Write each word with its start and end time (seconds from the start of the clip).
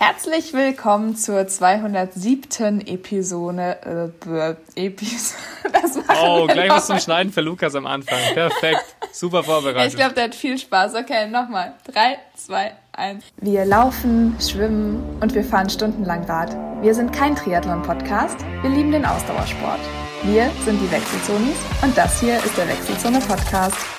Herzlich 0.00 0.52
willkommen 0.52 1.16
zur 1.16 1.48
207. 1.48 2.86
Episode. 2.86 4.14
Äh, 4.24 4.86
Episode. 4.86 6.04
oh, 6.22 6.46
gleich 6.46 6.70
was 6.70 6.86
zum 6.86 7.00
Schneiden 7.00 7.32
für 7.32 7.40
Lukas 7.40 7.74
am 7.74 7.84
Anfang. 7.84 8.16
Perfekt. 8.32 8.84
Super 9.10 9.42
vorbereitet. 9.42 9.88
Ich 9.88 9.96
glaube, 9.96 10.14
der 10.14 10.24
hat 10.24 10.36
viel 10.36 10.56
Spaß. 10.56 10.94
Okay, 10.94 11.26
nochmal. 11.26 11.74
Drei, 11.92 12.16
zwei, 12.36 12.74
eins. 12.92 13.24
Wir 13.38 13.64
laufen, 13.64 14.36
schwimmen 14.40 15.18
und 15.20 15.34
wir 15.34 15.42
fahren 15.42 15.68
stundenlang 15.68 16.22
Rad. 16.26 16.54
Wir 16.80 16.94
sind 16.94 17.12
kein 17.12 17.34
Triathlon-Podcast. 17.34 18.38
Wir 18.62 18.70
lieben 18.70 18.92
den 18.92 19.04
Ausdauersport. 19.04 19.80
Wir 20.22 20.48
sind 20.64 20.80
die 20.80 20.92
Wechselzonis 20.92 21.56
und 21.82 21.98
das 21.98 22.20
hier 22.20 22.36
ist 22.36 22.56
der 22.56 22.68
Wechselzone-Podcast. 22.68 23.97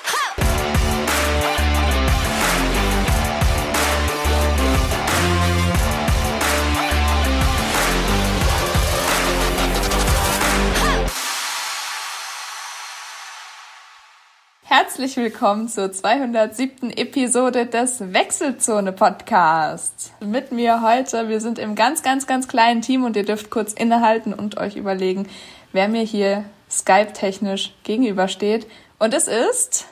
Herzlich 14.90 15.18
willkommen 15.18 15.68
zur 15.68 15.92
207. 15.92 16.90
Episode 16.90 17.64
des 17.64 18.12
Wechselzone 18.12 18.90
Podcasts. 18.90 20.10
Mit 20.18 20.50
mir 20.50 20.82
heute, 20.82 21.28
wir 21.28 21.40
sind 21.40 21.60
im 21.60 21.76
ganz, 21.76 22.02
ganz, 22.02 22.26
ganz 22.26 22.48
kleinen 22.48 22.82
Team 22.82 23.04
und 23.04 23.14
ihr 23.14 23.24
dürft 23.24 23.50
kurz 23.50 23.72
innehalten 23.72 24.34
und 24.34 24.56
euch 24.56 24.74
überlegen, 24.74 25.28
wer 25.72 25.86
mir 25.86 26.02
hier 26.02 26.44
Skype-technisch 26.68 27.72
gegenübersteht. 27.84 28.66
Und 28.98 29.14
es 29.14 29.28
ist... 29.28 29.86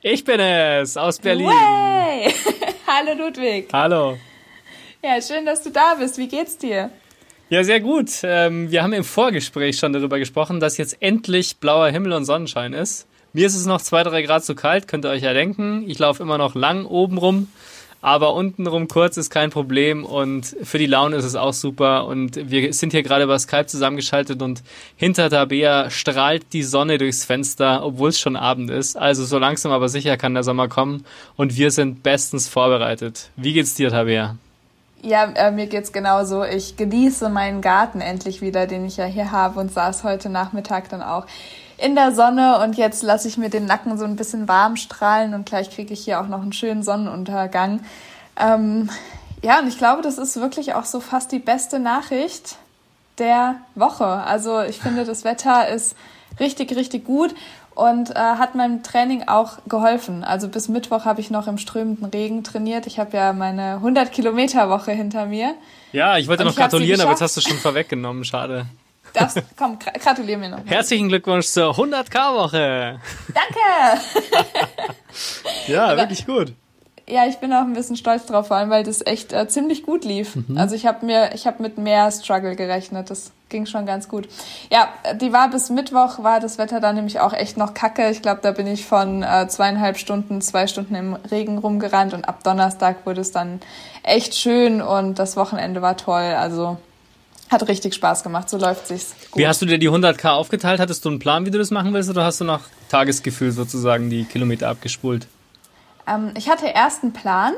Ich 0.00 0.24
bin 0.24 0.40
es, 0.40 0.96
aus 0.96 1.18
Berlin. 1.18 1.48
Way! 1.48 2.32
Hallo 2.86 3.22
Ludwig. 3.22 3.68
Hallo. 3.74 4.16
Ja, 5.04 5.20
schön, 5.20 5.44
dass 5.44 5.62
du 5.62 5.68
da 5.68 5.96
bist. 5.98 6.16
Wie 6.16 6.28
geht's 6.28 6.56
dir? 6.56 6.90
Ja, 7.50 7.62
sehr 7.62 7.80
gut. 7.80 8.08
Ähm, 8.22 8.70
wir 8.70 8.82
haben 8.82 8.94
im 8.94 9.04
Vorgespräch 9.04 9.76
schon 9.76 9.92
darüber 9.92 10.18
gesprochen, 10.18 10.60
dass 10.60 10.78
jetzt 10.78 10.96
endlich 11.00 11.58
blauer 11.58 11.88
Himmel 11.88 12.14
und 12.14 12.24
Sonnenschein 12.24 12.72
ist. 12.72 13.06
Mir 13.32 13.46
ist 13.46 13.54
es 13.54 13.66
noch 13.66 13.80
zwei, 13.80 14.02
drei 14.02 14.22
Grad 14.22 14.44
zu 14.44 14.56
kalt, 14.56 14.88
könnt 14.88 15.04
ihr 15.04 15.10
euch 15.10 15.22
ja 15.22 15.32
denken. 15.32 15.84
Ich 15.88 15.98
laufe 16.00 16.22
immer 16.22 16.36
noch 16.36 16.56
lang 16.56 16.84
oben 16.84 17.16
rum, 17.16 17.46
aber 18.02 18.34
untenrum 18.34 18.88
kurz 18.88 19.16
ist 19.16 19.30
kein 19.30 19.50
Problem 19.50 20.04
und 20.04 20.56
für 20.64 20.78
die 20.78 20.86
Laune 20.86 21.14
ist 21.14 21.24
es 21.24 21.36
auch 21.36 21.52
super. 21.52 22.06
Und 22.06 22.50
wir 22.50 22.72
sind 22.72 22.90
hier 22.90 23.04
gerade 23.04 23.22
über 23.22 23.38
Skype 23.38 23.66
zusammengeschaltet 23.66 24.42
und 24.42 24.64
hinter 24.96 25.30
Tabea 25.30 25.90
strahlt 25.90 26.52
die 26.52 26.64
Sonne 26.64 26.98
durchs 26.98 27.24
Fenster, 27.24 27.84
obwohl 27.84 28.08
es 28.08 28.18
schon 28.18 28.34
Abend 28.34 28.68
ist. 28.68 28.96
Also 28.96 29.24
so 29.24 29.38
langsam 29.38 29.70
aber 29.70 29.88
sicher 29.88 30.16
kann 30.16 30.34
der 30.34 30.42
Sommer 30.42 30.66
kommen 30.66 31.04
und 31.36 31.56
wir 31.56 31.70
sind 31.70 32.02
bestens 32.02 32.48
vorbereitet. 32.48 33.30
Wie 33.36 33.52
geht's 33.52 33.74
dir, 33.74 33.90
Tabea? 33.90 34.36
Ja, 35.02 35.24
äh, 35.34 35.50
mir 35.52 35.66
geht's 35.66 35.92
genauso. 35.92 36.44
Ich 36.44 36.76
genieße 36.76 37.28
meinen 37.30 37.62
Garten 37.62 38.00
endlich 38.00 38.42
wieder, 38.42 38.66
den 38.66 38.84
ich 38.84 38.96
ja 38.96 39.06
hier 39.06 39.30
habe 39.30 39.60
und 39.60 39.72
saß 39.72 40.04
heute 40.04 40.28
Nachmittag 40.28 40.88
dann 40.90 41.00
auch 41.00 41.26
in 41.80 41.94
der 41.94 42.12
Sonne 42.12 42.60
und 42.62 42.76
jetzt 42.76 43.02
lasse 43.02 43.28
ich 43.28 43.38
mir 43.38 43.48
den 43.48 43.66
Nacken 43.66 43.96
so 43.98 44.04
ein 44.04 44.16
bisschen 44.16 44.48
warm 44.48 44.76
strahlen 44.76 45.34
und 45.34 45.46
gleich 45.46 45.70
kriege 45.70 45.92
ich 45.94 46.04
hier 46.04 46.20
auch 46.20 46.28
noch 46.28 46.42
einen 46.42 46.52
schönen 46.52 46.82
Sonnenuntergang. 46.82 47.80
Ähm, 48.38 48.90
ja, 49.42 49.60
und 49.60 49.68
ich 49.68 49.78
glaube, 49.78 50.02
das 50.02 50.18
ist 50.18 50.40
wirklich 50.40 50.74
auch 50.74 50.84
so 50.84 51.00
fast 51.00 51.32
die 51.32 51.38
beste 51.38 51.78
Nachricht 51.78 52.56
der 53.18 53.56
Woche. 53.74 54.04
Also 54.04 54.60
ich 54.60 54.78
finde, 54.78 55.04
das 55.04 55.24
Wetter 55.24 55.68
ist 55.68 55.96
richtig, 56.38 56.74
richtig 56.76 57.04
gut 57.04 57.34
und 57.74 58.10
äh, 58.10 58.14
hat 58.14 58.54
meinem 58.54 58.82
Training 58.82 59.28
auch 59.28 59.58
geholfen. 59.66 60.22
Also 60.22 60.48
bis 60.48 60.68
Mittwoch 60.68 61.06
habe 61.06 61.20
ich 61.20 61.30
noch 61.30 61.46
im 61.46 61.56
strömenden 61.56 62.06
Regen 62.06 62.44
trainiert. 62.44 62.86
Ich 62.86 62.98
habe 62.98 63.16
ja 63.16 63.32
meine 63.32 63.74
100 63.74 64.12
Kilometer 64.12 64.68
Woche 64.68 64.92
hinter 64.92 65.26
mir. 65.26 65.54
Ja, 65.92 66.18
ich 66.18 66.28
wollte 66.28 66.44
noch 66.44 66.54
gratulieren, 66.54 67.00
aber 67.00 67.10
jetzt 67.10 67.22
hast 67.22 67.36
du 67.36 67.40
schon 67.40 67.56
vorweggenommen. 67.56 68.24
Schade. 68.24 68.66
Das, 69.14 69.34
komm, 69.56 69.78
gratuliere 69.78 70.38
mir 70.38 70.48
noch. 70.50 70.60
Herzlichen 70.64 71.08
Glückwunsch 71.08 71.46
zur 71.46 71.72
100k-Woche. 71.74 73.00
Danke. 73.34 74.02
ja, 75.66 75.86
Aber, 75.86 76.02
wirklich 76.02 76.26
gut. 76.26 76.54
Ja, 77.08 77.26
ich 77.26 77.38
bin 77.38 77.52
auch 77.52 77.62
ein 77.62 77.72
bisschen 77.72 77.96
stolz 77.96 78.26
drauf, 78.26 78.48
vor 78.48 78.56
allem, 78.56 78.70
weil 78.70 78.84
das 78.84 79.04
echt 79.04 79.32
äh, 79.32 79.48
ziemlich 79.48 79.82
gut 79.82 80.04
lief. 80.04 80.36
Mhm. 80.36 80.56
Also 80.56 80.76
ich 80.76 80.86
habe 80.86 81.04
mir, 81.04 81.34
ich 81.34 81.46
habe 81.46 81.60
mit 81.60 81.76
mehr 81.76 82.10
Struggle 82.12 82.54
gerechnet. 82.54 83.10
Das 83.10 83.32
ging 83.48 83.66
schon 83.66 83.84
ganz 83.84 84.08
gut. 84.08 84.28
Ja, 84.70 84.88
die 85.20 85.32
war 85.32 85.50
bis 85.50 85.70
Mittwoch, 85.70 86.22
war 86.22 86.38
das 86.38 86.56
Wetter 86.56 86.78
dann 86.78 86.94
nämlich 86.94 87.18
auch 87.18 87.32
echt 87.32 87.56
noch 87.56 87.74
kacke. 87.74 88.10
Ich 88.10 88.22
glaube, 88.22 88.40
da 88.42 88.52
bin 88.52 88.68
ich 88.68 88.86
von 88.86 89.24
äh, 89.24 89.48
zweieinhalb 89.48 89.98
Stunden, 89.98 90.40
zwei 90.40 90.68
Stunden 90.68 90.94
im 90.94 91.14
Regen 91.14 91.58
rumgerannt 91.58 92.14
und 92.14 92.28
ab 92.28 92.44
Donnerstag 92.44 93.04
wurde 93.04 93.22
es 93.22 93.32
dann 93.32 93.60
echt 94.04 94.36
schön 94.36 94.80
und 94.80 95.18
das 95.18 95.36
Wochenende 95.36 95.82
war 95.82 95.96
toll. 95.96 96.34
Also 96.38 96.78
hat 97.50 97.66
richtig 97.68 97.94
Spaß 97.94 98.22
gemacht, 98.22 98.48
so 98.48 98.56
läuft 98.56 98.86
sich's 98.86 99.14
gut. 99.30 99.40
Wie 99.40 99.46
hast 99.46 99.60
du 99.60 99.66
dir 99.66 99.78
die 99.78 99.90
100k 99.90 100.30
aufgeteilt? 100.30 100.80
Hattest 100.80 101.04
du 101.04 101.08
einen 101.08 101.18
Plan, 101.18 101.46
wie 101.46 101.50
du 101.50 101.58
das 101.58 101.70
machen 101.70 101.92
willst, 101.92 102.08
oder 102.08 102.24
hast 102.24 102.40
du 102.40 102.44
nach 102.44 102.62
Tagesgefühl 102.88 103.50
sozusagen 103.50 104.08
die 104.08 104.24
Kilometer 104.24 104.68
abgespult? 104.68 105.26
Ähm, 106.06 106.32
ich 106.36 106.48
hatte 106.48 106.66
erst 106.66 107.02
einen 107.02 107.12
Plan 107.12 107.54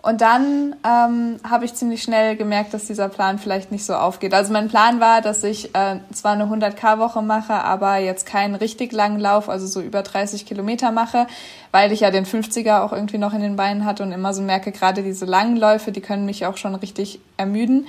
und 0.00 0.20
dann 0.20 0.76
ähm, 0.86 1.40
habe 1.48 1.64
ich 1.64 1.74
ziemlich 1.74 2.02
schnell 2.02 2.36
gemerkt, 2.36 2.72
dass 2.72 2.86
dieser 2.86 3.08
Plan 3.08 3.38
vielleicht 3.38 3.72
nicht 3.72 3.84
so 3.84 3.94
aufgeht. 3.94 4.32
Also 4.32 4.52
mein 4.52 4.68
Plan 4.68 5.00
war, 5.00 5.22
dass 5.22 5.42
ich 5.42 5.74
äh, 5.74 5.96
zwar 6.12 6.32
eine 6.32 6.44
100k-Woche 6.44 7.20
mache, 7.20 7.54
aber 7.54 7.96
jetzt 7.96 8.24
keinen 8.24 8.54
richtig 8.54 8.92
langen 8.92 9.18
Lauf, 9.18 9.48
also 9.48 9.66
so 9.66 9.80
über 9.80 10.02
30 10.02 10.46
Kilometer 10.46 10.92
mache, 10.92 11.26
weil 11.72 11.90
ich 11.90 12.00
ja 12.00 12.12
den 12.12 12.26
50er 12.26 12.82
auch 12.82 12.92
irgendwie 12.92 13.18
noch 13.18 13.34
in 13.34 13.40
den 13.40 13.56
Beinen 13.56 13.84
hatte 13.84 14.04
und 14.04 14.12
immer 14.12 14.32
so 14.34 14.40
merke, 14.40 14.70
gerade 14.70 15.02
diese 15.02 15.24
langen 15.24 15.56
Läufe, 15.56 15.90
die 15.90 16.00
können 16.00 16.26
mich 16.26 16.46
auch 16.46 16.58
schon 16.58 16.76
richtig 16.76 17.18
ermüden. 17.36 17.88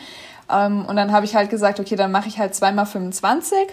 Ähm, 0.51 0.85
und 0.85 0.95
dann 0.95 1.11
habe 1.11 1.25
ich 1.25 1.35
halt 1.35 1.49
gesagt, 1.49 1.79
okay, 1.79 1.95
dann 1.95 2.11
mache 2.11 2.27
ich 2.27 2.39
halt 2.39 2.55
zweimal 2.55 2.85
25 2.85 3.67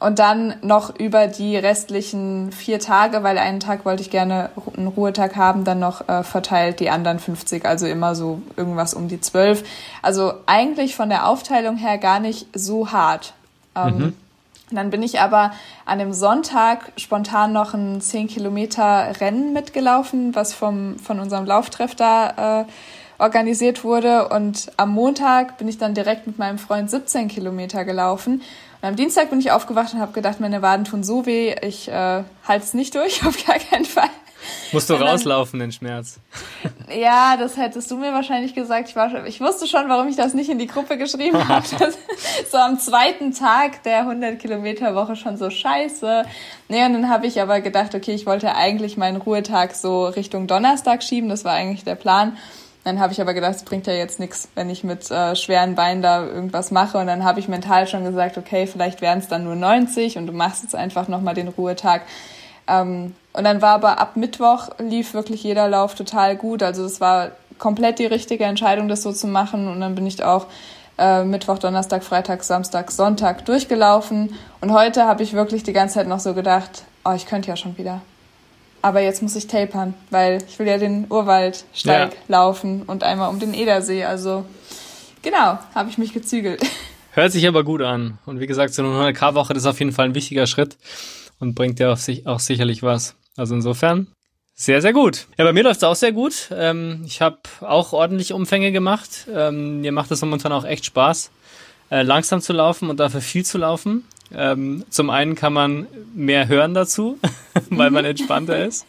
und 0.00 0.18
dann 0.18 0.54
noch 0.62 0.94
über 0.96 1.26
die 1.26 1.56
restlichen 1.56 2.52
vier 2.52 2.78
Tage, 2.78 3.22
weil 3.22 3.36
einen 3.36 3.60
Tag 3.60 3.84
wollte 3.84 4.02
ich 4.02 4.10
gerne 4.10 4.50
einen 4.76 4.86
Ruhetag 4.86 5.34
haben, 5.36 5.64
dann 5.64 5.80
noch 5.80 6.08
äh, 6.08 6.22
verteilt 6.22 6.80
die 6.80 6.90
anderen 6.90 7.18
50, 7.18 7.64
also 7.64 7.86
immer 7.86 8.14
so 8.14 8.40
irgendwas 8.56 8.94
um 8.94 9.08
die 9.08 9.20
12. 9.20 9.64
Also 10.02 10.34
eigentlich 10.46 10.94
von 10.94 11.08
der 11.08 11.26
Aufteilung 11.26 11.76
her 11.76 11.98
gar 11.98 12.20
nicht 12.20 12.46
so 12.54 12.92
hart. 12.92 13.32
Ähm, 13.74 13.98
mhm. 13.98 14.14
Dann 14.70 14.90
bin 14.90 15.02
ich 15.02 15.18
aber 15.20 15.52
an 15.86 15.98
dem 15.98 16.12
Sonntag 16.12 16.92
spontan 16.96 17.52
noch 17.52 17.74
ein 17.74 18.00
10 18.00 18.28
Kilometer 18.28 19.12
Rennen 19.20 19.52
mitgelaufen, 19.52 20.34
was 20.34 20.52
vom, 20.52 20.98
von 20.98 21.20
unserem 21.20 21.46
Lauftreff 21.46 21.94
da 21.94 22.60
äh, 22.60 22.64
organisiert 23.18 23.84
wurde. 23.84 24.28
Und 24.28 24.70
am 24.76 24.90
Montag 24.90 25.58
bin 25.58 25.68
ich 25.68 25.78
dann 25.78 25.94
direkt 25.94 26.26
mit 26.26 26.38
meinem 26.38 26.58
Freund 26.58 26.90
17 26.90 27.28
Kilometer 27.28 27.84
gelaufen. 27.84 28.42
Und 28.80 28.88
am 28.88 28.96
Dienstag 28.96 29.30
bin 29.30 29.40
ich 29.40 29.50
aufgewacht 29.50 29.92
und 29.94 30.00
habe 30.00 30.12
gedacht, 30.12 30.40
meine 30.40 30.62
Waden 30.62 30.84
tun 30.84 31.02
so 31.02 31.26
weh, 31.26 31.54
ich 31.62 31.88
äh, 31.88 32.22
halte 32.46 32.64
es 32.64 32.74
nicht 32.74 32.94
durch, 32.94 33.24
auf 33.26 33.44
gar 33.44 33.58
keinen 33.58 33.84
Fall. 33.84 34.10
Musst 34.72 34.88
du 34.88 34.94
dann, 34.94 35.08
rauslaufen, 35.08 35.58
den 35.58 35.72
Schmerz. 35.72 36.20
Ja, 36.94 37.36
das 37.36 37.56
hättest 37.56 37.90
du 37.90 37.96
mir 37.96 38.12
wahrscheinlich 38.12 38.54
gesagt. 38.54 38.88
Ich, 38.88 38.96
war, 38.96 39.26
ich 39.26 39.40
wusste 39.40 39.66
schon, 39.66 39.88
warum 39.88 40.08
ich 40.08 40.16
das 40.16 40.34
nicht 40.34 40.48
in 40.48 40.58
die 40.58 40.66
Gruppe 40.66 40.96
geschrieben 40.96 41.48
habe. 41.48 41.66
so 42.50 42.56
am 42.56 42.78
zweiten 42.78 43.34
Tag 43.34 43.82
der 43.82 44.00
100 44.00 44.38
Kilometer 44.38 44.94
Woche 44.94 45.16
schon 45.16 45.36
so 45.36 45.50
scheiße. 45.50 46.24
Nee, 46.68 46.84
und 46.84 46.92
dann 46.92 47.08
habe 47.08 47.26
ich 47.26 47.40
aber 47.40 47.60
gedacht, 47.60 47.94
okay, 47.94 48.12
ich 48.12 48.26
wollte 48.26 48.54
eigentlich 48.54 48.96
meinen 48.96 49.16
Ruhetag 49.20 49.74
so 49.74 50.06
Richtung 50.06 50.46
Donnerstag 50.46 51.02
schieben. 51.02 51.28
Das 51.28 51.44
war 51.44 51.52
eigentlich 51.52 51.84
der 51.84 51.96
Plan. 51.96 52.36
Dann 52.88 53.00
habe 53.00 53.12
ich 53.12 53.20
aber 53.20 53.34
gedacht, 53.34 53.54
es 53.54 53.64
bringt 53.64 53.86
ja 53.86 53.92
jetzt 53.92 54.18
nichts, 54.18 54.48
wenn 54.54 54.70
ich 54.70 54.82
mit 54.82 55.10
äh, 55.10 55.36
schweren 55.36 55.74
Beinen 55.74 56.00
da 56.00 56.24
irgendwas 56.24 56.70
mache. 56.70 56.96
Und 56.96 57.06
dann 57.06 57.22
habe 57.22 57.38
ich 57.38 57.46
mental 57.46 57.86
schon 57.86 58.02
gesagt, 58.02 58.38
okay, 58.38 58.66
vielleicht 58.66 59.02
wären 59.02 59.18
es 59.18 59.28
dann 59.28 59.44
nur 59.44 59.56
90 59.56 60.16
und 60.16 60.26
du 60.26 60.32
machst 60.32 60.62
jetzt 60.62 60.74
einfach 60.74 61.06
nochmal 61.06 61.34
den 61.34 61.48
Ruhetag. 61.48 62.00
Ähm, 62.66 63.14
und 63.34 63.44
dann 63.44 63.60
war 63.60 63.74
aber 63.74 64.00
ab 64.00 64.16
Mittwoch 64.16 64.70
lief 64.78 65.12
wirklich 65.12 65.42
jeder 65.42 65.68
Lauf 65.68 65.96
total 65.96 66.34
gut. 66.34 66.62
Also 66.62 66.82
es 66.86 66.98
war 66.98 67.32
komplett 67.58 67.98
die 67.98 68.06
richtige 68.06 68.44
Entscheidung, 68.44 68.88
das 68.88 69.02
so 69.02 69.12
zu 69.12 69.26
machen. 69.26 69.68
Und 69.68 69.82
dann 69.82 69.94
bin 69.94 70.06
ich 70.06 70.24
auch 70.24 70.46
äh, 70.96 71.24
Mittwoch, 71.24 71.58
Donnerstag, 71.58 72.02
Freitag, 72.02 72.42
Samstag, 72.42 72.90
Sonntag 72.90 73.44
durchgelaufen. 73.44 74.34
Und 74.62 74.72
heute 74.72 75.04
habe 75.04 75.22
ich 75.22 75.34
wirklich 75.34 75.62
die 75.62 75.74
ganze 75.74 75.96
Zeit 75.96 76.08
noch 76.08 76.20
so 76.20 76.32
gedacht, 76.32 76.84
oh, 77.04 77.12
ich 77.12 77.26
könnte 77.26 77.50
ja 77.50 77.56
schon 77.56 77.76
wieder. 77.76 78.00
Aber 78.82 79.00
jetzt 79.00 79.22
muss 79.22 79.34
ich 79.36 79.46
tapern, 79.46 79.94
weil 80.10 80.42
ich 80.48 80.58
will 80.58 80.66
ja 80.66 80.78
den 80.78 81.06
Urwaldsteig 81.10 82.12
ja. 82.12 82.18
laufen 82.28 82.82
und 82.82 83.02
einmal 83.02 83.28
um 83.28 83.40
den 83.40 83.54
Edersee. 83.54 84.04
Also 84.04 84.44
genau, 85.22 85.58
habe 85.74 85.90
ich 85.90 85.98
mich 85.98 86.12
gezügelt. 86.12 86.62
Hört 87.12 87.32
sich 87.32 87.48
aber 87.48 87.64
gut 87.64 87.82
an. 87.82 88.18
Und 88.26 88.38
wie 88.38 88.46
gesagt, 88.46 88.74
so 88.74 88.82
eine 88.84 88.92
100k-Woche 88.92 89.52
ist 89.54 89.66
auf 89.66 89.78
jeden 89.80 89.92
Fall 89.92 90.06
ein 90.06 90.14
wichtiger 90.14 90.46
Schritt 90.46 90.76
und 91.40 91.54
bringt 91.54 91.80
ja 91.80 91.92
auch, 91.92 91.98
auch 92.26 92.40
sicherlich 92.40 92.82
was. 92.82 93.16
Also 93.36 93.54
insofern 93.54 94.06
sehr, 94.60 94.82
sehr 94.82 94.92
gut. 94.92 95.28
Ja, 95.36 95.44
bei 95.44 95.52
mir 95.52 95.62
läuft 95.62 95.78
es 95.78 95.84
auch 95.84 95.94
sehr 95.94 96.10
gut. 96.10 96.50
Ähm, 96.52 97.04
ich 97.06 97.20
habe 97.20 97.38
auch 97.60 97.92
ordentliche 97.92 98.34
Umfänge 98.34 98.72
gemacht. 98.72 99.28
Ähm, 99.32 99.80
mir 99.80 99.92
macht 99.92 100.10
es 100.10 100.20
momentan 100.20 100.50
auch 100.50 100.64
echt 100.64 100.84
Spaß, 100.84 101.30
äh, 101.90 102.02
langsam 102.02 102.40
zu 102.40 102.52
laufen 102.52 102.90
und 102.90 102.98
dafür 102.98 103.20
viel 103.20 103.44
zu 103.44 103.58
laufen. 103.58 104.04
Ähm, 104.34 104.84
zum 104.90 105.10
einen 105.10 105.34
kann 105.34 105.52
man 105.52 105.86
mehr 106.14 106.48
hören 106.48 106.74
dazu, 106.74 107.18
weil 107.70 107.90
man 107.90 108.04
entspannter 108.04 108.64
ist. 108.64 108.86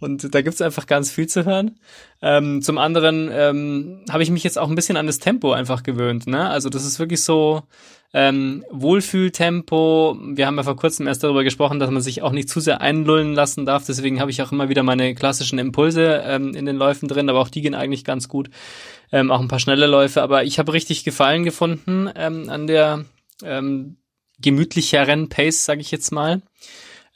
Und 0.00 0.34
da 0.34 0.42
gibt's 0.42 0.62
einfach 0.62 0.86
ganz 0.86 1.10
viel 1.10 1.28
zu 1.28 1.44
hören. 1.44 1.78
Ähm, 2.22 2.62
zum 2.62 2.78
anderen 2.78 3.30
ähm, 3.32 4.00
habe 4.10 4.22
ich 4.22 4.30
mich 4.30 4.44
jetzt 4.44 4.58
auch 4.58 4.68
ein 4.68 4.74
bisschen 4.74 4.96
an 4.96 5.06
das 5.06 5.18
Tempo 5.18 5.52
einfach 5.52 5.82
gewöhnt. 5.82 6.26
Ne? 6.26 6.48
Also 6.48 6.68
das 6.70 6.84
ist 6.84 6.98
wirklich 6.98 7.22
so 7.22 7.62
ähm, 8.14 8.64
Wohlfühltempo. 8.70 10.16
Wir 10.20 10.46
haben 10.46 10.56
ja 10.56 10.62
vor 10.62 10.76
kurzem 10.76 11.06
erst 11.06 11.22
darüber 11.22 11.44
gesprochen, 11.44 11.78
dass 11.78 11.90
man 11.90 12.02
sich 12.02 12.22
auch 12.22 12.32
nicht 12.32 12.48
zu 12.48 12.60
sehr 12.60 12.80
einlullen 12.80 13.34
lassen 13.34 13.64
darf. 13.64 13.86
Deswegen 13.86 14.20
habe 14.20 14.30
ich 14.30 14.42
auch 14.42 14.52
immer 14.52 14.68
wieder 14.68 14.82
meine 14.82 15.14
klassischen 15.14 15.58
Impulse 15.58 16.22
ähm, 16.26 16.54
in 16.54 16.66
den 16.66 16.76
Läufen 16.76 17.08
drin, 17.08 17.28
aber 17.28 17.40
auch 17.40 17.48
die 17.48 17.62
gehen 17.62 17.74
eigentlich 17.74 18.04
ganz 18.04 18.28
gut. 18.28 18.50
Ähm, 19.12 19.30
auch 19.30 19.40
ein 19.40 19.48
paar 19.48 19.60
schnelle 19.60 19.86
Läufe. 19.86 20.22
Aber 20.22 20.44
ich 20.44 20.58
habe 20.58 20.72
richtig 20.72 21.04
Gefallen 21.04 21.44
gefunden 21.44 22.10
ähm, 22.14 22.48
an 22.48 22.66
der 22.66 23.04
ähm, 23.44 23.96
gemütlicheren 24.42 25.28
Pace, 25.28 25.64
sage 25.64 25.80
ich 25.80 25.90
jetzt 25.90 26.12
mal. 26.12 26.42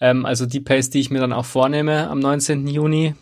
Ähm, 0.01 0.27
also 0.27 0.47
die 0.47 0.61
Pace, 0.61 0.91
die 0.91 1.01
ich 1.01 1.11
mir 1.11 1.21
dann 1.21 1.33
auch 1.33 1.45
vornehme 1.45 2.09
am 2.09 2.19
19. 2.19 2.67
Juni. 2.67 3.15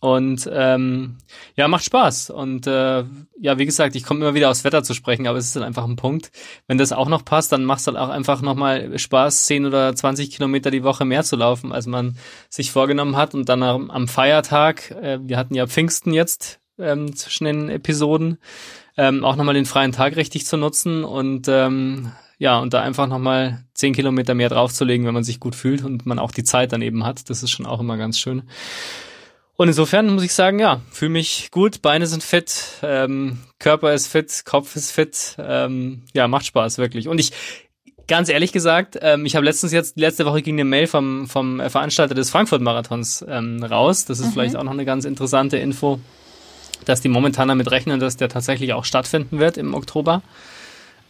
Und 0.00 0.48
ähm, 0.50 1.18
ja, 1.56 1.68
macht 1.68 1.84
Spaß. 1.84 2.30
Und 2.30 2.66
äh, 2.66 3.04
ja, 3.38 3.58
wie 3.58 3.66
gesagt, 3.66 3.94
ich 3.96 4.04
komme 4.04 4.20
immer 4.20 4.34
wieder 4.34 4.50
aufs 4.50 4.64
Wetter 4.64 4.82
zu 4.82 4.94
sprechen, 4.94 5.26
aber 5.26 5.36
es 5.36 5.46
ist 5.46 5.56
dann 5.56 5.62
einfach 5.62 5.84
ein 5.84 5.96
Punkt. 5.96 6.30
Wenn 6.66 6.78
das 6.78 6.92
auch 6.92 7.08
noch 7.08 7.22
passt, 7.22 7.52
dann 7.52 7.66
macht 7.66 7.80
es 7.80 7.86
halt 7.86 7.98
auch 7.98 8.08
einfach 8.08 8.40
nochmal 8.40 8.98
Spaß, 8.98 9.44
10 9.44 9.66
oder 9.66 9.94
20 9.94 10.30
Kilometer 10.30 10.70
die 10.70 10.84
Woche 10.84 11.04
mehr 11.04 11.22
zu 11.22 11.36
laufen, 11.36 11.72
als 11.72 11.86
man 11.86 12.16
sich 12.48 12.70
vorgenommen 12.70 13.16
hat. 13.16 13.34
Und 13.34 13.50
dann 13.50 13.62
am, 13.62 14.08
Feiertag, 14.08 14.90
äh, 14.92 15.18
wir 15.22 15.36
hatten 15.36 15.54
ja 15.54 15.66
Pfingsten 15.66 16.14
jetzt 16.14 16.60
ähm, 16.78 17.14
zwischen 17.14 17.44
den 17.44 17.68
Episoden, 17.68 18.38
ähm, 18.96 19.22
auch 19.22 19.36
nochmal 19.36 19.54
den 19.54 19.66
freien 19.66 19.92
Tag 19.92 20.16
richtig 20.16 20.46
zu 20.46 20.56
nutzen 20.56 21.04
und 21.04 21.46
ähm, 21.48 22.12
ja, 22.40 22.58
und 22.58 22.72
da 22.72 22.80
einfach 22.80 23.06
nochmal 23.06 23.62
zehn 23.74 23.92
Kilometer 23.92 24.34
mehr 24.34 24.48
draufzulegen, 24.48 25.06
wenn 25.06 25.12
man 25.12 25.24
sich 25.24 25.40
gut 25.40 25.54
fühlt 25.54 25.84
und 25.84 26.06
man 26.06 26.18
auch 26.18 26.32
die 26.32 26.42
Zeit 26.42 26.72
dann 26.72 26.80
eben 26.80 27.04
hat. 27.04 27.28
Das 27.28 27.42
ist 27.42 27.50
schon 27.50 27.66
auch 27.66 27.80
immer 27.80 27.98
ganz 27.98 28.18
schön. 28.18 28.44
Und 29.56 29.68
insofern 29.68 30.08
muss 30.08 30.24
ich 30.24 30.32
sagen, 30.32 30.58
ja, 30.58 30.80
fühle 30.90 31.10
mich 31.10 31.50
gut, 31.50 31.82
Beine 31.82 32.06
sind 32.06 32.22
fit, 32.22 32.78
ähm, 32.82 33.40
Körper 33.58 33.92
ist 33.92 34.06
fit, 34.06 34.46
Kopf 34.46 34.74
ist 34.74 34.90
fit, 34.90 35.36
ähm, 35.38 36.04
ja, 36.14 36.28
macht 36.28 36.46
Spaß, 36.46 36.78
wirklich. 36.78 37.08
Und 37.08 37.20
ich, 37.20 37.32
ganz 38.08 38.30
ehrlich 38.30 38.52
gesagt, 38.52 38.98
ähm, 39.02 39.26
ich 39.26 39.36
habe 39.36 39.44
letztens 39.44 39.72
jetzt, 39.72 39.98
letzte 39.98 40.24
Woche 40.24 40.40
ging 40.40 40.54
eine 40.54 40.64
Mail 40.64 40.86
vom, 40.86 41.28
vom 41.28 41.60
Veranstalter 41.60 42.14
des 42.14 42.30
Frankfurt-Marathons 42.30 43.22
ähm, 43.28 43.62
raus. 43.62 44.06
Das 44.06 44.18
ist 44.18 44.28
mhm. 44.28 44.32
vielleicht 44.32 44.56
auch 44.56 44.64
noch 44.64 44.72
eine 44.72 44.86
ganz 44.86 45.04
interessante 45.04 45.58
Info, 45.58 46.00
dass 46.86 47.02
die 47.02 47.10
momentan 47.10 47.48
damit 47.48 47.70
rechnen, 47.70 48.00
dass 48.00 48.16
der 48.16 48.30
tatsächlich 48.30 48.72
auch 48.72 48.86
stattfinden 48.86 49.40
wird 49.40 49.58
im 49.58 49.74
Oktober 49.74 50.22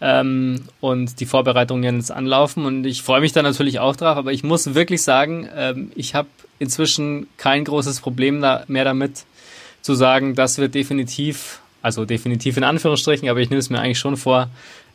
ähm, 0.01 0.63
und 0.81 1.21
die 1.21 1.27
Vorbereitungen 1.27 1.97
jetzt 1.97 2.13
anlaufen 2.13 2.65
und 2.65 2.87
ich 2.87 3.03
freue 3.03 3.21
mich 3.21 3.33
da 3.33 3.43
natürlich 3.43 3.81
auch 3.81 3.97
drauf, 3.97 4.17
aber 4.17 4.33
ich 4.33 4.43
muss 4.43 4.75
wirklich 4.75 5.03
sagen, 5.03 5.49
ähm, 5.55 5.93
ich 5.95 6.15
habe 6.15 6.29
inzwischen 6.59 7.27
kein 7.37 7.65
großes 7.65 8.01
Problem 8.01 8.41
da, 8.41 8.65
mehr 8.69 8.85
damit 8.85 9.25
zu 9.83 9.95
sagen, 9.95 10.35
das 10.35 10.59
wird 10.59 10.75
definitiv, 10.75 11.61
also 11.83 12.05
definitiv 12.05 12.57
in 12.57 12.65
Anführungsstrichen, 12.65 13.29
aber 13.29 13.41
ich 13.41 13.51
nehme 13.51 13.61
es 13.61 13.71
mir 13.71 13.81
eigentlich 13.81 13.99
schon 13.99 14.17
vor, 14.17 14.51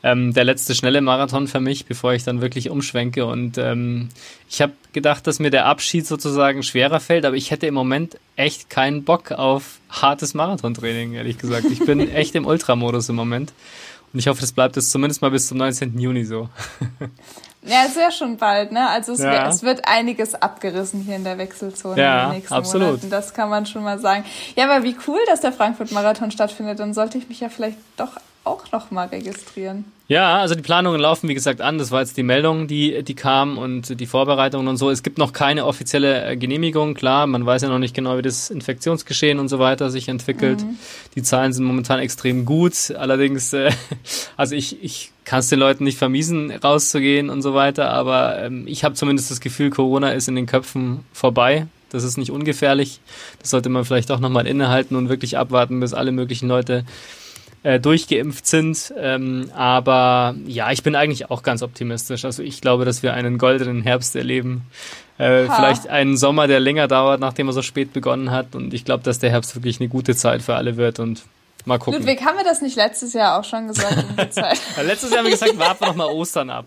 ähm, 0.06 0.34
der 0.36 0.44
letzte 0.44 0.76
schnelle 0.76 1.02
Marathon 1.02 1.48
für 1.48 1.60
mich, 1.60 1.88
bevor 1.88 2.14
ich 2.14 2.24
dann 2.24 2.40
wirklich 2.40 2.70
umschwenke. 2.70 3.26
Und 3.26 3.58
ähm, 3.58 4.10
ich 4.48 4.62
habe 4.62 4.74
gedacht, 4.94 5.26
dass 5.26 5.40
mir 5.40 5.50
der 5.50 5.66
Abschied 5.66 6.06
sozusagen 6.06 6.62
schwerer 6.62 7.00
fällt, 7.00 7.26
aber 7.26 7.36
ich 7.36 7.50
hätte 7.50 7.66
im 7.66 7.74
Moment 7.74 8.20
echt 8.36 8.70
keinen 8.70 9.04
Bock 9.04 9.32
auf 9.32 9.80
hartes 9.90 10.36
Marathontraining, 10.36 11.14
ehrlich 11.14 11.40
gesagt. 11.40 11.66
Ich 11.72 11.80
bin 11.80 12.00
echt 12.14 12.36
im 12.36 12.46
Ultramodus 12.46 13.10
im 13.10 13.16
Moment. 13.16 13.52
Und 14.16 14.20
ich 14.20 14.30
hoffe, 14.30 14.40
das 14.40 14.54
bleibt 14.54 14.78
jetzt 14.78 14.92
zumindest 14.92 15.22
mal 15.22 15.30
bis 15.30 15.50
zum 15.50 15.58
19. 15.58 16.00
Juni 16.00 16.24
so. 16.24 16.48
Ja, 17.68 17.86
es 17.88 17.96
wäre 17.96 18.12
schon 18.12 18.38
bald, 18.38 18.72
ne? 18.72 18.88
Also 18.88 19.14
es, 19.14 19.22
ja. 19.22 19.50
es, 19.50 19.64
wird 19.64 19.88
einiges 19.88 20.36
abgerissen 20.36 21.02
hier 21.02 21.16
in 21.16 21.24
der 21.24 21.40
Wechselzone 21.40 22.00
ja, 22.00 22.26
in 22.26 22.30
den 22.30 22.36
nächsten 22.38 22.54
absolut. 22.54 22.88
Monaten. 22.90 23.10
Das 23.10 23.34
kann 23.34 23.50
man 23.50 23.66
schon 23.66 23.84
mal 23.84 23.98
sagen. 23.98 24.24
Ja, 24.56 24.66
aber 24.66 24.84
wie 24.84 24.96
cool, 25.08 25.18
dass 25.26 25.42
der 25.42 25.52
Frankfurt-Marathon 25.52 26.30
stattfindet. 26.30 26.80
Dann 26.80 26.94
sollte 26.94 27.18
ich 27.18 27.28
mich 27.28 27.40
ja 27.40 27.50
vielleicht 27.50 27.80
doch 27.98 28.18
auch 28.44 28.72
noch 28.72 28.92
mal 28.92 29.08
registrieren. 29.08 29.92
Ja, 30.08 30.38
also 30.38 30.54
die 30.54 30.62
Planungen 30.62 31.02
laufen, 31.02 31.28
wie 31.30 31.34
gesagt, 31.34 31.62
an. 31.62 31.80
Das 31.80 31.90
war 31.90 32.02
jetzt 32.02 32.16
die 32.16 32.24
Meldung, 32.24 32.68
die, 32.68 33.02
die 33.02 33.16
kam 33.16 33.58
und 33.58 34.00
die 34.00 34.06
Vorbereitungen 34.06 34.68
und 34.68 34.78
so. 34.78 34.92
Es 34.92 35.02
gibt 35.02 35.18
noch 35.18 35.34
keine 35.34 35.66
offizielle 35.66 36.26
äh, 36.26 36.38
Genehmigung. 36.38 36.94
Klar, 36.94 37.26
man 37.26 37.44
weiß 37.44 37.64
ja 37.64 37.70
noch 37.70 37.80
nicht 37.80 37.96
genau, 37.96 38.16
wie 38.16 38.22
das 38.22 38.52
Infektionsgeschehen 38.52 39.40
und 39.40 39.48
so 39.48 39.58
weiter 39.58 39.90
sich 39.90 40.08
entwickelt. 40.08 40.62
Mhm. 40.62 40.78
Die 41.16 41.24
Zahlen 41.24 41.54
sind 41.54 41.66
momentan 41.66 42.00
extrem 42.00 42.46
gut. 42.46 42.94
Allerdings, 42.96 43.52
äh, 43.54 43.72
also 44.38 44.54
ich, 44.54 44.84
ich 44.84 45.12
kann 45.24 45.40
es 45.40 45.50
den 45.50 45.58
Leuten 45.58 45.84
nicht 45.84 45.98
vermiesen, 45.98 46.52
rauszugehen 46.52 47.32
und 47.32 47.42
so 47.42 47.56
weiter. 47.56 47.90
Aber 47.90 48.38
ähm, 48.44 48.68
ich 48.68 48.84
habe 48.84 48.94
zumindest 48.94 49.32
das 49.32 49.40
Gefühl, 49.40 49.72
Corona 49.72 50.12
ist 50.12 50.28
in 50.28 50.36
den 50.36 50.46
Köpfen 50.46 51.00
vorbei. 51.14 51.66
Das 51.90 52.04
ist 52.04 52.18
nicht 52.18 52.30
ungefährlich. 52.30 53.00
Das 53.40 53.50
sollte 53.50 53.70
man 53.70 53.86
vielleicht 53.86 54.12
auch 54.12 54.20
nochmal 54.20 54.46
innehalten 54.46 54.96
und 54.96 55.10
wirklich 55.10 55.40
abwarten, 55.40 55.80
bis 55.80 55.96
alle 55.96 56.12
möglichen 56.12 56.48
Leute 56.48 56.86
äh, 57.66 57.80
durchgeimpft 57.80 58.46
sind. 58.46 58.94
Ähm, 58.96 59.50
aber 59.56 60.36
ja, 60.46 60.72
ich 60.72 60.84
bin 60.84 60.96
eigentlich 60.96 61.32
auch 61.32 61.42
ganz 61.42 61.64
optimistisch. 61.64 62.24
Also 62.24 62.44
ich 62.44 62.62
glaube, 62.62 62.86
dass 62.86 63.02
wir 63.02 63.16
einen 63.16 63.40
goldenen 63.40 63.82
Herbst 63.82 64.16
erleben. 64.16 64.68
Äh, 65.18 65.46
vielleicht 65.46 65.88
einen 65.88 66.16
Sommer, 66.16 66.46
der 66.46 66.60
länger 66.60 66.88
dauert, 66.88 67.20
nachdem 67.20 67.48
er 67.48 67.54
so 67.54 67.64
spät 67.64 67.92
begonnen 67.92 68.30
hat. 68.30 68.54
Und 68.54 68.76
ich 68.76 68.86
glaube, 68.86 69.04
dass 69.04 69.18
der 69.18 69.32
Herbst 69.32 69.56
wirklich 69.56 69.80
eine 69.80 69.90
gute 69.90 70.16
Zeit 70.16 70.44
für 70.44 70.54
alle 70.56 70.78
wird. 70.78 71.00
Und 71.00 71.24
Mal 71.66 71.80
gucken. 71.80 72.00
Ludwig, 72.00 72.24
haben 72.24 72.38
wir 72.38 72.44
das 72.44 72.62
nicht 72.62 72.76
letztes 72.76 73.14
Jahr 73.14 73.40
auch 73.40 73.44
schon 73.44 73.68
gesagt? 73.68 74.06
ja, 74.36 74.84
letztes 74.84 75.10
Jahr 75.10 75.20
haben 75.20 75.26
wir 75.26 75.32
gesagt, 75.32 75.58
warten 75.58 75.82
wir 75.82 75.88
noch 75.88 75.96
mal 75.96 76.08
Ostern 76.08 76.52
ab. 76.52 76.66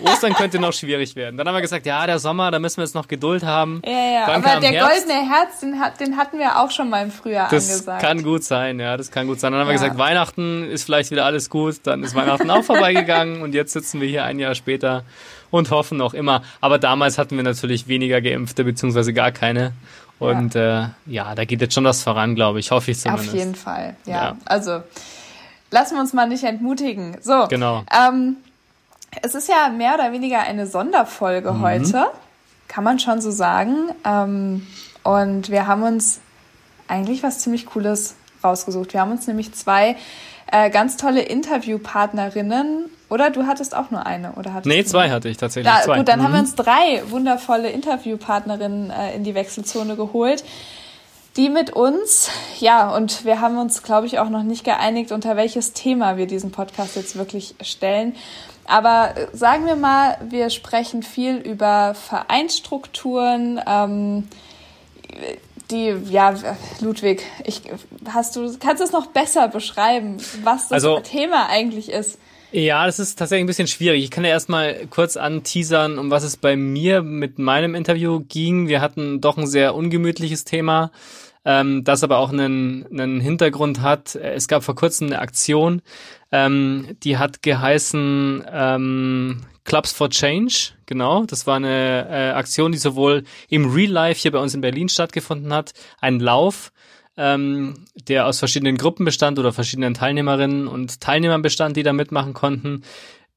Ostern 0.00 0.34
könnte 0.34 0.60
noch 0.60 0.72
schwierig 0.72 1.16
werden. 1.16 1.36
Dann 1.36 1.48
haben 1.48 1.54
wir 1.54 1.62
gesagt, 1.62 1.84
ja, 1.84 2.06
der 2.06 2.20
Sommer, 2.20 2.50
da 2.52 2.60
müssen 2.60 2.76
wir 2.76 2.84
jetzt 2.84 2.94
noch 2.94 3.08
Geduld 3.08 3.44
haben. 3.44 3.82
Ja, 3.84 3.90
ja, 3.90 4.26
Dann 4.26 4.44
aber 4.44 4.60
der 4.60 4.70
Herbst. 4.70 5.06
goldene 5.06 5.28
Herz, 5.28 5.60
den, 5.60 5.74
den, 5.98 6.16
hatten 6.16 6.38
wir 6.38 6.60
auch 6.60 6.70
schon 6.70 6.88
mal 6.88 7.02
im 7.02 7.10
Frühjahr 7.10 7.48
das 7.48 7.68
angesagt. 7.68 8.02
Das 8.02 8.08
kann 8.08 8.22
gut 8.22 8.44
sein, 8.44 8.78
ja, 8.78 8.96
das 8.96 9.10
kann 9.10 9.26
gut 9.26 9.40
sein. 9.40 9.52
Dann 9.52 9.60
haben 9.60 9.68
ja. 9.68 9.74
wir 9.74 9.80
gesagt, 9.80 9.98
Weihnachten 9.98 10.70
ist 10.70 10.84
vielleicht 10.84 11.10
wieder 11.10 11.24
alles 11.24 11.50
gut. 11.50 11.80
Dann 11.82 12.04
ist 12.04 12.14
Weihnachten 12.14 12.48
auch 12.50 12.62
vorbeigegangen 12.64 13.42
und 13.42 13.54
jetzt 13.54 13.72
sitzen 13.72 14.00
wir 14.00 14.08
hier 14.08 14.24
ein 14.24 14.38
Jahr 14.38 14.54
später 14.54 15.04
und 15.50 15.70
hoffen 15.70 15.98
noch 15.98 16.14
immer. 16.14 16.42
Aber 16.60 16.78
damals 16.78 17.18
hatten 17.18 17.36
wir 17.36 17.44
natürlich 17.44 17.88
weniger 17.88 18.20
Geimpfte, 18.20 18.64
beziehungsweise 18.64 19.12
gar 19.12 19.32
keine. 19.32 19.72
Und 20.18 20.54
ja, 20.54 20.84
äh, 20.84 20.88
ja 21.06 21.34
da 21.34 21.44
geht 21.44 21.60
jetzt 21.60 21.74
schon 21.74 21.84
was 21.84 22.02
voran, 22.02 22.34
glaube 22.34 22.58
ich. 22.60 22.70
Hoffe 22.70 22.90
ich 22.90 22.98
zumindest. 22.98 23.28
Auf 23.30 23.34
jeden 23.34 23.54
Fall, 23.54 23.96
ja. 24.06 24.14
ja. 24.14 24.36
Also 24.44 24.82
lassen 25.70 25.94
wir 25.94 26.00
uns 26.00 26.12
mal 26.12 26.28
nicht 26.28 26.44
entmutigen. 26.44 27.16
So, 27.20 27.46
genau. 27.48 27.84
Ähm, 27.94 28.36
es 29.22 29.34
ist 29.34 29.48
ja 29.48 29.68
mehr 29.68 29.94
oder 29.94 30.12
weniger 30.12 30.40
eine 30.40 30.66
Sonderfolge 30.66 31.52
mhm. 31.52 31.62
heute, 31.62 32.06
kann 32.68 32.84
man 32.84 32.98
schon 32.98 33.20
so 33.20 33.30
sagen. 33.30 33.90
Ähm, 34.04 34.66
und 35.02 35.50
wir 35.50 35.66
haben 35.66 35.82
uns 35.82 36.20
eigentlich 36.88 37.22
was 37.22 37.40
ziemlich 37.40 37.66
Cooles 37.66 38.16
rausgesucht. 38.42 38.92
Wir 38.92 39.00
haben 39.00 39.12
uns 39.12 39.26
nämlich 39.26 39.54
zwei 39.54 39.96
äh, 40.50 40.70
ganz 40.70 40.96
tolle 40.96 41.22
Interviewpartnerinnen 41.22 42.90
oder 43.08 43.30
du 43.30 43.46
hattest 43.46 43.74
auch 43.74 43.90
nur 43.90 44.04
eine? 44.04 44.32
Oder 44.32 44.52
hattest 44.52 44.66
nee, 44.66 44.84
zwei 44.84 45.10
hatte 45.10 45.28
ich 45.28 45.36
tatsächlich. 45.36 45.72
Da, 45.72 45.82
zwei. 45.82 45.98
Gut, 45.98 46.08
dann 46.08 46.20
mhm. 46.20 46.24
haben 46.24 46.32
wir 46.32 46.38
mhm. 46.38 46.44
uns 46.44 46.54
drei 46.54 47.02
wundervolle 47.10 47.70
Interviewpartnerinnen 47.70 48.90
äh, 48.90 49.14
in 49.14 49.24
die 49.24 49.34
Wechselzone 49.34 49.96
geholt, 49.96 50.44
die 51.36 51.48
mit 51.48 51.70
uns, 51.70 52.30
ja, 52.58 52.94
und 52.94 53.24
wir 53.24 53.40
haben 53.40 53.58
uns, 53.58 53.82
glaube 53.82 54.06
ich, 54.06 54.18
auch 54.18 54.30
noch 54.30 54.42
nicht 54.42 54.64
geeinigt, 54.64 55.12
unter 55.12 55.36
welches 55.36 55.72
Thema 55.72 56.16
wir 56.16 56.26
diesen 56.26 56.50
Podcast 56.50 56.96
jetzt 56.96 57.16
wirklich 57.16 57.54
stellen. 57.60 58.14
Aber 58.64 59.16
äh, 59.16 59.28
sagen 59.32 59.66
wir 59.66 59.76
mal, 59.76 60.18
wir 60.28 60.50
sprechen 60.50 61.02
viel 61.02 61.36
über 61.36 61.94
Vereinsstrukturen, 61.94 63.60
ähm, 63.66 64.28
die, 65.70 65.94
ja, 66.10 66.34
Ludwig, 66.80 67.22
ich, 67.44 67.62
hast 68.12 68.36
du, 68.36 68.56
kannst 68.58 68.80
du 68.80 68.84
es 68.84 68.92
noch 68.92 69.06
besser 69.06 69.48
beschreiben, 69.48 70.16
was 70.42 70.68
das 70.68 70.72
also, 70.72 71.00
Thema 71.00 71.48
eigentlich 71.48 71.90
ist? 71.90 72.18
Ja, 72.52 72.86
das 72.86 72.98
ist 72.98 73.18
tatsächlich 73.18 73.44
ein 73.44 73.48
bisschen 73.48 73.66
schwierig. 73.66 74.04
Ich 74.04 74.10
kann 74.10 74.24
ja 74.24 74.30
erstmal 74.30 74.86
kurz 74.86 75.16
anteasern, 75.16 75.98
um 75.98 76.10
was 76.10 76.22
es 76.22 76.36
bei 76.36 76.56
mir 76.56 77.02
mit 77.02 77.38
meinem 77.38 77.74
Interview 77.74 78.20
ging. 78.20 78.68
Wir 78.68 78.80
hatten 78.80 79.20
doch 79.20 79.36
ein 79.36 79.48
sehr 79.48 79.74
ungemütliches 79.74 80.44
Thema, 80.44 80.92
ähm, 81.44 81.82
das 81.82 82.04
aber 82.04 82.18
auch 82.18 82.32
einen, 82.32 82.86
einen 82.86 83.20
Hintergrund 83.20 83.80
hat. 83.82 84.14
Es 84.14 84.46
gab 84.46 84.62
vor 84.62 84.76
kurzem 84.76 85.08
eine 85.08 85.18
Aktion, 85.18 85.82
ähm, 86.30 86.96
die 87.02 87.18
hat 87.18 87.42
geheißen 87.42 88.44
ähm, 88.50 89.42
Clubs 89.64 89.92
for 89.92 90.08
Change. 90.08 90.70
Genau, 90.86 91.24
das 91.24 91.48
war 91.48 91.56
eine 91.56 92.08
äh, 92.08 92.30
Aktion, 92.30 92.70
die 92.70 92.78
sowohl 92.78 93.24
im 93.48 93.72
Real 93.72 93.90
Life 93.90 94.20
hier 94.20 94.30
bei 94.30 94.38
uns 94.38 94.54
in 94.54 94.60
Berlin 94.60 94.88
stattgefunden 94.88 95.52
hat, 95.52 95.72
ein 96.00 96.20
Lauf, 96.20 96.70
ähm, 97.16 97.86
der 98.08 98.26
aus 98.26 98.38
verschiedenen 98.38 98.76
Gruppen 98.76 99.04
bestand 99.04 99.38
oder 99.38 99.52
verschiedenen 99.52 99.94
Teilnehmerinnen 99.94 100.68
und 100.68 101.00
Teilnehmern 101.00 101.42
bestand, 101.42 101.76
die 101.76 101.82
da 101.82 101.92
mitmachen 101.92 102.34
konnten, 102.34 102.82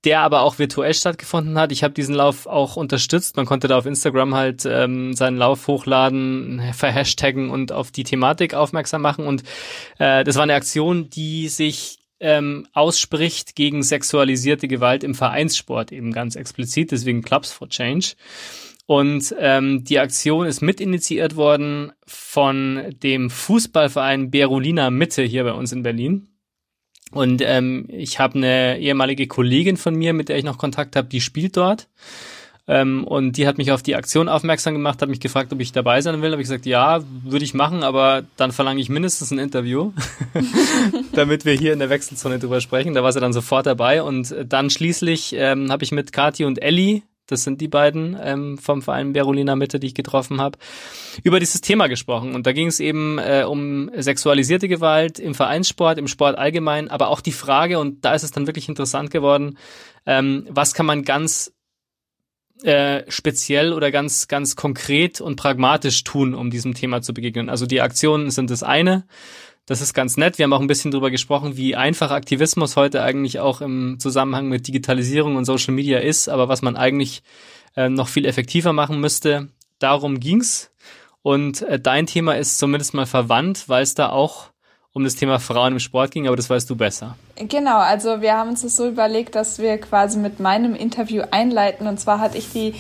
der 0.06 0.22
aber 0.22 0.42
auch 0.42 0.60
virtuell 0.60 0.94
stattgefunden 0.94 1.58
hat. 1.58 1.72
Ich 1.72 1.84
habe 1.84 1.94
diesen 1.94 2.16
Lauf 2.16 2.46
auch 2.46 2.78
unterstützt. 2.78 3.36
Man 3.36 3.46
konnte 3.46 3.68
da 3.68 3.78
auf 3.78 3.86
Instagram 3.86 4.34
halt 4.34 4.66
ähm, 4.66 5.14
seinen 5.14 5.38
Lauf 5.38 5.68
hochladen, 5.68 6.62
verhashtaggen 6.74 7.50
und 7.50 7.72
auf 7.72 7.92
die 7.92 8.04
Thematik 8.04 8.54
aufmerksam 8.54 9.02
machen. 9.02 9.26
Und 9.26 9.44
äh, 9.98 10.24
das 10.24 10.36
war 10.36 10.44
eine 10.44 10.56
Aktion, 10.56 11.10
die 11.10 11.50
sich 11.50 12.00
ähm, 12.22 12.68
ausspricht 12.74 13.56
gegen 13.56 13.84
sexualisierte 13.84 14.68
Gewalt 14.68 15.04
im 15.04 15.16
Vereinssport 15.16 15.92
eben 15.92 16.12
ganz 16.12 16.36
explizit, 16.36 16.92
deswegen 16.92 17.22
Clubs 17.22 17.52
for 17.52 17.70
Change. 17.70 18.14
Und 18.89 19.36
ähm, 19.38 19.84
die 19.84 20.00
Aktion 20.00 20.48
ist 20.48 20.62
mitinitiiert 20.62 21.36
worden 21.36 21.91
von 22.08 22.96
dem 23.03 23.29
Fußballverein 23.29 24.31
Berolina 24.31 24.89
Mitte 24.89 25.22
hier 25.22 25.43
bei 25.43 25.53
uns 25.53 25.72
in 25.72 25.84
Berlin. 25.84 26.27
Und 27.12 27.43
ähm, 27.46 27.86
ich 27.89 28.17
habe 28.17 28.39
eine 28.39 28.79
ehemalige 28.79 29.27
Kollegin 29.27 29.77
von 29.77 29.93
mir, 29.93 30.13
mit 30.13 30.27
der 30.27 30.39
ich 30.39 30.43
noch 30.43 30.58
Kontakt 30.58 30.96
habe, 30.96 31.08
die 31.08 31.22
spielt 31.22 31.55
dort. 31.55 31.88
Ähm, 32.67 33.03
und 33.03 33.38
die 33.38 33.46
hat 33.46 33.60
mich 33.60 33.72
auf 33.72 33.84
die 33.84 33.96
Aktion 33.96 34.27
aufmerksam 34.27 34.74
gemacht, 34.74 35.03
hat 35.03 35.10
mich 35.10 35.19
gefragt, 35.19 35.53
ob 35.53 35.60
ich 35.60 35.72
dabei 35.72 36.01
sein 36.01 36.24
will. 36.24 36.31
Habe 36.31 36.41
ich 36.41 36.48
gesagt, 36.48 36.65
ja, 36.65 37.03
würde 37.24 37.46
ich 37.46 37.53
machen, 37.53 37.84
aber 37.84 38.24
dann 38.38 38.51
verlange 38.51 38.81
ich 38.81 38.89
mindestens 38.89 39.29
ein 39.29 39.38
Interview, 39.38 39.93
damit 41.13 41.46
wir 41.46 41.53
hier 41.53 41.74
in 41.74 41.79
der 41.79 41.91
Wechselzone 41.91 42.39
drüber 42.39 42.60
sprechen. 42.60 42.96
Da 42.96 43.03
war 43.03 43.12
sie 43.12 43.19
dann 43.19 43.34
sofort 43.34 43.67
dabei. 43.67 44.01
Und 44.01 44.34
dann 44.48 44.72
schließlich 44.72 45.36
ähm, 45.38 45.72
habe 45.72 45.84
ich 45.84 45.91
mit 45.91 46.12
Kati 46.12 46.43
und 46.43 46.60
Ellie 46.60 47.03
das 47.32 47.44
sind 47.44 47.62
die 47.62 47.68
beiden 47.68 48.18
ähm, 48.22 48.58
vom 48.58 48.82
Verein 48.82 49.14
Berolina 49.14 49.56
Mitte, 49.56 49.80
die 49.80 49.88
ich 49.88 49.96
getroffen 49.96 50.42
habe, 50.42 50.58
über 51.24 51.40
dieses 51.40 51.62
Thema 51.62 51.88
gesprochen. 51.88 52.36
Und 52.36 52.48
da 52.48 52.54
ging 52.54 52.68
es 52.68 52.80
eben 52.80 53.18
äh, 53.20 53.46
um 53.48 53.92
sexualisierte 53.96 54.68
Gewalt 54.68 55.20
im 55.20 55.36
Vereinssport, 55.36 55.98
im 55.98 56.08
Sport 56.08 56.38
allgemein, 56.38 56.90
aber 56.90 57.10
auch 57.10 57.22
die 57.22 57.32
Frage, 57.32 57.80
und 57.80 58.06
da 58.06 58.14
ist 58.14 58.24
es 58.24 58.32
dann 58.32 58.48
wirklich 58.48 58.70
interessant 58.70 59.12
geworden, 59.12 59.58
ähm, 60.06 60.46
was 60.50 60.74
kann 60.74 60.86
man 60.86 61.04
ganz 61.04 61.54
äh, 62.64 63.10
speziell 63.10 63.72
oder 63.72 63.90
ganz, 63.90 64.28
ganz 64.28 64.56
konkret 64.58 65.22
und 65.22 65.38
pragmatisch 65.38 66.04
tun, 66.04 66.34
um 66.34 66.50
diesem 66.50 66.74
Thema 66.74 67.02
zu 67.02 67.14
begegnen. 67.14 67.50
Also 67.50 67.66
die 67.66 67.80
Aktionen 67.80 68.32
sind 68.32 68.50
das 68.50 68.64
eine. 68.64 69.06
Das 69.70 69.82
ist 69.82 69.94
ganz 69.94 70.18
nett. 70.18 70.40
Wir 70.40 70.46
haben 70.46 70.54
auch 70.54 70.62
ein 70.62 70.68
bisschen 70.68 70.90
drüber 70.90 71.12
gesprochen, 71.12 71.56
wie 71.56 71.76
einfach 71.76 72.10
Aktivismus 72.10 72.76
heute 72.76 73.04
eigentlich 73.04 73.40
auch 73.40 73.62
im 73.62 74.00
Zusammenhang 74.00 74.48
mit 74.48 74.68
Digitalisierung 74.68 75.36
und 75.36 75.46
Social 75.46 75.76
Media 75.76 76.00
ist, 76.00 76.28
aber 76.28 76.50
was 76.50 76.64
man 76.64 76.76
eigentlich 76.76 77.22
äh, 77.76 77.88
noch 77.88 78.08
viel 78.08 78.26
effektiver 78.26 78.74
machen 78.74 79.00
müsste. 79.00 79.50
Darum 79.78 80.20
ging's. 80.20 80.72
Und 81.22 81.62
äh, 81.62 81.80
dein 81.80 82.08
Thema 82.08 82.36
ist 82.36 82.58
zumindest 82.58 82.96
mal 82.96 83.06
verwandt, 83.06 83.70
weil 83.70 83.84
es 83.84 83.94
da 83.94 84.10
auch 84.10 84.50
um 84.92 85.04
das 85.04 85.16
Thema 85.16 85.38
Frauen 85.38 85.74
im 85.74 85.80
Sport 85.80 86.10
ging, 86.10 86.26
aber 86.26 86.36
das 86.36 86.50
weißt 86.50 86.68
du 86.68 86.76
besser. 86.76 87.16
Genau, 87.36 87.78
also 87.78 88.22
wir 88.22 88.34
haben 88.34 88.50
uns 88.50 88.64
das 88.64 88.76
so 88.76 88.88
überlegt, 88.88 89.36
dass 89.36 89.60
wir 89.60 89.78
quasi 89.78 90.18
mit 90.18 90.40
meinem 90.40 90.74
Interview 90.74 91.22
einleiten. 91.30 91.86
Und 91.86 92.00
zwar 92.00 92.20
hatte 92.20 92.40
ich 92.40 92.52
die 92.52 92.74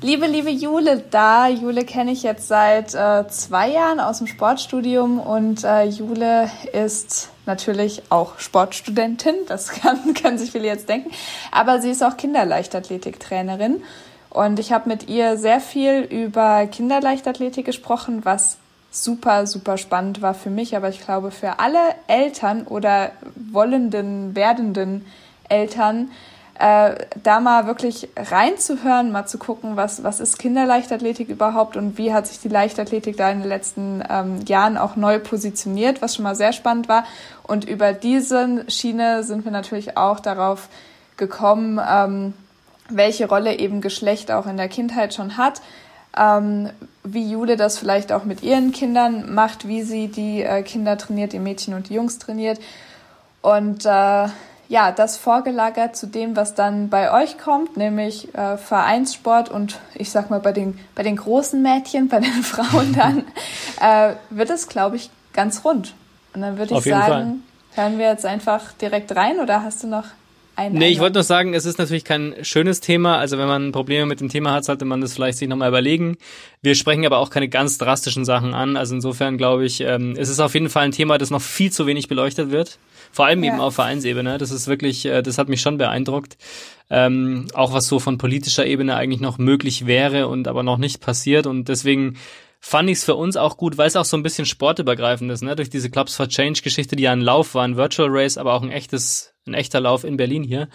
liebe, 0.00 0.26
liebe 0.26 0.50
Jule 0.50 1.02
da. 1.10 1.48
Jule 1.48 1.84
kenne 1.84 2.12
ich 2.12 2.22
jetzt 2.22 2.48
seit 2.48 2.94
äh, 2.94 3.26
zwei 3.28 3.70
Jahren 3.70 4.00
aus 4.00 4.18
dem 4.18 4.26
Sportstudium 4.26 5.20
und 5.20 5.64
äh, 5.64 5.84
Jule 5.84 6.50
ist 6.72 7.30
natürlich 7.46 8.02
auch 8.10 8.38
Sportstudentin. 8.38 9.34
Das 9.46 9.68
kann, 9.82 10.14
können 10.14 10.38
sich 10.38 10.52
viele 10.52 10.66
jetzt 10.66 10.88
denken. 10.88 11.10
Aber 11.50 11.80
sie 11.80 11.90
ist 11.90 12.02
auch 12.02 12.16
Kinderleichtathletiktrainerin. 12.16 13.82
Und 14.30 14.58
ich 14.58 14.72
habe 14.72 14.88
mit 14.88 15.08
ihr 15.08 15.36
sehr 15.36 15.60
viel 15.60 16.02
über 16.02 16.66
Kinderleichtathletik 16.66 17.64
gesprochen, 17.64 18.24
was 18.24 18.58
super, 18.90 19.46
super 19.46 19.78
spannend 19.78 20.22
war 20.22 20.34
für 20.34 20.50
mich, 20.50 20.76
aber 20.76 20.88
ich 20.88 21.00
glaube 21.00 21.30
für 21.30 21.58
alle 21.58 21.78
Eltern 22.06 22.66
oder 22.66 23.12
wollenden, 23.34 24.34
werdenden 24.34 25.04
Eltern 25.48 26.10
äh, 26.58 27.06
da 27.22 27.38
mal 27.38 27.66
wirklich 27.66 28.08
reinzuhören, 28.16 29.12
mal 29.12 29.26
zu 29.26 29.38
gucken, 29.38 29.76
was, 29.76 30.02
was 30.02 30.18
ist 30.18 30.38
Kinderleichtathletik 30.38 31.28
überhaupt 31.28 31.76
und 31.76 31.98
wie 31.98 32.12
hat 32.12 32.26
sich 32.26 32.40
die 32.40 32.48
Leichtathletik 32.48 33.16
da 33.16 33.30
in 33.30 33.40
den 33.40 33.48
letzten 33.48 34.02
ähm, 34.08 34.44
Jahren 34.46 34.76
auch 34.76 34.96
neu 34.96 35.20
positioniert, 35.20 36.02
was 36.02 36.16
schon 36.16 36.24
mal 36.24 36.34
sehr 36.34 36.52
spannend 36.52 36.88
war. 36.88 37.04
Und 37.44 37.64
über 37.64 37.92
diese 37.92 38.64
Schiene 38.68 39.22
sind 39.22 39.44
wir 39.44 39.52
natürlich 39.52 39.96
auch 39.96 40.18
darauf 40.18 40.68
gekommen, 41.16 41.80
ähm, 41.88 42.34
welche 42.88 43.28
Rolle 43.28 43.58
eben 43.58 43.80
Geschlecht 43.80 44.32
auch 44.32 44.46
in 44.46 44.56
der 44.56 44.68
Kindheit 44.68 45.14
schon 45.14 45.36
hat. 45.36 45.62
Ähm, 46.16 46.70
wie 47.04 47.30
Jule 47.30 47.56
das 47.56 47.78
vielleicht 47.78 48.10
auch 48.10 48.24
mit 48.24 48.42
ihren 48.42 48.72
Kindern 48.72 49.32
macht, 49.32 49.68
wie 49.68 49.82
sie 49.82 50.08
die 50.08 50.42
äh, 50.42 50.62
Kinder 50.62 50.98
trainiert, 50.98 51.32
die 51.32 51.38
Mädchen 51.38 51.74
und 51.74 51.88
die 51.88 51.94
Jungs 51.94 52.18
trainiert. 52.18 52.58
Und 53.42 53.86
äh, 53.86 54.26
ja, 54.68 54.92
das 54.92 55.16
vorgelagert 55.16 55.96
zu 55.96 56.06
dem, 56.06 56.36
was 56.36 56.54
dann 56.54 56.90
bei 56.90 57.10
euch 57.10 57.38
kommt, 57.38 57.76
nämlich 57.78 58.34
äh, 58.34 58.58
Vereinssport 58.58 59.48
und 59.48 59.78
ich 59.94 60.10
sag 60.10 60.28
mal 60.28 60.40
bei 60.40 60.52
den, 60.52 60.78
bei 60.94 61.02
den 61.02 61.16
großen 61.16 61.62
Mädchen, 61.62 62.08
bei 62.08 62.20
den 62.20 62.30
Frauen 62.42 62.94
dann, 62.94 63.24
äh, 63.80 64.14
wird 64.30 64.50
es, 64.50 64.68
glaube 64.68 64.96
ich, 64.96 65.10
ganz 65.32 65.64
rund. 65.64 65.94
Und 66.34 66.42
dann 66.42 66.58
würde 66.58 66.74
ich 66.74 66.84
sagen, 66.84 67.42
Fall. 67.74 67.84
hören 67.84 67.98
wir 67.98 68.08
jetzt 68.08 68.26
einfach 68.26 68.72
direkt 68.74 69.16
rein 69.16 69.40
oder 69.40 69.64
hast 69.64 69.82
du 69.82 69.86
noch 69.86 70.04
ein 70.58 70.72
Nee, 70.72 70.88
ich 70.88 70.98
wollte 70.98 71.14
nur 71.14 71.22
sagen, 71.22 71.54
es 71.54 71.64
ist 71.64 71.78
natürlich 71.78 72.04
kein 72.04 72.34
schönes 72.42 72.80
Thema. 72.80 73.16
Also 73.18 73.38
wenn 73.38 73.46
man 73.46 73.72
Probleme 73.72 74.06
mit 74.06 74.20
dem 74.20 74.28
Thema 74.28 74.52
hat, 74.52 74.64
sollte 74.64 74.84
man 74.84 75.00
das 75.00 75.14
vielleicht 75.14 75.38
sich 75.38 75.48
nochmal 75.48 75.68
überlegen. 75.68 76.16
Wir 76.62 76.74
sprechen 76.74 77.06
aber 77.06 77.18
auch 77.18 77.30
keine 77.30 77.48
ganz 77.48 77.78
drastischen 77.78 78.24
Sachen 78.24 78.54
an. 78.54 78.76
Also 78.76 78.94
insofern 78.94 79.38
glaube 79.38 79.64
ich, 79.64 79.80
ähm, 79.80 80.14
es 80.18 80.28
ist 80.28 80.40
auf 80.40 80.54
jeden 80.54 80.68
Fall 80.68 80.84
ein 80.84 80.92
Thema, 80.92 81.16
das 81.16 81.30
noch 81.30 81.40
viel 81.40 81.70
zu 81.70 81.86
wenig 81.86 82.08
beleuchtet 82.08 82.50
wird. 82.50 82.78
Vor 83.12 83.26
allem 83.26 83.42
ja. 83.44 83.52
eben 83.52 83.60
auf 83.60 83.76
Vereinsebene. 83.76 84.36
Das 84.38 84.50
ist 84.50 84.66
wirklich, 84.66 85.06
äh, 85.06 85.22
das 85.22 85.38
hat 85.38 85.48
mich 85.48 85.60
schon 85.60 85.78
beeindruckt. 85.78 86.36
Ähm, 86.90 87.46
auch 87.54 87.72
was 87.72 87.86
so 87.86 88.00
von 88.00 88.18
politischer 88.18 88.66
Ebene 88.66 88.96
eigentlich 88.96 89.20
noch 89.20 89.38
möglich 89.38 89.86
wäre 89.86 90.26
und 90.26 90.48
aber 90.48 90.62
noch 90.62 90.78
nicht 90.78 91.00
passiert. 91.00 91.46
Und 91.46 91.68
deswegen 91.68 92.16
fand 92.60 92.90
ich 92.90 92.98
es 92.98 93.04
für 93.04 93.14
uns 93.14 93.36
auch 93.36 93.56
gut, 93.56 93.78
weil 93.78 93.86
es 93.86 93.96
auch 93.96 94.04
so 94.04 94.16
ein 94.16 94.22
bisschen 94.22 94.46
sportübergreifend 94.46 95.30
ist, 95.30 95.42
ne? 95.42 95.54
Durch 95.56 95.70
diese 95.70 95.90
Clubs 95.90 96.14
for 96.16 96.28
Change 96.28 96.62
Geschichte, 96.62 96.96
die 96.96 97.04
ja 97.04 97.12
ein 97.12 97.20
Lauf 97.20 97.54
war, 97.54 97.64
ein 97.64 97.76
Virtual 97.76 98.08
Race, 98.10 98.38
aber 98.38 98.54
auch 98.54 98.62
ein 98.62 98.70
echtes, 98.70 99.34
ein 99.48 99.54
echter 99.54 99.80
Lauf 99.80 100.04
in 100.04 100.16
Berlin 100.16 100.44
hier, 100.44 100.68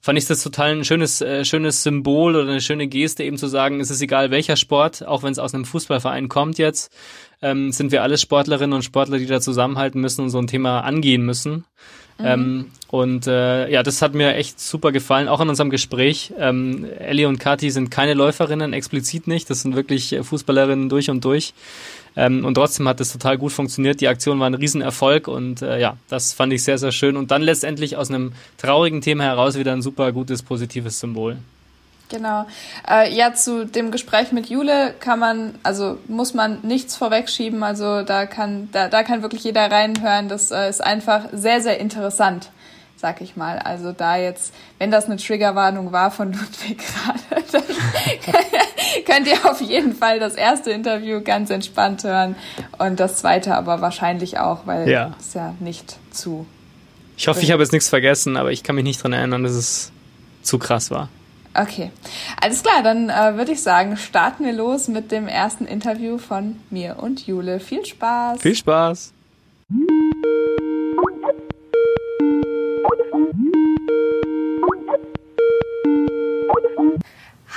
fand 0.00 0.18
ich 0.18 0.26
das 0.26 0.42
total 0.42 0.72
ein 0.72 0.84
schönes, 0.84 1.20
äh, 1.20 1.44
schönes 1.44 1.82
Symbol 1.82 2.36
oder 2.36 2.50
eine 2.50 2.60
schöne 2.60 2.86
Geste, 2.86 3.24
eben 3.24 3.36
zu 3.36 3.48
sagen, 3.48 3.80
es 3.80 3.90
ist 3.90 4.00
egal 4.00 4.30
welcher 4.30 4.56
Sport, 4.56 5.06
auch 5.06 5.22
wenn 5.22 5.32
es 5.32 5.38
aus 5.38 5.54
einem 5.54 5.64
Fußballverein 5.64 6.28
kommt 6.28 6.58
jetzt, 6.58 6.92
ähm, 7.42 7.72
sind 7.72 7.92
wir 7.92 8.02
alle 8.02 8.18
Sportlerinnen 8.18 8.74
und 8.74 8.82
Sportler, 8.82 9.18
die 9.18 9.26
da 9.26 9.40
zusammenhalten 9.40 10.00
müssen 10.00 10.22
und 10.22 10.30
so 10.30 10.38
ein 10.38 10.46
Thema 10.46 10.80
angehen 10.80 11.22
müssen. 11.24 11.64
Mhm. 12.18 12.26
Ähm, 12.26 12.66
und 12.88 13.26
äh, 13.26 13.70
ja, 13.70 13.82
das 13.82 14.02
hat 14.02 14.14
mir 14.14 14.34
echt 14.34 14.60
super 14.60 14.92
gefallen, 14.92 15.28
auch 15.28 15.40
in 15.40 15.48
unserem 15.48 15.70
Gespräch. 15.70 16.32
Ähm, 16.38 16.84
Ellie 16.98 17.28
und 17.28 17.38
Kati 17.38 17.70
sind 17.70 17.90
keine 17.90 18.14
Läuferinnen, 18.14 18.72
explizit 18.72 19.26
nicht. 19.26 19.48
Das 19.48 19.62
sind 19.62 19.76
wirklich 19.76 20.16
Fußballerinnen 20.20 20.88
durch 20.88 21.08
und 21.08 21.24
durch. 21.24 21.54
Ähm, 22.16 22.44
und 22.44 22.54
trotzdem 22.54 22.88
hat 22.88 23.00
es 23.00 23.12
total 23.12 23.38
gut 23.38 23.52
funktioniert. 23.52 24.00
Die 24.00 24.08
Aktion 24.08 24.40
war 24.40 24.48
ein 24.48 24.54
Riesenerfolg 24.54 25.28
und 25.28 25.62
äh, 25.62 25.78
ja, 25.80 25.96
das 26.08 26.32
fand 26.32 26.52
ich 26.52 26.64
sehr, 26.64 26.78
sehr 26.78 26.92
schön. 26.92 27.16
Und 27.16 27.30
dann 27.30 27.42
letztendlich 27.42 27.96
aus 27.96 28.10
einem 28.10 28.32
traurigen 28.58 29.00
Thema 29.00 29.24
heraus 29.24 29.56
wieder 29.56 29.72
ein 29.72 29.82
super 29.82 30.12
gutes, 30.12 30.42
positives 30.42 30.98
Symbol. 31.00 31.36
Genau. 32.10 32.46
Äh, 32.88 33.14
ja, 33.14 33.32
zu 33.34 33.64
dem 33.64 33.92
Gespräch 33.92 34.32
mit 34.32 34.50
Jule 34.50 34.94
kann 34.98 35.20
man, 35.20 35.54
also 35.62 35.96
muss 36.08 36.34
man 36.34 36.58
nichts 36.62 36.96
vorwegschieben. 36.96 37.62
Also 37.62 38.02
da 38.02 38.26
kann, 38.26 38.68
da, 38.72 38.88
da 38.88 39.04
kann 39.04 39.22
wirklich 39.22 39.44
jeder 39.44 39.70
reinhören. 39.70 40.28
Das 40.28 40.50
äh, 40.50 40.68
ist 40.68 40.82
einfach 40.82 41.28
sehr, 41.32 41.60
sehr 41.60 41.78
interessant, 41.78 42.50
sag 43.00 43.20
ich 43.22 43.36
mal. 43.36 43.58
Also 43.58 43.92
da 43.92 44.16
jetzt, 44.16 44.54
wenn 44.78 44.90
das 44.90 45.06
eine 45.06 45.16
Triggerwarnung 45.16 45.90
war 45.92 46.10
von 46.10 46.32
Ludwig 46.32 46.78
gerade, 46.78 47.44
dann 47.52 47.62
könnt 49.06 49.26
ihr 49.26 49.50
auf 49.50 49.60
jeden 49.60 49.94
Fall 49.94 50.20
das 50.20 50.34
erste 50.34 50.70
Interview 50.70 51.20
ganz 51.22 51.50
entspannt 51.50 52.04
hören 52.04 52.36
und 52.78 53.00
das 53.00 53.16
zweite 53.16 53.54
aber 53.54 53.80
wahrscheinlich 53.80 54.38
auch, 54.38 54.66
weil 54.66 54.88
ja. 54.88 55.14
es 55.18 55.34
ja 55.34 55.54
nicht 55.60 55.96
zu. 56.10 56.46
Ich 57.16 57.28
hoffe, 57.28 57.40
ich 57.40 57.50
habe 57.50 57.62
jetzt 57.62 57.72
nichts 57.72 57.88
vergessen, 57.88 58.36
aber 58.36 58.50
ich 58.52 58.62
kann 58.62 58.76
mich 58.76 58.84
nicht 58.84 59.02
dran 59.02 59.12
erinnern, 59.12 59.42
dass 59.42 59.52
es 59.52 59.92
zu 60.42 60.58
krass 60.58 60.90
war. 60.90 61.08
Okay, 61.52 61.90
alles 62.40 62.62
klar, 62.62 62.82
dann 62.82 63.10
äh, 63.10 63.36
würde 63.36 63.52
ich 63.52 63.62
sagen, 63.62 63.96
starten 63.96 64.44
wir 64.44 64.52
los 64.52 64.86
mit 64.86 65.10
dem 65.10 65.26
ersten 65.26 65.66
Interview 65.66 66.16
von 66.16 66.60
mir 66.70 66.96
und 67.00 67.26
Jule. 67.26 67.58
Viel 67.58 67.84
Spaß! 67.84 68.40
Viel 68.40 68.54
Spaß! 68.54 69.12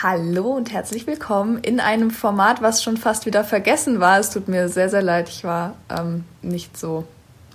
Hallo 0.04 0.52
und 0.52 0.74
herzlich 0.74 1.08
willkommen 1.08 1.60
in 1.60 1.80
einem 1.80 2.12
Format, 2.12 2.62
was 2.62 2.84
schon 2.84 2.98
fast 2.98 3.26
wieder 3.26 3.44
vergessen 3.44 4.00
war. 4.00 4.20
Es 4.20 4.32
tut 4.32 4.48
mir 4.48 4.68
sehr, 4.68 4.90
sehr 4.90 5.02
leid, 5.02 5.30
ich 5.30 5.44
war 5.44 5.76
ähm, 5.90 6.26
nicht 6.42 6.78
so 6.78 7.06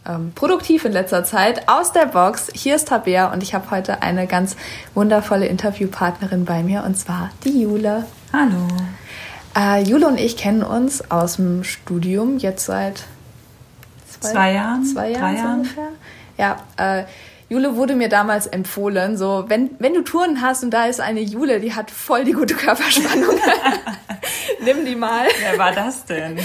ähm, 0.07 0.33
produktiv 0.35 0.87
in 0.87 0.93
letzter 0.93 1.25
Zeit. 1.25 1.69
Aus 1.69 1.93
der 1.93 2.07
Box, 2.07 2.49
hier 2.55 2.75
ist 2.77 2.89
Tabea 2.89 3.33
und 3.33 3.43
ich 3.43 3.55
habe 3.55 3.71
heute 3.71 4.03
eine 4.03 4.27
ganz 4.27 4.57
wundervolle 4.95 5.47
Interviewpartnerin 5.47 6.47
bei 6.47 6.63
mir 6.63 6.85
und 6.85 6.97
zwar 6.97 7.31
die 7.45 7.61
Jule. 7.61 8.07
Hallo. 8.33 8.67
Äh, 9.55 9.83
Jule 9.83 10.07
und 10.09 10.19
ich 10.19 10.37
kennen 10.37 10.63
uns 10.63 11.11
aus 11.11 11.37
dem 11.37 11.65
Studium 11.65 12.39
jetzt 12.39 12.65
seit 12.65 13.05
zwei, 14.09 14.31
zwei 14.31 14.53
Jahren, 14.53 14.85
zwei 14.85 15.11
Jahren, 15.11 15.37
Jahren. 15.37 15.59
ungefähr. 15.61 15.89
Ja, 16.39 16.57
äh, 16.77 17.05
Jule 17.51 17.77
wurde 17.77 17.95
mir 17.95 18.09
damals 18.11 18.47
empfohlen, 18.47 19.17
so 19.17 19.45
wenn, 19.49 19.71
wenn 19.79 19.95
du 19.95 20.03
Touren 20.03 20.43
hast 20.43 20.63
und 20.63 20.71
da 20.71 20.85
ist 20.85 21.01
eine 21.01 21.21
Jule, 21.21 21.61
die 21.61 21.75
hat 21.75 21.91
voll 21.91 22.25
die 22.25 22.33
gute 22.33 22.55
Körperspannung. 22.55 23.37
Nimm 24.65 24.85
die 24.85 24.95
mal. 24.95 25.27
Wer 25.41 25.59
war 25.59 25.73
das 25.73 26.05
denn? 26.05 26.39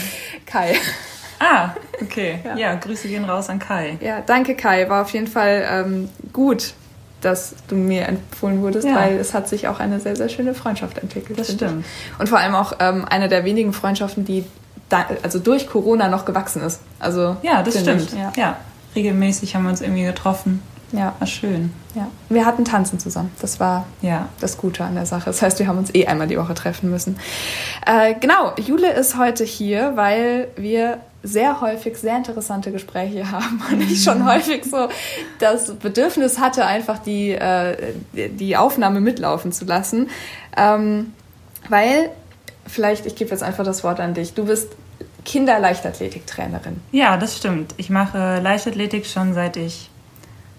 Kai. 0.46 0.76
Ah, 1.40 1.72
okay. 2.02 2.40
Ja. 2.46 2.56
ja. 2.56 2.76
Grüße 2.76 3.10
gehen 3.10 3.26
raus 3.26 3.50
an 3.50 3.60
Kai. 3.60 3.98
Ja, 4.00 4.22
danke 4.22 4.56
Kai. 4.56 4.88
War 4.90 5.02
auf 5.02 5.10
jeden 5.10 5.28
Fall 5.28 5.68
ähm, 5.70 6.10
gut, 6.32 6.74
dass 7.20 7.56
du 7.68 7.76
mir 7.76 8.08
empfohlen 8.08 8.62
wurdest, 8.62 8.88
ja. 8.88 8.96
weil 8.96 9.18
es 9.18 9.34
hat 9.34 9.50
sich 9.50 9.68
auch 9.68 9.82
eine 9.82 10.00
sehr, 10.00 10.16
sehr 10.16 10.30
schöne 10.30 10.54
Freundschaft 10.54 11.00
entwickelt. 11.00 11.38
Das 11.38 11.52
stimmt. 11.52 11.86
Ich. 11.86 12.20
Und 12.20 12.30
vor 12.30 12.40
allem 12.40 12.56
auch 12.56 12.74
ähm, 12.80 13.04
eine 13.10 13.28
der 13.28 13.44
wenigen 13.44 13.74
Freundschaften, 13.74 14.24
die 14.24 14.46
da, 14.88 15.06
also 15.22 15.40
durch 15.40 15.68
Corona 15.68 16.08
noch 16.08 16.24
gewachsen 16.24 16.62
ist. 16.62 16.80
Also, 17.00 17.36
ja, 17.42 17.62
das 17.64 17.80
stimmt. 17.80 18.14
Ja. 18.14 18.32
ja, 18.38 18.58
regelmäßig 18.96 19.56
haben 19.56 19.64
wir 19.64 19.70
uns 19.70 19.82
irgendwie 19.82 20.04
getroffen. 20.04 20.62
Ja. 20.94 21.16
War 21.20 21.28
schön. 21.28 21.74
Ja. 21.96 22.08
Wir 22.30 22.46
hatten 22.46 22.64
Tanzen 22.64 23.00
zusammen. 23.00 23.32
Das 23.42 23.60
war 23.60 23.86
ja. 24.02 24.30
das 24.40 24.58
Gute 24.58 24.84
an 24.84 24.96
der 24.96 25.06
Sache. 25.06 25.26
Das 25.26 25.42
heißt, 25.42 25.60
wir 25.60 25.68
haben 25.68 25.78
uns 25.78 25.94
eh 25.94 26.06
einmal 26.06 26.28
die 26.28 26.38
Woche 26.38 26.54
treffen 26.54 26.90
müssen. 26.90 27.18
Äh, 27.86 28.16
genau, 28.20 28.54
Jule 28.58 28.94
ist 28.94 29.18
heute 29.18 29.44
hier, 29.44 29.94
weil 29.96 30.48
wir 30.56 31.00
sehr 31.24 31.62
häufig 31.62 31.98
sehr 31.98 32.18
interessante 32.18 32.72
Gespräche 32.72 33.32
haben 33.32 33.62
und 33.72 33.82
ich 33.82 34.04
schon 34.04 34.26
häufig 34.26 34.66
so 34.66 34.88
das 35.40 35.74
Bedürfnis 35.76 36.40
hatte, 36.40 36.66
einfach 36.66 37.00
die, 37.00 37.32
äh, 37.32 37.94
die 38.14 38.56
Aufnahme 38.56 39.02
mitlaufen 39.02 39.52
zu 39.52 39.66
lassen. 39.66 40.10
Ähm, 40.56 41.14
weil, 41.70 42.10
vielleicht, 42.68 43.06
ich 43.06 43.16
gebe 43.16 43.32
jetzt 43.32 43.42
einfach 43.42 43.64
das 43.64 43.84
Wort 43.84 44.00
an 44.00 44.14
dich, 44.14 44.34
du 44.34 44.46
bist 44.46 44.70
Kinderleichtathletiktrainerin. 45.26 46.82
Ja, 46.92 47.16
das 47.16 47.38
stimmt. 47.38 47.74
Ich 47.78 47.90
mache 47.90 48.40
Leichtathletik 48.42 49.06
schon 49.06 49.34
seit 49.34 49.56
ich, 49.56 49.90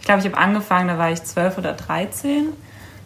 ich 0.05 0.07
glaube, 0.07 0.21
ich 0.21 0.27
habe 0.27 0.37
angefangen, 0.37 0.89
da 0.89 0.99
war 0.99 1.11
ich 1.11 1.25
zwölf 1.25 1.57
oder 1.57 1.73
dreizehn. 1.73 2.49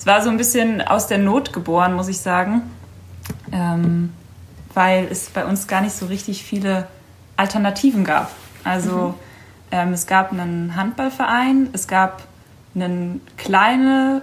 Es 0.01 0.05
war 0.05 0.21
so 0.21 0.31
ein 0.31 0.37
bisschen 0.37 0.83
aus 0.83 1.07
der 1.07 1.19
Not 1.19 1.53
geboren, 1.53 1.95
muss 1.95 2.09
ich 2.09 2.19
sagen, 2.19 2.63
ähm, 3.53 4.13
weil 4.75 5.07
es 5.09 5.31
bei 5.31 5.45
uns 5.45 5.69
gar 5.69 5.81
nicht 5.81 5.95
so 5.95 6.07
richtig 6.07 6.43
viele 6.43 6.89
Alternativen 7.37 8.03
gab. 8.03 8.33
Also 8.65 8.91
mhm. 8.91 9.15
ähm, 9.71 9.93
es 9.93 10.09
gab 10.09 10.33
einen 10.33 10.75
Handballverein, 10.75 11.69
es 11.73 11.87
gab 11.87 12.25
eine 12.75 13.21
kleine 13.37 14.23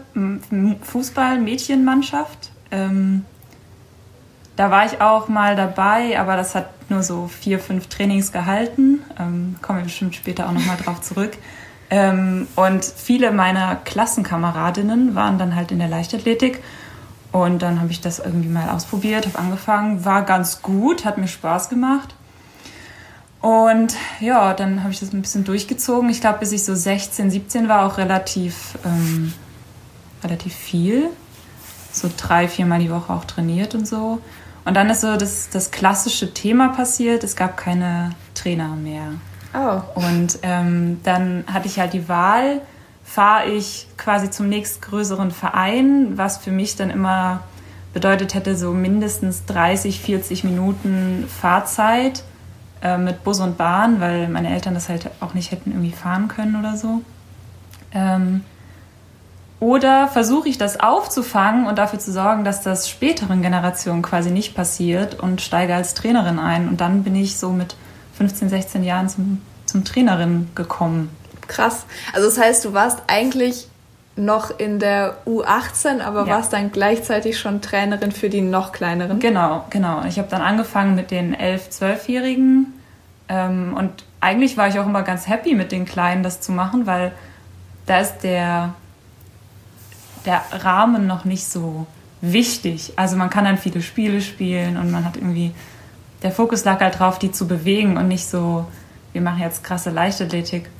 Fußball-Mädchenmannschaft. 0.81 2.51
Ähm, 2.71 3.23
da 4.57 4.69
war 4.69 4.85
ich 4.85 4.99
auch 4.99 5.29
mal 5.29 5.55
dabei, 5.55 6.19
aber 6.19 6.35
das 6.35 6.55
hat 6.55 6.67
nur 6.89 7.03
so 7.03 7.29
vier, 7.29 7.59
fünf 7.59 7.87
Trainings 7.87 8.33
gehalten. 8.33 8.99
Ähm, 9.17 9.55
kommen 9.61 9.79
wir 9.79 9.85
bestimmt 9.85 10.13
später 10.13 10.49
auch 10.49 10.51
nochmal 10.51 10.75
drauf 10.75 10.99
zurück. 10.99 11.37
Ähm, 11.95 12.49
und 12.57 12.83
viele 12.83 13.31
meiner 13.31 13.77
Klassenkameradinnen 13.77 15.15
waren 15.15 15.37
dann 15.37 15.55
halt 15.55 15.71
in 15.71 15.79
der 15.79 15.87
Leichtathletik. 15.87 16.61
Und 17.31 17.61
dann 17.61 17.79
habe 17.79 17.89
ich 17.89 18.01
das 18.01 18.19
irgendwie 18.19 18.49
mal 18.49 18.69
ausprobiert, 18.69 19.25
habe 19.25 19.39
angefangen, 19.39 20.03
war 20.03 20.23
ganz 20.23 20.61
gut, 20.61 21.05
hat 21.05 21.17
mir 21.17 21.29
Spaß 21.29 21.69
gemacht. 21.69 22.13
Und 23.39 23.95
ja, 24.19 24.53
dann 24.53 24.81
habe 24.83 24.91
ich 24.91 24.99
das 24.99 25.13
ein 25.13 25.21
bisschen 25.21 25.45
durchgezogen. 25.45 26.09
Ich 26.09 26.19
glaube, 26.19 26.39
bis 26.39 26.51
ich 26.51 26.65
so 26.65 26.75
16, 26.75 27.31
17 27.31 27.69
war, 27.69 27.85
auch 27.85 27.97
relativ, 27.97 28.77
ähm, 28.83 29.31
relativ 30.21 30.53
viel. 30.53 31.09
So 31.93 32.09
drei, 32.17 32.49
viermal 32.49 32.79
die 32.79 32.91
Woche 32.91 33.13
auch 33.13 33.23
trainiert 33.23 33.73
und 33.73 33.87
so. 33.87 34.19
Und 34.65 34.73
dann 34.73 34.89
ist 34.89 34.99
so 34.99 35.15
das, 35.15 35.47
das 35.49 35.71
klassische 35.71 36.33
Thema 36.33 36.69
passiert. 36.69 37.23
Es 37.23 37.37
gab 37.37 37.55
keine 37.55 38.11
Trainer 38.33 38.75
mehr. 38.75 39.13
Oh. 39.55 39.81
Und 39.95 40.39
ähm, 40.41 40.99
dann 41.03 41.45
hatte 41.51 41.67
ich 41.67 41.79
halt 41.79 41.93
die 41.93 42.09
Wahl, 42.09 42.61
fahre 43.03 43.49
ich 43.49 43.87
quasi 43.97 44.29
zum 44.29 44.49
nächstgrößeren 44.49 45.31
Verein, 45.31 46.17
was 46.17 46.37
für 46.37 46.51
mich 46.51 46.75
dann 46.75 46.89
immer 46.89 47.41
bedeutet 47.93 48.33
hätte, 48.33 48.57
so 48.57 48.73
mindestens 48.73 49.45
30, 49.45 50.01
40 50.01 50.43
Minuten 50.43 51.25
Fahrzeit 51.29 52.23
äh, 52.81 52.97
mit 52.97 53.23
Bus 53.23 53.39
und 53.39 53.57
Bahn, 53.57 54.01
weil 54.01 54.27
meine 54.27 54.53
Eltern 54.53 54.73
das 54.73 54.89
halt 54.89 55.09
auch 55.21 55.33
nicht 55.33 55.51
hätten 55.51 55.71
irgendwie 55.71 55.93
fahren 55.93 56.27
können 56.27 56.57
oder 56.57 56.75
so. 56.75 57.01
Ähm, 57.93 58.43
oder 59.61 60.09
versuche 60.09 60.49
ich 60.49 60.57
das 60.57 60.79
aufzufangen 60.79 61.65
und 61.65 61.77
dafür 61.77 61.99
zu 61.99 62.11
sorgen, 62.11 62.43
dass 62.43 62.61
das 62.61 62.89
späteren 62.89 63.41
Generationen 63.41 64.01
quasi 64.01 64.29
nicht 64.29 64.53
passiert 64.55 65.17
und 65.17 65.41
steige 65.41 65.73
als 65.73 65.93
Trainerin 65.93 66.39
ein. 66.39 66.67
Und 66.67 66.81
dann 66.81 67.03
bin 67.03 67.15
ich 67.15 67.37
so 67.37 67.51
mit 67.51 67.77
15, 68.17 68.49
16 68.49 68.83
Jahren 68.83 69.09
zum, 69.09 69.41
zum 69.65 69.83
Trainerin 69.83 70.49
gekommen. 70.55 71.09
Krass. 71.47 71.85
Also 72.13 72.27
das 72.27 72.37
heißt, 72.37 72.65
du 72.65 72.73
warst 72.73 73.03
eigentlich 73.07 73.67
noch 74.15 74.57
in 74.59 74.79
der 74.79 75.17
U18, 75.25 76.01
aber 76.01 76.25
ja. 76.25 76.35
warst 76.35 76.53
dann 76.53 76.71
gleichzeitig 76.71 77.37
schon 77.37 77.61
Trainerin 77.61 78.11
für 78.11 78.29
die 78.29 78.41
noch 78.41 78.71
kleineren. 78.71 79.19
Genau, 79.19 79.65
genau. 79.69 80.03
Ich 80.05 80.17
habe 80.17 80.29
dann 80.29 80.41
angefangen 80.41 80.95
mit 80.95 81.11
den 81.11 81.35
11-, 81.35 81.69
12-Jährigen 81.79 82.73
ähm, 83.27 83.75
und 83.77 83.91
eigentlich 84.21 84.57
war 84.57 84.67
ich 84.67 84.79
auch 84.79 84.85
immer 84.85 85.03
ganz 85.03 85.27
happy 85.27 85.53
mit 85.53 85.71
den 85.71 85.85
Kleinen 85.85 86.23
das 86.23 86.41
zu 86.41 86.51
machen, 86.51 86.85
weil 86.85 87.11
da 87.85 87.99
ist 87.99 88.19
der, 88.19 88.73
der 90.25 90.41
Rahmen 90.51 91.07
noch 91.07 91.25
nicht 91.25 91.45
so 91.45 91.85
wichtig. 92.21 92.93
Also 92.95 93.17
man 93.17 93.29
kann 93.29 93.45
dann 93.45 93.57
viele 93.57 93.81
Spiele 93.81 94.21
spielen 94.21 94.77
und 94.77 94.91
man 94.91 95.05
hat 95.05 95.17
irgendwie, 95.17 95.51
der 96.25 96.31
Fokus 96.31 96.65
lag 96.65 96.81
halt 96.81 96.99
drauf, 96.99 97.19
die 97.19 97.31
zu 97.31 97.47
bewegen 97.47 97.97
und 97.97 98.07
nicht 98.07 98.25
so, 98.25 98.65
wir 99.13 99.21
machen 99.21 99.41
jetzt 99.41 99.63
krasse 99.63 99.91
Leichtathletik. 99.91 100.71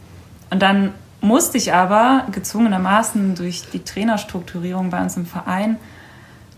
Und 0.50 0.60
dann 0.64 0.92
musste 1.22 1.60
ich 1.60 1.72
aber 1.72 2.26
gezwungenermaßen 2.32 3.36
durch 3.36 3.62
die 3.72 3.84
Trainerstrukturierung 3.84 4.90
bei 4.90 5.00
uns 5.00 5.18
im 5.18 5.28
Verein 5.28 5.78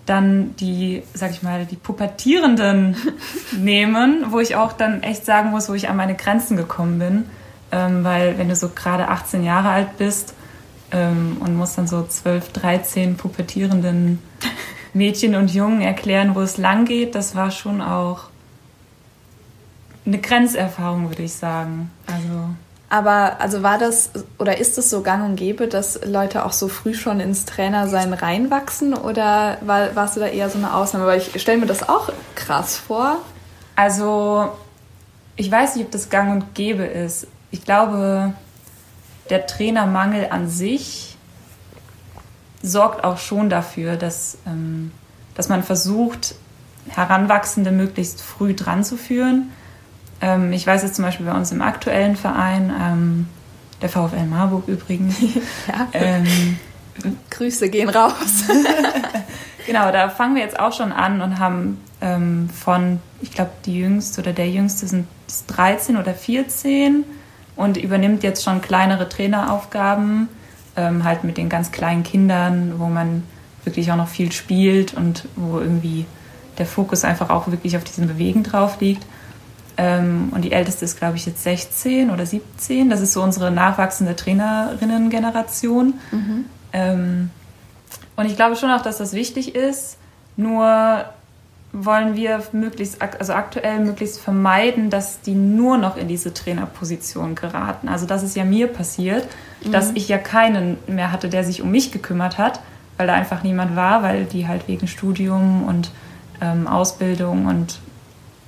dann 0.06 0.56
die, 0.56 1.04
sag 1.14 1.32
ich 1.32 1.44
mal, 1.44 1.66
die 1.66 1.76
Pubertierenden 1.76 2.96
nehmen, 3.52 4.28
wo 4.30 4.40
ich 4.40 4.56
auch 4.56 4.72
dann 4.72 5.04
echt 5.04 5.26
sagen 5.26 5.50
muss, 5.50 5.68
wo 5.68 5.74
ich 5.74 5.90
an 5.90 5.98
meine 5.98 6.16
Grenzen 6.16 6.56
gekommen 6.56 6.98
bin. 6.98 7.26
Ähm, 7.74 8.06
weil 8.06 8.38
wenn 8.38 8.48
du 8.48 8.56
so 8.56 8.70
gerade 8.70 9.10
18 9.10 9.44
Jahre 9.44 9.68
alt 9.68 9.98
bist 9.98 10.34
ähm, 10.94 11.36
und 11.42 11.58
musst 11.58 11.78
dann 11.78 11.88
so 11.88 12.04
12, 12.04 12.54
13 12.54 13.18
pubertierenden 13.18 14.20
Mädchen 14.94 15.36
und 15.36 15.54
Jungen 15.54 15.82
erklären, 15.82 16.36
wo 16.36 16.40
es 16.40 16.58
lang 16.58 16.86
geht, 16.86 17.14
das 17.14 17.36
war 17.36 17.52
schon 17.52 17.82
auch 17.82 18.30
eine 20.08 20.20
Grenzerfahrung, 20.20 21.10
würde 21.10 21.24
ich 21.24 21.34
sagen. 21.34 21.92
Also 22.08 22.50
aber 22.90 23.42
also 23.42 23.64
war 23.64 23.78
das 23.78 24.12
oder 24.38 24.60
ist 24.60 24.78
es 24.78 24.90
so 24.90 25.02
gang 25.02 25.26
und 25.26 25.36
gäbe, 25.36 25.68
dass 25.68 26.00
Leute 26.06 26.46
auch 26.46 26.54
so 26.54 26.70
früh 26.70 26.94
schon 26.94 27.20
ins 27.20 27.44
Trainersein 27.44 28.14
reinwachsen 28.14 28.94
oder 28.94 29.58
war, 29.62 29.94
warst 29.96 30.16
du 30.16 30.22
da 30.22 30.28
eher 30.28 30.50
so 30.50 30.58
eine 30.58 30.74
Ausnahme? 30.74 31.06
Weil 31.06 31.20
ich 31.20 31.42
stelle 31.42 31.58
mir 31.58 31.66
das 31.66 31.88
auch 31.88 32.14
krass 32.36 32.78
vor. 32.78 33.18
Also 33.76 34.50
ich 35.36 35.52
weiß 35.52 35.76
nicht, 35.76 35.86
ob 35.86 35.92
das 35.92 36.10
gang 36.10 36.32
und 36.32 36.56
gäbe 36.56 36.86
ist. 36.86 37.28
Ich 37.52 37.66
glaube, 37.66 38.34
der 39.30 39.46
Trainermangel 39.48 40.28
an 40.30 40.50
sich 40.50 41.18
sorgt 42.64 43.04
auch 43.04 43.18
schon 43.18 43.50
dafür, 43.50 43.98
dass, 43.98 44.38
ähm, 44.48 44.92
dass 45.36 45.50
man 45.50 45.62
versucht, 45.62 46.36
Heranwachsende 46.88 47.72
möglichst 47.72 48.22
früh 48.22 48.54
dran 48.54 48.86
zu 48.86 48.96
führen 48.96 49.52
ähm, 50.22 50.52
ich 50.52 50.66
weiß 50.66 50.84
jetzt 50.84 50.96
zum 50.96 51.06
Beispiel 51.06 51.26
bei 51.26 51.34
uns 51.34 51.52
im 51.52 51.62
aktuellen 51.62 52.16
Verein, 52.16 52.74
ähm, 52.80 53.28
der 53.82 53.90
VfL 53.90 54.26
Marburg 54.26 54.68
übrigens. 54.68 55.16
ja. 55.68 55.88
Ähm, 55.94 56.58
Grüße 57.30 57.70
gehen 57.70 57.90
raus. 57.90 58.44
genau, 59.68 59.92
da 59.92 60.10
fangen 60.10 60.36
wir 60.36 60.42
jetzt 60.42 60.60
auch 60.60 60.74
schon 60.74 60.92
an 60.92 61.22
und 61.22 61.40
haben 61.40 61.80
ähm, 62.02 62.50
von, 62.50 63.00
ich 63.22 63.32
glaube, 63.32 63.52
die 63.66 63.80
jüngste 63.80 64.22
oder 64.22 64.34
der 64.34 64.50
jüngste 64.50 64.88
sind 64.88 65.08
13 65.48 65.98
oder 65.98 66.14
14 66.14 67.04
und 67.56 67.78
übernimmt 67.78 68.24
jetzt 68.24 68.44
schon 68.44 68.62
kleinere 68.62 69.10
Traineraufgaben, 69.10 70.30
ähm, 70.76 71.04
halt 71.04 71.24
mit 71.24 71.38
den 71.38 71.50
ganz 71.50 71.72
kleinen 71.72 72.04
Kindern, 72.04 72.76
wo 72.78 72.88
man 72.88 73.24
wirklich 73.64 73.92
auch 73.92 73.98
noch 73.98 74.08
viel 74.08 74.32
spielt 74.32 74.94
und 74.94 75.28
wo 75.36 75.60
irgendwie 75.60 76.06
der 76.58 76.66
Fokus 76.66 77.04
einfach 77.04 77.30
auch 77.30 77.48
wirklich 77.48 77.76
auf 77.78 77.84
diesem 77.84 78.08
Bewegen 78.08 78.44
drauf 78.44 78.80
liegt. 78.80 79.06
Ähm, 79.78 80.30
und 80.32 80.42
die 80.42 80.52
älteste 80.52 80.86
ist, 80.86 80.98
glaube 80.98 81.18
ich, 81.18 81.26
jetzt 81.26 81.44
16 81.44 82.10
oder 82.10 82.26
17. 82.26 82.90
Das 82.90 83.00
ist 83.00 83.14
so 83.14 83.22
unsere 83.22 83.52
nachwachsende 83.52 84.16
Trainerinnen-Generation. 84.16 85.94
Mhm. 86.12 86.46
Ähm, 86.74 87.30
und 88.16 88.26
ich 88.26 88.36
glaube 88.36 88.56
schon 88.56 88.72
auch, 88.72 88.82
dass 88.82 88.98
das 88.98 89.14
wichtig 89.14 89.56
ist. 89.56 89.98
Nur 90.36 91.06
wollen 91.74 92.16
wir 92.16 92.42
möglichst, 92.54 93.02
also 93.02 93.34
aktuell 93.34 93.80
möglichst 93.80 94.20
vermeiden, 94.20 94.90
dass 94.90 95.22
die 95.22 95.36
nur 95.36 95.78
noch 95.78 95.98
in 95.98 96.08
diese 96.08 96.34
Trainerposition 96.34 97.36
geraten. 97.36 97.88
Also 97.88 98.06
das 98.06 98.24
ist 98.24 98.36
ja 98.36 98.46
mir 98.46 98.68
passiert, 98.68 99.28
mhm. 99.64 99.72
dass 99.72 99.92
ich 99.94 100.08
ja 100.08 100.18
keinen 100.18 100.78
mehr 100.88 101.12
hatte, 101.12 101.30
der 101.30 101.44
sich 101.44 101.62
um 101.62 101.70
mich 101.70 101.92
gekümmert 101.92 102.38
hat, 102.38 102.62
weil 102.98 103.08
da 103.08 103.14
einfach 103.14 103.44
niemand 103.44 103.76
war, 103.76 104.02
weil 104.02 104.26
die 104.26 104.48
halt 104.48 104.68
wegen 104.68 104.88
Studium 104.88 105.66
und 105.66 105.92
ähm, 106.42 106.68
Ausbildung 106.68 107.46
und 107.46 107.80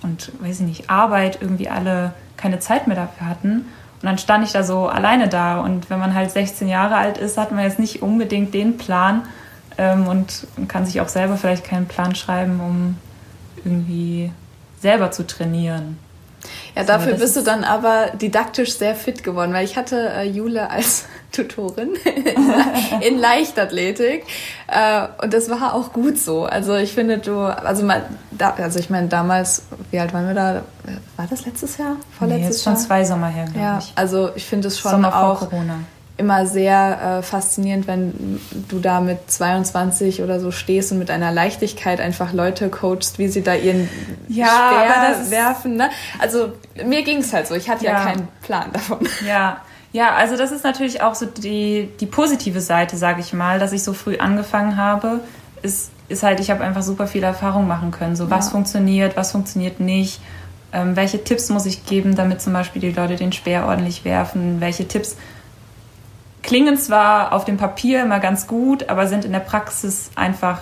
und 0.01 0.31
weiß 0.41 0.61
ich 0.61 0.65
nicht, 0.65 0.89
Arbeit 0.89 1.39
irgendwie 1.41 1.69
alle 1.69 2.13
keine 2.37 2.59
Zeit 2.59 2.87
mehr 2.87 2.95
dafür 2.95 3.27
hatten. 3.27 3.65
Und 4.01 4.03
dann 4.03 4.17
stand 4.17 4.45
ich 4.45 4.53
da 4.53 4.63
so 4.63 4.87
alleine 4.87 5.27
da. 5.27 5.59
Und 5.59 5.89
wenn 5.89 5.99
man 5.99 6.13
halt 6.13 6.31
16 6.31 6.67
Jahre 6.67 6.95
alt 6.95 7.17
ist, 7.17 7.37
hat 7.37 7.51
man 7.51 7.63
jetzt 7.63 7.79
nicht 7.79 8.01
unbedingt 8.01 8.53
den 8.53 8.77
Plan 8.77 9.23
ähm, 9.77 10.07
und 10.07 10.47
kann 10.67 10.85
sich 10.85 11.01
auch 11.01 11.09
selber 11.09 11.37
vielleicht 11.37 11.65
keinen 11.65 11.87
Plan 11.87 12.15
schreiben, 12.15 12.59
um 12.59 12.97
irgendwie 13.63 14.31
selber 14.79 15.11
zu 15.11 15.27
trainieren. 15.27 15.97
Ja, 16.75 16.83
dafür 16.83 17.15
bist 17.15 17.35
du 17.35 17.41
dann 17.41 17.65
aber 17.65 18.11
didaktisch 18.13 18.77
sehr 18.77 18.95
fit 18.95 19.23
geworden, 19.23 19.51
weil 19.51 19.65
ich 19.65 19.75
hatte 19.75 20.09
äh, 20.09 20.23
Jule 20.23 20.69
als 20.69 21.05
Tutorin 21.31 21.91
in 23.01 23.17
Leichtathletik 23.17 24.25
äh, 24.67 25.07
und 25.21 25.33
das 25.33 25.49
war 25.49 25.73
auch 25.73 25.93
gut 25.93 26.17
so. 26.17 26.45
Also 26.45 26.75
ich 26.75 26.93
finde 26.93 27.19
du, 27.19 27.39
also 27.39 27.83
mal, 27.83 28.03
da, 28.31 28.51
also 28.51 28.79
ich 28.79 28.89
meine 28.89 29.07
damals, 29.07 29.63
wie 29.91 29.99
alt 29.99 30.13
waren 30.13 30.27
wir 30.27 30.33
da? 30.33 30.63
War 31.17 31.27
das 31.29 31.45
letztes 31.45 31.77
Jahr? 31.77 31.97
Vorletztes 32.17 32.41
nee, 32.41 32.51
jetzt 32.51 32.63
schon 32.63 32.77
zwei 32.77 33.05
Sommer 33.05 33.27
her, 33.27 33.45
glaube 33.45 33.59
ja, 33.59 33.77
ich. 33.79 33.91
Also 33.95 34.31
ich 34.35 34.45
finde 34.45 34.67
es 34.69 34.79
schon 34.79 34.91
Sommer 34.91 35.23
auch 35.23 35.47
immer 36.19 36.45
sehr 36.45 37.19
äh, 37.19 37.23
faszinierend, 37.23 37.87
wenn 37.87 38.41
du 38.67 38.79
da 38.79 38.99
mit 38.99 39.31
22 39.31 40.21
oder 40.21 40.41
so 40.41 40.51
stehst 40.51 40.91
und 40.91 40.99
mit 40.99 41.09
einer 41.09 41.31
Leichtigkeit 41.31 42.01
einfach 42.01 42.33
Leute 42.33 42.69
coachst, 42.69 43.19
wie 43.19 43.29
sie 43.29 43.41
da 43.41 43.55
ihren 43.55 43.89
ja, 44.27 44.47
Speer 44.47 45.31
werfen. 45.31 45.77
Ne? 45.77 45.89
Also 46.19 46.51
mir 46.83 47.03
ging 47.03 47.19
es 47.19 47.31
halt 47.31 47.47
so. 47.47 47.55
Ich 47.55 47.69
hatte 47.69 47.85
ja, 47.85 47.93
ja 47.93 48.03
keinen 48.03 48.27
Plan 48.41 48.69
davon. 48.73 49.07
Ja, 49.25 49.61
ja, 49.91 50.15
also 50.15 50.37
das 50.37 50.51
ist 50.51 50.63
natürlich 50.63 51.01
auch 51.01 51.15
so 51.15 51.25
die, 51.25 51.89
die 51.99 52.05
positive 52.05 52.61
Seite, 52.61 52.97
sage 52.97 53.21
ich 53.21 53.33
mal, 53.33 53.59
dass 53.59 53.71
ich 53.71 53.83
so 53.83 53.93
früh 53.93 54.17
angefangen 54.17 54.77
habe, 54.77 55.21
ist, 55.63 55.91
ist 56.09 56.23
halt, 56.23 56.39
ich 56.39 56.51
habe 56.51 56.63
einfach 56.63 56.83
super 56.83 57.07
viel 57.07 57.23
Erfahrung 57.23 57.67
machen 57.67 57.91
können. 57.91 58.15
So, 58.15 58.29
was 58.29 58.49
funktioniert, 58.49 59.17
was 59.17 59.31
funktioniert 59.31 59.79
nicht, 59.79 60.21
ähm, 60.73 60.95
welche 60.95 61.23
Tipps 61.23 61.49
muss 61.49 61.65
ich 61.65 61.85
geben, 61.85 62.15
damit 62.15 62.41
zum 62.41 62.53
Beispiel 62.53 62.81
die 62.81 62.91
Leute 62.91 63.15
den 63.15 63.31
Speer 63.31 63.65
ordentlich 63.65 64.05
werfen, 64.05 64.61
welche 64.61 64.87
Tipps 64.87 65.17
klingen 66.43 66.77
zwar 66.77 67.33
auf 67.33 67.45
dem 67.45 67.57
Papier 67.57 68.03
immer 68.03 68.19
ganz 68.19 68.47
gut, 68.47 68.89
aber 68.89 69.07
sind 69.07 69.25
in 69.25 69.31
der 69.31 69.39
Praxis 69.39 70.11
einfach 70.15 70.61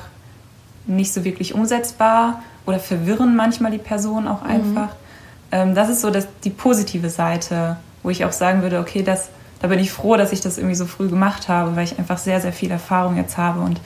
nicht 0.85 1.13
so 1.13 1.25
wirklich 1.25 1.53
umsetzbar 1.53 2.41
oder 2.65 2.79
verwirren 2.79 3.35
manchmal 3.35 3.71
die 3.71 3.77
Person 3.77 4.27
auch 4.27 4.43
mhm. 4.43 4.49
einfach. 4.49 4.87
Mhm. 4.87 5.51
Ähm, 5.51 5.75
das 5.75 5.89
ist 5.89 6.01
so 6.01 6.09
das, 6.09 6.27
die 6.45 6.49
positive 6.49 7.09
Seite 7.09 7.77
wo 8.03 8.09
ich 8.09 8.25
auch 8.25 8.31
sagen 8.31 8.61
würde, 8.61 8.79
okay, 8.79 9.03
das, 9.03 9.29
da 9.59 9.67
bin 9.67 9.79
ich 9.79 9.91
froh, 9.91 10.17
dass 10.17 10.31
ich 10.31 10.41
das 10.41 10.57
irgendwie 10.57 10.75
so 10.75 10.85
früh 10.85 11.09
gemacht 11.09 11.49
habe, 11.49 11.75
weil 11.75 11.83
ich 11.83 11.97
einfach 11.97 12.17
sehr, 12.17 12.41
sehr 12.41 12.53
viel 12.53 12.71
Erfahrung 12.71 13.17
jetzt 13.17 13.37
habe 13.37 13.61
und 13.61 13.79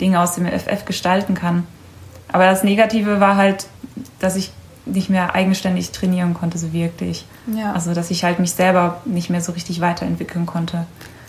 Dinge 0.00 0.20
aus 0.20 0.34
dem 0.34 0.46
FF 0.46 0.84
gestalten 0.84 1.34
kann. 1.34 1.66
Aber 2.32 2.46
das 2.46 2.64
Negative 2.64 3.20
war 3.20 3.36
halt, 3.36 3.66
dass 4.18 4.36
ich 4.36 4.52
nicht 4.84 5.10
mehr 5.10 5.34
eigenständig 5.34 5.90
trainieren 5.90 6.34
konnte, 6.34 6.58
so 6.58 6.72
wirklich. 6.72 7.26
Ja. 7.46 7.72
Also, 7.72 7.92
dass 7.92 8.10
ich 8.10 8.24
halt 8.24 8.38
mich 8.38 8.52
selber 8.52 9.00
nicht 9.04 9.30
mehr 9.30 9.40
so 9.40 9.52
richtig 9.52 9.80
weiterentwickeln 9.80 10.46
konnte. 10.46 10.86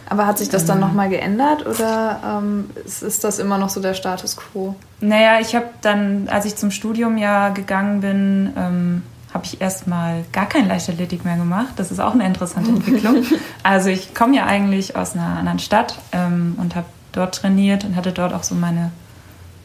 Aber 0.10 0.26
hat 0.26 0.38
sich 0.38 0.50
das 0.50 0.66
dann 0.66 0.78
ähm, 0.78 0.88
nochmal 0.88 1.10
geändert 1.10 1.66
oder 1.66 2.20
ähm, 2.24 2.70
ist, 2.86 3.04
ist, 3.04 3.24
das 3.24 3.40
immer 3.40 3.58
noch 3.58 3.70
so 3.70 3.82
der 3.82 3.94
Status 3.94 4.38
quo? 4.38 4.76
Naja, 5.02 5.40
ich 5.42 5.54
habe 5.54 5.66
dann, 5.82 6.30
als 6.30 6.46
ich 6.46 6.56
zum 6.56 6.72
Studium 6.72 7.18
ja 7.18 7.50
gegangen 7.50 8.00
bin, 8.00 8.54
ähm, 8.56 9.04
habe 9.38 9.46
ich 9.46 9.62
erstmal 9.62 10.26
gar 10.34 10.48
kein 10.48 10.68
Leichtathletik 10.68 11.24
mehr 11.24 11.38
gemacht. 11.38 11.74
Das 11.76 11.92
ist 11.92 12.00
auch 12.00 12.14
eine 12.14 12.26
interessante 12.26 12.72
Entwicklung. 12.72 13.24
also 13.64 13.90
ich 13.90 14.16
komme 14.16 14.36
ja 14.36 14.48
eigentlich 14.48 14.96
aus 14.96 15.14
einer 15.14 15.38
anderen 15.38 15.60
Stadt 15.60 15.96
ähm, 16.12 16.56
und 16.58 16.76
habe 16.76 16.88
dort 17.12 17.36
trainiert 17.36 17.84
und 17.84 17.96
hatte 17.96 18.12
dort 18.12 18.34
auch 18.34 18.42
so 18.42 18.56
meine, 18.56 18.92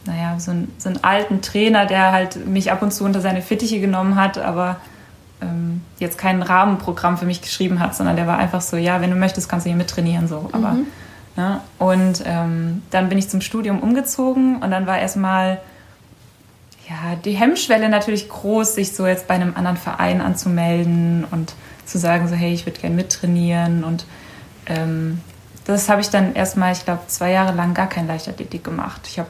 naja, 0.05 0.39
so, 0.39 0.51
ein, 0.51 0.71
so 0.77 0.89
einen 0.89 1.03
alten 1.03 1.41
Trainer, 1.41 1.87
der 1.87 2.11
halt 2.11 2.45
mich 2.45 2.71
ab 2.71 2.83
und 2.83 2.93
zu 2.93 3.03
unter 3.03 3.19
seine 3.19 3.41
Fittiche 3.41 3.79
genommen 3.79 4.15
hat, 4.15 4.37
aber 4.37 4.75
ähm, 5.41 5.81
jetzt 5.97 6.19
kein 6.19 6.43
Rahmenprogramm 6.43 7.17
für 7.17 7.25
mich 7.25 7.41
geschrieben 7.41 7.79
hat, 7.79 7.95
sondern 7.95 8.15
der 8.15 8.27
war 8.27 8.37
einfach 8.37 8.61
so, 8.61 8.77
ja, 8.77 9.01
wenn 9.01 9.09
du 9.09 9.15
möchtest, 9.15 9.49
kannst 9.49 9.65
du 9.65 9.71
hier 9.71 9.77
mittrainieren, 9.77 10.27
so. 10.27 10.49
Aber, 10.51 10.73
mhm. 10.73 10.85
ne? 11.35 11.61
Und 11.79 12.21
ähm, 12.27 12.83
dann 12.91 13.09
bin 13.09 13.17
ich 13.17 13.27
zum 13.27 13.41
Studium 13.41 13.79
umgezogen 13.79 14.57
und 14.57 14.69
dann 14.69 14.85
war 14.85 14.99
erstmal 14.99 15.57
ja, 16.89 17.15
die 17.15 17.31
Hemmschwelle 17.31 17.89
natürlich 17.89 18.29
groß, 18.29 18.75
sich 18.75 18.93
so 18.93 19.07
jetzt 19.07 19.27
bei 19.27 19.35
einem 19.35 19.55
anderen 19.55 19.77
Verein 19.77 20.21
anzumelden 20.21 21.25
und 21.31 21.53
zu 21.85 21.97
sagen, 21.97 22.27
so, 22.27 22.35
hey, 22.35 22.53
ich 22.53 22.65
würde 22.65 22.79
gerne 22.79 22.95
mittrainieren. 22.95 23.83
Und 23.83 24.05
ähm, 24.65 25.21
das 25.65 25.89
habe 25.89 26.01
ich 26.01 26.09
dann 26.09 26.33
erstmal, 26.33 26.73
ich 26.73 26.83
glaube, 26.83 27.03
zwei 27.07 27.31
Jahre 27.31 27.53
lang 27.53 27.73
gar 27.73 27.87
kein 27.87 28.07
Leichtathletik 28.07 28.63
gemacht. 28.63 29.01
Ich 29.07 29.19
habe 29.19 29.29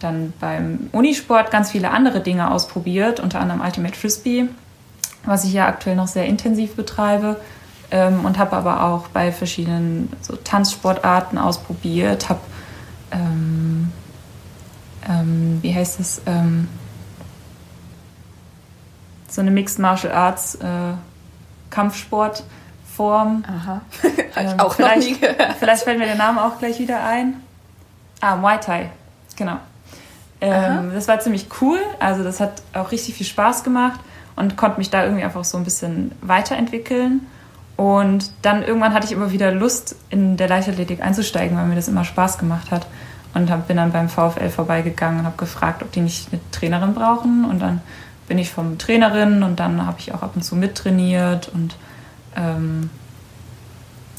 dann 0.00 0.32
beim 0.40 0.88
Unisport 0.90 1.50
ganz 1.52 1.70
viele 1.70 1.90
andere 1.90 2.20
Dinge 2.20 2.50
ausprobiert, 2.50 3.20
unter 3.20 3.38
anderem 3.38 3.60
Ultimate 3.60 3.96
Frisbee, 3.96 4.48
was 5.24 5.44
ich 5.44 5.52
ja 5.52 5.68
aktuell 5.68 5.94
noch 5.94 6.08
sehr 6.08 6.26
intensiv 6.26 6.74
betreibe. 6.74 7.40
Ähm, 7.92 8.24
und 8.24 8.38
habe 8.38 8.56
aber 8.56 8.84
auch 8.84 9.08
bei 9.08 9.30
verschiedenen 9.30 10.10
so 10.22 10.34
Tanzsportarten 10.34 11.38
ausprobiert, 11.38 12.28
habe 12.28 12.40
ähm, 13.12 13.92
ähm, 15.08 15.58
wie 15.62 15.74
heißt 15.74 16.00
es, 16.00 16.22
ähm, 16.26 16.68
so 19.28 19.40
eine 19.40 19.50
Mixed 19.50 19.78
Martial 19.78 20.12
Arts 20.12 20.56
äh, 20.56 20.92
Kampfsportform. 21.70 23.44
Aha, 23.46 23.80
ähm, 24.36 24.60
auch 24.60 24.78
noch 24.78 24.96
nie 24.96 25.18
gehört. 25.18 25.56
Vielleicht 25.58 25.84
fällt 25.84 25.98
mir 25.98 26.06
der 26.06 26.16
Name 26.16 26.44
auch 26.44 26.58
gleich 26.58 26.78
wieder 26.78 27.04
ein. 27.04 27.36
Ah, 28.20 28.36
Muay 28.36 28.58
Thai, 28.60 28.90
genau. 29.36 29.58
Ähm, 30.40 30.90
das 30.92 31.06
war 31.08 31.20
ziemlich 31.20 31.46
cool, 31.60 31.78
also 32.00 32.24
das 32.24 32.40
hat 32.40 32.62
auch 32.74 32.90
richtig 32.90 33.14
viel 33.14 33.26
Spaß 33.26 33.62
gemacht 33.62 34.00
und 34.34 34.56
konnte 34.56 34.78
mich 34.78 34.90
da 34.90 35.04
irgendwie 35.04 35.22
einfach 35.22 35.44
so 35.44 35.56
ein 35.56 35.64
bisschen 35.64 36.12
weiterentwickeln. 36.20 37.26
Und 37.76 38.30
dann 38.42 38.62
irgendwann 38.62 38.92
hatte 38.92 39.06
ich 39.06 39.12
immer 39.12 39.32
wieder 39.32 39.52
Lust, 39.52 39.96
in 40.10 40.36
der 40.36 40.48
Leichtathletik 40.48 41.00
einzusteigen, 41.00 41.56
weil 41.56 41.66
mir 41.66 41.76
das 41.76 41.88
immer 41.88 42.04
Spaß 42.04 42.38
gemacht 42.38 42.70
hat 42.70 42.86
und 43.34 43.50
hab, 43.50 43.68
bin 43.68 43.76
dann 43.76 43.92
beim 43.92 44.08
VfL 44.08 44.50
vorbeigegangen 44.50 45.20
und 45.20 45.26
habe 45.26 45.36
gefragt, 45.36 45.82
ob 45.82 45.92
die 45.92 46.00
nicht 46.00 46.28
eine 46.32 46.40
Trainerin 46.50 46.94
brauchen. 46.94 47.44
Und 47.44 47.60
dann 47.60 47.80
bin 48.28 48.38
ich 48.38 48.50
vom 48.50 48.78
Trainerin 48.78 49.42
und 49.42 49.58
dann 49.60 49.84
habe 49.86 49.98
ich 49.98 50.14
auch 50.14 50.22
ab 50.22 50.32
und 50.34 50.42
zu 50.42 50.56
mittrainiert 50.56 51.48
und 51.48 51.76
ähm, 52.36 52.90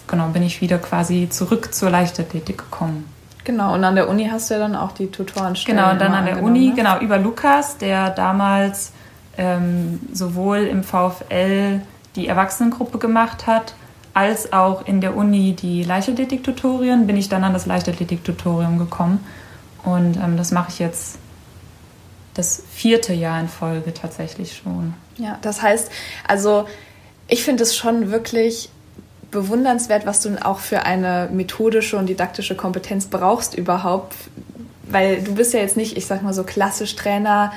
genau 0.07 0.27
bin 0.27 0.43
ich 0.43 0.61
wieder 0.61 0.77
quasi 0.77 1.29
zurück 1.29 1.73
zur 1.73 1.89
Leichtathletik 1.89 2.57
gekommen. 2.57 3.09
Genau, 3.43 3.73
und 3.73 3.83
an 3.83 3.95
der 3.95 4.09
Uni 4.09 4.29
hast 4.31 4.49
du 4.49 4.53
ja 4.53 4.59
dann 4.59 4.75
auch 4.75 4.93
die 4.93 5.07
Tutorenstelle. 5.07 5.77
Genau, 5.77 5.91
und 5.91 5.99
dann 5.99 6.13
an 6.13 6.25
der 6.25 6.41
Uni, 6.41 6.69
ne? 6.69 6.75
genau, 6.75 6.99
über 6.99 7.17
Lukas, 7.17 7.77
der 7.77 8.09
damals 8.09 8.93
ähm, 9.37 9.99
sowohl 10.13 10.59
im 10.59 10.83
VfL 10.83 11.81
die 12.15 12.27
Erwachsenengruppe 12.27 12.99
gemacht 12.99 13.47
hat, 13.47 13.73
als 14.13 14.53
auch 14.53 14.85
in 14.85 15.01
der 15.01 15.15
Uni 15.15 15.53
die 15.53 15.83
Leichtathletik-Tutorien, 15.83 17.07
bin 17.07 17.17
ich 17.17 17.29
dann 17.29 17.43
an 17.43 17.53
das 17.53 17.65
Leichtathletik-Tutorium 17.65 18.77
gekommen. 18.77 19.25
Und 19.83 20.17
ähm, 20.17 20.37
das 20.37 20.51
mache 20.51 20.69
ich 20.69 20.79
jetzt 20.79 21.17
das 22.33 22.63
vierte 22.71 23.13
Jahr 23.13 23.39
in 23.39 23.47
Folge 23.47 23.93
tatsächlich 23.93 24.55
schon. 24.55 24.93
Ja, 25.17 25.37
das 25.41 25.61
heißt, 25.61 25.91
also 26.27 26.67
ich 27.27 27.43
finde 27.43 27.63
es 27.63 27.75
schon 27.75 28.11
wirklich 28.11 28.69
bewundernswert, 29.31 30.05
was 30.05 30.21
du 30.21 30.35
auch 30.45 30.59
für 30.59 30.83
eine 30.83 31.29
methodische 31.31 31.97
und 31.97 32.07
didaktische 32.07 32.55
Kompetenz 32.55 33.07
brauchst 33.07 33.55
überhaupt, 33.55 34.15
weil 34.87 35.23
du 35.23 35.33
bist 35.33 35.53
ja 35.53 35.59
jetzt 35.59 35.77
nicht, 35.77 35.97
ich 35.97 36.05
sag 36.05 36.21
mal 36.21 36.33
so 36.33 36.43
klassisch 36.43 36.95
Trainerin 36.95 37.51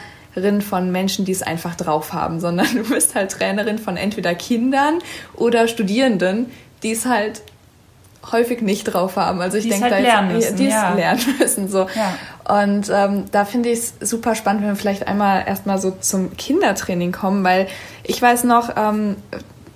von 0.60 0.92
Menschen, 0.92 1.24
die 1.24 1.32
es 1.32 1.42
einfach 1.42 1.74
drauf 1.74 2.12
haben, 2.12 2.40
sondern 2.40 2.66
du 2.74 2.84
bist 2.84 3.14
halt 3.14 3.32
Trainerin 3.32 3.78
von 3.78 3.96
entweder 3.96 4.34
Kindern 4.34 4.98
oder 5.34 5.68
Studierenden, 5.68 6.46
die 6.82 6.92
es 6.92 7.06
halt 7.06 7.42
häufig 8.32 8.60
nicht 8.60 8.84
drauf 8.84 9.16
haben. 9.16 9.40
Also 9.40 9.56
ich 9.56 9.68
denke, 9.68 9.84
halt 9.84 9.92
da 9.92 9.98
lernen 9.98 10.32
müssen, 10.32 10.56
die 10.56 10.66
ja. 10.66 10.94
lernen 10.94 11.22
müssen. 11.38 11.68
So. 11.68 11.86
Ja. 11.94 12.64
Und 12.64 12.90
ähm, 12.92 13.24
da 13.30 13.44
finde 13.44 13.70
ich 13.70 13.78
es 13.78 13.94
super 14.00 14.34
spannend, 14.34 14.62
wenn 14.62 14.70
wir 14.70 14.76
vielleicht 14.76 15.06
einmal 15.06 15.44
erstmal 15.46 15.78
so 15.78 15.92
zum 15.92 16.36
Kindertraining 16.36 17.12
kommen, 17.12 17.44
weil 17.44 17.68
ich 18.02 18.20
weiß 18.20 18.44
noch, 18.44 18.70
ähm, 18.76 19.16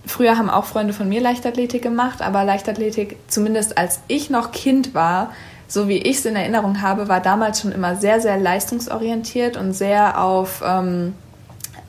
früher 0.06 0.36
haben 0.36 0.50
auch 0.50 0.64
Freunde 0.64 0.92
von 0.92 1.08
mir 1.08 1.20
Leichtathletik 1.20 1.82
gemacht, 1.82 2.22
aber 2.22 2.44
Leichtathletik, 2.44 3.16
zumindest 3.28 3.78
als 3.78 4.00
ich 4.08 4.30
noch 4.30 4.52
Kind 4.52 4.94
war, 4.94 5.32
so 5.70 5.88
wie 5.88 5.98
ich 5.98 6.18
es 6.18 6.26
in 6.26 6.34
Erinnerung 6.34 6.82
habe, 6.82 7.08
war 7.08 7.20
damals 7.20 7.60
schon 7.60 7.70
immer 7.70 7.94
sehr, 7.96 8.20
sehr 8.20 8.36
leistungsorientiert 8.36 9.56
und 9.56 9.72
sehr 9.72 10.20
auf 10.20 10.62
ähm, 10.66 11.14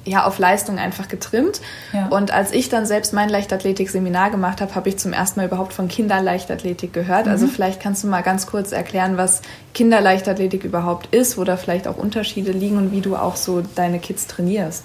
ja, 0.04 0.26
auf 0.26 0.40
Leistung 0.40 0.80
einfach 0.80 1.08
getrimmt. 1.08 1.62
Ja. 1.94 2.08
Und 2.08 2.32
als 2.32 2.52
ich 2.52 2.70
dann 2.70 2.86
selbst 2.86 3.14
mein 3.14 3.30
Leichtathletik-Seminar 3.30 4.32
gemacht 4.32 4.62
habe, 4.62 4.74
habe 4.74 4.90
ich 4.90 4.98
zum 4.98 5.14
ersten 5.14 5.40
Mal 5.40 5.46
überhaupt 5.46 5.74
von 5.74 5.88
Kinderleichtathletik 5.88 6.94
gehört. 6.94 7.28
Also 7.28 7.30
mhm. 7.30 7.42
Also 7.42 7.48
vielleicht 7.48 7.82
kannst 7.82 8.04
du 8.04 8.08
mal 8.08 8.22
ganz 8.22 8.48
kurz 8.48 8.72
erklären, 8.72 9.18
was 9.18 9.42
Kinderleichtathletik 9.74 10.64
überhaupt 10.64 11.14
ist, 11.14 11.38
wo 11.38 11.44
da 11.44 11.58
vielleicht 11.58 11.88
auch 11.88 11.98
Unterschiede 11.98 12.52
liegen 12.52 12.78
und 12.78 12.92
wie 12.92 13.02
du 13.02 13.16
auch 13.16 13.36
so 13.36 13.64
deine 13.76 14.00
Kids 14.00 14.28
trainierst. 14.28 14.84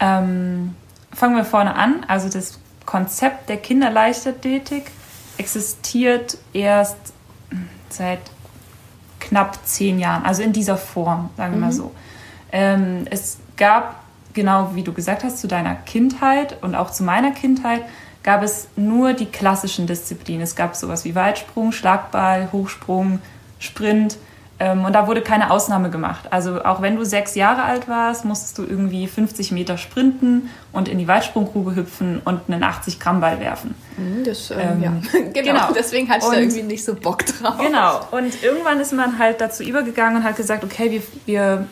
Ähm, 0.00 0.74
fangen 1.12 1.36
wir 1.36 1.44
vorne 1.44 1.74
an. 1.74 2.04
Also 2.06 2.28
das 2.28 2.58
Konzept 2.86 3.48
der 3.48 3.58
Kinderleichtathletik 3.58 4.90
existiert 5.38 6.38
erst 6.52 6.96
seit 7.92 8.20
knapp 9.20 9.58
zehn 9.64 9.98
Jahren, 9.98 10.24
also 10.24 10.42
in 10.42 10.52
dieser 10.52 10.76
Form, 10.76 11.30
sagen 11.36 11.52
wir 11.52 11.56
mhm. 11.56 11.64
mal 11.64 11.72
so. 11.72 11.92
Ähm, 12.52 13.06
es 13.10 13.38
gab 13.56 13.96
genau 14.38 14.70
wie 14.74 14.84
du 14.84 14.92
gesagt 14.92 15.24
hast, 15.24 15.38
zu 15.38 15.48
deiner 15.48 15.74
Kindheit 15.74 16.62
und 16.62 16.76
auch 16.76 16.90
zu 16.90 17.02
meiner 17.02 17.32
Kindheit 17.32 17.82
gab 18.22 18.42
es 18.42 18.68
nur 18.76 19.12
die 19.12 19.26
klassischen 19.26 19.86
Disziplinen. 19.86 20.42
Es 20.42 20.54
gab 20.54 20.76
sowas 20.76 21.04
wie 21.04 21.14
Weitsprung, 21.14 21.72
Schlagball, 21.72 22.50
Hochsprung, 22.52 23.20
Sprint. 23.58 24.16
Ähm, 24.60 24.84
und 24.84 24.92
da 24.92 25.06
wurde 25.06 25.22
keine 25.22 25.50
Ausnahme 25.50 25.88
gemacht. 25.88 26.24
Also 26.30 26.64
auch 26.64 26.82
wenn 26.82 26.96
du 26.96 27.04
sechs 27.04 27.36
Jahre 27.36 27.62
alt 27.62 27.88
warst, 27.88 28.24
musstest 28.24 28.58
du 28.58 28.64
irgendwie 28.64 29.06
50 29.06 29.52
Meter 29.52 29.78
sprinten 29.78 30.50
und 30.72 30.88
in 30.88 30.98
die 30.98 31.06
Weitsprunggrube 31.06 31.76
hüpfen 31.76 32.20
und 32.24 32.40
einen 32.48 32.64
80 32.64 32.98
Gramm 32.98 33.20
Ball 33.20 33.38
werfen. 33.38 33.76
Mhm, 33.96 34.24
das, 34.24 34.50
ähm, 34.50 34.58
ähm, 34.58 34.82
ja. 34.82 34.92
genau. 35.32 35.52
genau. 35.52 35.72
Deswegen 35.72 36.08
hatte 36.08 36.26
ich 36.26 36.32
da 36.32 36.38
irgendwie 36.38 36.62
nicht 36.62 36.84
so 36.84 36.94
Bock 36.94 37.24
drauf. 37.24 37.58
Genau. 37.58 38.00
Und 38.10 38.42
irgendwann 38.42 38.80
ist 38.80 38.92
man 38.92 39.18
halt 39.18 39.40
dazu 39.40 39.62
übergegangen 39.62 40.16
und 40.16 40.24
hat 40.24 40.36
gesagt, 40.36 40.64
okay, 40.64 40.90
wir, 40.90 41.02
wir 41.26 41.66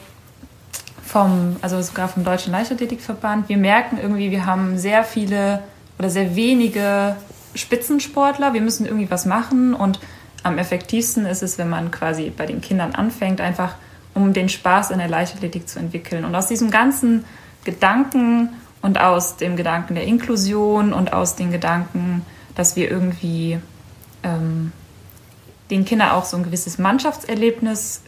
vom, 1.05 1.57
also 1.63 1.81
sogar 1.83 2.09
vom 2.09 2.25
Deutschen 2.25 2.53
Leichtathletikverband, 2.53 3.49
wir 3.49 3.57
merken 3.57 3.99
irgendwie, 4.01 4.31
wir 4.31 4.47
haben 4.47 4.79
sehr 4.79 5.03
viele 5.03 5.61
oder 5.99 6.11
sehr 6.11 6.37
wenige 6.37 7.17
Spitzensportler, 7.55 8.53
wir 8.53 8.61
müssen 8.61 8.87
irgendwie 8.87 9.11
was 9.11 9.25
machen 9.25 9.75
und 9.75 9.99
am 10.47 10.59
effektivsten 10.59 11.27
ist 11.27 11.43
es, 11.43 11.59
wenn 11.59 11.69
man 11.69 11.91
quasi 11.91 12.31
bei 12.31 12.47
den 12.47 12.61
Kindern 12.61 12.95
anfängt, 12.95 13.41
einfach 13.41 13.75
um 14.15 14.33
den 14.33 14.49
Spaß 14.49 14.93
in 14.93 14.99
der 14.99 15.09
Leichtathletik 15.09 15.69
zu 15.69 15.81
entwickeln. 15.81 16.25
Und 16.25 16.35
aus 16.37 16.47
diesem 16.47 16.71
ganzen 16.71 17.25
Gedanken 17.65 18.51
und 18.81 19.01
aus 19.01 19.37
dem 19.37 19.57
Gedanken 19.57 19.97
der 19.97 20.05
Inklusion 20.05 20.93
und 20.93 21.13
aus 21.13 21.35
den 21.35 21.51
Gedanken, 21.51 22.25
dass 22.55 22.77
wir 22.77 22.89
irgendwie 22.89 23.59
ähm, 24.23 24.71
den 25.71 25.85
Kindern 25.85 26.11
auch 26.11 26.25
so 26.25 26.37
ein 26.37 26.45
gewisses 26.45 26.79
Mannschaftserlebnis 26.79 28.03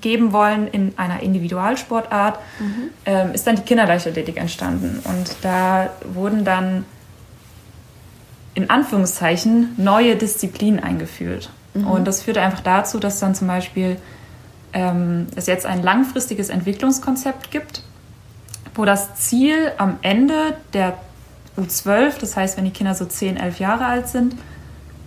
geben 0.00 0.32
wollen 0.32 0.68
in 0.68 0.94
einer 0.96 1.22
Individualsportart, 1.22 2.38
mhm. 2.60 2.90
ähm, 3.04 3.34
ist 3.34 3.46
dann 3.46 3.56
die 3.56 3.62
Kinderleichtathletik 3.62 4.38
entstanden. 4.38 5.02
Und 5.04 5.36
da 5.42 5.90
wurden 6.14 6.46
dann 6.46 6.86
in 8.54 8.70
Anführungszeichen 8.70 9.74
neue 9.76 10.16
Disziplinen 10.16 10.82
eingeführt. 10.82 11.50
Mhm. 11.82 11.86
Und 11.86 12.04
das 12.06 12.22
führte 12.22 12.40
einfach 12.40 12.60
dazu, 12.60 12.98
dass 12.98 13.20
dann 13.20 13.34
zum 13.34 13.48
Beispiel 13.48 13.96
ähm, 14.72 15.26
es 15.34 15.46
jetzt 15.46 15.66
ein 15.66 15.82
langfristiges 15.82 16.48
Entwicklungskonzept 16.48 17.50
gibt, 17.50 17.82
wo 18.74 18.84
das 18.84 19.14
Ziel 19.16 19.72
am 19.78 19.98
Ende 20.02 20.56
der 20.72 20.98
U12, 21.56 22.18
das 22.20 22.36
heißt, 22.36 22.56
wenn 22.56 22.64
die 22.64 22.70
Kinder 22.70 22.94
so 22.94 23.04
10, 23.04 23.36
11 23.36 23.58
Jahre 23.58 23.86
alt 23.86 24.08
sind, 24.08 24.34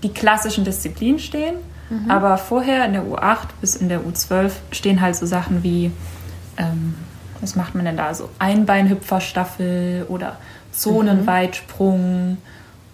die 0.04 0.10
klassischen 0.10 0.66
Disziplinen 0.66 1.20
stehen. 1.20 1.56
Mhm. 1.90 2.10
Aber 2.10 2.38
vorher 2.38 2.86
in 2.86 2.94
der 2.94 3.04
U8 3.04 3.48
bis 3.62 3.76
in 3.76 3.88
der 3.88 4.02
U12 4.02 4.52
stehen 4.72 5.02
halt 5.02 5.16
so 5.16 5.26
Sachen 5.26 5.64
wie, 5.64 5.92
ähm, 6.58 6.96
was 7.40 7.56
macht 7.56 7.76
man 7.76 7.86
denn 7.86 7.98
da? 7.98 8.14
So 8.14 8.30
Einbeinhüpferstaffel 8.40 10.06
oder 10.10 10.38
Zonenweitsprung. 10.72 12.32
Mhm 12.32 12.38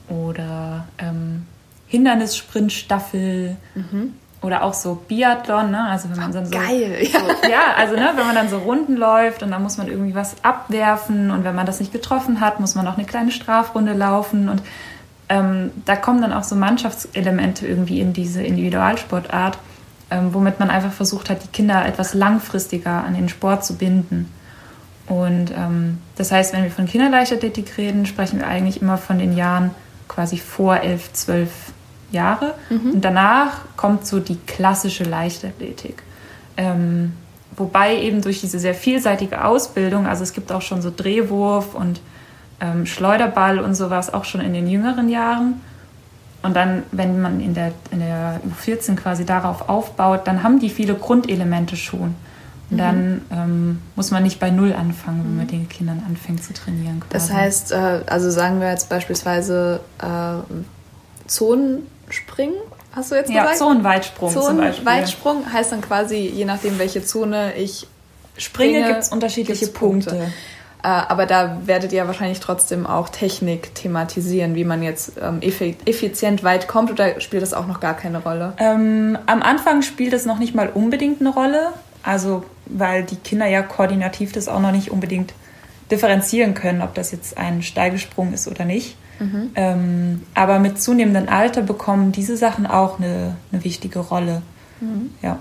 oder 0.09 0.87
ähm, 0.97 1.45
Hindernissprintstaffel 1.87 3.55
mhm. 3.75 4.13
oder 4.41 4.63
auch 4.63 4.73
so 4.73 4.95
Biathlon, 4.95 5.71
ne? 5.71 5.83
Also 5.89 6.09
wenn 6.09 6.17
man 6.17 6.31
dann 6.31 6.45
so 6.45 6.51
geil, 6.51 6.97
ja. 7.01 7.19
So, 7.41 7.49
ja, 7.49 7.73
also 7.77 7.95
ne, 7.95 8.11
wenn 8.15 8.25
man 8.25 8.35
dann 8.35 8.49
so 8.49 8.57
Runden 8.59 8.95
läuft 8.95 9.43
und 9.43 9.51
dann 9.51 9.63
muss 9.63 9.77
man 9.77 9.87
irgendwie 9.87 10.15
was 10.15 10.35
abwerfen 10.43 11.31
und 11.31 11.43
wenn 11.43 11.55
man 11.55 11.65
das 11.65 11.79
nicht 11.79 11.91
getroffen 11.91 12.41
hat, 12.41 12.59
muss 12.59 12.75
man 12.75 12.85
noch 12.85 12.97
eine 12.97 13.05
kleine 13.05 13.31
Strafrunde 13.31 13.93
laufen 13.93 14.49
und 14.49 14.61
ähm, 15.29 15.71
da 15.85 15.95
kommen 15.95 16.21
dann 16.21 16.33
auch 16.33 16.43
so 16.43 16.55
Mannschaftselemente 16.55 17.67
irgendwie 17.67 17.99
in 17.99 18.13
diese 18.13 18.43
Individualsportart, 18.43 19.57
ähm, 20.09 20.33
womit 20.33 20.59
man 20.59 20.69
einfach 20.69 20.93
versucht 20.93 21.29
hat, 21.29 21.43
die 21.43 21.49
Kinder 21.49 21.85
etwas 21.85 22.13
langfristiger 22.13 23.03
an 23.03 23.13
den 23.13 23.27
Sport 23.27 23.65
zu 23.65 23.75
binden. 23.75 24.31
Und 25.07 25.51
ähm, 25.51 25.99
das 26.15 26.31
heißt, 26.31 26.53
wenn 26.53 26.63
wir 26.63 26.71
von 26.71 26.85
Kinderleichtathletik 26.85 27.77
reden, 27.77 28.05
sprechen 28.05 28.39
wir 28.39 28.47
eigentlich 28.47 28.81
immer 28.81 28.97
von 28.97 29.19
den 29.19 29.35
Jahren 29.35 29.71
quasi 30.07 30.37
vor 30.37 30.77
elf, 30.77 31.11
zwölf 31.13 31.51
Jahre. 32.11 32.55
Mhm. 32.69 32.91
Und 32.93 33.05
danach 33.05 33.61
kommt 33.75 34.05
so 34.05 34.19
die 34.19 34.37
klassische 34.47 35.03
Leichtathletik. 35.03 36.03
Ähm, 36.55 37.13
wobei 37.55 37.99
eben 38.01 38.21
durch 38.21 38.41
diese 38.41 38.59
sehr 38.59 38.73
vielseitige 38.73 39.43
Ausbildung, 39.43 40.07
also 40.07 40.23
es 40.23 40.33
gibt 40.33 40.51
auch 40.51 40.61
schon 40.61 40.81
so 40.81 40.91
Drehwurf 40.95 41.75
und 41.75 41.99
ähm, 42.59 42.85
Schleuderball 42.85 43.59
und 43.59 43.75
sowas 43.75 44.13
auch 44.13 44.25
schon 44.25 44.41
in 44.41 44.53
den 44.53 44.67
jüngeren 44.67 45.09
Jahren. 45.09 45.61
Und 46.43 46.55
dann, 46.55 46.83
wenn 46.91 47.21
man 47.21 47.39
in 47.39 47.53
der, 47.53 47.73
in 47.91 47.99
der 47.99 48.39
U14 48.47 48.95
quasi 48.95 49.25
darauf 49.25 49.69
aufbaut, 49.69 50.27
dann 50.27 50.43
haben 50.43 50.59
die 50.59 50.69
viele 50.69 50.95
Grundelemente 50.95 51.75
schon. 51.75 52.15
Und 52.69 52.75
mhm. 52.75 52.77
dann 52.77 53.21
ähm, 53.31 53.81
muss 53.95 54.11
man 54.11 54.23
nicht 54.23 54.39
bei 54.39 54.49
Null 54.49 54.73
anfangen, 54.73 55.19
wenn 55.19 55.35
man 55.35 55.45
mit 55.45 55.51
den 55.51 55.69
Kindern 55.69 56.03
anfängt 56.07 56.43
zu 56.43 56.53
trainieren. 56.53 56.99
Quasi. 56.99 57.13
Das 57.13 57.33
heißt, 57.33 57.71
äh, 57.71 58.01
also 58.07 58.29
sagen 58.29 58.59
wir 58.59 58.69
jetzt 58.69 58.89
beispielsweise 58.89 59.81
äh, 59.99 60.53
Zonenspringen, 62.07 62.55
hast 62.93 63.11
du 63.11 63.15
jetzt 63.15 63.27
gesagt? 63.27 63.49
Ja, 63.49 63.55
Zonenweitsprung. 63.55 64.31
Zonenweitsprung 64.31 65.51
heißt 65.51 65.71
dann 65.71 65.81
quasi, 65.81 66.17
je 66.17 66.45
nachdem, 66.45 66.79
welche 66.79 67.03
Zone 67.03 67.55
ich 67.55 67.87
springe, 68.37 68.85
gibt 68.87 68.99
es 68.99 69.09
unterschiedliche 69.09 69.67
Punkte. 69.67 70.11
Punkte. 70.11 70.31
Äh, 70.83 70.87
aber 70.87 71.25
da 71.25 71.61
werdet 71.65 71.91
ihr 71.91 72.05
wahrscheinlich 72.07 72.39
trotzdem 72.39 72.85
auch 72.85 73.09
Technik 73.09 73.73
thematisieren, 73.75 74.55
wie 74.55 74.63
man 74.63 74.83
jetzt 74.83 75.13
ähm, 75.21 75.41
effizient 75.41 76.43
weit 76.43 76.67
kommt 76.67 76.91
oder 76.91 77.19
spielt 77.19 77.41
das 77.41 77.53
auch 77.53 77.67
noch 77.67 77.79
gar 77.79 77.95
keine 77.95 78.19
Rolle? 78.19 78.53
Ähm, 78.57 79.17
am 79.25 79.41
Anfang 79.41 79.81
spielt 79.81 80.13
es 80.13 80.25
noch 80.25 80.39
nicht 80.39 80.55
mal 80.55 80.69
unbedingt 80.69 81.19
eine 81.19 81.29
Rolle. 81.29 81.73
Also, 82.03 82.45
weil 82.67 83.03
die 83.03 83.17
Kinder 83.17 83.47
ja 83.47 83.63
koordinativ 83.63 84.31
das 84.31 84.47
auch 84.47 84.61
noch 84.61 84.71
nicht 84.71 84.91
unbedingt 84.91 85.33
differenzieren 85.91 86.53
können, 86.53 86.81
ob 86.81 86.93
das 86.93 87.11
jetzt 87.11 87.37
ein 87.37 87.63
Steigesprung 87.63 88.33
ist 88.33 88.47
oder 88.47 88.63
nicht. 88.63 88.95
Mhm. 89.19 89.51
Ähm, 89.55 90.23
aber 90.33 90.59
mit 90.59 90.81
zunehmendem 90.81 91.29
Alter 91.29 91.61
bekommen 91.61 92.11
diese 92.11 92.37
Sachen 92.37 92.65
auch 92.65 92.99
eine, 92.99 93.35
eine 93.51 93.63
wichtige 93.63 93.99
Rolle. 93.99 94.41
Mhm. 94.79 95.11
Ja. 95.21 95.39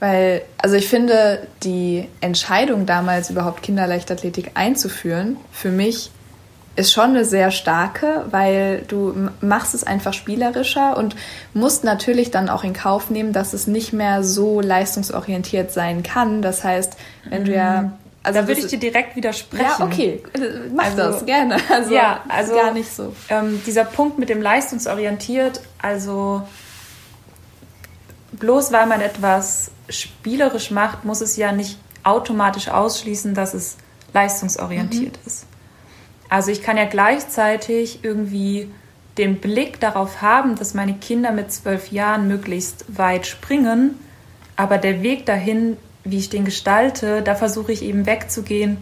Weil, 0.00 0.42
also 0.58 0.74
ich 0.74 0.88
finde, 0.88 1.46
die 1.62 2.08
Entscheidung 2.20 2.86
damals 2.86 3.30
überhaupt 3.30 3.62
Kinderleichtathletik 3.62 4.52
einzuführen, 4.54 5.36
für 5.52 5.70
mich 5.70 6.10
ist 6.74 6.92
schon 6.92 7.10
eine 7.10 7.24
sehr 7.24 7.50
starke, 7.50 8.24
weil 8.30 8.82
du 8.88 9.28
machst 9.40 9.74
es 9.74 9.84
einfach 9.84 10.14
spielerischer 10.14 10.96
und 10.96 11.14
musst 11.52 11.84
natürlich 11.84 12.30
dann 12.30 12.48
auch 12.48 12.64
in 12.64 12.72
Kauf 12.72 13.10
nehmen, 13.10 13.32
dass 13.32 13.52
es 13.52 13.66
nicht 13.66 13.92
mehr 13.92 14.24
so 14.24 14.60
leistungsorientiert 14.60 15.70
sein 15.70 16.02
kann. 16.02 16.40
Das 16.40 16.64
heißt, 16.64 16.96
wenn 17.28 17.44
du 17.44 17.54
ja 17.54 17.82
mhm. 17.82 17.92
Also 18.22 18.40
da 18.40 18.48
würde 18.48 18.60
ich 18.60 18.66
dir 18.68 18.78
direkt 18.78 19.16
widersprechen. 19.16 19.64
Ja, 19.78 19.84
okay, 19.84 20.22
mach 20.74 20.84
also, 20.84 20.96
das 20.96 21.26
gerne. 21.26 21.56
Also, 21.68 21.94
ja, 21.94 22.22
also 22.28 22.54
gar 22.54 22.72
nicht 22.72 22.90
so. 22.94 23.14
Ähm, 23.28 23.60
dieser 23.66 23.84
Punkt 23.84 24.18
mit 24.18 24.28
dem 24.28 24.40
leistungsorientiert, 24.40 25.60
also 25.80 26.42
bloß 28.32 28.72
weil 28.72 28.86
man 28.86 29.00
etwas 29.00 29.70
spielerisch 29.88 30.70
macht, 30.70 31.04
muss 31.04 31.20
es 31.20 31.36
ja 31.36 31.52
nicht 31.52 31.78
automatisch 32.04 32.68
ausschließen, 32.68 33.34
dass 33.34 33.54
es 33.54 33.76
leistungsorientiert 34.12 35.18
mhm. 35.18 35.26
ist. 35.26 35.46
Also 36.28 36.50
ich 36.50 36.62
kann 36.62 36.76
ja 36.76 36.84
gleichzeitig 36.84 38.00
irgendwie 38.02 38.70
den 39.18 39.40
Blick 39.40 39.80
darauf 39.80 40.22
haben, 40.22 40.56
dass 40.56 40.74
meine 40.74 40.94
Kinder 40.94 41.32
mit 41.32 41.52
zwölf 41.52 41.92
Jahren 41.92 42.28
möglichst 42.28 42.84
weit 42.96 43.26
springen, 43.26 43.98
aber 44.56 44.78
der 44.78 45.02
Weg 45.02 45.26
dahin, 45.26 45.76
wie 46.04 46.18
ich 46.18 46.30
den 46.30 46.44
gestalte, 46.44 47.22
da 47.22 47.34
versuche 47.34 47.72
ich 47.72 47.82
eben 47.82 48.06
wegzugehen 48.06 48.78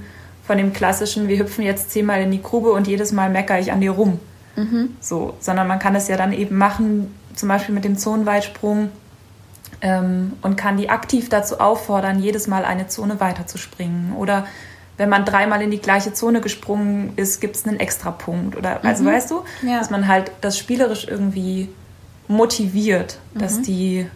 von 0.46 0.58
dem 0.58 0.72
klassischen, 0.72 1.28
wir 1.28 1.38
hüpfen 1.38 1.64
jetzt 1.64 1.90
zehnmal 1.90 2.22
in 2.22 2.30
die 2.30 2.42
Grube 2.42 2.72
und 2.72 2.86
jedes 2.88 3.12
Mal 3.12 3.30
meckere 3.30 3.60
ich 3.60 3.72
an 3.72 3.80
dir 3.80 3.92
rum. 3.92 4.18
Mhm. 4.56 4.96
So, 5.00 5.34
sondern 5.40 5.68
man 5.68 5.78
kann 5.78 5.94
es 5.94 6.08
ja 6.08 6.16
dann 6.16 6.32
eben 6.32 6.56
machen, 6.56 7.14
zum 7.34 7.48
Beispiel 7.48 7.74
mit 7.74 7.84
dem 7.84 7.96
Zonenweitsprung 7.96 8.90
ähm, 9.80 10.32
und 10.42 10.56
kann 10.56 10.76
die 10.76 10.90
aktiv 10.90 11.28
dazu 11.28 11.60
auffordern, 11.60 12.20
jedes 12.20 12.46
Mal 12.46 12.64
eine 12.64 12.88
Zone 12.88 13.20
weiterzuspringen 13.20 14.14
oder 14.16 14.46
wenn 15.00 15.08
man 15.08 15.24
dreimal 15.24 15.62
in 15.62 15.70
die 15.70 15.78
gleiche 15.78 16.12
Zone 16.12 16.42
gesprungen 16.42 17.14
ist, 17.16 17.40
gibt 17.40 17.56
es 17.56 17.66
einen 17.66 17.80
Extrapunkt. 17.80 18.54
Oder 18.54 18.84
also 18.84 19.02
mhm. 19.02 19.06
weißt 19.06 19.30
du, 19.30 19.44
ja. 19.66 19.78
dass 19.78 19.88
man 19.88 20.06
halt 20.08 20.30
das 20.42 20.58
spielerisch 20.58 21.08
irgendwie 21.08 21.70
motiviert, 22.28 23.18
dass 23.32 23.58
mhm. 23.58 23.62
die 23.62 24.06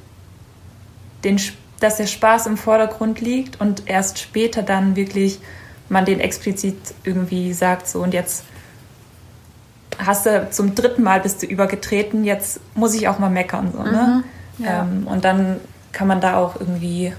den 1.24 1.38
dass 1.84 1.98
der 1.98 2.06
Spaß 2.06 2.46
im 2.46 2.56
Vordergrund 2.56 3.20
liegt 3.20 3.60
und 3.60 3.82
erst 3.86 4.18
später 4.18 4.62
dann 4.62 4.96
wirklich 4.96 5.38
man 5.90 6.06
den 6.06 6.18
explizit 6.18 6.76
irgendwie 7.04 7.52
sagt, 7.52 7.86
so 7.86 8.02
und 8.02 8.14
jetzt 8.14 8.44
hast 9.98 10.24
du 10.24 10.48
zum 10.50 10.74
dritten 10.74 11.02
Mal 11.02 11.20
bist 11.20 11.42
du 11.42 11.46
übergetreten, 11.46 12.24
jetzt 12.24 12.58
muss 12.74 12.94
ich 12.94 13.06
auch 13.06 13.18
mal 13.18 13.28
meckern. 13.28 13.70
So, 13.72 13.82
ne? 13.82 14.24
Mhm. 14.58 14.64
Ja. 14.64 14.82
Ähm, 14.82 15.06
und 15.06 15.24
dann 15.24 15.60
kann 15.92 16.08
man 16.08 16.22
da 16.22 16.38
auch 16.38 16.58
irgendwie 16.58 17.12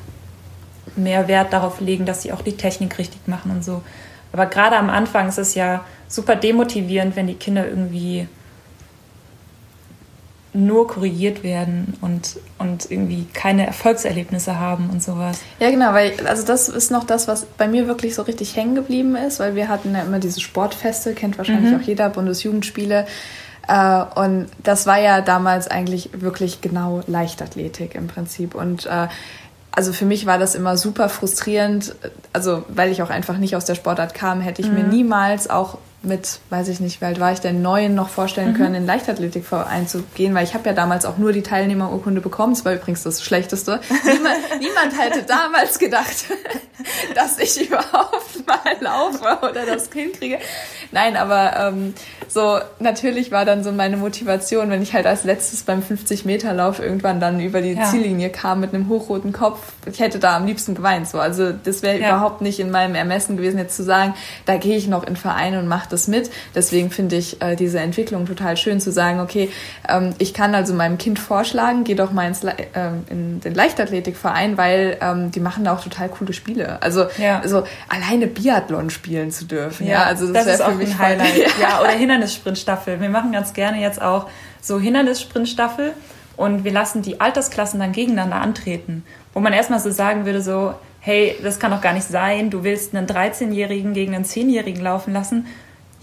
mehr 0.95 1.27
Wert 1.27 1.53
darauf 1.53 1.79
legen, 1.79 2.07
dass 2.07 2.23
sie 2.23 2.33
auch 2.33 2.41
die 2.41 2.57
Technik 2.57 2.97
richtig 2.97 3.27
machen 3.27 3.51
und 3.51 3.63
so. 3.63 3.83
Aber 4.33 4.47
gerade 4.47 4.77
am 4.77 4.89
Anfang 4.89 5.29
ist 5.29 5.37
es 5.37 5.53
ja 5.53 5.85
super 6.07 6.35
demotivierend, 6.35 7.15
wenn 7.15 7.27
die 7.27 7.35
Kinder 7.35 7.67
irgendwie 7.67 8.27
nur 10.55 10.87
korrigiert 10.87 11.43
werden 11.43 11.93
und, 12.01 12.37
und 12.57 12.89
irgendwie 12.89 13.27
keine 13.33 13.67
Erfolgserlebnisse 13.67 14.59
haben 14.59 14.89
und 14.89 15.03
sowas. 15.03 15.39
Ja, 15.59 15.69
genau, 15.69 15.93
weil 15.93 16.13
also 16.25 16.45
das 16.45 16.69
ist 16.69 16.91
noch 16.91 17.03
das, 17.03 17.27
was 17.27 17.45
bei 17.45 17.67
mir 17.67 17.87
wirklich 17.87 18.15
so 18.15 18.21
richtig 18.21 18.55
hängen 18.55 18.75
geblieben 18.75 19.15
ist, 19.15 19.39
weil 19.39 19.55
wir 19.55 19.67
hatten 19.67 19.93
ja 19.93 20.01
immer 20.01 20.19
diese 20.19 20.39
Sportfeste, 20.39 21.13
kennt 21.13 21.37
wahrscheinlich 21.37 21.71
mhm. 21.71 21.79
auch 21.79 21.83
jeder, 21.83 22.09
Bundesjugendspiele. 22.09 23.05
Äh, 23.67 24.03
und 24.15 24.47
das 24.63 24.87
war 24.87 24.99
ja 24.99 25.21
damals 25.21 25.67
eigentlich 25.67 26.09
wirklich 26.13 26.61
genau 26.61 27.01
Leichtathletik 27.07 27.95
im 27.95 28.07
Prinzip. 28.07 28.55
Und 28.55 28.85
äh, 28.85 29.07
also 29.71 29.91
für 29.91 30.05
mich 30.05 30.25
war 30.25 30.37
das 30.37 30.55
immer 30.55 30.77
super 30.77 31.09
frustrierend, 31.09 31.95
also 32.31 32.63
weil 32.69 32.91
ich 32.91 33.01
auch 33.01 33.09
einfach 33.09 33.37
nicht 33.37 33.55
aus 33.57 33.65
der 33.65 33.75
Sportart 33.75 34.13
kam, 34.13 34.39
hätte 34.39 34.61
ich 34.61 34.69
mhm. 34.69 34.75
mir 34.75 34.83
niemals 34.83 35.49
auch 35.49 35.77
mit, 36.05 36.39
weiß 36.49 36.67
ich 36.69 36.79
nicht, 36.79 37.01
wie 37.01 37.05
alt 37.05 37.19
war 37.19 37.31
ich 37.31 37.39
denn, 37.39 37.61
neun 37.61 37.95
noch 37.95 38.09
vorstellen 38.09 38.53
mhm. 38.53 38.57
können, 38.57 38.75
in 38.75 38.85
Leichtathletikverein 38.85 39.87
zu 39.87 40.03
gehen, 40.15 40.33
weil 40.33 40.43
ich 40.43 40.53
habe 40.53 40.67
ja 40.67 40.73
damals 40.73 41.05
auch 41.05 41.17
nur 41.17 41.33
die 41.33 41.43
Teilnehmerurkunde 41.43 42.21
bekommen. 42.21 42.53
Das 42.53 42.65
war 42.65 42.73
übrigens 42.73 43.03
das 43.03 43.23
Schlechteste. 43.23 43.79
Niemand, 44.03 44.37
niemand 44.59 44.99
hätte 44.99 45.23
damals 45.23 45.79
gedacht, 45.79 46.25
dass 47.15 47.39
ich 47.39 47.67
überhaupt 47.67 48.47
mal 48.47 48.59
laufe 48.79 49.47
oder 49.49 49.65
das 49.65 49.89
hinkriege. 49.91 50.39
Nein, 50.91 51.17
aber 51.17 51.55
ähm, 51.57 51.93
so 52.27 52.59
natürlich 52.79 53.31
war 53.31 53.45
dann 53.45 53.63
so 53.63 53.71
meine 53.71 53.97
Motivation, 53.97 54.69
wenn 54.69 54.81
ich 54.81 54.93
halt 54.93 55.05
als 55.05 55.23
letztes 55.23 55.63
beim 55.63 55.81
50-Meter-Lauf 55.81 56.79
irgendwann 56.79 57.19
dann 57.19 57.39
über 57.39 57.61
die 57.61 57.73
ja. 57.73 57.85
Ziellinie 57.85 58.29
kam 58.29 58.59
mit 58.59 58.73
einem 58.73 58.89
hochroten 58.89 59.31
Kopf. 59.31 59.59
Ich 59.85 59.99
hätte 59.99 60.19
da 60.19 60.35
am 60.35 60.45
liebsten 60.45 60.75
geweint. 60.75 61.07
So. 61.07 61.19
Also 61.19 61.51
das 61.51 61.81
wäre 61.81 61.99
ja. 61.99 62.09
überhaupt 62.09 62.41
nicht 62.41 62.59
in 62.59 62.71
meinem 62.71 62.95
Ermessen 62.95 63.37
gewesen, 63.37 63.57
jetzt 63.57 63.75
zu 63.75 63.83
sagen, 63.83 64.13
da 64.45 64.57
gehe 64.57 64.77
ich 64.77 64.87
noch 64.87 65.03
in 65.03 65.15
Verein 65.15 65.57
und 65.57 65.67
mache 65.67 65.87
das 65.89 65.94
mit. 66.07 66.29
Deswegen 66.53 66.91
finde 66.91 67.15
ich 67.15 67.41
äh, 67.41 67.55
diese 67.55 67.79
Entwicklung 67.79 68.25
total 68.25 68.57
schön 68.57 68.79
zu 68.79 68.91
sagen, 68.91 69.19
okay, 69.19 69.49
ähm, 69.87 70.13
ich 70.17 70.33
kann 70.33 70.53
also 70.53 70.73
meinem 70.73 70.97
Kind 70.97 71.19
vorschlagen, 71.19 71.83
geh 71.83 71.95
doch 71.95 72.11
mal 72.11 72.27
ins 72.27 72.43
Le 72.43 72.53
äh, 72.57 72.89
in 73.09 73.39
den 73.39 73.53
Leichtathletikverein, 73.53 74.57
weil 74.57 74.97
ähm, 75.01 75.31
die 75.31 75.39
machen 75.39 75.63
da 75.63 75.73
auch 75.73 75.81
total 75.81 76.09
coole 76.09 76.33
Spiele. 76.33 76.81
Also 76.81 77.05
ja. 77.17 77.41
so 77.45 77.63
alleine 77.89 78.27
Biathlon 78.27 78.89
spielen 78.89 79.31
zu 79.31 79.45
dürfen. 79.45 79.87
Ja, 79.87 79.93
ja 79.93 80.03
also 80.03 80.31
das, 80.31 80.45
das 80.45 80.61
für 80.61 80.75
mich 80.75 80.89
ein 80.89 80.99
Highlight. 80.99 81.57
ja, 81.61 81.81
oder 81.81 81.91
Hindernissprintstaffel. 81.91 82.99
Wir 83.01 83.09
machen 83.09 83.31
ganz 83.31 83.53
gerne 83.53 83.81
jetzt 83.81 84.01
auch 84.01 84.27
so 84.61 84.79
Hindernissprintstaffel 84.79 85.93
und 86.37 86.63
wir 86.63 86.71
lassen 86.71 87.01
die 87.01 87.21
Altersklassen 87.21 87.79
dann 87.79 87.91
gegeneinander 87.91 88.37
antreten. 88.37 89.03
Wo 89.33 89.39
man 89.39 89.53
erstmal 89.53 89.79
so 89.79 89.91
sagen 89.91 90.25
würde, 90.25 90.41
so, 90.41 90.73
hey, 90.99 91.35
das 91.43 91.59
kann 91.59 91.71
doch 91.71 91.81
gar 91.81 91.93
nicht 91.93 92.07
sein, 92.07 92.49
du 92.49 92.63
willst 92.63 92.95
einen 92.95 93.07
13-Jährigen 93.07 93.93
gegen 93.93 94.15
einen 94.15 94.25
10-Jährigen 94.25 94.81
laufen 94.81 95.13
lassen 95.13 95.45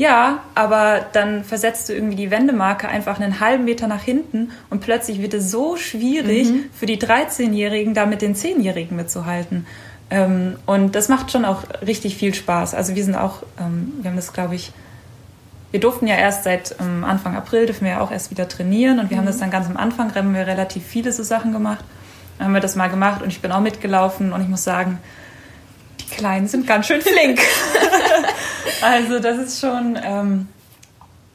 ja, 0.02 0.40
aber 0.56 1.06
dann 1.12 1.44
versetzt 1.44 1.88
du 1.88 1.92
irgendwie 1.92 2.16
die 2.16 2.32
Wendemarke 2.32 2.88
einfach 2.88 3.20
einen 3.20 3.38
halben 3.38 3.64
Meter 3.64 3.86
nach 3.86 4.02
hinten 4.02 4.50
und 4.68 4.80
plötzlich 4.80 5.22
wird 5.22 5.32
es 5.32 5.48
so 5.48 5.76
schwierig 5.76 6.48
mhm. 6.50 6.64
für 6.74 6.86
die 6.86 6.98
13-Jährigen 6.98 7.94
da 7.94 8.04
mit 8.04 8.20
den 8.20 8.34
10-Jährigen 8.34 8.96
mitzuhalten. 8.96 9.64
Ähm, 10.10 10.56
und 10.66 10.96
das 10.96 11.08
macht 11.08 11.30
schon 11.30 11.44
auch 11.44 11.62
richtig 11.86 12.16
viel 12.16 12.34
Spaß. 12.34 12.74
Also 12.74 12.96
wir 12.96 13.04
sind 13.04 13.14
auch, 13.14 13.44
ähm, 13.60 13.92
wir 14.00 14.10
haben 14.10 14.16
das 14.16 14.32
glaube 14.32 14.56
ich, 14.56 14.72
wir 15.70 15.78
durften 15.78 16.08
ja 16.08 16.16
erst 16.16 16.42
seit 16.42 16.74
ähm, 16.80 17.04
Anfang 17.04 17.36
April, 17.36 17.66
dürfen 17.66 17.84
wir 17.84 17.92
ja 17.92 18.00
auch 18.00 18.10
erst 18.10 18.32
wieder 18.32 18.48
trainieren 18.48 18.98
und 18.98 19.08
wir 19.08 19.16
mhm. 19.16 19.20
haben 19.20 19.26
das 19.26 19.38
dann 19.38 19.52
ganz 19.52 19.68
am 19.68 19.76
Anfang, 19.76 20.12
haben 20.16 20.34
wir 20.34 20.48
relativ 20.48 20.84
viele 20.84 21.12
so 21.12 21.22
Sachen 21.22 21.52
gemacht. 21.52 21.84
Dann 22.38 22.48
haben 22.48 22.54
wir 22.54 22.60
das 22.60 22.74
mal 22.74 22.88
gemacht 22.88 23.22
und 23.22 23.28
ich 23.28 23.40
bin 23.40 23.52
auch 23.52 23.60
mitgelaufen 23.60 24.32
und 24.32 24.42
ich 24.42 24.48
muss 24.48 24.64
sagen, 24.64 24.98
die 26.00 26.12
Kleinen 26.12 26.48
sind 26.48 26.66
ganz 26.66 26.88
schön 26.88 27.00
flink. 27.00 27.38
Also 28.83 29.18
das 29.18 29.38
ist 29.38 29.61
schon, 29.61 29.98
ähm, 30.03 30.48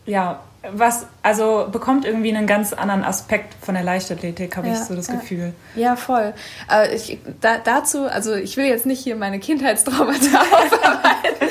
ja, 0.06 0.42
was, 0.72 1.06
also 1.24 1.68
bekommt 1.72 2.06
irgendwie 2.06 2.36
einen 2.36 2.48
ganz 2.48 2.74
anderen 2.74 3.04
Aspekt 3.04 3.54
von 3.64 3.76
der 3.76 3.84
Leichtathletik, 3.84 4.58
habe 4.58 4.68
ja, 4.68 4.74
ich 4.74 4.80
so 4.80 4.96
das 4.96 5.08
ja. 5.08 5.16
Gefühl. 5.16 5.54
Ja, 5.76 5.96
voll. 5.96 6.34
Äh, 6.72 6.96
ich, 6.96 7.20
da, 7.42 7.58
dazu, 7.64 8.06
also 8.06 8.34
ich 8.34 8.58
will 8.58 8.66
jetzt 8.66 8.86
nicht 8.86 9.00
hier 9.00 9.16
meine 9.16 9.40
Kindheitstraumata 9.40 10.12
aufarbeiten, 10.52 11.48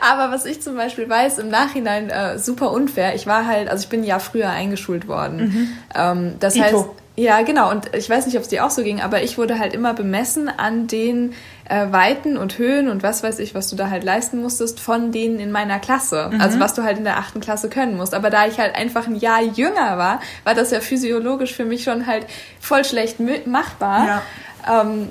aber 0.00 0.32
was 0.32 0.44
ich 0.44 0.60
zum 0.60 0.76
Beispiel 0.76 1.08
weiß, 1.08 1.38
im 1.38 1.48
Nachhinein 1.48 2.10
äh, 2.10 2.38
super 2.38 2.72
unfair. 2.72 3.14
Ich 3.14 3.26
war 3.26 3.46
halt, 3.46 3.68
also 3.68 3.82
ich 3.82 3.88
bin 3.88 4.04
ja 4.04 4.18
früher 4.18 4.50
eingeschult 4.50 5.08
worden. 5.08 5.38
Mhm. 5.38 5.68
Ähm, 5.94 6.34
das 6.40 6.56
Ito. 6.56 6.64
heißt, 6.64 6.86
ja, 7.18 7.42
genau. 7.42 7.68
Und 7.68 7.96
ich 7.96 8.08
weiß 8.08 8.26
nicht, 8.26 8.36
ob 8.36 8.42
es 8.42 8.48
dir 8.48 8.64
auch 8.64 8.70
so 8.70 8.84
ging, 8.84 9.00
aber 9.00 9.24
ich 9.24 9.38
wurde 9.38 9.58
halt 9.58 9.74
immer 9.74 9.92
bemessen 9.92 10.48
an 10.48 10.86
den 10.86 11.34
äh, 11.68 11.90
Weiten 11.90 12.36
und 12.36 12.58
Höhen 12.58 12.88
und 12.88 13.02
was 13.02 13.24
weiß 13.24 13.40
ich, 13.40 13.56
was 13.56 13.68
du 13.68 13.74
da 13.74 13.90
halt 13.90 14.04
leisten 14.04 14.40
musstest 14.40 14.78
von 14.78 15.10
denen 15.10 15.40
in 15.40 15.50
meiner 15.50 15.80
Klasse. 15.80 16.30
Mhm. 16.32 16.40
Also 16.40 16.60
was 16.60 16.74
du 16.74 16.84
halt 16.84 16.98
in 16.98 17.02
der 17.02 17.16
achten 17.16 17.40
Klasse 17.40 17.68
können 17.68 17.96
musst. 17.96 18.14
Aber 18.14 18.30
da 18.30 18.46
ich 18.46 18.60
halt 18.60 18.76
einfach 18.76 19.08
ein 19.08 19.16
Jahr 19.16 19.42
jünger 19.42 19.98
war, 19.98 20.20
war 20.44 20.54
das 20.54 20.70
ja 20.70 20.78
physiologisch 20.78 21.54
für 21.54 21.64
mich 21.64 21.82
schon 21.82 22.06
halt 22.06 22.24
voll 22.60 22.84
schlecht 22.84 23.16
machbar. 23.46 24.06
Ja. 24.06 24.82
Ähm, 24.82 25.08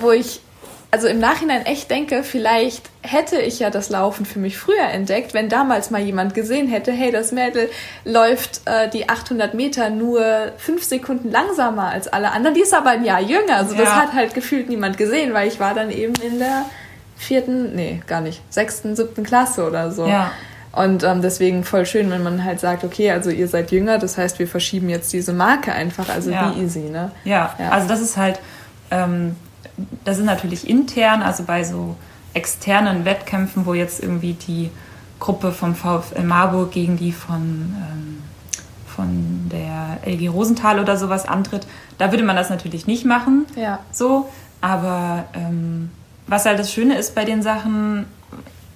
wo 0.00 0.12
ich 0.12 0.40
also 0.92 1.08
im 1.08 1.18
Nachhinein 1.20 1.64
echt 1.64 1.90
denke, 1.90 2.22
vielleicht 2.22 2.90
hätte 3.00 3.40
ich 3.40 3.58
ja 3.58 3.70
das 3.70 3.88
Laufen 3.88 4.26
für 4.26 4.38
mich 4.38 4.58
früher 4.58 4.84
entdeckt, 4.92 5.32
wenn 5.32 5.48
damals 5.48 5.90
mal 5.90 6.02
jemand 6.02 6.34
gesehen 6.34 6.68
hätte, 6.68 6.92
hey, 6.92 7.10
das 7.10 7.32
Mädel 7.32 7.70
läuft 8.04 8.60
äh, 8.66 8.90
die 8.90 9.08
800 9.08 9.54
Meter 9.54 9.88
nur 9.88 10.52
fünf 10.58 10.84
Sekunden 10.84 11.30
langsamer 11.30 11.88
als 11.88 12.08
alle 12.08 12.30
anderen, 12.30 12.54
die 12.54 12.60
ist 12.60 12.74
aber 12.74 12.90
ein 12.90 13.04
Jahr 13.06 13.22
jünger. 13.22 13.56
Also 13.56 13.74
ja. 13.74 13.80
das 13.80 13.94
hat 13.94 14.12
halt 14.12 14.34
gefühlt 14.34 14.68
niemand 14.68 14.98
gesehen, 14.98 15.32
weil 15.32 15.48
ich 15.48 15.58
war 15.58 15.72
dann 15.72 15.90
eben 15.90 16.12
in 16.22 16.38
der 16.38 16.66
vierten, 17.16 17.74
nee, 17.74 18.02
gar 18.06 18.20
nicht, 18.20 18.42
sechsten, 18.52 18.94
siebten 18.94 19.24
Klasse 19.24 19.66
oder 19.66 19.90
so. 19.92 20.06
Ja. 20.06 20.32
Und 20.72 21.04
ähm, 21.04 21.22
deswegen 21.22 21.64
voll 21.64 21.86
schön, 21.86 22.10
wenn 22.10 22.22
man 22.22 22.44
halt 22.44 22.60
sagt, 22.60 22.84
okay, 22.84 23.10
also 23.12 23.30
ihr 23.30 23.48
seid 23.48 23.72
jünger, 23.72 23.96
das 23.96 24.18
heißt, 24.18 24.38
wir 24.38 24.46
verschieben 24.46 24.90
jetzt 24.90 25.10
diese 25.14 25.32
Marke 25.32 25.72
einfach, 25.72 26.10
also 26.10 26.30
ja. 26.30 26.54
wie 26.54 26.64
easy, 26.64 26.80
ne? 26.80 27.12
Ja, 27.24 27.54
ja. 27.58 27.70
also 27.70 27.88
das 27.88 28.02
ist 28.02 28.18
halt... 28.18 28.38
Ähm 28.90 29.36
das 30.04 30.18
ist 30.18 30.24
natürlich 30.24 30.68
intern, 30.68 31.22
also 31.22 31.44
bei 31.44 31.64
so 31.64 31.96
externen 32.34 33.04
Wettkämpfen, 33.04 33.66
wo 33.66 33.74
jetzt 33.74 34.02
irgendwie 34.02 34.34
die 34.34 34.70
Gruppe 35.20 35.52
vom 35.52 35.74
VfL 35.74 36.22
Marburg 36.22 36.72
gegen 36.72 36.96
die 36.96 37.12
von, 37.12 37.74
ähm, 37.76 38.22
von 38.86 39.50
der 39.52 39.98
LG 40.04 40.28
Rosenthal 40.28 40.80
oder 40.80 40.96
sowas 40.96 41.26
antritt, 41.26 41.66
da 41.98 42.10
würde 42.10 42.24
man 42.24 42.36
das 42.36 42.50
natürlich 42.50 42.86
nicht 42.86 43.04
machen. 43.04 43.46
Ja. 43.54 43.78
So, 43.92 44.28
aber 44.60 45.24
ähm, 45.34 45.90
was 46.26 46.46
halt 46.46 46.58
das 46.58 46.72
Schöne 46.72 46.96
ist 46.96 47.14
bei 47.14 47.24
den 47.24 47.42
Sachen, 47.42 48.06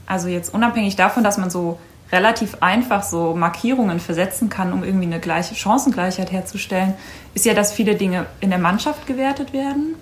also 0.06 0.28
jetzt 0.28 0.54
unabhängig 0.54 0.96
davon, 0.96 1.24
dass 1.24 1.38
man 1.38 1.50
so 1.50 1.78
relativ 2.12 2.58
einfach 2.60 3.02
so 3.02 3.34
Markierungen 3.34 3.98
versetzen 3.98 4.48
kann, 4.48 4.72
um 4.72 4.84
irgendwie 4.84 5.06
eine 5.06 5.18
gleiche 5.18 5.54
Chancengleichheit 5.54 6.30
herzustellen, 6.30 6.94
ist 7.34 7.44
ja, 7.44 7.54
dass 7.54 7.72
viele 7.72 7.96
Dinge 7.96 8.26
in 8.40 8.50
der 8.50 8.58
Mannschaft 8.58 9.06
gewertet 9.06 9.52
werden. 9.52 9.96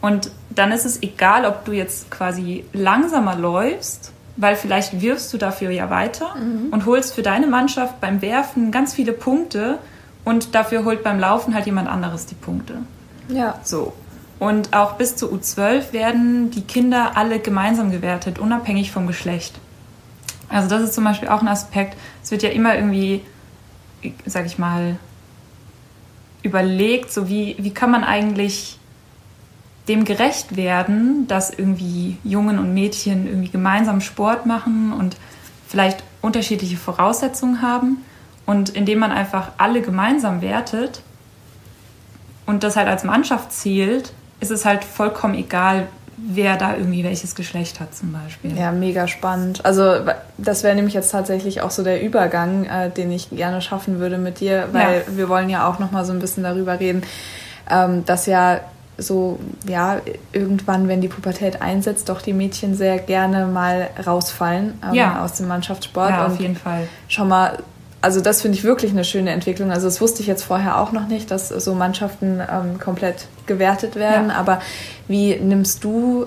Und 0.00 0.30
dann 0.50 0.72
ist 0.72 0.84
es 0.84 1.02
egal, 1.02 1.44
ob 1.44 1.64
du 1.64 1.72
jetzt 1.72 2.10
quasi 2.10 2.64
langsamer 2.72 3.34
läufst, 3.34 4.12
weil 4.36 4.54
vielleicht 4.54 5.00
wirfst 5.00 5.32
du 5.32 5.38
dafür 5.38 5.70
ja 5.70 5.90
weiter 5.90 6.36
mhm. 6.36 6.72
und 6.72 6.86
holst 6.86 7.14
für 7.14 7.22
deine 7.22 7.48
Mannschaft 7.48 8.00
beim 8.00 8.22
Werfen 8.22 8.70
ganz 8.70 8.94
viele 8.94 9.12
Punkte 9.12 9.78
und 10.24 10.54
dafür 10.54 10.84
holt 10.84 11.02
beim 11.02 11.18
Laufen 11.18 11.54
halt 11.54 11.66
jemand 11.66 11.88
anderes 11.88 12.26
die 12.26 12.36
Punkte. 12.36 12.74
Ja. 13.28 13.58
So. 13.64 13.92
Und 14.38 14.72
auch 14.72 14.92
bis 14.92 15.16
zu 15.16 15.32
U12 15.32 15.92
werden 15.92 16.50
die 16.52 16.62
Kinder 16.62 17.16
alle 17.16 17.40
gemeinsam 17.40 17.90
gewertet, 17.90 18.38
unabhängig 18.38 18.92
vom 18.92 19.08
Geschlecht. 19.08 19.58
Also 20.48 20.68
das 20.68 20.82
ist 20.82 20.94
zum 20.94 21.04
Beispiel 21.04 21.28
auch 21.28 21.42
ein 21.42 21.48
Aspekt. 21.48 21.96
Es 22.22 22.30
wird 22.30 22.42
ja 22.42 22.50
immer 22.50 22.76
irgendwie, 22.76 23.22
sag 24.24 24.46
ich 24.46 24.58
mal, 24.58 24.96
überlegt, 26.42 27.12
so 27.12 27.28
wie, 27.28 27.56
wie 27.58 27.74
kann 27.74 27.90
man 27.90 28.04
eigentlich 28.04 28.77
dem 29.88 30.04
gerecht 30.04 30.56
werden, 30.56 31.26
dass 31.26 31.50
irgendwie 31.50 32.18
Jungen 32.24 32.58
und 32.58 32.74
Mädchen 32.74 33.26
irgendwie 33.26 33.48
gemeinsam 33.48 34.00
Sport 34.00 34.46
machen 34.46 34.92
und 34.92 35.16
vielleicht 35.66 36.02
unterschiedliche 36.20 36.76
Voraussetzungen 36.76 37.62
haben. 37.62 37.98
Und 38.46 38.70
indem 38.70 39.00
man 39.00 39.12
einfach 39.12 39.52
alle 39.58 39.82
gemeinsam 39.82 40.40
wertet 40.40 41.02
und 42.46 42.62
das 42.62 42.76
halt 42.76 42.88
als 42.88 43.04
Mannschaft 43.04 43.52
zählt, 43.52 44.12
ist 44.40 44.50
es 44.50 44.64
halt 44.64 44.84
vollkommen 44.84 45.34
egal, 45.34 45.88
wer 46.16 46.56
da 46.56 46.74
irgendwie 46.74 47.04
welches 47.04 47.34
Geschlecht 47.34 47.78
hat 47.78 47.94
zum 47.94 48.12
Beispiel. 48.12 48.56
Ja, 48.56 48.72
mega 48.72 49.06
spannend. 49.06 49.64
Also 49.64 50.00
das 50.36 50.64
wäre 50.64 50.74
nämlich 50.74 50.94
jetzt 50.94 51.10
tatsächlich 51.10 51.60
auch 51.60 51.70
so 51.70 51.84
der 51.84 52.02
Übergang, 52.02 52.64
äh, 52.64 52.90
den 52.90 53.12
ich 53.12 53.30
gerne 53.30 53.60
schaffen 53.60 54.00
würde 54.00 54.18
mit 54.18 54.40
dir, 54.40 54.68
weil 54.72 55.04
ja. 55.06 55.16
wir 55.16 55.28
wollen 55.28 55.48
ja 55.48 55.68
auch 55.68 55.78
noch 55.78 55.92
mal 55.92 56.04
so 56.04 56.12
ein 56.12 56.18
bisschen 56.18 56.42
darüber 56.42 56.80
reden, 56.80 57.02
ähm, 57.70 58.04
dass 58.04 58.26
ja 58.26 58.60
so, 58.98 59.38
ja, 59.66 60.00
irgendwann, 60.32 60.88
wenn 60.88 61.00
die 61.00 61.08
Pubertät 61.08 61.62
einsetzt, 61.62 62.08
doch 62.08 62.20
die 62.20 62.32
Mädchen 62.32 62.74
sehr 62.74 62.98
gerne 62.98 63.46
mal 63.46 63.88
rausfallen 64.04 64.74
ähm, 64.84 64.94
ja. 64.94 65.24
aus 65.24 65.34
dem 65.34 65.46
Mannschaftssport. 65.46 66.10
Ja, 66.10 66.26
auf 66.26 66.38
jeden 66.40 66.56
Fall. 66.56 66.88
Schon 67.06 67.28
mal, 67.28 67.58
also 68.02 68.20
das 68.20 68.42
finde 68.42 68.58
ich 68.58 68.64
wirklich 68.64 68.90
eine 68.90 69.04
schöne 69.04 69.30
Entwicklung. 69.30 69.70
Also 69.70 69.86
das 69.86 70.00
wusste 70.00 70.20
ich 70.20 70.26
jetzt 70.26 70.42
vorher 70.42 70.80
auch 70.80 70.92
noch 70.92 71.06
nicht, 71.06 71.30
dass 71.30 71.48
so 71.48 71.74
Mannschaften 71.74 72.40
ähm, 72.40 72.78
komplett 72.80 73.26
gewertet 73.46 73.94
werden. 73.94 74.30
Ja. 74.30 74.34
Aber 74.34 74.60
wie 75.06 75.36
nimmst 75.36 75.84
du 75.84 76.26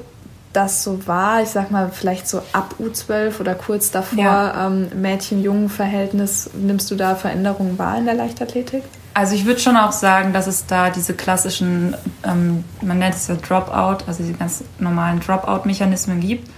das 0.53 0.83
so 0.83 1.07
wahr? 1.07 1.41
Ich 1.43 1.49
sag 1.49 1.71
mal, 1.71 1.89
vielleicht 1.91 2.27
so 2.27 2.41
ab 2.53 2.75
U12 2.79 3.39
oder 3.39 3.55
kurz 3.55 3.91
davor, 3.91 4.53
ähm, 4.57 4.87
Mädchen-Jungen-Verhältnis, 4.95 6.51
nimmst 6.53 6.89
du 6.89 6.95
da 6.95 7.15
Veränderungen 7.15 7.77
wahr 7.77 7.97
in 7.97 8.05
der 8.05 8.15
Leichtathletik? 8.15 8.83
Also 9.13 9.35
ich 9.35 9.45
würde 9.45 9.59
schon 9.59 9.75
auch 9.77 9.91
sagen, 9.91 10.33
dass 10.33 10.47
es 10.47 10.65
da 10.65 10.89
diese 10.89 11.13
klassischen, 11.13 11.95
ähm, 12.23 12.63
man 12.81 12.99
nennt 12.99 13.15
es 13.15 13.27
ja 13.27 13.35
Dropout, 13.35 14.05
also 14.07 14.23
diese 14.23 14.33
ganz 14.33 14.63
normalen 14.79 15.19
Dropout-Mechanismen 15.19 16.21
gibt, 16.21 16.49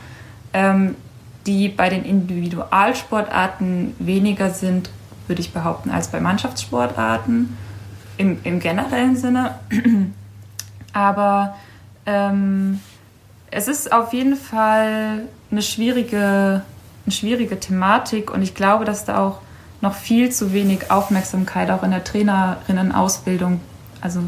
ähm, 0.54 0.96
die 1.48 1.70
bei 1.70 1.90
den 1.90 2.06
Individualsportarten 2.06 3.96
weniger 4.00 4.52
sind, 4.52 4.92
würde 5.28 5.42
ich 5.42 5.52
behaupten, 5.52 5.90
als 5.90 6.10
bei 6.10 6.20
Mannschaftssportarten 6.20 7.58
im, 8.18 8.40
im 8.44 8.60
generellen 8.60 9.16
Sinne. 9.16 9.60
Aber 10.94 11.56
Ähm, 12.06 12.80
es 13.52 13.68
ist 13.68 13.92
auf 13.92 14.14
jeden 14.14 14.36
Fall 14.36 15.24
eine 15.52 15.62
schwierige, 15.62 16.64
eine 17.06 17.12
schwierige 17.12 17.60
Thematik 17.60 18.32
und 18.32 18.42
ich 18.42 18.56
glaube, 18.56 18.86
dass 18.86 19.06
da 19.06 19.20
auch 19.20 19.40
noch 19.84 19.96
viel 19.96 20.32
zu 20.32 20.54
wenig 20.54 20.90
Aufmerksamkeit 20.90 21.70
auch 21.70 21.84
in 21.84 21.92
der 21.92 22.06
Trainerinnenausbildung, 22.06 23.60
also 24.00 24.22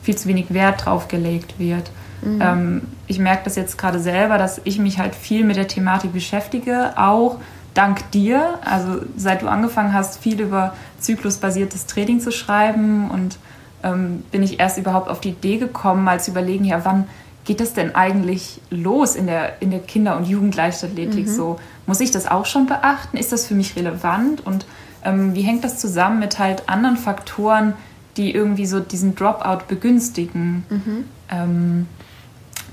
viel 0.00 0.16
zu 0.16 0.28
wenig 0.28 0.54
Wert 0.54 0.86
drauf 0.86 1.08
gelegt 1.08 1.58
wird. 1.58 1.90
Mhm. 2.22 2.40
Ähm, 2.40 2.82
ich 3.08 3.18
merke 3.18 3.42
das 3.44 3.56
jetzt 3.56 3.78
gerade 3.78 3.98
selber, 3.98 4.38
dass 4.38 4.60
ich 4.62 4.78
mich 4.78 5.00
halt 5.00 5.16
viel 5.16 5.44
mit 5.44 5.56
der 5.56 5.66
Thematik 5.66 6.12
beschäftige, 6.12 6.92
auch 6.96 7.38
dank 7.74 8.12
dir. 8.12 8.60
Also 8.64 9.00
seit 9.16 9.42
du 9.42 9.48
angefangen 9.48 9.92
hast, 9.92 10.20
viel 10.20 10.40
über 10.40 10.74
zyklusbasiertes 11.00 11.86
Training 11.86 12.20
zu 12.20 12.30
schreiben 12.30 13.10
und 13.10 13.38
ähm, 13.82 14.22
bin 14.30 14.44
ich 14.44 14.60
erst 14.60 14.78
überhaupt 14.78 15.08
auf 15.08 15.20
die 15.20 15.30
Idee 15.30 15.58
gekommen, 15.58 16.04
mal 16.04 16.20
zu 16.20 16.30
überlegen, 16.30 16.64
ja, 16.64 16.84
wann 16.84 17.08
geht 17.46 17.60
das 17.60 17.72
denn 17.72 17.94
eigentlich 17.94 18.60
los 18.70 19.14
in 19.14 19.26
der, 19.26 19.62
in 19.62 19.70
der 19.70 19.80
Kinder- 19.80 20.16
und 20.16 20.26
Jugendleichtathletik? 20.26 21.26
Mhm. 21.26 21.32
So, 21.32 21.60
muss 21.86 22.00
ich 22.00 22.10
das 22.10 22.26
auch 22.26 22.44
schon 22.44 22.66
beachten? 22.66 23.16
Ist 23.16 23.32
das 23.32 23.46
für 23.46 23.54
mich 23.54 23.76
relevant? 23.76 24.44
Und 24.44 24.66
ähm, 25.04 25.34
wie 25.34 25.42
hängt 25.42 25.64
das 25.64 25.78
zusammen 25.78 26.18
mit 26.18 26.38
halt 26.38 26.68
anderen 26.68 26.96
Faktoren, 26.96 27.74
die 28.16 28.34
irgendwie 28.34 28.66
so 28.66 28.80
diesen 28.80 29.14
Dropout 29.14 29.68
begünstigen? 29.68 30.64
Mhm. 30.68 31.04
Ähm, 31.30 31.86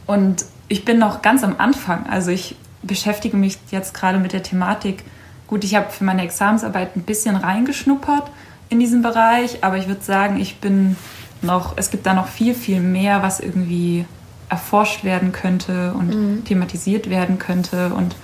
und 0.08 0.44
ich 0.68 0.84
bin 0.84 0.98
noch 0.98 1.22
ganz 1.22 1.44
am 1.44 1.56
Anfang. 1.60 2.08
Also 2.10 2.32
ich 2.32 2.56
beschäftige 2.82 3.38
mich 3.38 3.60
jetzt 3.70 3.94
gerade 3.94 4.18
mit 4.18 4.34
der 4.34 4.42
Thematik. 4.42 5.04
Gut, 5.46 5.64
ich 5.64 5.76
habe 5.76 5.92
für 5.92 6.04
meine 6.04 6.24
Examensarbeit 6.24 6.96
ein 6.96 7.04
bisschen 7.04 7.36
reingeschnuppert 7.36 8.32
in 8.70 8.80
diesen 8.80 9.04
Bereich, 9.04 9.64
aber 9.64 9.78
ich 9.78 9.88
würde 9.88 10.02
sagen, 10.02 10.40
ich 10.40 10.58
bin 10.58 10.96
noch, 11.44 11.74
es 11.76 11.92
gibt 11.92 12.08
da 12.08 12.16
noch 12.16 12.28
viel, 12.28 12.56
viel 12.56 12.80
mehr, 12.80 13.22
was 13.22 13.40
irgendwie 13.40 14.06
erforscht 14.54 15.04
werden 15.04 15.32
könnte 15.32 15.94
und 15.94 16.14
mhm. 16.14 16.46
thematisiert 16.46 17.10
werden 17.10 17.40
könnte. 17.40 17.92
Und 17.94 18.16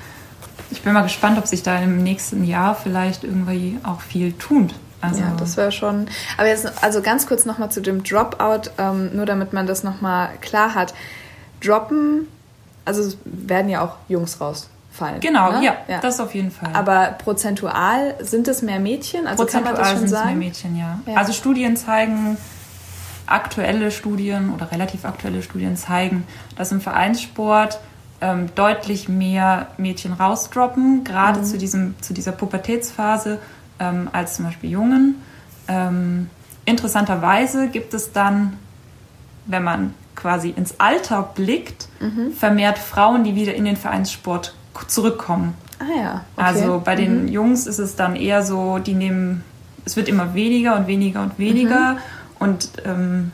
ich 0.70 0.84
bin 0.84 0.94
mal 0.94 1.02
gespannt, 1.02 1.40
ob 1.40 1.48
sich 1.48 1.64
da 1.64 1.80
im 1.80 2.04
nächsten 2.04 2.44
Jahr 2.44 2.76
vielleicht 2.76 3.24
irgendwie 3.24 3.80
auch 3.84 4.02
viel 4.02 4.34
tut. 4.34 4.76
Also 5.02 5.22
ja, 5.22 5.34
das 5.40 5.58
wäre 5.58 5.72
schon. 5.72 6.08
Aber 6.38 6.48
jetzt, 6.48 6.84
also 6.84 7.02
ganz 7.02 7.26
kurz 7.26 7.46
nochmal 7.46 7.72
zu 7.72 7.82
dem 7.82 8.04
Dropout, 8.04 8.70
ähm, 8.78 9.16
nur 9.16 9.26
damit 9.26 9.54
man 9.54 9.66
das 9.66 9.84
nochmal 9.84 10.30
klar 10.42 10.76
hat 10.76 10.94
droppen, 11.62 12.28
also 12.86 13.14
werden 13.26 13.70
ja 13.70 13.82
auch 13.82 13.96
Jungs 14.08 14.40
rausfallen. 14.40 15.20
Genau, 15.20 15.52
ne? 15.52 15.66
ja, 15.66 15.78
ja, 15.88 16.00
das 16.00 16.20
auf 16.20 16.36
jeden 16.36 16.52
Fall. 16.52 16.72
Aber 16.74 17.16
prozentual 17.24 18.16
sind 18.22 18.48
es 18.48 18.62
mehr 18.62 18.80
Mädchen? 18.80 19.28
Also 19.28 19.44
prozentual 19.44 19.76
kann 19.76 19.84
man 19.84 19.92
das 19.94 20.00
schon 20.00 20.08
sagen? 20.08 20.28
mehr 20.28 20.48
Mädchen, 20.48 20.78
ja. 20.78 21.00
ja. 21.06 21.16
Also 21.16 21.34
Studien 21.34 21.76
zeigen, 21.76 22.38
aktuelle 23.32 23.92
Studien 23.92 24.52
oder 24.54 24.72
relativ 24.72 25.06
aktuelle 25.06 25.42
Studien 25.42 25.78
zeigen, 25.78 26.26
dass 26.56 26.72
im 26.72 26.82
Vereinssport 26.82 27.80
ähm, 28.22 28.50
deutlich 28.56 29.08
mehr 29.08 29.68
Mädchen 29.78 30.14
rausdroppen, 30.14 31.04
gerade 31.04 31.40
mhm. 31.40 31.46
zu, 31.46 31.58
diesem, 31.58 31.96
zu 32.02 32.14
dieser 32.14 32.32
Pubertätsphase, 32.32 33.40
ähm, 33.80 34.10
als 34.12 34.36
zum 34.36 34.46
Beispiel 34.46 34.72
Jungen. 34.72 35.16
Ähm, 35.68 36.30
interessanterweise 36.66 37.70
gibt 37.70 37.94
es 37.94 38.12
dann, 38.12 38.58
wenn 39.46 39.64
man 39.64 39.94
quasi 40.16 40.50
ins 40.50 40.80
Alter 40.80 41.24
blickt, 41.34 41.88
mhm. 42.00 42.34
vermehrt 42.34 42.78
Frauen, 42.78 43.24
die 43.24 43.36
wieder 43.36 43.54
in 43.54 43.66
den 43.66 43.78
Vereinssport 43.78 44.54
zurückkommen. 44.88 45.56
Ah 45.80 45.98
ja. 45.98 46.12
Okay. 46.36 46.46
Also 46.46 46.82
bei 46.84 46.96
den 46.96 47.24
mhm. 47.24 47.28
Jungs 47.30 47.68
ist 47.68 47.80
es 47.80 47.96
dann 47.96 48.16
eher 48.16 48.44
so, 48.44 48.80
die 48.80 48.94
nehmen, 48.94 49.44
es 49.86 49.96
wird 49.96 50.10
immer 50.10 50.34
weniger 50.34 50.76
und 50.76 50.88
weniger 50.88 51.22
und 51.22 51.40
weniger 51.40 51.94
mhm. 51.94 52.00
Und 52.40 52.70
ähm, 52.86 53.32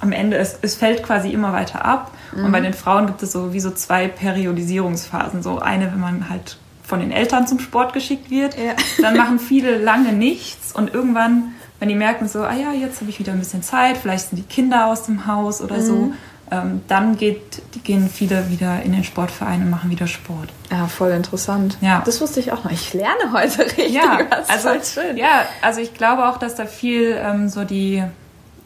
am 0.00 0.12
Ende, 0.12 0.36
es, 0.36 0.58
es 0.62 0.76
fällt 0.76 1.02
quasi 1.02 1.30
immer 1.30 1.52
weiter 1.52 1.84
ab. 1.84 2.12
Und 2.32 2.52
bei 2.52 2.60
mhm. 2.60 2.64
den 2.64 2.74
Frauen 2.74 3.06
gibt 3.06 3.22
es 3.22 3.32
so 3.32 3.52
wie 3.52 3.60
so 3.60 3.70
zwei 3.70 4.06
Periodisierungsphasen. 4.06 5.42
So 5.42 5.58
eine, 5.58 5.90
wenn 5.90 5.98
man 5.98 6.28
halt 6.28 6.58
von 6.84 7.00
den 7.00 7.10
Eltern 7.10 7.46
zum 7.46 7.58
Sport 7.58 7.94
geschickt 7.94 8.30
wird, 8.30 8.56
ja. 8.56 8.74
dann 9.02 9.16
machen 9.16 9.38
viele 9.38 9.78
lange 9.78 10.12
nichts 10.12 10.72
und 10.72 10.92
irgendwann 10.94 11.54
wenn 11.78 11.88
die 11.88 11.94
merken 11.94 12.28
so, 12.28 12.40
ah 12.40 12.54
ja, 12.54 12.72
jetzt 12.72 13.00
habe 13.00 13.10
ich 13.10 13.18
wieder 13.18 13.32
ein 13.32 13.38
bisschen 13.38 13.62
Zeit, 13.62 13.96
vielleicht 13.96 14.30
sind 14.30 14.38
die 14.38 14.42
Kinder 14.42 14.86
aus 14.86 15.04
dem 15.04 15.26
Haus 15.26 15.60
oder 15.60 15.76
mhm. 15.76 15.82
so, 15.82 16.12
ähm, 16.50 16.82
dann 16.88 17.16
geht, 17.16 17.62
gehen 17.84 18.08
viele 18.08 18.50
wieder 18.50 18.82
in 18.82 18.92
den 18.92 19.04
Sportverein 19.04 19.62
und 19.62 19.70
machen 19.70 19.90
wieder 19.90 20.06
Sport. 20.06 20.48
Ja, 20.70 20.86
voll 20.86 21.10
interessant. 21.10 21.76
Ja. 21.80 22.02
Das 22.04 22.20
wusste 22.20 22.40
ich 22.40 22.52
auch 22.52 22.64
noch. 22.64 22.70
Ich 22.70 22.94
lerne 22.94 23.32
heute 23.32 23.64
richtig. 23.66 23.92
Ja, 23.92 24.18
also, 24.48 24.70
schön. 24.82 25.16
Ja, 25.16 25.44
also 25.62 25.80
ich 25.80 25.94
glaube 25.94 26.28
auch, 26.28 26.38
dass 26.38 26.54
da 26.54 26.66
viel 26.66 27.18
ähm, 27.20 27.48
so 27.48 27.64
die, 27.64 28.02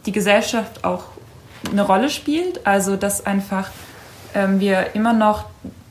die 0.07 0.13
Gesellschaft 0.13 0.85
auch 0.85 1.05
eine 1.71 1.83
Rolle 1.83 2.11
spielt. 2.11 2.67
Also 2.67 2.97
dass 2.97 3.27
einfach 3.27 3.71
ähm, 4.35 4.61
wir 4.61 4.95
immer 4.95 5.13
noch 5.13 5.47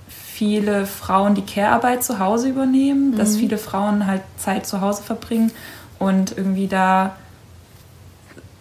viele 0.08 0.86
Frauen 0.86 1.36
die 1.36 1.46
Care-Arbeit 1.46 2.04
zu 2.04 2.20
Hause 2.20 2.50
übernehmen, 2.50 3.12
mhm. 3.12 3.18
dass 3.18 3.38
viele 3.38 3.58
Frauen 3.58 4.08
halt 4.08 4.22
Zeit 4.38 4.66
zu 4.66 4.82
Hause 4.82 5.04
verbringen 5.04 5.52
und 6.00 6.36
irgendwie 6.36 6.68
da 6.68 7.16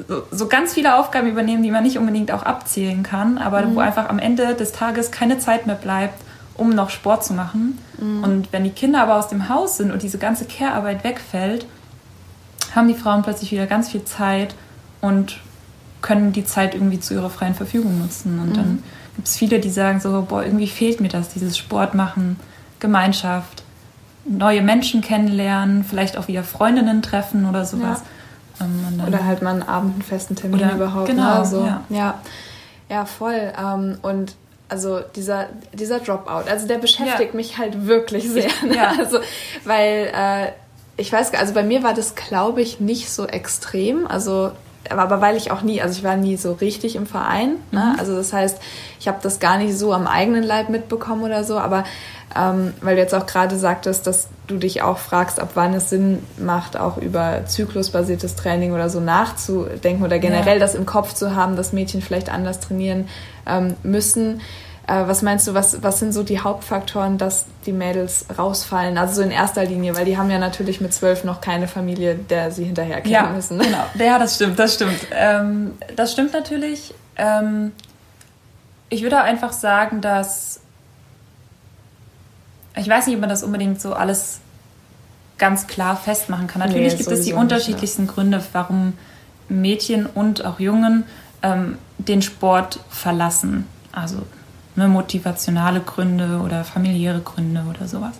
so, 0.08 0.22
so, 0.30 0.48
ganz 0.48 0.74
viele 0.74 0.96
Aufgaben 0.96 1.28
übernehmen, 1.28 1.62
die 1.62 1.70
man 1.70 1.82
nicht 1.82 1.98
unbedingt 1.98 2.32
auch 2.32 2.42
abzählen 2.42 3.02
kann, 3.02 3.38
aber 3.38 3.62
mhm. 3.62 3.74
wo 3.74 3.80
einfach 3.80 4.08
am 4.08 4.18
Ende 4.18 4.54
des 4.54 4.72
Tages 4.72 5.10
keine 5.10 5.38
Zeit 5.38 5.66
mehr 5.66 5.76
bleibt, 5.76 6.20
um 6.54 6.70
noch 6.70 6.90
Sport 6.90 7.24
zu 7.24 7.32
machen. 7.32 7.78
Mhm. 7.98 8.24
Und 8.24 8.52
wenn 8.52 8.64
die 8.64 8.70
Kinder 8.70 9.02
aber 9.02 9.16
aus 9.16 9.28
dem 9.28 9.48
Haus 9.48 9.76
sind 9.76 9.90
und 9.90 10.02
diese 10.02 10.18
ganze 10.18 10.44
Care-Arbeit 10.44 11.04
wegfällt, 11.04 11.66
haben 12.74 12.88
die 12.88 12.94
Frauen 12.94 13.22
plötzlich 13.22 13.52
wieder 13.52 13.66
ganz 13.66 13.90
viel 13.90 14.04
Zeit 14.04 14.54
und 15.00 15.38
können 16.02 16.32
die 16.32 16.44
Zeit 16.44 16.74
irgendwie 16.74 17.00
zu 17.00 17.14
ihrer 17.14 17.30
freien 17.30 17.54
Verfügung 17.54 17.98
nutzen. 17.98 18.38
Und 18.38 18.50
mhm. 18.50 18.54
dann 18.54 18.82
gibt 19.16 19.28
es 19.28 19.36
viele, 19.36 19.60
die 19.60 19.70
sagen 19.70 20.00
so, 20.00 20.24
boah, 20.28 20.44
irgendwie 20.44 20.68
fehlt 20.68 21.00
mir 21.00 21.08
das, 21.08 21.30
dieses 21.30 21.58
Sport 21.58 21.94
machen, 21.94 22.38
Gemeinschaft 22.78 23.64
neue 24.24 24.62
Menschen 24.62 25.00
kennenlernen, 25.00 25.84
vielleicht 25.84 26.16
auch 26.16 26.28
wieder 26.28 26.44
Freundinnen 26.44 27.02
treffen 27.02 27.46
oder 27.46 27.64
sowas. 27.64 28.00
Ja. 28.00 28.06
Ähm, 28.60 29.02
oder 29.06 29.24
halt 29.24 29.42
mal 29.42 29.50
einen 29.50 29.62
Abend 29.62 29.94
einen 29.94 30.02
festen 30.02 30.36
Termin 30.36 30.60
oder, 30.60 30.74
überhaupt. 30.74 31.08
Ne? 31.08 31.14
Genau, 31.14 31.32
also, 31.32 31.64
ja. 31.64 31.84
ja. 31.88 32.20
Ja, 32.88 33.04
voll. 33.04 33.52
Ähm, 33.58 33.98
und 34.02 34.34
also 34.68 35.00
dieser, 35.16 35.46
dieser 35.72 36.00
Dropout, 36.00 36.48
also 36.48 36.66
der 36.66 36.78
beschäftigt 36.78 37.32
ja. 37.32 37.36
mich 37.36 37.58
halt 37.58 37.86
wirklich 37.86 38.28
sehr. 38.28 38.50
Ne? 38.64 38.76
Ja. 38.76 38.94
Also, 38.98 39.18
weil 39.64 40.10
äh, 40.14 40.52
ich 40.96 41.12
weiß, 41.12 41.34
also 41.34 41.54
bei 41.54 41.62
mir 41.62 41.82
war 41.82 41.94
das, 41.94 42.14
glaube 42.14 42.62
ich, 42.62 42.80
nicht 42.80 43.10
so 43.10 43.26
extrem. 43.26 44.06
Also 44.06 44.52
aber 44.88 45.20
weil 45.20 45.36
ich 45.36 45.50
auch 45.50 45.62
nie, 45.62 45.82
also 45.82 45.98
ich 45.98 46.04
war 46.04 46.16
nie 46.16 46.36
so 46.36 46.52
richtig 46.52 46.96
im 46.96 47.06
Verein. 47.06 47.56
Ne? 47.70 47.92
Mhm. 47.92 48.00
Also 48.00 48.16
das 48.16 48.32
heißt, 48.32 48.58
ich 48.98 49.08
habe 49.08 49.18
das 49.22 49.38
gar 49.38 49.58
nicht 49.58 49.76
so 49.76 49.92
am 49.92 50.06
eigenen 50.06 50.42
Leib 50.42 50.70
mitbekommen 50.70 51.22
oder 51.22 51.44
so. 51.44 51.58
Aber 51.58 51.84
ähm, 52.36 52.74
weil 52.80 52.94
du 52.94 53.02
jetzt 53.02 53.14
auch 53.14 53.26
gerade 53.26 53.58
sagtest, 53.58 54.06
dass 54.06 54.28
du 54.46 54.56
dich 54.56 54.82
auch 54.82 54.98
fragst, 54.98 55.40
ab 55.40 55.50
wann 55.54 55.74
es 55.74 55.90
Sinn 55.90 56.24
macht, 56.38 56.76
auch 56.76 56.96
über 56.96 57.44
zyklusbasiertes 57.46 58.36
Training 58.36 58.72
oder 58.72 58.88
so 58.88 59.00
nachzudenken 59.00 60.04
oder 60.04 60.18
generell 60.18 60.54
ja. 60.54 60.60
das 60.60 60.74
im 60.74 60.86
Kopf 60.86 61.12
zu 61.14 61.34
haben, 61.34 61.56
dass 61.56 61.72
Mädchen 61.72 62.02
vielleicht 62.02 62.30
anders 62.30 62.60
trainieren 62.60 63.08
ähm, 63.46 63.74
müssen. 63.82 64.40
Äh, 64.86 65.06
was 65.06 65.22
meinst 65.22 65.48
du, 65.48 65.54
was, 65.54 65.82
was 65.82 65.98
sind 65.98 66.12
so 66.12 66.22
die 66.22 66.40
Hauptfaktoren, 66.40 67.18
dass 67.18 67.46
die 67.66 67.72
Mädels 67.72 68.26
rausfallen? 68.36 68.96
Also 68.96 69.16
so 69.16 69.22
in 69.22 69.30
erster 69.30 69.64
Linie, 69.64 69.96
weil 69.96 70.04
die 70.04 70.16
haben 70.16 70.30
ja 70.30 70.38
natürlich 70.38 70.80
mit 70.80 70.94
zwölf 70.94 71.24
noch 71.24 71.40
keine 71.40 71.66
Familie, 71.66 72.14
der 72.14 72.52
sie 72.52 72.64
hinterherkehren 72.64 73.26
ja, 73.26 73.32
müssen. 73.32 73.58
Genau, 73.58 73.84
ja, 74.04 74.18
das 74.18 74.36
stimmt, 74.36 74.58
das 74.58 74.74
stimmt. 74.74 75.06
Ähm, 75.12 75.72
das 75.96 76.12
stimmt 76.12 76.32
natürlich. 76.32 76.94
Ähm, 77.16 77.72
ich 78.88 79.02
würde 79.02 79.20
einfach 79.20 79.52
sagen, 79.52 80.00
dass 80.00 80.60
ich 82.80 82.88
weiß 82.88 83.06
nicht, 83.06 83.16
ob 83.16 83.20
man 83.20 83.30
das 83.30 83.42
unbedingt 83.42 83.80
so 83.80 83.92
alles 83.92 84.40
ganz 85.38 85.66
klar 85.66 85.96
festmachen 85.96 86.46
kann. 86.46 86.60
Natürlich 86.60 86.92
nee, 86.92 86.98
gibt 86.98 87.10
es 87.10 87.24
die 87.24 87.32
unterschiedlichsten 87.32 88.02
nicht, 88.02 88.10
ja. 88.10 88.14
Gründe, 88.14 88.44
warum 88.52 88.92
Mädchen 89.48 90.06
und 90.06 90.44
auch 90.44 90.60
Jungen 90.60 91.04
ähm, 91.42 91.78
den 91.98 92.22
Sport 92.22 92.80
verlassen. 92.88 93.66
Also 93.92 94.22
ne, 94.76 94.88
motivationale 94.88 95.80
Gründe 95.80 96.40
oder 96.44 96.64
familiäre 96.64 97.20
Gründe 97.20 97.64
oder 97.68 97.88
sowas. 97.88 98.14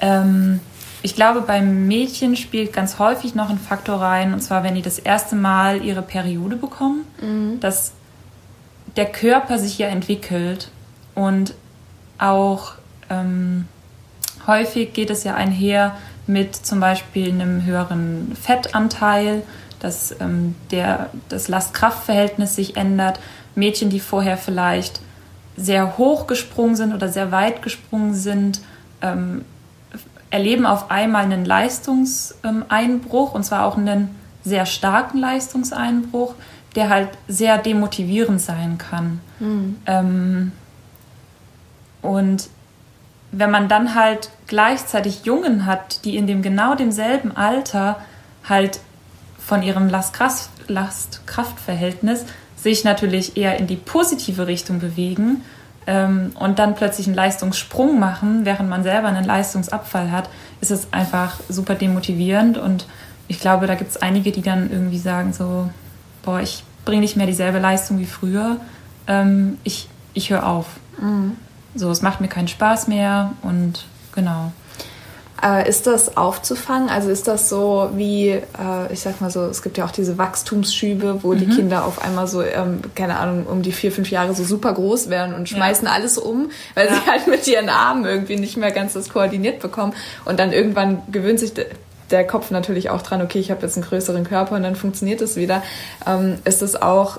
Ähm, 0.00 0.60
ich 1.02 1.14
glaube, 1.14 1.42
beim 1.42 1.86
Mädchen 1.86 2.36
spielt 2.36 2.72
ganz 2.72 2.98
häufig 2.98 3.34
noch 3.34 3.50
ein 3.50 3.58
Faktor 3.58 4.00
rein, 4.00 4.32
und 4.32 4.40
zwar, 4.40 4.62
wenn 4.64 4.74
die 4.74 4.82
das 4.82 4.98
erste 4.98 5.36
Mal 5.36 5.82
ihre 5.82 6.02
Periode 6.02 6.56
bekommen, 6.56 7.04
mhm. 7.20 7.60
dass 7.60 7.92
der 8.96 9.06
Körper 9.06 9.58
sich 9.58 9.78
ja 9.78 9.88
entwickelt 9.88 10.70
und 11.14 11.54
auch 12.18 12.72
ähm, 13.10 13.66
häufig 14.46 14.92
geht 14.92 15.10
es 15.10 15.24
ja 15.24 15.34
einher 15.34 15.96
mit 16.26 16.54
zum 16.54 16.80
Beispiel 16.80 17.28
einem 17.28 17.64
höheren 17.64 18.36
Fettanteil, 18.40 19.42
dass 19.80 20.18
ähm, 20.20 20.54
der, 20.70 21.10
das 21.28 21.48
Last-Kraft-Verhältnis 21.48 22.56
sich 22.56 22.76
ändert. 22.76 23.20
Mädchen, 23.54 23.90
die 23.90 24.00
vorher 24.00 24.36
vielleicht 24.36 25.00
sehr 25.56 25.98
hoch 25.98 26.26
gesprungen 26.26 26.74
sind 26.74 26.94
oder 26.94 27.08
sehr 27.08 27.30
weit 27.30 27.62
gesprungen 27.62 28.14
sind, 28.14 28.60
ähm, 29.02 29.44
erleben 30.30 30.66
auf 30.66 30.90
einmal 30.90 31.24
einen 31.24 31.44
Leistungseinbruch 31.44 33.34
und 33.34 33.44
zwar 33.44 33.66
auch 33.66 33.76
einen 33.76 34.10
sehr 34.42 34.66
starken 34.66 35.18
Leistungseinbruch, 35.18 36.34
der 36.74 36.88
halt 36.88 37.10
sehr 37.28 37.58
demotivierend 37.58 38.40
sein 38.40 38.78
kann. 38.78 39.20
Mhm. 39.38 39.76
Ähm, 39.86 40.52
und 42.02 42.48
wenn 43.38 43.50
man 43.50 43.68
dann 43.68 43.94
halt 43.94 44.30
gleichzeitig 44.46 45.24
Jungen 45.24 45.66
hat, 45.66 46.04
die 46.04 46.16
in 46.16 46.26
dem 46.26 46.42
genau 46.42 46.74
demselben 46.74 47.36
Alter 47.36 48.00
halt 48.48 48.80
von 49.38 49.62
ihrem 49.62 49.88
Last-Kraft-Verhältnis 49.88 52.24
sich 52.56 52.84
natürlich 52.84 53.36
eher 53.36 53.58
in 53.58 53.66
die 53.66 53.76
positive 53.76 54.46
Richtung 54.46 54.80
bewegen 54.80 55.42
ähm, 55.86 56.32
und 56.38 56.58
dann 56.58 56.74
plötzlich 56.74 57.06
einen 57.06 57.16
Leistungssprung 57.16 57.98
machen, 57.98 58.44
während 58.44 58.70
man 58.70 58.82
selber 58.82 59.08
einen 59.08 59.24
Leistungsabfall 59.24 60.10
hat, 60.10 60.30
ist 60.60 60.70
es 60.70 60.92
einfach 60.92 61.40
super 61.48 61.74
demotivierend 61.74 62.56
und 62.56 62.86
ich 63.28 63.40
glaube, 63.40 63.66
da 63.66 63.74
gibt 63.74 63.90
es 63.90 64.00
einige, 64.00 64.32
die 64.32 64.42
dann 64.42 64.70
irgendwie 64.70 64.98
sagen 64.98 65.32
so, 65.32 65.70
boah, 66.22 66.40
ich 66.40 66.62
bringe 66.84 67.00
nicht 67.00 67.16
mehr 67.16 67.26
dieselbe 67.26 67.58
Leistung 67.58 67.98
wie 67.98 68.06
früher, 68.06 68.58
ähm, 69.06 69.58
ich, 69.64 69.88
ich 70.14 70.30
höre 70.30 70.46
auf. 70.46 70.66
Mhm. 70.98 71.36
So, 71.74 71.90
es 71.90 72.02
macht 72.02 72.20
mir 72.20 72.28
keinen 72.28 72.48
Spaß 72.48 72.88
mehr 72.88 73.32
und 73.42 73.84
genau. 74.14 74.52
Äh, 75.42 75.68
ist 75.68 75.86
das 75.86 76.16
aufzufangen? 76.16 76.88
Also 76.88 77.10
ist 77.10 77.26
das 77.28 77.48
so 77.48 77.90
wie, 77.94 78.28
äh, 78.30 78.92
ich 78.92 79.00
sag 79.00 79.20
mal 79.20 79.30
so, 79.30 79.42
es 79.46 79.62
gibt 79.62 79.76
ja 79.76 79.84
auch 79.84 79.90
diese 79.90 80.16
Wachstumsschübe, 80.16 81.22
wo 81.22 81.34
mhm. 81.34 81.38
die 81.40 81.48
Kinder 81.48 81.84
auf 81.84 82.00
einmal 82.02 82.26
so, 82.28 82.42
ähm, 82.42 82.80
keine 82.94 83.18
Ahnung, 83.18 83.46
um 83.46 83.62
die 83.62 83.72
vier, 83.72 83.92
fünf 83.92 84.10
Jahre 84.10 84.34
so 84.34 84.44
super 84.44 84.72
groß 84.72 85.10
werden 85.10 85.34
und 85.34 85.48
schmeißen 85.48 85.86
ja. 85.86 85.92
alles 85.92 86.16
um, 86.16 86.50
weil 86.74 86.86
ja. 86.86 86.94
sie 86.94 87.10
halt 87.10 87.26
mit 87.26 87.46
ihren 87.46 87.68
Armen 87.68 88.04
irgendwie 88.04 88.36
nicht 88.36 88.56
mehr 88.56 88.70
ganz 88.70 88.94
das 88.94 89.10
koordiniert 89.10 89.60
bekommen. 89.60 89.92
Und 90.24 90.38
dann 90.38 90.52
irgendwann 90.52 91.02
gewöhnt 91.10 91.40
sich 91.40 91.52
der 92.10 92.26
Kopf 92.26 92.50
natürlich 92.50 92.90
auch 92.90 93.02
dran, 93.02 93.20
okay, 93.20 93.40
ich 93.40 93.50
habe 93.50 93.62
jetzt 93.62 93.76
einen 93.76 93.84
größeren 93.84 94.24
Körper 94.24 94.54
und 94.54 94.62
dann 94.62 94.76
funktioniert 94.76 95.20
es 95.20 95.36
wieder. 95.36 95.62
Ähm, 96.06 96.38
ist 96.44 96.62
es 96.62 96.80
auch 96.80 97.18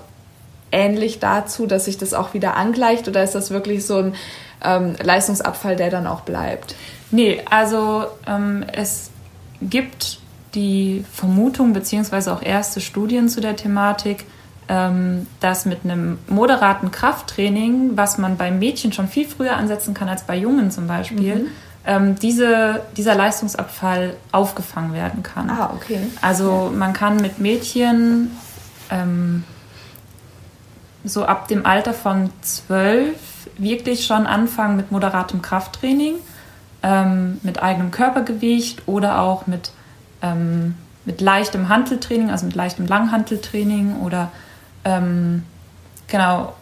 ähnlich 0.72 1.20
dazu, 1.20 1.68
dass 1.68 1.86
sich 1.86 1.98
das 1.98 2.14
auch 2.14 2.34
wieder 2.34 2.56
angleicht 2.56 3.08
oder 3.08 3.24
ist 3.24 3.36
das 3.36 3.52
wirklich 3.52 3.86
so 3.86 3.98
ein 3.98 4.16
ähm, 4.64 4.96
Leistungsabfall, 5.02 5.76
der 5.76 5.90
dann 5.90 6.08
auch 6.08 6.22
bleibt? 6.22 6.76
Nee, 7.12 7.42
also 7.50 8.06
ähm, 8.28 8.66
es 8.72 9.12
gibt 9.62 10.20
die 10.54 11.06
Vermutung 11.12 11.74
beziehungsweise 11.74 12.34
auch 12.34 12.42
erste 12.42 12.82
Studien 12.82 13.30
zu 13.30 13.42
der 13.42 13.56
Thematik, 13.56 14.26
ähm, 14.68 15.28
dass 15.40 15.66
mit 15.66 15.80
einem 15.84 16.18
moderaten 16.28 16.92
Krafttraining, 16.92 17.92
was 17.96 18.18
man 18.18 18.38
bei 18.38 18.52
Mädchen 18.52 18.94
schon 18.94 19.08
viel 19.08 19.28
früher 19.28 19.58
ansetzen 19.58 19.94
kann 19.94 20.10
als 20.10 20.24
bei 20.24 20.36
Jungen 20.36 20.72
zum 20.72 20.88
Beispiel, 20.88 21.36
mhm. 21.36 21.48
ähm, 21.86 22.16
diese, 22.16 22.82
dieser 22.98 23.16
Leistungsabfall 23.16 24.16
aufgefangen 24.32 24.94
werden 24.94 25.22
kann. 25.22 25.50
Ah, 25.50 25.72
okay. 25.76 26.00
Also 26.22 26.72
man 26.76 26.94
kann 26.94 27.18
mit 27.18 27.38
Mädchen 27.38 28.32
ähm, 28.90 29.44
so 31.04 31.26
ab 31.26 31.48
dem 31.48 31.66
Alter 31.66 31.94
von 31.94 32.32
zwölf 32.42 33.18
wirklich 33.58 34.06
schon 34.06 34.28
anfangen 34.28 34.76
mit 34.76 34.92
moderatem 34.92 35.42
Krafttraining, 35.42 36.16
ähm, 36.84 37.40
mit 37.44 37.62
eigenem 37.62 37.92
Körpergewicht 37.92 38.88
oder 38.88 39.20
auch 39.22 39.48
mit, 39.48 39.72
ähm, 40.22 40.76
mit 41.06 41.22
leichtem 41.22 41.70
Hanteltraining, 41.70 42.30
also 42.30 42.46
mit 42.46 42.56
leichtem 42.56 42.86
Langhanteltraining 42.88 44.02
oder 44.02 44.32
ähm, 44.84 45.44
genau, 46.08 46.54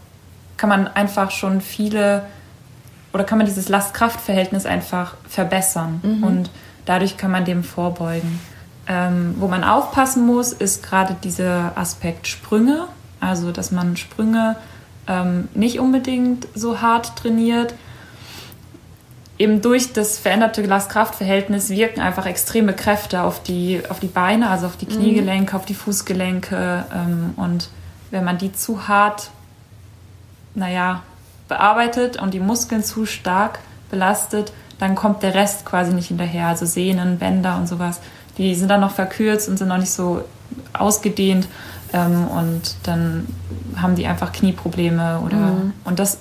kann 0.57 0.69
man 0.69 0.87
einfach 0.87 1.31
schon 1.31 1.61
viele 1.61 2.23
oder 3.13 3.23
kann 3.23 3.37
man 3.37 3.45
dieses 3.45 3.69
Last-Kraft-Verhältnis 3.69 4.65
einfach 4.65 5.15
verbessern 5.27 6.01
mhm. 6.03 6.23
und 6.23 6.49
dadurch 6.85 7.17
kann 7.17 7.31
man 7.31 7.45
dem 7.45 7.63
vorbeugen. 7.63 8.39
Ähm, 8.85 9.35
wo 9.37 9.47
man 9.47 9.63
aufpassen 9.63 10.25
muss, 10.25 10.51
ist 10.51 10.83
gerade 10.83 11.15
dieser 11.23 11.77
Aspekt 11.77 12.27
Sprünge, 12.27 12.87
also 13.21 13.51
dass 13.51 13.71
man 13.71 13.95
Sprünge 13.95 14.57
ähm, 15.07 15.47
nicht 15.53 15.79
unbedingt 15.79 16.47
so 16.55 16.81
hart 16.81 17.15
trainiert. 17.15 17.73
Eben 19.37 19.61
durch 19.61 19.93
das 19.93 20.19
veränderte 20.19 20.61
Last-Kraft-Verhältnis 20.61 21.69
wirken 21.69 22.01
einfach 22.01 22.25
extreme 22.25 22.73
Kräfte 22.73 23.23
auf 23.23 23.41
die, 23.41 23.81
auf 23.89 23.99
die 23.99 24.07
Beine, 24.07 24.49
also 24.49 24.67
auf 24.67 24.77
die 24.77 24.85
mhm. 24.85 24.91
Kniegelenke, 24.91 25.53
mhm. 25.53 25.59
auf 25.59 25.65
die 25.65 25.73
Fußgelenke. 25.73 26.85
Ähm, 26.93 27.33
und 27.35 27.69
wenn 28.11 28.23
man 28.23 28.37
die 28.37 28.53
zu 28.53 28.87
hart, 28.87 29.31
naja, 30.53 31.01
bearbeitet 31.47 32.21
und 32.21 32.33
die 32.33 32.39
Muskeln 32.39 32.83
zu 32.83 33.05
stark 33.05 33.59
belastet, 33.89 34.53
dann 34.79 34.95
kommt 34.95 35.23
der 35.23 35.33
Rest 35.33 35.65
quasi 35.65 35.93
nicht 35.93 36.07
hinterher. 36.07 36.47
Also 36.47 36.65
Sehnen, 36.65 37.17
Bänder 37.17 37.57
und 37.57 37.67
sowas, 37.67 38.01
die 38.37 38.55
sind 38.55 38.69
dann 38.69 38.81
noch 38.81 38.91
verkürzt 38.91 39.49
und 39.49 39.57
sind 39.57 39.67
noch 39.67 39.77
nicht 39.77 39.91
so 39.91 40.23
ausgedehnt. 40.73 41.47
Ähm, 41.93 42.27
und 42.27 42.75
dann 42.83 43.27
haben 43.75 43.95
die 43.95 44.07
einfach 44.07 44.31
Knieprobleme 44.31 45.19
oder 45.19 45.37
mhm. 45.37 45.73
und 45.85 45.99
das 45.99 46.17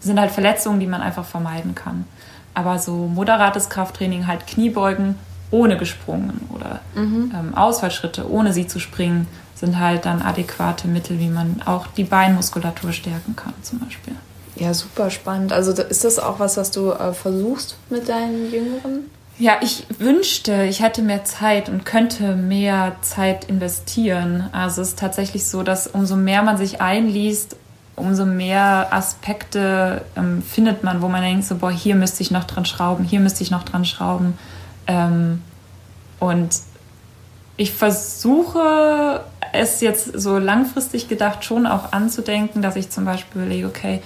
sind 0.00 0.20
halt 0.20 0.30
Verletzungen, 0.30 0.80
die 0.80 0.86
man 0.86 1.00
einfach 1.00 1.24
vermeiden 1.24 1.74
kann. 1.74 2.04
Aber 2.52 2.78
so 2.78 2.92
moderates 2.92 3.68
Krafttraining, 3.68 4.26
halt 4.26 4.46
Kniebeugen 4.46 5.16
ohne 5.50 5.76
gesprungen 5.76 6.48
oder 6.52 6.80
mhm. 6.94 7.32
ähm, 7.34 7.54
Ausfallschritte 7.54 8.30
ohne 8.30 8.52
sie 8.52 8.66
zu 8.66 8.78
springen, 8.78 9.26
sind 9.54 9.78
halt 9.78 10.04
dann 10.04 10.20
adäquate 10.20 10.88
Mittel, 10.88 11.18
wie 11.18 11.28
man 11.28 11.62
auch 11.64 11.86
die 11.86 12.04
Beinmuskulatur 12.04 12.92
stärken 12.92 13.34
kann 13.34 13.54
zum 13.62 13.78
Beispiel. 13.78 14.14
Ja, 14.56 14.74
super 14.74 15.10
spannend. 15.10 15.52
Also 15.52 15.72
ist 15.72 16.04
das 16.04 16.18
auch 16.18 16.38
was, 16.38 16.56
was 16.56 16.70
du 16.70 16.90
äh, 16.90 17.12
versuchst 17.12 17.76
mit 17.90 18.08
deinen 18.08 18.52
Jüngeren? 18.52 19.10
Ja, 19.36 19.56
ich 19.62 19.84
wünschte, 19.98 20.62
ich 20.64 20.80
hätte 20.80 21.02
mehr 21.02 21.24
Zeit 21.24 21.68
und 21.68 21.84
könnte 21.84 22.36
mehr 22.36 22.94
Zeit 23.00 23.46
investieren. 23.46 24.48
Also 24.52 24.80
es 24.80 24.90
ist 24.90 24.98
tatsächlich 24.98 25.46
so, 25.46 25.64
dass 25.64 25.88
umso 25.88 26.14
mehr 26.14 26.42
man 26.44 26.56
sich 26.56 26.80
einliest, 26.80 27.56
umso 27.96 28.26
mehr 28.26 28.88
Aspekte 28.92 30.04
ähm, 30.16 30.40
findet 30.42 30.84
man, 30.84 31.02
wo 31.02 31.08
man 31.08 31.22
denkt, 31.22 31.44
so, 31.46 31.56
boah, 31.56 31.72
hier 31.72 31.96
müsste 31.96 32.22
ich 32.22 32.30
noch 32.30 32.44
dran 32.44 32.64
schrauben, 32.64 33.04
hier 33.04 33.18
müsste 33.18 33.42
ich 33.42 33.50
noch 33.50 33.64
dran 33.64 33.84
schrauben. 33.84 34.38
Ähm, 34.86 35.42
und 36.20 36.50
ich 37.56 37.72
versuche 37.72 39.24
es 39.52 39.80
jetzt 39.80 40.18
so 40.18 40.38
langfristig 40.38 41.08
gedacht 41.08 41.44
schon 41.44 41.66
auch 41.66 41.92
anzudenken, 41.92 42.62
dass 42.62 42.76
ich 42.76 42.90
zum 42.90 43.04
Beispiel 43.04 43.42
überlege, 43.42 43.66
okay, 43.66 44.00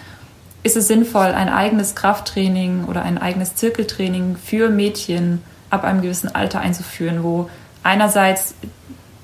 ist 0.63 0.77
es 0.77 0.89
sinnvoll, 0.89 1.27
ein 1.27 1.49
eigenes 1.49 1.95
Krafttraining 1.95 2.85
oder 2.85 3.03
ein 3.03 3.19
eigenes 3.19 3.55
Zirkeltraining 3.55 4.37
für 4.37 4.71
Mädchen 4.71 5.43
ab 5.71 5.85
einem 5.85 6.03
gewissen 6.03 6.35
Alter 6.35 6.61
einzuführen, 6.61 7.23
wo 7.23 7.49
einerseits 7.83 8.55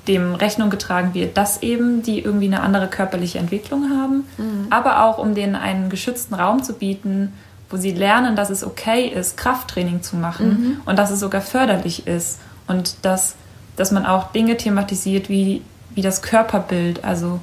dem 0.06 0.34
Rechnung 0.34 0.70
getragen 0.70 1.14
wird, 1.14 1.36
dass 1.36 1.62
eben 1.62 2.02
die 2.02 2.20
irgendwie 2.20 2.46
eine 2.46 2.60
andere 2.60 2.88
körperliche 2.88 3.38
Entwicklung 3.38 3.90
haben, 3.90 4.24
mhm. 4.36 4.66
aber 4.70 5.04
auch 5.04 5.18
um 5.18 5.34
denen 5.34 5.56
einen 5.56 5.88
geschützten 5.88 6.34
Raum 6.34 6.62
zu 6.62 6.74
bieten, 6.74 7.32
wo 7.70 7.76
sie 7.78 7.92
lernen, 7.92 8.36
dass 8.36 8.50
es 8.50 8.64
okay 8.64 9.06
ist, 9.06 9.36
Krafttraining 9.36 10.02
zu 10.02 10.16
machen 10.16 10.48
mhm. 10.48 10.76
und 10.84 10.98
dass 10.98 11.10
es 11.10 11.20
sogar 11.20 11.40
förderlich 11.40 12.06
ist 12.06 12.38
und 12.66 12.96
dass, 13.02 13.36
dass 13.76 13.90
man 13.90 14.04
auch 14.04 14.32
Dinge 14.32 14.56
thematisiert 14.56 15.30
wie, 15.30 15.62
wie 15.94 16.02
das 16.02 16.20
Körperbild, 16.20 17.02
also 17.02 17.40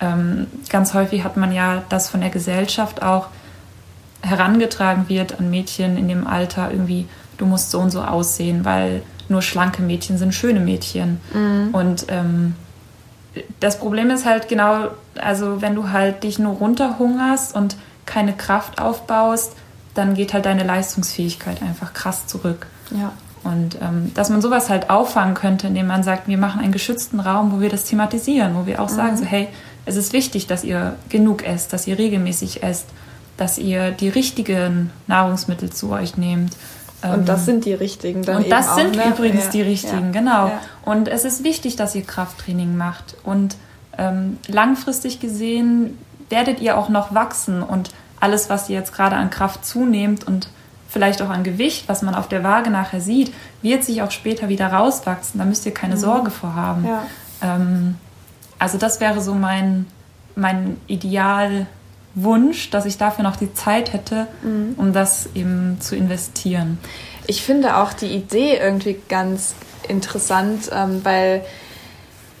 ähm, 0.00 0.46
ganz 0.68 0.94
häufig 0.94 1.24
hat 1.24 1.36
man 1.36 1.52
ja 1.52 1.82
das 1.88 2.08
von 2.08 2.20
der 2.20 2.30
Gesellschaft 2.30 3.02
auch 3.02 3.28
herangetragen 4.22 5.08
wird 5.08 5.38
an 5.38 5.50
Mädchen 5.50 5.96
in 5.96 6.08
dem 6.08 6.26
Alter 6.26 6.70
irgendwie, 6.70 7.06
du 7.36 7.46
musst 7.46 7.70
so 7.70 7.80
und 7.80 7.90
so 7.90 8.02
aussehen, 8.02 8.64
weil 8.64 9.02
nur 9.28 9.42
schlanke 9.42 9.82
Mädchen 9.82 10.18
sind 10.18 10.34
schöne 10.34 10.60
Mädchen. 10.60 11.20
Mhm. 11.32 11.68
Und 11.72 12.06
ähm, 12.08 12.54
das 13.60 13.78
Problem 13.78 14.10
ist 14.10 14.24
halt 14.24 14.48
genau, 14.48 14.88
also 15.16 15.60
wenn 15.60 15.74
du 15.74 15.90
halt 15.90 16.22
dich 16.22 16.38
nur 16.38 16.54
runterhungerst 16.54 17.54
und 17.54 17.76
keine 18.06 18.32
Kraft 18.32 18.80
aufbaust, 18.80 19.54
dann 19.94 20.14
geht 20.14 20.34
halt 20.34 20.46
deine 20.46 20.64
Leistungsfähigkeit 20.64 21.62
einfach 21.62 21.92
krass 21.94 22.26
zurück. 22.26 22.66
Ja. 22.90 23.12
Und 23.44 23.76
ähm, 23.82 24.12
dass 24.14 24.30
man 24.30 24.40
sowas 24.40 24.70
halt 24.70 24.88
auffangen 24.88 25.34
könnte, 25.34 25.66
indem 25.66 25.86
man 25.86 26.02
sagt, 26.02 26.28
wir 26.28 26.38
machen 26.38 26.60
einen 26.60 26.72
geschützten 26.72 27.20
Raum, 27.20 27.52
wo 27.52 27.60
wir 27.60 27.68
das 27.68 27.84
thematisieren, 27.84 28.54
wo 28.54 28.66
wir 28.66 28.80
auch 28.80 28.90
mhm. 28.90 28.94
sagen, 28.94 29.16
so 29.16 29.24
hey, 29.24 29.48
es 29.86 29.96
ist 29.96 30.12
wichtig, 30.12 30.46
dass 30.46 30.64
ihr 30.64 30.96
genug 31.08 31.44
esst, 31.44 31.72
dass 31.72 31.86
ihr 31.86 31.98
regelmäßig 31.98 32.62
esst, 32.62 32.86
dass 33.36 33.58
ihr 33.58 33.90
die 33.90 34.08
richtigen 34.08 34.90
Nahrungsmittel 35.06 35.70
zu 35.70 35.90
euch 35.90 36.16
nehmt. 36.16 36.56
Und 37.02 37.28
das 37.28 37.40
ähm, 37.40 37.44
sind 37.44 37.64
die 37.66 37.74
richtigen 37.74 38.22
dann 38.22 38.44
Und 38.44 38.50
das 38.50 38.70
auch, 38.70 38.76
sind 38.76 38.96
ne? 38.96 39.04
übrigens 39.08 39.46
ja. 39.46 39.50
die 39.50 39.62
richtigen, 39.62 40.06
ja. 40.14 40.20
genau. 40.20 40.46
Ja. 40.48 40.60
Und 40.84 41.08
es 41.08 41.24
ist 41.24 41.44
wichtig, 41.44 41.76
dass 41.76 41.94
ihr 41.94 42.02
Krafttraining 42.02 42.76
macht. 42.76 43.16
Und 43.24 43.56
ähm, 43.98 44.38
langfristig 44.48 45.20
gesehen 45.20 45.98
werdet 46.30 46.60
ihr 46.60 46.78
auch 46.78 46.88
noch 46.88 47.14
wachsen 47.14 47.62
und 47.62 47.90
alles, 48.20 48.48
was 48.48 48.70
ihr 48.70 48.78
jetzt 48.78 48.94
gerade 48.94 49.16
an 49.16 49.28
Kraft 49.28 49.66
zunehmt 49.66 50.26
und 50.26 50.48
vielleicht 50.88 51.20
auch 51.20 51.28
an 51.28 51.44
Gewicht, 51.44 51.88
was 51.88 52.02
man 52.02 52.14
auf 52.14 52.28
der 52.28 52.42
Waage 52.42 52.70
nachher 52.70 53.00
sieht, 53.00 53.34
wird 53.60 53.84
sich 53.84 54.00
auch 54.00 54.10
später 54.10 54.48
wieder 54.48 54.68
rauswachsen. 54.68 55.38
Da 55.38 55.44
müsst 55.44 55.66
ihr 55.66 55.74
keine 55.74 55.96
mhm. 55.96 56.00
Sorge 56.00 56.30
vor 56.30 56.54
haben. 56.54 56.88
Ähm, 57.42 57.96
also 58.58 58.78
das 58.78 59.00
wäre 59.00 59.20
so 59.20 59.34
mein, 59.34 59.86
mein 60.36 60.78
Idealwunsch, 60.86 62.70
dass 62.70 62.86
ich 62.86 62.98
dafür 62.98 63.24
noch 63.24 63.36
die 63.36 63.52
Zeit 63.54 63.92
hätte, 63.92 64.26
mhm. 64.42 64.74
um 64.76 64.92
das 64.92 65.28
eben 65.34 65.80
zu 65.80 65.96
investieren. 65.96 66.78
Ich 67.26 67.42
finde 67.42 67.76
auch 67.76 67.92
die 67.92 68.14
Idee 68.14 68.56
irgendwie 68.56 69.00
ganz 69.08 69.54
interessant, 69.88 70.70
ähm, 70.72 71.04
weil 71.04 71.44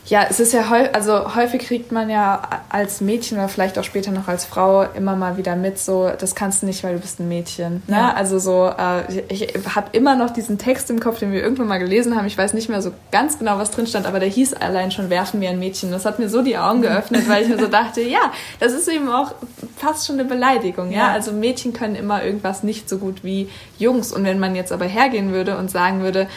Ja, 0.06 0.26
es 0.28 0.38
ist 0.38 0.52
ja 0.52 0.68
häufig, 0.68 0.94
also 0.94 1.34
häufig 1.34 1.62
kriegt 1.62 1.90
man 1.90 2.10
ja 2.10 2.42
als 2.68 3.00
Mädchen 3.00 3.38
oder 3.38 3.48
vielleicht 3.48 3.78
auch 3.78 3.84
später 3.84 4.10
noch 4.10 4.28
als 4.28 4.44
Frau 4.44 4.82
immer 4.82 5.16
mal 5.16 5.38
wieder 5.38 5.56
mit, 5.56 5.78
so, 5.78 6.10
das 6.18 6.34
kannst 6.34 6.62
du 6.62 6.66
nicht, 6.66 6.84
weil 6.84 6.94
du 6.94 7.00
bist 7.00 7.20
ein 7.20 7.28
Mädchen. 7.28 7.82
Ne? 7.86 7.96
Ja. 7.96 8.12
Also 8.12 8.38
so, 8.38 8.66
äh, 8.66 9.22
ich, 9.28 9.42
ich 9.54 9.74
habe 9.74 9.88
immer 9.92 10.14
noch 10.14 10.30
diesen 10.30 10.58
Text 10.58 10.90
im 10.90 11.00
Kopf, 11.00 11.20
den 11.20 11.32
wir 11.32 11.42
irgendwann 11.42 11.68
mal 11.68 11.78
gelesen 11.78 12.16
haben. 12.16 12.26
Ich 12.26 12.36
weiß 12.36 12.52
nicht 12.52 12.68
mehr 12.68 12.82
so 12.82 12.92
ganz 13.12 13.38
genau, 13.38 13.58
was 13.58 13.70
drin 13.70 13.86
stand, 13.86 14.06
aber 14.06 14.20
der 14.20 14.28
hieß 14.28 14.54
allein 14.54 14.90
schon 14.90 15.08
Werfen 15.08 15.40
wir 15.40 15.48
ein 15.48 15.58
Mädchen. 15.58 15.90
Das 15.90 16.04
hat 16.04 16.18
mir 16.18 16.28
so 16.28 16.42
die 16.42 16.58
Augen 16.58 16.82
geöffnet, 16.82 17.26
weil 17.28 17.42
ich 17.42 17.48
mir 17.48 17.58
so 17.58 17.68
dachte, 17.68 18.02
ja, 18.02 18.32
das 18.60 18.72
ist 18.72 18.88
eben 18.88 19.08
auch 19.08 19.32
fast 19.76 20.06
schon 20.06 20.18
eine 20.18 20.28
Beleidigung. 20.28 20.90
Ja? 20.90 20.98
ja? 20.98 21.12
Also 21.12 21.32
Mädchen 21.32 21.72
können 21.72 21.94
immer 21.94 22.22
irgendwas 22.22 22.62
nicht 22.62 22.90
so 22.90 22.98
gut 22.98 23.24
wie 23.24 23.48
Jungs. 23.78 24.12
Und 24.12 24.24
wenn 24.24 24.38
man 24.38 24.54
jetzt 24.54 24.72
aber 24.72 24.84
hergehen 24.84 25.32
würde 25.32 25.56
und 25.56 25.70
sagen 25.70 26.02
würde, 26.02 26.28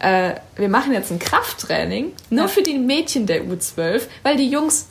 äh, 0.00 0.34
wir 0.56 0.68
machen 0.68 0.92
jetzt 0.92 1.10
ein 1.10 1.18
Krafttraining, 1.18 2.12
nur 2.30 2.42
ja. 2.42 2.48
für 2.48 2.62
die 2.62 2.78
Mädchen 2.78 3.26
der 3.26 3.44
U12, 3.44 4.02
weil 4.22 4.36
die 4.36 4.48
Jungs 4.48 4.86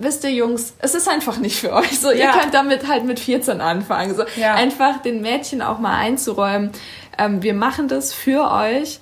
wisst 0.00 0.24
ihr 0.24 0.32
Jungs, 0.32 0.74
es 0.78 0.94
ist 0.94 1.08
einfach 1.08 1.36
nicht 1.36 1.60
für 1.60 1.72
euch. 1.72 2.00
So, 2.00 2.10
ja. 2.10 2.16
ihr 2.16 2.40
könnt 2.40 2.54
damit 2.54 2.88
halt 2.88 3.04
mit 3.04 3.20
14 3.20 3.60
anfangen. 3.60 4.16
So, 4.16 4.24
ja. 4.36 4.54
einfach 4.54 5.02
den 5.02 5.20
Mädchen 5.20 5.62
auch 5.62 5.78
mal 5.78 5.96
einzuräumen. 5.96 6.70
Ähm, 7.18 7.42
wir 7.42 7.54
machen 7.54 7.86
das 7.86 8.12
für 8.12 8.50
euch, 8.50 8.98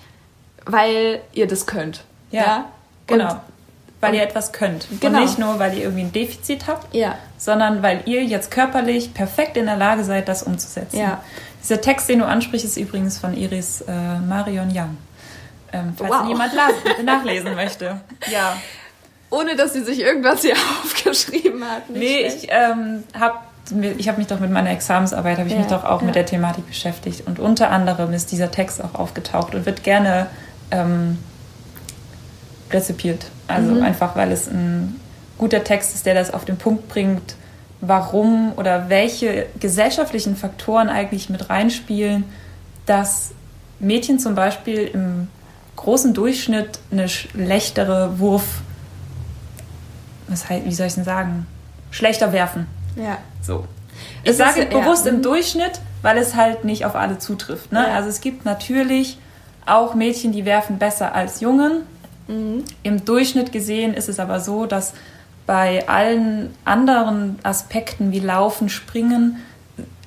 weil 0.67 1.21
ihr 1.33 1.47
das 1.47 1.67
könnt. 1.67 2.05
Ja, 2.31 2.41
ja? 2.41 2.65
genau. 3.07 3.33
Und, 3.33 3.41
weil 4.01 4.15
ihr 4.15 4.23
etwas 4.23 4.53
könnt. 4.53 4.87
Genau. 5.01 5.19
Und 5.19 5.25
nicht 5.25 5.39
nur, 5.39 5.59
weil 5.59 5.77
ihr 5.77 5.85
irgendwie 5.85 6.03
ein 6.03 6.13
Defizit 6.13 6.67
habt, 6.67 6.95
ja. 6.95 7.17
sondern 7.37 7.83
weil 7.83 8.03
ihr 8.07 8.25
jetzt 8.25 8.51
körperlich 8.51 9.15
perfekt 9.15 9.57
in 9.57 9.67
der 9.67 9.77
Lage 9.77 10.05
seid, 10.05 10.29
das 10.29 10.43
umzusetzen. 10.43 10.99
Ja. 10.99 11.23
Dieser 11.63 11.81
Text, 11.81 12.09
den 12.09 12.21
du 12.21 12.27
ansprichst, 12.27 12.65
ist 12.65 12.77
übrigens 12.77 13.19
von 13.19 13.37
Iris 13.37 13.81
äh, 13.83 14.19
Marion 14.21 14.71
Young. 14.73 14.97
Ähm, 15.73 15.93
falls 15.97 16.11
wow. 16.11 16.29
jemand 16.29 16.53
nachlesen 17.05 17.55
möchte. 17.55 18.01
Ja. 18.31 18.57
Ohne 19.31 19.57
dass 19.57 19.75
sie 19.75 19.83
sich 19.83 20.01
irgendwas 20.01 20.43
hier 20.43 20.55
aufgeschrieben 20.85 21.65
hat. 21.65 21.91
Nicht 21.91 21.99
nee, 21.99 22.21
schlecht. 22.21 22.45
ich 22.45 22.49
ähm, 22.51 23.05
habe 23.19 23.39
ich 23.99 24.09
habe 24.09 24.17
mich 24.17 24.27
doch 24.27 24.41
mit 24.41 24.51
meiner 24.51 24.71
Examensarbeit 24.71 25.37
habe 25.37 25.49
ich 25.49 25.53
ja, 25.53 25.61
mich 25.61 25.69
doch 25.69 25.85
auch 25.85 26.01
ja. 26.01 26.07
mit 26.07 26.15
der 26.15 26.25
Thematik 26.25 26.67
beschäftigt 26.67 27.27
und 27.27 27.39
unter 27.39 27.71
anderem 27.71 28.15
ist 28.15 28.33
dieser 28.33 28.51
Text 28.51 28.83
auch 28.83 28.95
aufgetaucht 28.95 29.55
und 29.55 29.67
wird 29.67 29.83
gerne 29.83 30.29
ähm, 30.71 31.19
rezipiert. 32.71 33.27
Also 33.47 33.73
mhm. 33.73 33.83
einfach, 33.83 34.17
weil 34.17 34.33
es 34.33 34.49
ein 34.49 34.99
guter 35.37 35.65
Text 35.65 35.95
ist, 35.95 36.07
der 36.07 36.15
das 36.15 36.33
auf 36.33 36.45
den 36.45 36.57
Punkt 36.57 36.89
bringt, 36.89 37.37
warum 37.81 38.53
oder 38.57 38.89
welche 38.89 39.47
gesellschaftlichen 39.61 40.37
Faktoren 40.37 40.89
eigentlich 40.89 41.31
mit 41.31 41.49
reinspielen, 41.49 42.25
dass 42.87 43.33
Mädchen 43.79 44.19
zum 44.19 44.35
Beispiel 44.35 44.91
im 44.93 45.29
großen 45.79 46.13
Durchschnitt 46.13 46.81
eine 46.91 47.09
schlechtere 47.09 48.19
Wurf, 48.19 48.61
was 50.27 50.49
heißt, 50.49 50.65
wie 50.65 50.75
soll 50.75 50.89
ich 50.89 50.95
denn 50.95 51.05
sagen, 51.05 51.47
schlechter 51.91 52.33
werfen. 52.33 52.67
Ja. 52.97 53.19
So. 53.41 53.65
Ich 54.23 54.31
ist 54.31 54.39
sage 54.39 54.67
bewusst 54.67 55.07
ja. 55.07 55.13
im 55.13 55.23
Durchschnitt, 55.23 55.81
weil 56.03 56.19
es 56.19 56.35
halt 56.35 56.65
nicht 56.65 56.85
auf 56.85 56.95
alle 56.95 57.19
zutrifft. 57.19 57.73
Ne? 57.73 57.81
Ja. 57.81 57.95
Also 57.95 58.09
es 58.09 58.21
gibt 58.21 58.45
natürlich 58.45 59.19
auch 59.67 59.95
Mädchen, 59.95 60.33
die 60.33 60.45
werfen 60.45 60.79
besser 60.79 61.15
als 61.15 61.41
Jungen. 61.41 61.83
Mhm. 62.27 62.65
Im 62.83 63.05
Durchschnitt 63.05 63.53
gesehen 63.53 63.95
ist 63.95 64.09
es 64.09 64.19
aber 64.19 64.41
so, 64.41 64.67
dass 64.67 64.95
bei 65.47 65.89
allen 65.89 66.55
anderen 66.65 67.39
Aspekten 67.43 68.13
wie 68.13 68.21
Laufen, 68.21 68.69
Springen 68.69 69.39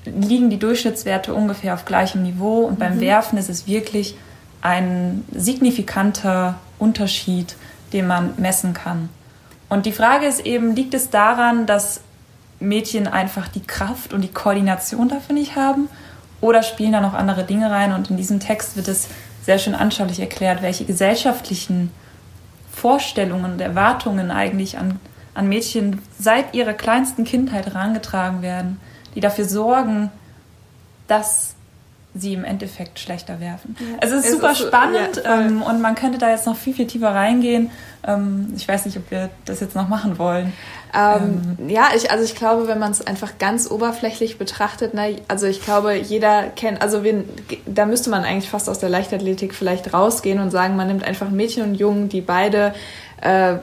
liegen 0.05 0.49
die 0.49 0.59
Durchschnittswerte 0.59 1.34
ungefähr 1.34 1.74
auf 1.74 1.86
gleichem 1.86 2.24
Niveau 2.24 2.61
und 2.61 2.76
mhm. 2.76 2.80
beim 2.80 2.99
Werfen 2.99 3.38
ist 3.38 3.49
es 3.49 3.67
wirklich 3.67 4.15
ein 4.62 5.26
signifikanter 5.32 6.55
Unterschied, 6.80 7.55
den 7.93 8.07
man 8.07 8.34
messen 8.38 8.74
kann. 8.74 9.09
Und 9.70 9.86
die 9.86 9.91
Frage 9.91 10.26
ist 10.26 10.45
eben, 10.45 10.76
liegt 10.76 10.93
es 10.93 11.09
daran, 11.09 11.66
dass 11.66 12.01
Mädchen 12.59 13.07
einfach 13.07 13.47
die 13.47 13.62
Kraft 13.62 14.14
und 14.14 14.22
die 14.22 14.32
Koordination 14.32 15.09
dafür 15.09 15.34
nicht 15.34 15.55
haben? 15.55 15.89
Oder 16.41 16.64
spielen 16.64 16.91
da 16.91 17.01
noch 17.01 17.14
andere 17.14 17.43
Dinge 17.43 17.70
rein? 17.72 17.93
Und 17.93 18.09
in 18.09 18.18
diesem 18.18 18.39
Text 18.39 18.76
wird 18.76 18.88
es 18.88 19.07
sehr 19.43 19.59
schön 19.59 19.76
anschaulich 19.76 20.20
erklärt, 20.20 20.62
welche 20.62 20.86
gesellschaftlichen 20.86 21.91
Vorstellungen 22.72 23.53
und 23.53 23.62
Erwartungen 23.62 24.32
eigentlich 24.32 24.78
an, 24.78 24.99
an 25.34 25.47
Mädchen 25.47 26.01
seit 26.20 26.53
ihrer 26.53 26.74
kleinsten 26.74 27.24
Kindheit 27.24 27.66
herangetragen 27.66 28.41
werden, 28.41 28.80
die 29.16 29.20
dafür 29.20 29.45
sorgen, 29.45 30.12
dass 31.07 31.55
sie 32.14 32.34
im 32.34 32.43
Endeffekt 32.43 32.99
schlechter 32.99 33.39
werfen. 33.39 33.76
Ja. 33.80 33.97
Also 34.01 34.16
es 34.16 34.26
ist 34.26 34.28
es 34.28 34.36
super 34.36 34.51
ist 34.51 34.59
spannend 34.59 35.22
ja, 35.24 35.41
ähm, 35.41 35.62
und 35.62 35.82
man 35.82 35.95
könnte 35.95 36.18
da 36.18 36.30
jetzt 36.30 36.45
noch 36.45 36.57
viel, 36.57 36.74
viel 36.74 36.88
tiefer 36.88 37.14
reingehen. 37.14 37.72
Ähm, 38.05 38.53
ich 38.55 38.68
weiß 38.68 38.86
nicht, 38.86 38.97
ob 38.97 39.09
wir 39.12 39.30
das 39.45 39.62
jetzt 39.62 39.76
noch 39.76 39.88
machen 39.88 40.18
wollen. 40.20 40.51
Ähm, 40.93 41.57
ähm. 41.57 41.70
ja, 41.70 41.89
ich, 41.95 42.12
also 42.12 42.24
ich 42.24 42.36
glaube, 42.36 42.68
wenn 42.68 42.80
man 42.80 42.91
es 42.91 43.05
einfach 43.05 43.38
ganz 43.39 43.72
oberflächlich 43.72 44.38
betrachtet, 44.38 44.93
ne, 44.93 45.22
also 45.30 45.45
ich 45.47 45.64
glaube, 45.64 45.95
jeder 45.95 46.49
kennt, 46.49 46.82
also 46.82 47.03
wir, 47.03 47.24
da 47.66 47.86
müsste 47.86 48.09
man 48.09 48.24
eigentlich 48.24 48.49
fast 48.49 48.68
aus 48.68 48.80
der 48.80 48.89
Leichtathletik 48.89 49.55
vielleicht 49.55 49.93
rausgehen 49.93 50.39
und 50.39 50.51
sagen, 50.51 50.76
man 50.76 50.88
nimmt 50.88 51.05
einfach 51.05 51.30
Mädchen 51.30 51.64
und 51.64 51.76
Jungen, 51.76 52.09
die 52.09 52.22
beide 52.22 52.74
äh, 53.22 53.55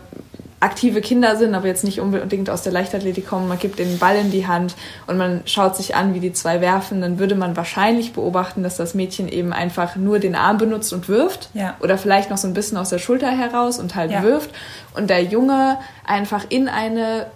aktive 0.60 1.00
Kinder 1.00 1.36
sind, 1.36 1.54
aber 1.54 1.68
jetzt 1.68 1.84
nicht 1.84 2.00
unbedingt 2.00 2.50
aus 2.50 2.62
der 2.62 2.72
Leichtathletik 2.72 3.28
kommen, 3.28 3.46
man 3.46 3.58
gibt 3.58 3.78
den 3.78 3.98
Ball 3.98 4.16
in 4.16 4.30
die 4.30 4.46
Hand 4.46 4.74
und 5.06 5.16
man 5.16 5.42
schaut 5.44 5.76
sich 5.76 5.94
an, 5.94 6.14
wie 6.14 6.20
die 6.20 6.32
zwei 6.32 6.60
werfen, 6.60 7.00
dann 7.00 7.18
würde 7.18 7.36
man 7.36 7.56
wahrscheinlich 7.56 8.12
beobachten, 8.12 8.62
dass 8.64 8.76
das 8.76 8.94
Mädchen 8.94 9.28
eben 9.28 9.52
einfach 9.52 9.94
nur 9.94 10.18
den 10.18 10.34
Arm 10.34 10.58
benutzt 10.58 10.92
und 10.92 11.08
wirft 11.08 11.50
ja. 11.54 11.76
oder 11.80 11.96
vielleicht 11.96 12.30
noch 12.30 12.38
so 12.38 12.48
ein 12.48 12.54
bisschen 12.54 12.76
aus 12.76 12.90
der 12.90 12.98
Schulter 12.98 13.30
heraus 13.30 13.78
und 13.78 13.94
halt 13.94 14.10
ja. 14.10 14.22
wirft 14.22 14.50
und 14.94 15.10
der 15.10 15.22
Junge 15.22 15.78
einfach 16.04 16.46
in 16.48 16.68
eine 16.68 17.26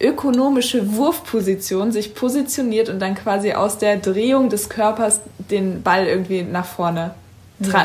ökonomische 0.00 0.96
Wurfposition 0.96 1.92
sich 1.92 2.16
positioniert 2.16 2.88
und 2.88 2.98
dann 3.00 3.14
quasi 3.14 3.52
aus 3.52 3.78
der 3.78 3.96
Drehung 3.96 4.48
des 4.48 4.68
Körpers 4.68 5.20
den 5.38 5.82
Ball 5.82 6.06
irgendwie 6.06 6.42
nach 6.42 6.66
vorne 6.66 7.14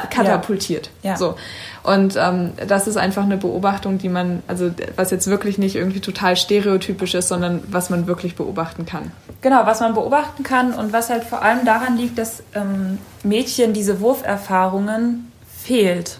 katapultiert. 0.09 0.89
Ja. 1.03 1.15
So. 1.15 1.35
Und 1.83 2.15
ähm, 2.17 2.53
das 2.67 2.87
ist 2.87 2.97
einfach 2.97 3.23
eine 3.23 3.37
Beobachtung, 3.37 3.97
die 3.97 4.09
man, 4.09 4.43
also 4.47 4.71
was 4.95 5.11
jetzt 5.11 5.27
wirklich 5.27 5.57
nicht 5.57 5.75
irgendwie 5.75 5.99
total 5.99 6.35
stereotypisch 6.35 7.13
ist, 7.13 7.27
sondern 7.27 7.61
was 7.67 7.89
man 7.89 8.07
wirklich 8.07 8.35
beobachten 8.35 8.85
kann. 8.85 9.11
Genau, 9.41 9.65
was 9.65 9.79
man 9.79 9.93
beobachten 9.93 10.43
kann 10.43 10.73
und 10.73 10.91
was 10.91 11.09
halt 11.09 11.23
vor 11.23 11.41
allem 11.41 11.65
daran 11.65 11.97
liegt, 11.97 12.17
dass 12.17 12.43
ähm, 12.55 12.97
Mädchen 13.23 13.73
diese 13.73 14.01
Wurferfahrungen 14.01 15.31
fehlt. 15.55 16.19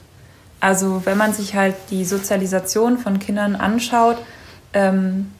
Also 0.59 1.05
wenn 1.05 1.17
man 1.17 1.33
sich 1.33 1.55
halt 1.55 1.75
die 1.89 2.05
Sozialisation 2.05 2.97
von 2.97 3.19
Kindern 3.19 3.55
anschaut, 3.55 4.17
ähm, 4.73 5.31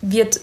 wird 0.00 0.40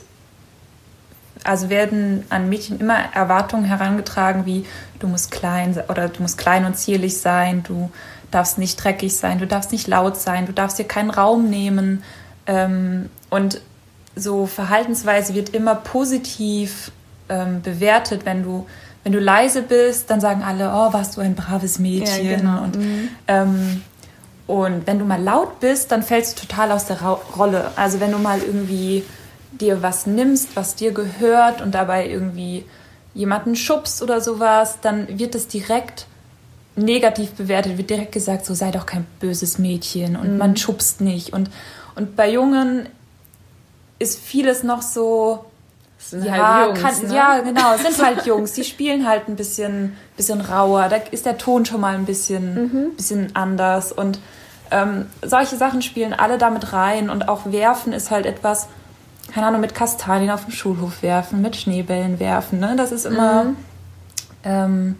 also 1.43 1.69
werden 1.69 2.25
an 2.29 2.49
Mädchen 2.49 2.79
immer 2.79 2.97
Erwartungen 3.13 3.65
herangetragen 3.65 4.45
wie 4.45 4.65
du 4.99 5.07
musst 5.07 5.31
klein 5.31 5.81
oder 5.87 6.09
du 6.09 6.21
musst 6.21 6.37
klein 6.37 6.65
und 6.65 6.77
zierlich 6.77 7.17
sein, 7.17 7.63
du 7.63 7.89
darfst 8.31 8.57
nicht 8.57 8.83
dreckig 8.83 9.15
sein, 9.15 9.39
du 9.39 9.47
darfst 9.47 9.71
nicht 9.71 9.87
laut 9.87 10.17
sein, 10.17 10.45
du 10.45 10.53
darfst 10.53 10.77
dir 10.77 10.85
keinen 10.85 11.09
Raum 11.09 11.49
nehmen. 11.49 12.03
Ähm, 12.45 13.09
und 13.29 13.61
so 14.15 14.45
Verhaltensweise 14.45 15.33
wird 15.33 15.49
immer 15.49 15.75
positiv 15.75 16.91
ähm, 17.29 17.61
bewertet, 17.61 18.25
wenn 18.25 18.43
du 18.43 18.67
wenn 19.03 19.13
du 19.13 19.19
leise 19.19 19.61
bist, 19.61 20.09
dann 20.09 20.19
sagen 20.19 20.43
alle, 20.43 20.69
oh, 20.69 20.91
warst 20.91 21.15
du 21.15 21.21
ein 21.21 21.33
braves 21.33 21.79
Mädchen. 21.79 22.25
Ja, 22.25 22.37
genau. 22.37 22.63
und, 22.63 22.75
mhm. 22.77 23.09
ähm, 23.27 23.81
und 24.45 24.87
wenn 24.87 24.99
du 24.99 25.05
mal 25.05 25.21
laut 25.21 25.59
bist, 25.61 25.91
dann 25.91 26.03
fällst 26.03 26.37
du 26.37 26.45
total 26.45 26.71
aus 26.73 26.85
der 26.85 27.01
Ra 27.01 27.13
Rolle. 27.37 27.71
Also 27.75 27.99
wenn 28.01 28.11
du 28.11 28.17
mal 28.17 28.39
irgendwie 28.39 29.05
dir 29.51 29.81
was 29.81 30.05
nimmst, 30.05 30.55
was 30.55 30.75
dir 30.75 30.91
gehört 30.91 31.61
und 31.61 31.73
dabei 31.73 32.07
irgendwie 32.07 32.65
jemanden 33.13 33.55
schubst 33.55 34.01
oder 34.01 34.21
sowas, 34.21 34.77
dann 34.81 35.19
wird 35.19 35.35
es 35.35 35.47
direkt 35.47 36.05
negativ 36.75 37.31
bewertet, 37.31 37.77
wird 37.77 37.89
direkt 37.89 38.11
gesagt, 38.11 38.45
so 38.45 38.53
sei 38.53 38.71
doch 38.71 38.85
kein 38.85 39.05
böses 39.19 39.57
Mädchen 39.57 40.15
und 40.15 40.33
mhm. 40.33 40.37
man 40.37 40.57
schubst 40.57 41.01
nicht. 41.01 41.33
Und, 41.33 41.49
und 41.95 42.15
bei 42.15 42.31
Jungen 42.31 42.87
ist 43.99 44.19
vieles 44.19 44.63
noch 44.63 44.81
so. 44.81 45.45
Sind 45.97 46.23
ja, 46.23 46.31
halt 46.31 46.67
Jungs, 46.67 46.81
kann, 46.81 47.07
ne? 47.09 47.15
ja, 47.15 47.39
genau, 47.41 47.75
sind 47.75 48.01
halt 48.01 48.25
Jungs. 48.25 48.53
Die 48.53 48.63
spielen 48.63 49.05
halt 49.05 49.27
ein 49.27 49.35
bisschen, 49.35 49.97
bisschen 50.15 50.39
rauer. 50.39 50.87
Da 50.87 50.95
ist 51.11 51.25
der 51.25 51.37
Ton 51.37 51.65
schon 51.65 51.81
mal 51.81 51.93
ein 51.93 52.05
bisschen, 52.05 52.53
mhm. 52.53 52.95
bisschen 52.95 53.35
anders. 53.35 53.91
Und 53.91 54.19
ähm, 54.71 55.07
solche 55.21 55.57
Sachen 55.57 55.81
spielen 55.81 56.13
alle 56.13 56.37
damit 56.37 56.71
rein. 56.71 57.09
Und 57.09 57.27
auch 57.27 57.51
Werfen 57.51 57.91
ist 57.91 58.11
halt 58.11 58.25
etwas, 58.25 58.69
keine 59.32 59.47
Ahnung, 59.47 59.61
mit 59.61 59.75
Kastanien 59.75 60.32
auf 60.32 60.45
dem 60.45 60.51
Schulhof 60.51 61.01
werfen, 61.01 61.41
mit 61.41 61.55
Schneebällen 61.55 62.19
werfen. 62.19 62.59
Ne? 62.59 62.75
Das 62.75 62.91
ist 62.91 63.05
immer. 63.05 63.45
Mhm. 63.45 63.57
Ähm, 64.43 64.95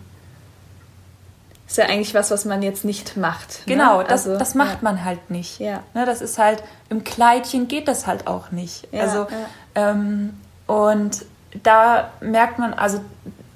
ist 1.68 1.78
ja 1.78 1.86
eigentlich 1.86 2.16
was, 2.16 2.32
was 2.32 2.46
man 2.46 2.64
jetzt 2.64 2.84
nicht 2.84 3.16
macht. 3.16 3.68
Ne? 3.68 3.76
Genau, 3.76 4.02
das, 4.02 4.26
also, 4.26 4.40
das 4.40 4.56
macht 4.56 4.76
ja. 4.76 4.80
man 4.82 5.06
halt 5.06 5.30
nicht. 5.30 5.60
Ja. 5.60 5.84
Ne, 5.94 6.04
das 6.04 6.20
ist 6.20 6.40
halt, 6.40 6.64
im 6.90 7.04
Kleidchen 7.04 7.68
geht 7.68 7.88
das 7.88 8.08
halt 8.08 8.26
auch 8.26 8.50
nicht. 8.50 8.88
Ja, 8.92 9.04
also. 9.04 9.28
Ähm, 9.76 10.34
und 10.66 11.26
da 11.62 12.10
merkt 12.22 12.58
man, 12.58 12.74
also 12.74 13.02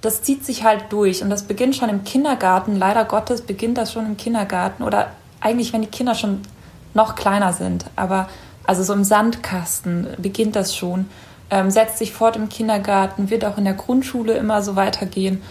das 0.01 0.21
zieht 0.21 0.45
sich 0.45 0.63
halt 0.63 0.85
durch 0.91 1.23
und 1.23 1.29
das 1.29 1.43
beginnt 1.43 1.75
schon 1.75 1.89
im 1.89 2.03
Kindergarten. 2.03 2.75
Leider 2.75 3.05
Gottes 3.05 3.41
beginnt 3.41 3.77
das 3.77 3.91
schon 3.93 4.05
im 4.05 4.17
Kindergarten 4.17 4.83
oder 4.83 5.11
eigentlich, 5.39 5.73
wenn 5.73 5.81
die 5.81 5.87
Kinder 5.87 6.13
schon 6.13 6.41
noch 6.93 7.15
kleiner 7.15 7.53
sind, 7.53 7.85
aber 7.95 8.29
also 8.65 8.83
so 8.83 8.93
im 8.93 9.03
Sandkasten 9.03 10.07
beginnt 10.17 10.55
das 10.55 10.75
schon, 10.75 11.05
ähm, 11.49 11.69
setzt 11.69 11.97
sich 11.97 12.13
fort 12.13 12.35
im 12.35 12.49
Kindergarten, 12.49 13.29
wird 13.29 13.45
auch 13.45 13.57
in 13.57 13.65
der 13.65 13.73
Grundschule 13.73 14.33
immer 14.33 14.61
so 14.61 14.75
weitergehen. 14.75 15.41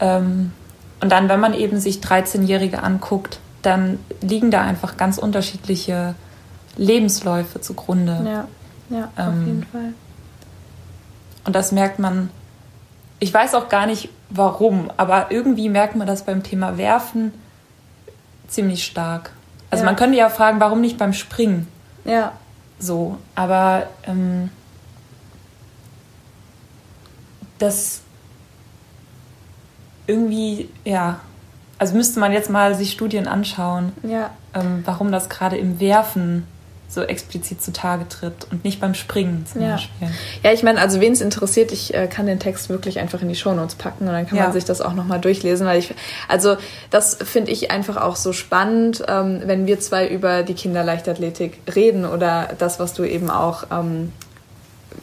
Ähm, 0.00 0.52
und 1.00 1.10
dann, 1.10 1.28
wenn 1.28 1.40
man 1.40 1.54
eben 1.54 1.80
sich 1.80 1.98
13-Jährige 1.98 2.82
anguckt, 2.82 3.40
dann 3.62 3.98
liegen 4.20 4.50
da 4.50 4.62
einfach 4.62 4.96
ganz 4.96 5.18
unterschiedliche 5.18 6.14
Lebensläufe 6.76 7.60
zugrunde. 7.60 8.20
Ja, 8.24 8.96
ja, 8.96 9.10
ähm, 9.16 9.28
auf 9.28 9.46
jeden 9.46 9.64
Fall. 9.64 9.94
Und 11.44 11.56
das 11.56 11.72
merkt 11.72 11.98
man, 11.98 12.30
ich 13.20 13.32
weiß 13.32 13.54
auch 13.54 13.68
gar 13.68 13.86
nicht 13.86 14.10
warum, 14.30 14.90
aber 14.96 15.30
irgendwie 15.30 15.68
merkt 15.68 15.96
man 15.96 16.06
das 16.06 16.24
beim 16.24 16.42
Thema 16.42 16.78
Werfen 16.78 17.32
ziemlich 18.46 18.84
stark. 18.84 19.32
Also 19.70 19.82
ja. 19.82 19.86
man 19.86 19.96
könnte 19.96 20.16
ja 20.16 20.28
fragen, 20.28 20.60
warum 20.60 20.80
nicht 20.80 20.98
beim 20.98 21.12
Springen? 21.12 21.68
Ja. 22.04 22.32
So, 22.78 23.18
aber 23.34 23.88
ähm, 24.04 24.50
das 27.58 28.02
irgendwie, 30.06 30.70
ja, 30.84 31.20
also 31.78 31.96
müsste 31.96 32.20
man 32.20 32.32
jetzt 32.32 32.50
mal 32.50 32.74
sich 32.74 32.92
Studien 32.92 33.28
anschauen, 33.28 33.92
ja. 34.02 34.30
ähm, 34.54 34.82
warum 34.84 35.12
das 35.12 35.28
gerade 35.28 35.56
im 35.56 35.80
Werfen 35.80 36.46
so 36.88 37.02
explizit 37.02 37.62
zutage 37.62 38.08
tritt 38.08 38.46
und 38.50 38.64
nicht 38.64 38.80
beim 38.80 38.94
Springen 38.94 39.44
zum 39.46 39.60
ja. 39.60 39.72
Beispiel. 39.72 40.08
Ja, 40.42 40.52
ich 40.52 40.62
meine, 40.62 40.80
also 40.80 41.00
wen 41.00 41.12
es 41.12 41.20
interessiert, 41.20 41.70
ich 41.70 41.92
äh, 41.94 42.06
kann 42.06 42.26
den 42.26 42.40
Text 42.40 42.70
wirklich 42.70 42.98
einfach 42.98 43.20
in 43.20 43.28
die 43.28 43.34
Shownotes 43.34 43.74
packen 43.74 44.06
und 44.08 44.14
dann 44.14 44.26
kann 44.26 44.38
ja. 44.38 44.44
man 44.44 44.52
sich 44.54 44.64
das 44.64 44.80
auch 44.80 44.94
nochmal 44.94 45.20
durchlesen, 45.20 45.66
weil 45.66 45.78
ich, 45.78 45.94
also 46.28 46.56
das 46.90 47.16
finde 47.16 47.50
ich 47.50 47.70
einfach 47.70 47.98
auch 47.98 48.16
so 48.16 48.32
spannend, 48.32 49.04
ähm, 49.06 49.42
wenn 49.44 49.66
wir 49.66 49.80
zwei 49.80 50.08
über 50.08 50.42
die 50.42 50.54
Kinderleichtathletik 50.54 51.60
reden 51.74 52.06
oder 52.06 52.48
das, 52.58 52.80
was 52.80 52.94
du 52.94 53.04
eben 53.04 53.28
auch 53.28 53.64
ähm, 53.70 54.12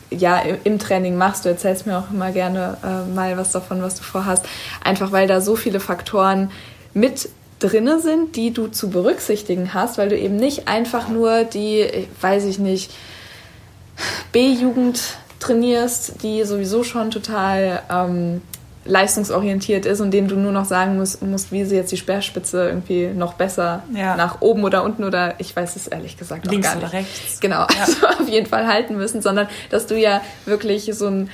ja, 0.10 0.40
im 0.64 0.80
Training 0.80 1.18
machst. 1.18 1.46
Du 1.46 1.50
erzählst 1.50 1.86
mir 1.86 2.00
auch 2.00 2.10
immer 2.12 2.32
gerne 2.32 2.78
äh, 2.84 3.14
mal 3.14 3.38
was 3.38 3.52
davon, 3.52 3.82
was 3.82 3.96
du 3.96 4.04
vorhast. 4.04 4.46
Einfach 4.84 5.12
weil 5.12 5.28
da 5.28 5.42
so 5.42 5.56
viele 5.56 5.80
Faktoren 5.80 6.52
mit 6.94 7.30
drinne 7.60 8.00
sind, 8.00 8.36
die 8.36 8.52
du 8.52 8.68
zu 8.68 8.90
berücksichtigen 8.90 9.74
hast, 9.74 9.98
weil 9.98 10.10
du 10.10 10.18
eben 10.18 10.36
nicht 10.36 10.68
einfach 10.68 11.08
nur 11.08 11.44
die, 11.44 12.08
weiß 12.22 12.46
ich 12.46 12.60
nicht, 12.60 12.92
B-Jugend 14.32 15.18
trainierst, 15.40 16.22
die 16.24 16.44
sowieso 16.44 16.84
schon 16.84 17.12
total 17.12 17.82
ähm, 17.90 18.42
leistungsorientiert 18.86 19.86
ist 19.86 20.00
und 20.00 20.12
dem 20.12 20.28
du 20.28 20.36
nur 20.36 20.52
noch 20.52 20.66
sagen 20.66 20.98
musst, 20.98 21.22
musst, 21.24 21.52
wie 21.52 21.66
sie 21.66 21.76
jetzt 21.76 21.92
die 21.92 21.98
Speerspitze 21.98 22.68
irgendwie 22.68 23.08
noch 23.08 23.34
besser 23.34 23.84
ja. 23.94 24.16
nach 24.16 24.42
oben 24.42 24.64
oder 24.64 24.84
unten 24.84 25.04
oder 25.04 25.36
ich 25.40 25.56
weiß 25.56 25.76
es 25.76 25.88
ehrlich 25.88 26.18
gesagt 26.18 26.46
Links 26.46 26.68
gar 26.68 26.76
nicht. 26.76 26.84
oder 26.84 26.94
rechts. 26.94 27.40
Genau, 27.40 27.62
ja. 27.62 27.68
also 27.82 28.08
auf 28.08 28.30
jeden 28.30 28.46
Fall 28.46 28.68
halten 28.68 28.96
müssen, 28.96 29.22
sondern 29.22 29.48
dass 29.72 29.88
du 29.88 29.98
ja 29.98 30.22
wirklich 30.46 30.90
so 30.94 31.08
einen 31.08 31.30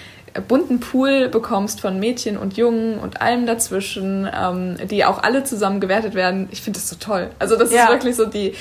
bunten 0.48 0.80
Pool 0.80 1.30
bekommst 1.30 1.82
von 1.82 2.00
Mädchen 2.00 2.38
und 2.38 2.58
Jungen 2.58 3.00
und 3.00 3.22
allem 3.22 3.46
dazwischen, 3.46 4.30
ähm, 4.34 4.78
die 4.88 5.04
auch 5.06 5.22
alle 5.22 5.44
zusammen 5.44 5.80
gewertet 5.80 6.16
werden. 6.16 6.48
Ich 6.52 6.62
finde 6.62 6.80
das 6.80 6.90
so 6.90 6.96
toll. 6.96 7.30
Also 7.40 7.58
das 7.58 7.72
ja. 7.72 7.84
ist 7.84 7.90
wirklich 7.90 8.16
so 8.16 8.26
die, 8.26 8.54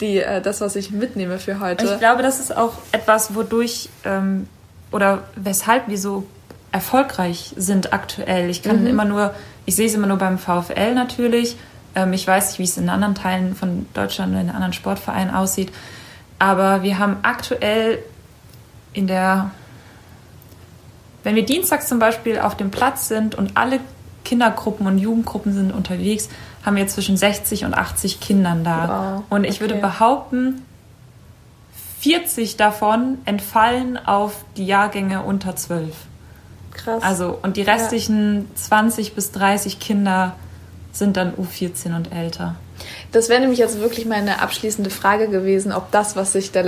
die, 0.00 0.18
äh, 0.18 0.40
das, 0.40 0.60
was 0.60 0.76
ich 0.76 0.90
mitnehme 0.90 1.38
für 1.38 1.60
heute. 1.60 1.84
Ich 1.84 1.98
glaube, 1.98 2.22
das 2.22 2.38
ist 2.38 2.56
auch 2.56 2.74
etwas, 2.92 3.34
wodurch 3.34 3.88
ähm, 4.04 4.48
oder 4.92 5.24
weshalb 5.34 5.88
wir 5.88 5.98
so 5.98 6.24
erfolgreich 6.72 7.54
sind 7.56 7.92
aktuell. 7.92 8.50
Ich 8.50 8.62
kann 8.62 8.82
mhm. 8.82 8.86
immer 8.86 9.04
nur, 9.04 9.34
ich 9.64 9.74
sehe 9.74 9.86
es 9.86 9.94
immer 9.94 10.06
nur 10.06 10.18
beim 10.18 10.38
VfL 10.38 10.94
natürlich. 10.94 11.56
Ähm, 11.94 12.12
ich 12.12 12.26
weiß 12.26 12.50
nicht, 12.50 12.58
wie 12.58 12.64
es 12.64 12.76
in 12.76 12.88
anderen 12.88 13.14
Teilen 13.14 13.56
von 13.56 13.86
Deutschland 13.94 14.32
oder 14.32 14.42
in 14.42 14.50
anderen 14.50 14.72
Sportvereinen 14.72 15.34
aussieht. 15.34 15.72
Aber 16.38 16.82
wir 16.82 16.98
haben 16.98 17.16
aktuell 17.22 17.98
in 18.92 19.06
der, 19.06 19.50
wenn 21.26 21.34
wir 21.34 21.44
dienstags 21.44 21.88
zum 21.88 21.98
Beispiel 21.98 22.38
auf 22.38 22.56
dem 22.56 22.70
Platz 22.70 23.08
sind 23.08 23.34
und 23.34 23.56
alle 23.56 23.80
Kindergruppen 24.24 24.86
und 24.86 24.98
Jugendgruppen 24.98 25.52
sind 25.52 25.72
unterwegs, 25.72 26.28
haben 26.64 26.76
wir 26.76 26.86
zwischen 26.86 27.16
60 27.16 27.64
und 27.64 27.74
80 27.74 28.20
Kindern 28.20 28.62
da. 28.62 29.16
Wow. 29.16 29.24
Und 29.28 29.42
ich 29.42 29.56
okay. 29.56 29.60
würde 29.62 29.74
behaupten, 29.74 30.62
40 31.98 32.56
davon 32.56 33.18
entfallen 33.24 33.98
auf 33.98 34.44
die 34.56 34.66
Jahrgänge 34.66 35.22
unter 35.22 35.56
12. 35.56 35.96
Krass. 36.70 37.02
Also, 37.02 37.36
und 37.42 37.56
die 37.56 37.62
restlichen 37.62 38.42
ja. 38.42 38.44
20 38.54 39.14
bis 39.16 39.32
30 39.32 39.80
Kinder 39.80 40.36
sind 40.92 41.16
dann 41.16 41.34
U14 41.34 41.96
und 41.96 42.12
älter. 42.12 42.54
Das 43.10 43.28
wäre 43.28 43.40
nämlich 43.40 43.58
jetzt 43.58 43.80
wirklich 43.80 44.06
meine 44.06 44.42
abschließende 44.42 44.90
Frage 44.90 45.26
gewesen, 45.26 45.72
ob 45.72 45.90
das, 45.90 46.14
was 46.14 46.34
sich 46.34 46.52
der 46.52 46.62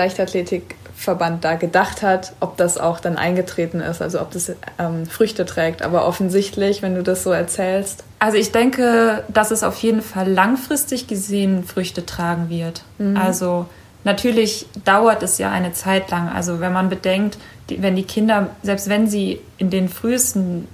Leichtathletikverband 0.99 1.45
da 1.45 1.55
gedacht 1.55 2.03
hat, 2.03 2.33
ob 2.41 2.57
das 2.57 2.79
auch 2.79 3.01
dann 3.01 3.17
eingetreten 3.17 3.81
ist, 3.81 4.03
also 4.03 4.21
ob 4.21 4.31
das 4.33 4.53
ähm, 4.79 5.07
Früchte 5.07 5.47
trägt. 5.47 5.83
Aber 5.83 6.07
offensichtlich, 6.07 6.83
wenn 6.83 6.95
du 6.95 7.03
das 7.03 7.23
so 7.23 7.31
erzählst. 7.31 8.05
Also 8.19 8.37
ich 8.37 8.53
denke, 8.53 9.25
dass 9.29 9.51
es 9.51 9.63
auf 9.63 9.79
jeden 9.79 10.03
Fall 10.03 10.31
langfristig 10.31 11.07
gesehen 11.07 11.65
Früchte 11.65 12.05
tragen 12.05 12.49
wird. 12.51 12.83
Mhm. 12.99 13.17
Also 13.17 13.67
natürlich 14.05 14.67
dauert 14.85 15.23
es 15.23 15.39
ja 15.39 15.51
eine 15.51 15.73
Zeit 15.73 16.11
lang. 16.11 16.29
Also 16.29 16.61
wenn 16.61 16.73
man 16.73 16.89
bedenkt, 16.89 17.39
die, 17.71 17.83
wenn 17.83 17.97
die 17.97 18.05
Kinder, 18.05 18.51
selbst 18.63 18.89
wenn 18.89 19.07
sie 19.09 19.41
in 19.59 19.71
den 19.71 19.89
frühesten, 19.89 20.67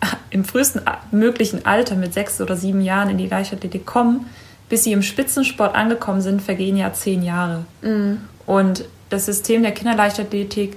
im 0.30 0.44
frühesten 0.44 0.82
möglichen 1.10 1.66
Alter 1.66 1.94
mit 1.94 2.14
sechs 2.14 2.40
oder 2.40 2.56
sieben 2.56 2.80
Jahren 2.80 3.10
in 3.10 3.18
die 3.18 3.28
Leichtathletik 3.28 3.86
kommen, 3.86 4.26
bis 4.68 4.84
sie 4.84 4.92
im 4.92 5.02
Spitzensport 5.02 5.74
angekommen 5.74 6.20
sind, 6.20 6.42
vergehen 6.42 6.76
ja 6.76 6.92
zehn 6.92 7.22
Jahre. 7.22 7.64
Mhm. 7.80 8.20
Und 8.44 8.84
das 9.08 9.26
System 9.26 9.62
der 9.62 9.72
Kinderleichtathletik 9.72 10.76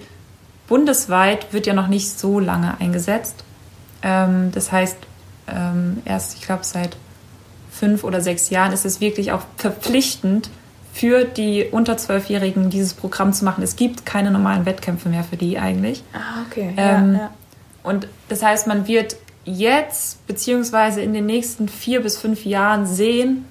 bundesweit 0.68 1.52
wird 1.54 1.68
ja 1.68 1.74
noch 1.74 1.88
nicht 1.88 2.18
so 2.18 2.40
lange 2.40 2.80
eingesetzt. 2.80 3.44
Ähm, 4.02 4.52
das 4.54 4.72
heißt, 4.72 4.98
ähm, 5.48 6.02
erst, 6.06 6.38
ich 6.38 6.44
glaube, 6.44 6.64
seit 6.64 6.96
fünf 7.72 8.04
oder 8.04 8.22
sechs 8.22 8.50
Jahren 8.50 8.72
ist 8.72 8.86
es 8.86 9.02
wirklich 9.02 9.32
auch 9.32 9.42
verpflichtend, 9.58 10.50
für 10.94 11.24
die 11.24 11.66
unter 11.72 11.98
Zwölfjährigen 11.98 12.70
dieses 12.70 12.94
Programm 12.94 13.34
zu 13.34 13.46
machen. 13.46 13.64
Es 13.64 13.76
gibt 13.76 14.06
keine 14.06 14.30
normalen 14.30 14.66
Wettkämpfe 14.66 15.10
mehr 15.10 15.24
für 15.24 15.38
die 15.38 15.58
eigentlich. 15.58 16.04
Ah, 16.14 16.44
okay. 16.46 16.74
Ähm, 16.78 17.14
ja, 17.14 17.20
ja. 17.20 17.32
Und 17.84 18.08
das 18.30 18.44
heißt, 18.44 18.68
man 18.68 18.88
wird 18.88 19.16
jetzt 19.46 20.26
beziehungsweise 20.28 21.02
in 21.02 21.14
den 21.14 21.26
nächsten 21.26 21.68
vier 21.68 22.02
bis 22.02 22.18
fünf 22.18 22.46
Jahren 22.46 22.86
sehen, 22.86 23.46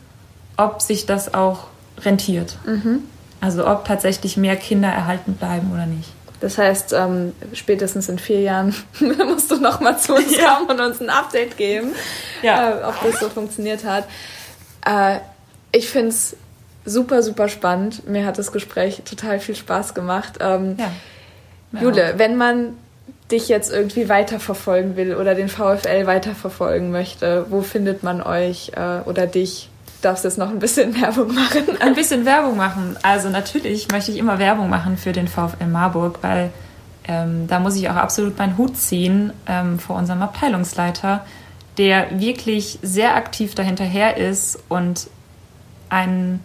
ob 0.57 0.83
sich 0.83 1.07
das 1.07 1.33
auch 1.35 1.69
rentiert. 2.03 2.59
Mhm. 2.67 3.01
Also 3.41 3.67
ob 3.67 3.85
tatsächlich 3.85 4.37
mehr 4.37 4.57
Kinder 4.57 4.89
erhalten 4.89 5.35
bleiben 5.35 5.73
oder 5.73 5.87
nicht. 5.87 6.11
Das 6.41 6.57
heißt, 6.57 6.95
ähm, 6.95 7.33
spätestens 7.53 8.09
in 8.09 8.19
vier 8.19 8.41
Jahren 8.41 8.75
musst 9.27 9.51
du 9.51 9.57
nochmal 9.57 9.99
zu 9.99 10.15
uns 10.15 10.37
ja. 10.37 10.55
kommen 10.55 10.71
und 10.71 10.81
uns 10.81 11.01
ein 11.01 11.11
Update 11.11 11.57
geben, 11.57 11.93
ja. 12.43 12.71
äh, 12.71 12.85
ob 12.85 12.95
das 13.03 13.21
so 13.21 13.29
funktioniert 13.29 13.85
hat. 13.85 14.05
Äh, 14.87 15.19
ich 15.73 15.89
finde 15.89 16.09
es 16.09 16.37
super, 16.85 17.23
super 17.23 17.49
spannend. 17.49 18.09
Mir 18.09 18.25
hat 18.25 18.39
das 18.39 18.53
Gespräch 18.53 19.03
total 19.05 19.39
viel 19.39 19.55
Spaß 19.55 19.95
gemacht. 19.95 20.39
Ähm, 20.41 20.77
ja. 20.79 21.81
Jule, 21.81 22.15
wenn 22.17 22.37
man 22.37 22.75
dich 23.31 23.49
jetzt 23.49 23.73
irgendwie 23.73 24.09
weiterverfolgen 24.09 24.97
will 24.97 25.15
oder 25.15 25.35
den 25.35 25.49
VfL 25.49 26.07
weiterverfolgen 26.07 26.91
möchte, 26.91 27.47
wo 27.51 27.61
findet 27.61 28.03
man 28.03 28.23
euch 28.23 28.73
äh, 28.75 29.01
oder 29.09 29.27
dich? 29.27 29.69
Darfst 30.01 30.25
jetzt 30.25 30.39
noch 30.39 30.51
ein 30.51 30.59
bisschen 30.59 30.95
Werbung 31.01 31.35
machen. 31.35 31.81
Ein 31.81 31.95
bisschen 31.95 32.25
Werbung 32.25 32.57
machen. 32.57 32.97
Also 33.03 33.29
natürlich 33.29 33.91
möchte 33.91 34.13
ich 34.13 34.19
immer 34.19 34.39
Werbung 34.39 34.69
machen 34.69 34.97
für 34.97 35.13
den 35.13 35.29
VfL 35.29 35.67
Marburg, 35.67 36.19
weil 36.23 36.51
ähm, 37.05 37.47
da 37.47 37.61
muss 37.61 37.77
ich 37.77 37.89
auch 37.89 37.97
absolut 37.97 38.39
meinen 38.39 38.57
Hut 38.59 38.77
ziehen 38.77 39.33
ähm, 39.47 39.79
vor 39.79 39.97
unserem 39.97 40.23
Abteilungsleiter, 40.23 41.25
der 41.79 42.21
wirklich 42.21 42.79
sehr 42.83 43.17
aktiv 43.17 43.55
dahinterher 43.55 44.17
ist 44.17 44.59
und 44.69 45.09
einen 45.89 46.41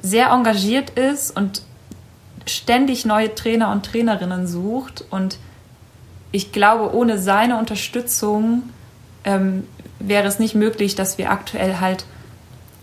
sehr 0.00 0.30
engagiert 0.30 0.90
ist 0.90 1.36
und 1.36 1.62
ständig 2.46 3.04
neue 3.04 3.34
Trainer 3.34 3.70
und 3.72 3.86
Trainerinnen 3.86 4.46
sucht. 4.46 5.04
Und 5.10 5.38
ich 6.32 6.52
glaube, 6.52 6.94
ohne 6.94 7.18
seine 7.18 7.58
Unterstützung 7.58 8.64
ähm, 9.24 9.66
wäre 9.98 10.26
es 10.26 10.38
nicht 10.38 10.54
möglich, 10.54 10.94
dass 10.94 11.18
wir 11.18 11.30
aktuell 11.30 11.80
halt 11.80 12.04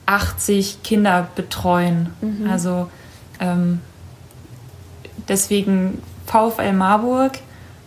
80 0.06 0.84
Kinder 0.84 1.28
betreuen. 1.36 2.14
Mhm. 2.22 2.50
Also 2.50 2.90
ähm, 3.40 3.80
deswegen 5.28 6.02
VfL 6.26 6.74
Marburg, 6.74 7.40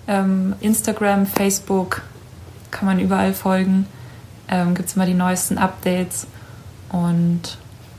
ähm, 0.07 0.55
Instagram, 0.61 1.27
Facebook 1.27 2.03
kann 2.71 2.87
man 2.87 2.99
überall 2.99 3.33
folgen. 3.35 3.87
Ähm, 4.49 4.75
Gibt 4.75 4.89
es 4.89 4.97
immer 4.97 5.07
die 5.07 5.15
neuesten 5.15 5.59
Updates. 5.59 6.27
Und 6.91 7.59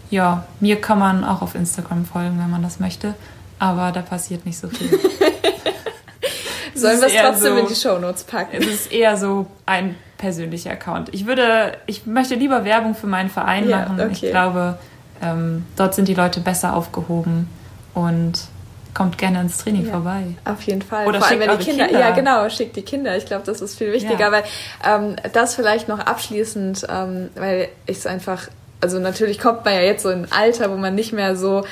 ja, 0.10 0.46
mir 0.60 0.80
kann 0.80 1.00
man 1.00 1.24
auch 1.24 1.42
auf 1.42 1.56
Instagram 1.56 2.06
folgen, 2.06 2.40
wenn 2.40 2.50
man 2.50 2.62
das 2.62 2.80
möchte, 2.80 3.16
aber 3.60 3.92
da 3.92 4.02
passiert 4.02 4.46
nicht 4.46 4.58
so 4.58 4.70
viel. 4.70 4.90
Sollen 6.76 7.00
wir 7.00 7.08
es 7.08 7.14
trotzdem 7.14 7.56
so, 7.56 7.60
in 7.60 7.68
die 7.68 7.76
Shownotes 7.76 8.24
packen? 8.26 8.58
Es 8.58 8.68
ist 8.68 8.92
eher 8.92 9.18
so 9.18 9.48
ein 9.66 9.96
persönlicher 10.18 10.72
Account. 10.72 11.14
Ich 11.14 11.26
würde, 11.26 11.78
ich 11.86 12.06
möchte 12.06 12.36
lieber 12.36 12.64
Werbung 12.66 12.96
für 12.96 13.08
meinen 13.08 13.30
Verein 13.30 13.68
ja, 13.68 13.80
machen. 13.80 14.00
Okay. 14.00 14.10
Ich 14.12 14.22
glaube, 14.22 14.78
ähm, 15.22 15.66
dort 15.76 15.94
sind 15.96 16.08
die 16.08 16.14
Leute 16.14 16.40
besser 16.40 16.76
aufgehoben 16.76 17.50
und 17.94 18.34
kommt 18.94 19.18
gerne 19.18 19.42
ins 19.42 19.58
Training 19.58 19.86
Ja. 19.86 19.92
vorbei. 19.92 20.24
Auf 20.46 20.62
jeden 20.64 20.82
Fall. 20.82 21.06
Oder 21.06 21.20
Vor 21.20 21.28
allem, 21.28 21.40
schickt 21.42 21.52
wenn 21.52 21.60
die 21.60 21.66
Kinder, 21.66 21.86
Kinder. 21.88 22.00
Ja, 22.00 22.12
genau, 22.12 22.50
schickt 22.50 22.76
die 22.78 22.82
Kinder. 22.82 23.18
Ich 23.18 23.26
glaube, 23.26 23.44
das 23.46 23.62
ist 23.62 23.78
viel 23.78 23.92
wichtiger, 23.92 24.20
Ja. 24.20 24.32
weil 24.32 24.44
ähm, 24.86 25.16
das 25.34 25.56
vielleicht 25.56 25.88
noch 25.90 26.00
abschließend, 26.00 26.88
ähm, 26.90 27.30
weil 27.36 27.68
ich 27.88 27.98
es 27.98 28.08
einfach, 28.08 28.48
also 28.80 29.00
natürlich 29.00 29.40
kommt 29.40 29.66
man 29.66 29.74
ja 29.74 29.82
jetzt 29.82 30.04
so 30.04 30.10
in 30.12 30.24
ein 30.26 30.32
Alter, 30.32 30.72
wo 30.72 30.78
man 30.78 30.96
nicht 30.96 31.12
mehr 31.12 31.36
so 31.36 31.66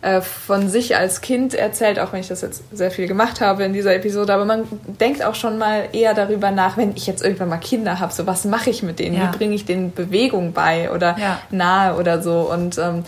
äh, 0.00 0.20
von 0.20 0.68
sich 0.68 0.96
als 0.96 1.20
Kind 1.20 1.54
erzählt, 1.54 1.98
auch 1.98 2.12
wenn 2.12 2.20
ich 2.20 2.28
das 2.28 2.42
jetzt 2.42 2.62
sehr 2.72 2.90
viel 2.90 3.08
gemacht 3.08 3.40
habe 3.40 3.64
in 3.64 3.72
dieser 3.72 3.94
Episode, 3.94 4.32
aber 4.32 4.44
man 4.44 4.64
denkt 5.00 5.24
auch 5.24 5.34
schon 5.34 5.58
mal 5.58 5.88
eher 5.92 6.14
darüber 6.14 6.50
nach, 6.52 6.76
wenn 6.76 6.94
ich 6.96 7.06
jetzt 7.06 7.22
irgendwann 7.24 7.48
mal 7.48 7.56
Kinder 7.56 7.98
habe, 7.98 8.12
so 8.12 8.26
was 8.26 8.44
mache 8.44 8.70
ich 8.70 8.82
mit 8.84 8.98
denen, 9.00 9.16
Ja. 9.16 9.32
wie 9.32 9.36
bringe 9.36 9.54
ich 9.54 9.64
denen 9.64 9.92
Bewegung 9.92 10.52
bei 10.52 10.90
oder 10.92 11.16
Ja. 11.18 11.40
nahe 11.50 11.96
oder 11.98 12.22
so 12.22 12.48
und 12.52 12.78
ähm, 12.78 13.04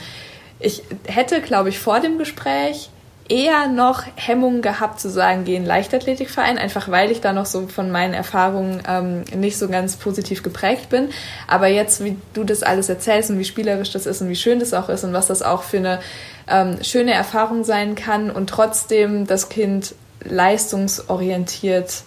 ich 0.58 0.82
hätte, 1.06 1.40
glaube 1.40 1.68
ich, 1.70 1.78
vor 1.78 2.00
dem 2.00 2.18
Gespräch 2.18 2.90
eher 3.30 3.68
noch 3.68 4.02
Hemmungen 4.16 4.60
gehabt 4.60 5.00
zu 5.00 5.08
sagen, 5.08 5.44
geh 5.44 5.52
in 5.52 5.58
einen 5.58 5.66
Leichtathletikverein, 5.66 6.58
einfach 6.58 6.90
weil 6.90 7.10
ich 7.12 7.20
da 7.20 7.32
noch 7.32 7.46
so 7.46 7.68
von 7.68 7.90
meinen 7.90 8.12
Erfahrungen 8.12 8.82
ähm, 8.88 9.22
nicht 9.34 9.56
so 9.56 9.68
ganz 9.68 9.96
positiv 9.96 10.42
geprägt 10.42 10.88
bin. 10.90 11.10
Aber 11.46 11.68
jetzt, 11.68 12.02
wie 12.04 12.16
du 12.34 12.42
das 12.42 12.62
alles 12.64 12.88
erzählst 12.88 13.30
und 13.30 13.38
wie 13.38 13.44
spielerisch 13.44 13.92
das 13.92 14.06
ist 14.06 14.20
und 14.20 14.28
wie 14.28 14.36
schön 14.36 14.58
das 14.58 14.74
auch 14.74 14.88
ist 14.88 15.04
und 15.04 15.12
was 15.12 15.28
das 15.28 15.42
auch 15.42 15.62
für 15.62 15.76
eine 15.78 16.00
ähm, 16.48 16.82
schöne 16.82 17.12
Erfahrung 17.14 17.62
sein 17.62 17.94
kann 17.94 18.30
und 18.30 18.50
trotzdem 18.50 19.26
das 19.26 19.48
Kind 19.48 19.94
leistungsorientiert, 20.24 22.02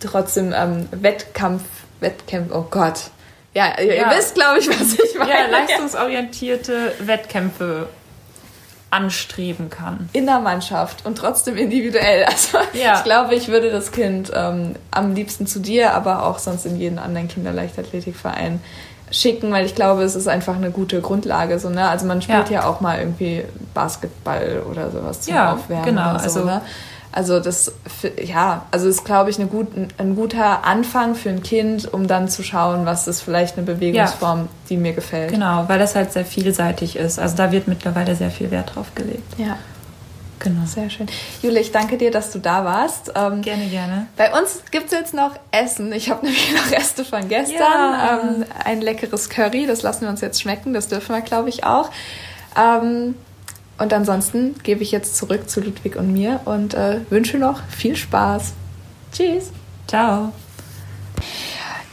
trotzdem 0.00 0.54
ähm, 0.56 0.88
Wettkampf, 0.92 1.62
Wettkämpfe, 2.00 2.54
oh 2.56 2.66
Gott. 2.70 3.10
Ja, 3.52 3.80
ihr, 3.80 3.96
Ja. 3.96 4.10
ihr 4.12 4.16
wisst, 4.16 4.36
glaube 4.36 4.60
ich, 4.60 4.68
was 4.68 4.92
ich 4.94 5.18
meine. 5.18 5.30
Ja, 5.32 5.46
leistungsorientierte 5.48 6.92
Wettkämpfe 7.00 7.88
anstreben 8.90 9.70
kann. 9.70 10.08
in 10.12 10.26
der 10.26 10.40
Mannschaft 10.40 11.06
und 11.06 11.16
trotzdem 11.16 11.56
individuell. 11.56 12.24
Also 12.28 12.58
Ja. 12.72 12.96
ich 12.98 13.04
glaube, 13.04 13.34
ich 13.34 13.48
würde 13.48 13.70
das 13.70 13.92
Kind 13.92 14.32
ähm, 14.34 14.74
am 14.90 15.14
liebsten 15.14 15.46
zu 15.46 15.60
dir, 15.60 15.94
aber 15.94 16.24
auch 16.26 16.38
sonst 16.38 16.66
in 16.66 16.76
jeden 16.76 16.98
anderen 16.98 17.28
Kinderleichtathletikverein 17.28 18.60
schicken, 19.12 19.50
weil 19.52 19.66
ich 19.66 19.74
glaube, 19.74 20.02
es 20.02 20.14
ist 20.14 20.28
einfach 20.28 20.54
eine 20.54 20.70
gute 20.70 21.00
Grundlage. 21.00 21.58
So, 21.58 21.68
ne? 21.68 21.88
Also 21.88 22.06
man 22.06 22.22
spielt 22.22 22.48
ja. 22.50 22.60
Ja. 22.62 22.66
auch 22.68 22.80
mal 22.80 22.98
irgendwie 22.98 23.44
Basketball 23.74 24.62
oder 24.70 24.90
sowas 24.90 25.22
zum 25.22 25.34
Ja, 25.34 25.52
Aufwärmen. 25.54 25.84
genau, 25.84 26.10
Oder 26.10 26.18
so, 26.20 26.24
also- 26.40 26.44
ne? 26.44 26.62
Also 27.12 27.40
das, 27.40 27.72
ja, 28.22 28.66
also 28.70 28.88
ist, 28.88 29.04
glaube 29.04 29.30
ich, 29.30 29.38
eine 29.38 29.48
gut, 29.48 29.68
ein 29.98 30.14
guter 30.14 30.64
Anfang 30.64 31.14
für 31.16 31.28
ein 31.30 31.42
Kind, 31.42 31.92
um 31.92 32.06
dann 32.06 32.28
zu 32.28 32.42
schauen, 32.44 32.86
was 32.86 33.08
ist 33.08 33.20
vielleicht 33.22 33.56
eine 33.56 33.66
Bewegungsform, 33.66 34.48
die 34.68 34.76
mir 34.76 34.92
gefällt. 34.92 35.32
Genau, 35.32 35.64
weil 35.68 35.78
das 35.80 35.96
halt 35.96 36.12
sehr 36.12 36.24
vielseitig 36.24 36.94
ist. 36.96 37.18
Also 37.18 37.36
da 37.36 37.50
wird 37.50 37.66
mittlerweile 37.66 38.14
sehr 38.14 38.30
viel 38.30 38.50
Wert 38.50 38.74
drauf 38.76 38.94
gelegt. 38.94 39.38
Ja, 39.38 39.56
Genau. 40.42 40.64
sehr 40.64 40.88
schön. 40.88 41.06
Jule, 41.42 41.60
ich 41.60 41.70
danke 41.70 41.98
dir, 41.98 42.10
dass 42.10 42.30
du 42.32 42.38
da 42.38 42.64
warst. 42.64 43.12
Ähm, 43.14 43.42
Gerne, 43.42 43.66
gerne. 43.66 44.06
Bei 44.16 44.32
uns 44.32 44.62
gibt 44.70 44.86
es 44.86 44.92
jetzt 44.92 45.12
noch 45.12 45.32
Essen. 45.50 45.92
Ich 45.92 46.08
habe 46.10 46.24
nämlich 46.24 46.54
noch 46.54 46.70
Reste 46.72 47.04
von 47.04 47.28
gestern. 47.28 47.58
Ja. 47.60 48.20
Ähm, 48.22 48.44
ein 48.64 48.80
leckeres 48.80 49.28
Curry, 49.28 49.66
das 49.66 49.82
lassen 49.82 50.02
wir 50.02 50.08
uns 50.08 50.22
jetzt 50.22 50.40
schmecken. 50.40 50.72
Das 50.72 50.88
dürfen 50.88 51.14
wir, 51.14 51.20
glaube 51.20 51.50
ich, 51.50 51.64
auch. 51.64 51.90
Ähm, 52.58 53.16
und 53.80 53.94
ansonsten 53.94 54.54
gebe 54.62 54.82
ich 54.82 54.92
jetzt 54.92 55.16
zurück 55.16 55.48
zu 55.48 55.62
Ludwig 55.62 55.96
und 55.96 56.12
mir 56.12 56.40
und 56.44 56.74
äh, 56.74 57.00
wünsche 57.08 57.38
noch 57.38 57.62
viel 57.64 57.96
Spaß. 57.96 58.52
Tschüss. 59.10 59.52
Ciao. 59.86 60.32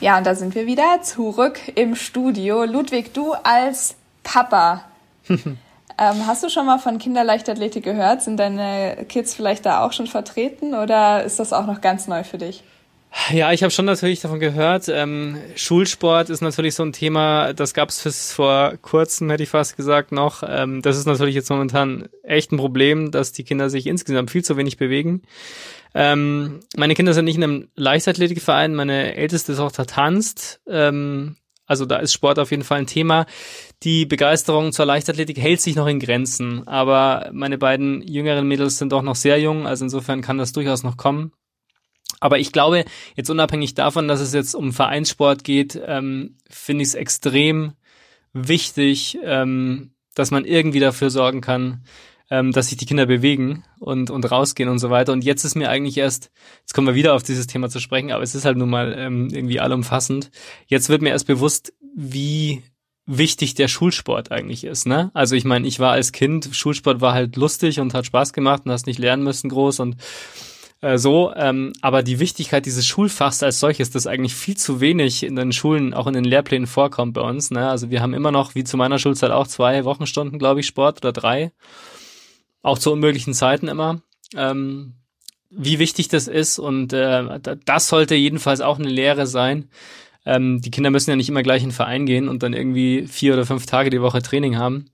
Ja, 0.01 0.17
und 0.17 0.27
da 0.27 0.35
sind 0.35 0.53
wir 0.53 0.67
wieder 0.67 1.01
zurück 1.01 1.59
im 1.75 1.95
Studio. 1.95 2.65
Ludwig, 2.65 3.13
du 3.13 3.31
als 3.31 3.95
Papa. 4.21 4.83
ähm, 5.29 5.57
hast 5.97 6.43
du 6.43 6.49
schon 6.49 6.65
mal 6.65 6.77
von 6.77 6.99
Kinderleichtathletik 6.99 7.85
gehört? 7.85 8.21
Sind 8.21 8.37
deine 8.37 9.05
Kids 9.07 9.33
vielleicht 9.33 9.65
da 9.65 9.85
auch 9.85 9.93
schon 9.93 10.07
vertreten 10.07 10.75
oder 10.75 11.23
ist 11.23 11.39
das 11.39 11.53
auch 11.53 11.65
noch 11.65 11.79
ganz 11.79 12.07
neu 12.07 12.25
für 12.25 12.37
dich? 12.37 12.63
Ja, 13.31 13.51
ich 13.51 13.61
habe 13.61 13.71
schon 13.71 13.85
natürlich 13.85 14.21
davon 14.21 14.39
gehört. 14.39 14.87
Ähm, 14.89 15.37
Schulsport 15.55 16.29
ist 16.29 16.41
natürlich 16.41 16.75
so 16.75 16.83
ein 16.83 16.93
Thema, 16.93 17.53
das 17.53 17.73
gab 17.73 17.89
es 17.89 18.31
vor 18.31 18.77
kurzem, 18.81 19.29
hätte 19.29 19.43
ich 19.43 19.49
fast 19.49 19.75
gesagt, 19.75 20.11
noch. 20.11 20.43
Ähm, 20.47 20.81
das 20.81 20.97
ist 20.97 21.07
natürlich 21.07 21.35
jetzt 21.35 21.49
momentan 21.49 22.07
echt 22.23 22.51
ein 22.51 22.57
Problem, 22.57 23.11
dass 23.11 23.33
die 23.33 23.43
Kinder 23.43 23.69
sich 23.69 23.87
insgesamt 23.87 24.31
viel 24.31 24.45
zu 24.45 24.55
wenig 24.55 24.77
bewegen. 24.77 25.23
Ähm, 25.93 26.61
meine 26.77 26.95
Kinder 26.95 27.13
sind 27.13 27.25
nicht 27.25 27.37
in 27.37 27.43
einem 27.43 27.67
Leichtathletikverein, 27.75 28.75
meine 28.75 29.15
älteste 29.15 29.55
Tochter 29.55 29.85
tanzt. 29.85 30.61
Ähm, 30.67 31.35
also 31.65 31.85
da 31.85 31.97
ist 31.97 32.13
Sport 32.13 32.39
auf 32.39 32.51
jeden 32.51 32.63
Fall 32.63 32.79
ein 32.79 32.87
Thema. 32.87 33.25
Die 33.83 34.05
Begeisterung 34.05 34.71
zur 34.71 34.85
Leichtathletik 34.85 35.37
hält 35.37 35.59
sich 35.59 35.75
noch 35.75 35.87
in 35.87 35.99
Grenzen, 35.99 36.65
aber 36.67 37.29
meine 37.33 37.57
beiden 37.57 38.01
jüngeren 38.03 38.47
Mädels 38.47 38.77
sind 38.77 38.93
doch 38.93 39.01
noch 39.01 39.15
sehr 39.15 39.39
jung, 39.39 39.67
also 39.67 39.83
insofern 39.83 40.21
kann 40.21 40.37
das 40.37 40.53
durchaus 40.53 40.83
noch 40.83 40.95
kommen. 40.95 41.33
Aber 42.19 42.39
ich 42.39 42.51
glaube, 42.51 42.85
jetzt 43.15 43.29
unabhängig 43.29 43.75
davon, 43.75 44.07
dass 44.07 44.19
es 44.19 44.33
jetzt 44.33 44.55
um 44.55 44.73
Vereinssport 44.73 45.43
geht, 45.43 45.79
ähm, 45.85 46.37
finde 46.49 46.83
ich 46.83 46.89
es 46.89 46.95
extrem 46.95 47.73
wichtig, 48.33 49.17
ähm, 49.23 49.91
dass 50.15 50.31
man 50.31 50.45
irgendwie 50.45 50.79
dafür 50.79 51.09
sorgen 51.09 51.41
kann, 51.41 51.83
ähm, 52.29 52.51
dass 52.51 52.67
sich 52.67 52.77
die 52.77 52.85
Kinder 52.85 53.05
bewegen 53.05 53.63
und, 53.79 54.09
und 54.09 54.29
rausgehen 54.29 54.69
und 54.69 54.79
so 54.79 54.89
weiter. 54.89 55.13
Und 55.13 55.23
jetzt 55.23 55.43
ist 55.43 55.55
mir 55.55 55.69
eigentlich 55.69 55.97
erst, 55.97 56.31
jetzt 56.59 56.73
kommen 56.73 56.87
wir 56.87 56.95
wieder 56.95 57.13
auf 57.13 57.23
dieses 57.23 57.47
Thema 57.47 57.69
zu 57.69 57.79
sprechen, 57.79 58.11
aber 58.11 58.23
es 58.23 58.35
ist 58.35 58.45
halt 58.45 58.57
nun 58.57 58.69
mal 58.69 58.93
ähm, 58.97 59.29
irgendwie 59.31 59.59
allumfassend. 59.59 60.31
Jetzt 60.65 60.89
wird 60.89 61.01
mir 61.01 61.09
erst 61.09 61.27
bewusst, 61.27 61.73
wie 61.95 62.63
wichtig 63.05 63.55
der 63.55 63.69
Schulsport 63.69 64.31
eigentlich 64.31 64.65
ist. 64.65 64.85
Ne? 64.85 65.11
Also 65.13 65.35
ich 65.35 65.45
meine, 65.45 65.65
ich 65.65 65.79
war 65.79 65.93
als 65.93 66.11
Kind, 66.11 66.49
Schulsport 66.51 66.99
war 66.99 67.13
halt 67.13 67.37
lustig 67.37 67.79
und 67.79 67.93
hat 67.93 68.05
Spaß 68.05 68.33
gemacht 68.33 68.63
und 68.65 68.71
hast 68.71 68.85
nicht 68.85 68.99
lernen 68.99 69.23
müssen 69.23 69.49
groß 69.49 69.79
und 69.79 69.95
äh, 70.81 70.97
so, 70.97 71.33
ähm, 71.35 71.73
aber 71.81 72.03
die 72.03 72.19
Wichtigkeit 72.19 72.65
dieses 72.65 72.85
Schulfachs 72.85 73.41
als 73.43 73.59
solches, 73.59 73.89
das 73.89 74.07
eigentlich 74.07 74.35
viel 74.35 74.57
zu 74.57 74.79
wenig 74.79 75.23
in 75.23 75.35
den 75.35 75.51
Schulen, 75.51 75.93
auch 75.93 76.07
in 76.07 76.13
den 76.13 76.23
Lehrplänen 76.23 76.67
vorkommt 76.67 77.13
bei 77.13 77.21
uns. 77.21 77.51
Ne? 77.51 77.67
Also 77.69 77.89
wir 77.89 78.01
haben 78.01 78.13
immer 78.13 78.31
noch, 78.31 78.55
wie 78.55 78.63
zu 78.63 78.77
meiner 78.77 78.99
Schulzeit 78.99 79.31
auch, 79.31 79.47
zwei 79.47 79.85
Wochenstunden, 79.85 80.39
glaube 80.39 80.59
ich, 80.59 80.67
Sport 80.67 80.99
oder 80.99 81.11
drei. 81.13 81.51
Auch 82.61 82.77
zu 82.77 82.91
unmöglichen 82.91 83.33
Zeiten 83.33 83.67
immer. 83.67 84.01
Ähm, 84.35 84.93
wie 85.49 85.79
wichtig 85.79 86.09
das 86.09 86.27
ist 86.27 86.59
und 86.59 86.91
äh, 86.93 87.39
da- 87.39 87.55
das 87.55 87.87
sollte 87.87 88.15
jedenfalls 88.15 88.59
auch 88.61 88.79
eine 88.79 88.89
Lehre 88.89 89.25
sein. 89.25 89.69
Ähm, 90.25 90.59
die 90.61 90.71
Kinder 90.71 90.89
müssen 90.89 91.09
ja 91.09 91.15
nicht 91.15 91.29
immer 91.29 91.43
gleich 91.43 91.63
in 91.63 91.69
den 91.69 91.75
Verein 91.75 92.05
gehen 92.05 92.27
und 92.27 92.43
dann 92.43 92.53
irgendwie 92.53 93.07
vier 93.07 93.33
oder 93.33 93.45
fünf 93.45 93.65
Tage 93.65 93.89
die 93.89 94.01
Woche 94.01 94.21
Training 94.21 94.57
haben 94.57 94.91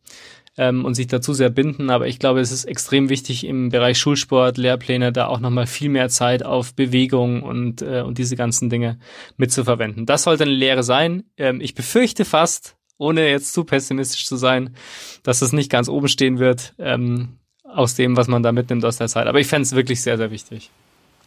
ähm, 0.58 0.86
und 0.86 0.96
sich 0.96 1.08
dazu 1.08 1.34
sehr 1.34 1.50
binden. 1.50 1.90
Aber 1.90 2.08
ich 2.08 2.20
glaube, 2.20 2.40
es 2.40 2.52
ist 2.52 2.66
extrem 2.66 3.10
wichtig 3.10 3.46
im 3.46 3.70
Bereich 3.70 3.98
Schulsport, 3.98 4.58
Lehrpläne, 4.58 5.12
da 5.12 5.28
auch 5.28 5.40
nochmal 5.40 5.68
viel 5.68 5.90
mehr 5.90 6.10
Zeit 6.10 6.44
auf 6.44 6.74
Bewegung 6.74 7.44
und, 7.44 7.82
äh, 7.82 8.02
und 8.02 8.18
diese 8.18 8.36
ganzen 8.36 8.70
Dinge 8.70 9.00
mitzuverwenden. 9.38 10.06
Das 10.06 10.24
sollte 10.24 10.44
eine 10.44 10.54
Lehre 10.54 10.84
sein. 10.84 11.24
Ähm, 11.38 11.62
ich 11.62 11.76
befürchte 11.76 12.26
fast, 12.26 12.76
ohne 12.98 13.30
jetzt 13.30 13.54
zu 13.54 13.64
pessimistisch 13.64 14.26
zu 14.26 14.36
sein, 14.36 14.76
dass 15.24 15.42
es 15.42 15.54
nicht 15.54 15.72
ganz 15.72 15.90
oben 15.90 16.08
stehen 16.08 16.40
wird 16.40 16.74
ähm, 16.78 17.40
aus 17.64 17.96
dem, 17.96 18.16
was 18.16 18.28
man 18.28 18.44
da 18.44 18.52
mitnimmt 18.52 18.86
aus 18.86 18.98
der 18.98 19.08
Zeit. 19.08 19.28
Aber 19.28 19.40
ich 19.40 19.48
fände 19.48 19.64
es 19.64 19.76
wirklich 19.76 20.02
sehr, 20.02 20.18
sehr 20.18 20.32
wichtig. 20.32 20.72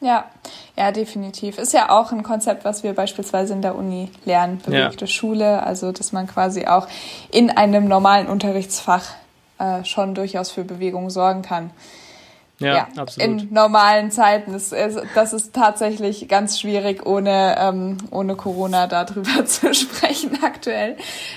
Ja, 0.00 0.26
ja, 0.76 0.92
definitiv. 0.92 1.58
Ist 1.58 1.72
ja 1.72 1.88
auch 1.88 2.12
ein 2.12 2.22
Konzept, 2.22 2.64
was 2.64 2.82
wir 2.82 2.92
beispielsweise 2.92 3.54
in 3.54 3.62
der 3.62 3.74
Uni 3.74 4.10
lernen, 4.24 4.60
bewegte 4.64 5.06
Schule, 5.06 5.62
also 5.62 5.90
dass 5.90 6.12
man 6.12 6.26
quasi 6.26 6.66
auch 6.66 6.86
in 7.32 7.50
einem 7.50 7.88
normalen 7.88 8.26
Unterrichtsfach 8.26 9.04
äh, 9.58 9.84
schon 9.84 10.14
durchaus 10.14 10.50
für 10.50 10.64
Bewegung 10.64 11.08
sorgen 11.08 11.42
kann. 11.42 11.70
Ja, 12.58 12.88
absolut. 12.96 13.42
In 13.42 13.52
normalen 13.52 14.10
Zeiten. 14.10 14.54
ist 14.54 14.72
es, 14.72 14.96
das 15.14 15.32
ist 15.32 15.54
tatsächlich 15.54 16.26
ganz 16.28 16.58
schwierig, 16.58 17.04
ohne, 17.04 17.56
ähm, 17.58 17.98
ohne 18.10 18.34
Corona 18.34 18.86
darüber 18.86 19.44
zu 19.46 19.74
sprechen 19.74 20.38
aktuell. 20.42 20.96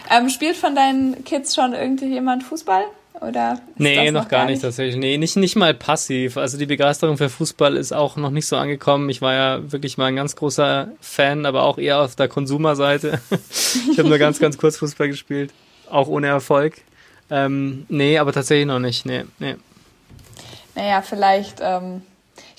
Ähm, 0.09 0.29
spielt 0.29 0.55
von 0.55 0.75
deinen 0.75 1.23
Kids 1.25 1.55
schon 1.55 1.73
irgendjemand 1.73 2.43
Fußball? 2.43 2.83
Oder 3.21 3.59
Nee, 3.77 4.05
das 4.05 4.13
noch, 4.13 4.27
gar 4.29 4.45
nicht 4.45 4.61
tatsächlich. 4.61 4.95
Nee, 4.95 5.17
nicht, 5.17 5.35
nicht 5.35 5.57
mal 5.57 5.73
passiv. 5.73 6.37
Also 6.37 6.57
die 6.57 6.65
Begeisterung 6.65 7.17
für 7.17 7.29
Fußball 7.29 7.75
ist 7.75 7.91
auch 7.91 8.15
noch 8.15 8.29
nicht 8.29 8.47
so 8.47 8.55
angekommen. 8.55 9.09
Ich 9.09 9.21
war 9.21 9.33
ja 9.33 9.71
wirklich 9.71 9.97
mal 9.97 10.05
ein 10.05 10.15
ganz 10.15 10.37
großer 10.37 10.87
Fan, 11.01 11.45
aber 11.45 11.63
auch 11.63 11.77
eher 11.77 11.99
auf 12.01 12.15
der 12.15 12.29
Konsumerseite. 12.29 13.19
ich 13.91 13.99
habe 13.99 14.07
nur 14.07 14.19
ganz, 14.19 14.39
ganz 14.39 14.57
kurz 14.57 14.77
Fußball 14.77 15.09
gespielt. 15.09 15.51
Auch 15.89 16.07
ohne 16.07 16.27
Erfolg. 16.27 16.75
Ähm, 17.29 17.85
nee, 17.89 18.17
aber 18.17 18.31
tatsächlich 18.31 18.67
noch 18.67 18.79
nicht. 18.79 19.05
Nee, 19.05 19.25
nee. 19.39 19.55
Naja, 20.75 21.01
vielleicht, 21.01 21.59
ähm, 21.61 22.01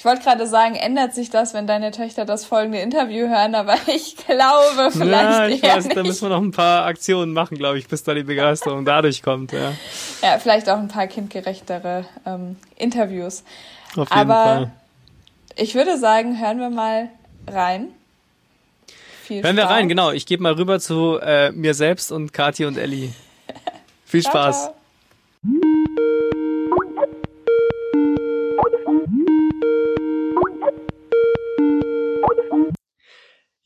ich 0.00 0.04
wollte 0.06 0.22
gerade 0.22 0.46
sagen, 0.46 0.76
ändert 0.76 1.14
sich 1.14 1.28
das, 1.28 1.52
wenn 1.52 1.66
deine 1.66 1.90
Töchter 1.90 2.24
das 2.24 2.46
folgende 2.46 2.78
Interview 2.78 3.28
hören, 3.28 3.54
aber 3.54 3.74
ich 3.86 4.16
glaube 4.16 4.90
vielleicht 4.90 5.12
ja, 5.12 5.46
ich 5.46 5.62
eher 5.62 5.76
weiß, 5.76 5.84
nicht. 5.84 5.96
da 5.98 6.02
müssen 6.02 6.22
wir 6.22 6.30
noch 6.30 6.40
ein 6.40 6.52
paar 6.52 6.86
Aktionen 6.86 7.34
machen, 7.34 7.58
glaube 7.58 7.76
ich, 7.78 7.86
bis 7.86 8.02
da 8.02 8.14
die 8.14 8.22
Begeisterung 8.22 8.86
dadurch 8.86 9.22
kommt. 9.22 9.52
Ja, 9.52 9.74
Ja, 10.22 10.38
vielleicht 10.38 10.70
auch 10.70 10.78
ein 10.78 10.88
paar 10.88 11.06
kindgerechtere 11.06 12.06
ähm, 12.24 12.56
Interviews. 12.76 13.44
auf 13.90 14.08
jeden 14.08 14.10
Aber 14.10 14.32
Fall. 14.42 14.70
ich 15.56 15.74
würde 15.74 15.98
sagen, 15.98 16.40
hören 16.40 16.60
wir 16.60 16.70
mal 16.70 17.10
rein. 17.46 17.88
Viel 19.24 19.42
Hören 19.42 19.56
wir 19.56 19.64
Spaß. 19.64 19.72
rein, 19.74 19.88
genau. 19.90 20.12
Ich 20.12 20.24
gebe 20.24 20.42
mal 20.42 20.54
rüber 20.54 20.80
zu 20.80 21.18
äh, 21.20 21.52
mir 21.52 21.74
selbst 21.74 22.10
und 22.10 22.32
Kathi 22.32 22.64
und 22.64 22.78
Elli. 22.78 23.12
Viel 24.06 24.22
Ciao, 24.22 24.32
Spaß. 24.32 24.62
ciao. 25.42 25.69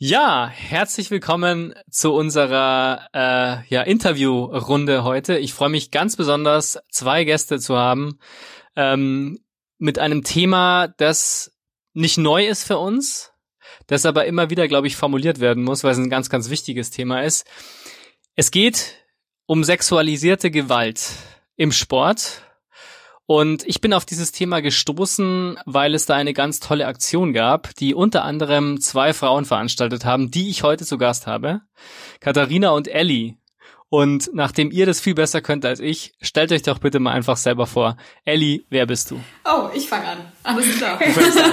Ja, 0.07 0.51
herzlich 0.51 1.11
willkommen 1.11 1.73
zu 1.91 2.13
unserer 2.13 3.09
äh, 3.15 3.67
ja, 3.75 3.81
Interviewrunde 3.81 5.03
heute. 5.03 5.39
Ich 5.39 5.55
freue 5.55 5.71
mich 5.71 5.93
ganz 5.93 6.17
besonders, 6.17 6.79
zwei 6.91 7.25
Gäste 7.25 7.59
zu 7.59 7.79
haben 7.79 8.19
ähm, 8.77 9.41
mit 9.79 9.99
einem 9.99 10.23
Thema, 10.23 10.89
das 10.89 11.57
nicht 11.95 12.19
neu 12.19 12.47
ist 12.47 12.65
für 12.65 12.77
uns, 12.77 13.33
das 13.87 14.05
aber 14.05 14.27
immer 14.27 14.51
wieder, 14.51 14.69
glaube 14.69 14.89
ich, 14.89 14.97
formuliert 14.97 15.41
werden 15.41 15.65
muss, 15.65 15.85
weil 15.85 15.93
es 15.93 15.99
ein 15.99 16.11
ganz, 16.11 16.29
ganz 16.29 16.51
wichtiges 16.51 16.91
Thema 16.91 17.23
ist. 17.23 17.47
Es 18.37 18.51
geht 18.51 18.97
um 19.47 19.65
sexualisierte 19.65 20.51
Gewalt 20.51 21.13
im 21.57 21.73
Sport 21.73 22.43
und 23.27 23.67
ich 23.67 23.81
bin 23.81 23.95
auf 23.95 24.05
dieses 24.05 24.33
Thema 24.33 24.61
gestoßen, 24.61 25.59
weil 25.65 25.95
es 25.95 26.05
da 26.05 26.15
eine 26.15 26.35
ganz 26.35 26.61
tolle 26.61 26.87
Aktion 26.87 27.33
gab, 27.33 27.75
die 27.77 27.95
unter 27.95 28.25
anderem 28.25 28.81
zwei 28.81 29.15
Frauen 29.15 29.47
veranstaltet 29.47 30.05
haben, 30.05 30.31
die 30.31 30.51
ich 30.51 30.63
heute 30.63 30.85
zu 30.85 30.99
Gast 30.99 31.27
habe. 31.27 31.63
Katharina 32.21 32.71
und 32.71 32.89
Ellie. 32.89 33.37
Und 33.89 34.31
nachdem 34.35 34.73
ihr 34.73 34.87
das 34.87 35.01
viel 35.01 35.15
besser 35.15 35.41
könnt 35.41 35.65
als 35.65 35.79
ich, 35.79 36.15
stellt 36.21 36.51
euch 36.51 36.63
doch 36.63 36.79
bitte 36.81 36.99
mal 36.99 37.13
einfach 37.13 37.37
selber 37.37 37.67
vor. 37.67 37.97
Ellie, 38.25 38.65
wer 38.69 38.87
bist 38.87 39.13
du? 39.13 39.21
Oh, 39.45 39.69
ich 39.73 39.89
fange 39.89 40.09
an. 40.09 40.19
Alles 40.43 40.77
klar. 40.77 40.99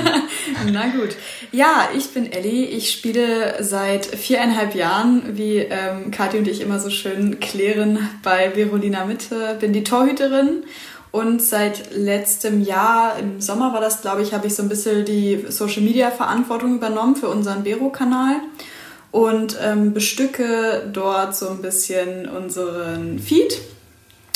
Na 0.72 0.88
gut. 0.88 1.15
Ja, 1.51 1.89
ich 1.95 2.09
bin 2.15 2.32
Ellie. 2.32 2.65
Ich 2.65 2.91
spiele 2.91 3.63
seit 3.63 4.07
viereinhalb 4.07 4.74
Jahren, 4.74 5.38
wie 5.38 5.57
ähm, 5.57 6.09
Kathi 6.09 6.39
und 6.39 6.47
ich 6.47 6.61
immer 6.61 6.80
so 6.80 6.89
schön 6.89 7.39
klären, 7.39 8.09
bei 8.24 8.55
Verolina 8.55 9.05
Mitte. 9.05 9.57
Bin 9.59 9.72
die 9.72 9.84
Torhüterin 9.84 10.63
und 11.12 11.41
seit 11.41 11.93
letztem 11.93 12.62
Jahr, 12.62 13.18
im 13.20 13.41
Sommer 13.41 13.74
war 13.74 13.82
das, 13.82 14.01
glaube 14.01 14.22
ich, 14.22 14.34
habe 14.34 14.47
ich 14.47 14.55
so 14.55 14.64
ein 14.64 14.70
bisschen 14.70 15.03
die 15.05 15.45
Social 15.49 15.82
Media 15.82 16.09
Verantwortung 16.09 16.76
übernommen 16.76 17.18
für 17.18 17.28
unseren 17.28 17.64
Bero-Kanal 17.64 18.36
und 19.12 19.57
ähm, 19.62 19.93
bestücke 19.93 20.89
dort 20.91 21.36
so 21.36 21.49
ein 21.49 21.62
bisschen 21.62 22.30
unseren 22.30 23.20
Feed 23.20 23.59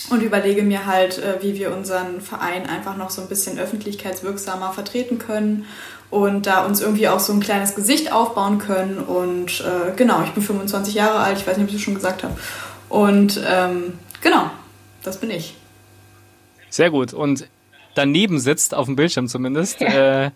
und 0.09 0.21
überlege 0.21 0.63
mir 0.63 0.85
halt, 0.85 1.17
äh, 1.17 1.41
wie 1.41 1.55
wir 1.55 1.73
unseren 1.73 2.19
Verein 2.19 2.67
einfach 2.67 2.97
noch 2.97 3.09
so 3.09 3.21
ein 3.21 3.29
bisschen 3.29 3.57
öffentlichkeitswirksamer 3.57 4.73
vertreten 4.73 5.17
können 5.17 5.65
und 6.09 6.45
da 6.45 6.65
uns 6.65 6.81
irgendwie 6.81 7.07
auch 7.07 7.21
so 7.21 7.31
ein 7.31 7.39
kleines 7.39 7.75
Gesicht 7.75 8.11
aufbauen 8.11 8.59
können. 8.59 8.97
Und 8.99 9.61
äh, 9.61 9.95
genau, 9.95 10.23
ich 10.23 10.31
bin 10.31 10.43
25 10.43 10.93
Jahre 10.93 11.19
alt, 11.19 11.37
ich 11.37 11.47
weiß 11.47 11.55
nicht, 11.57 11.63
ob 11.63 11.69
ich 11.69 11.75
das 11.75 11.83
schon 11.83 11.95
gesagt 11.95 12.23
habe. 12.23 12.35
Und 12.89 13.41
ähm, 13.47 13.93
genau, 14.21 14.51
das 15.03 15.19
bin 15.19 15.31
ich. 15.31 15.55
Sehr 16.75 16.91
gut. 16.91 17.13
Und 17.13 17.47
daneben 17.93 18.37
sitzt, 18.37 18.75
auf 18.75 18.87
dem 18.87 18.97
Bildschirm 18.97 19.29
zumindest, 19.29 19.79
ja. 19.79 20.25
äh, 20.25 20.31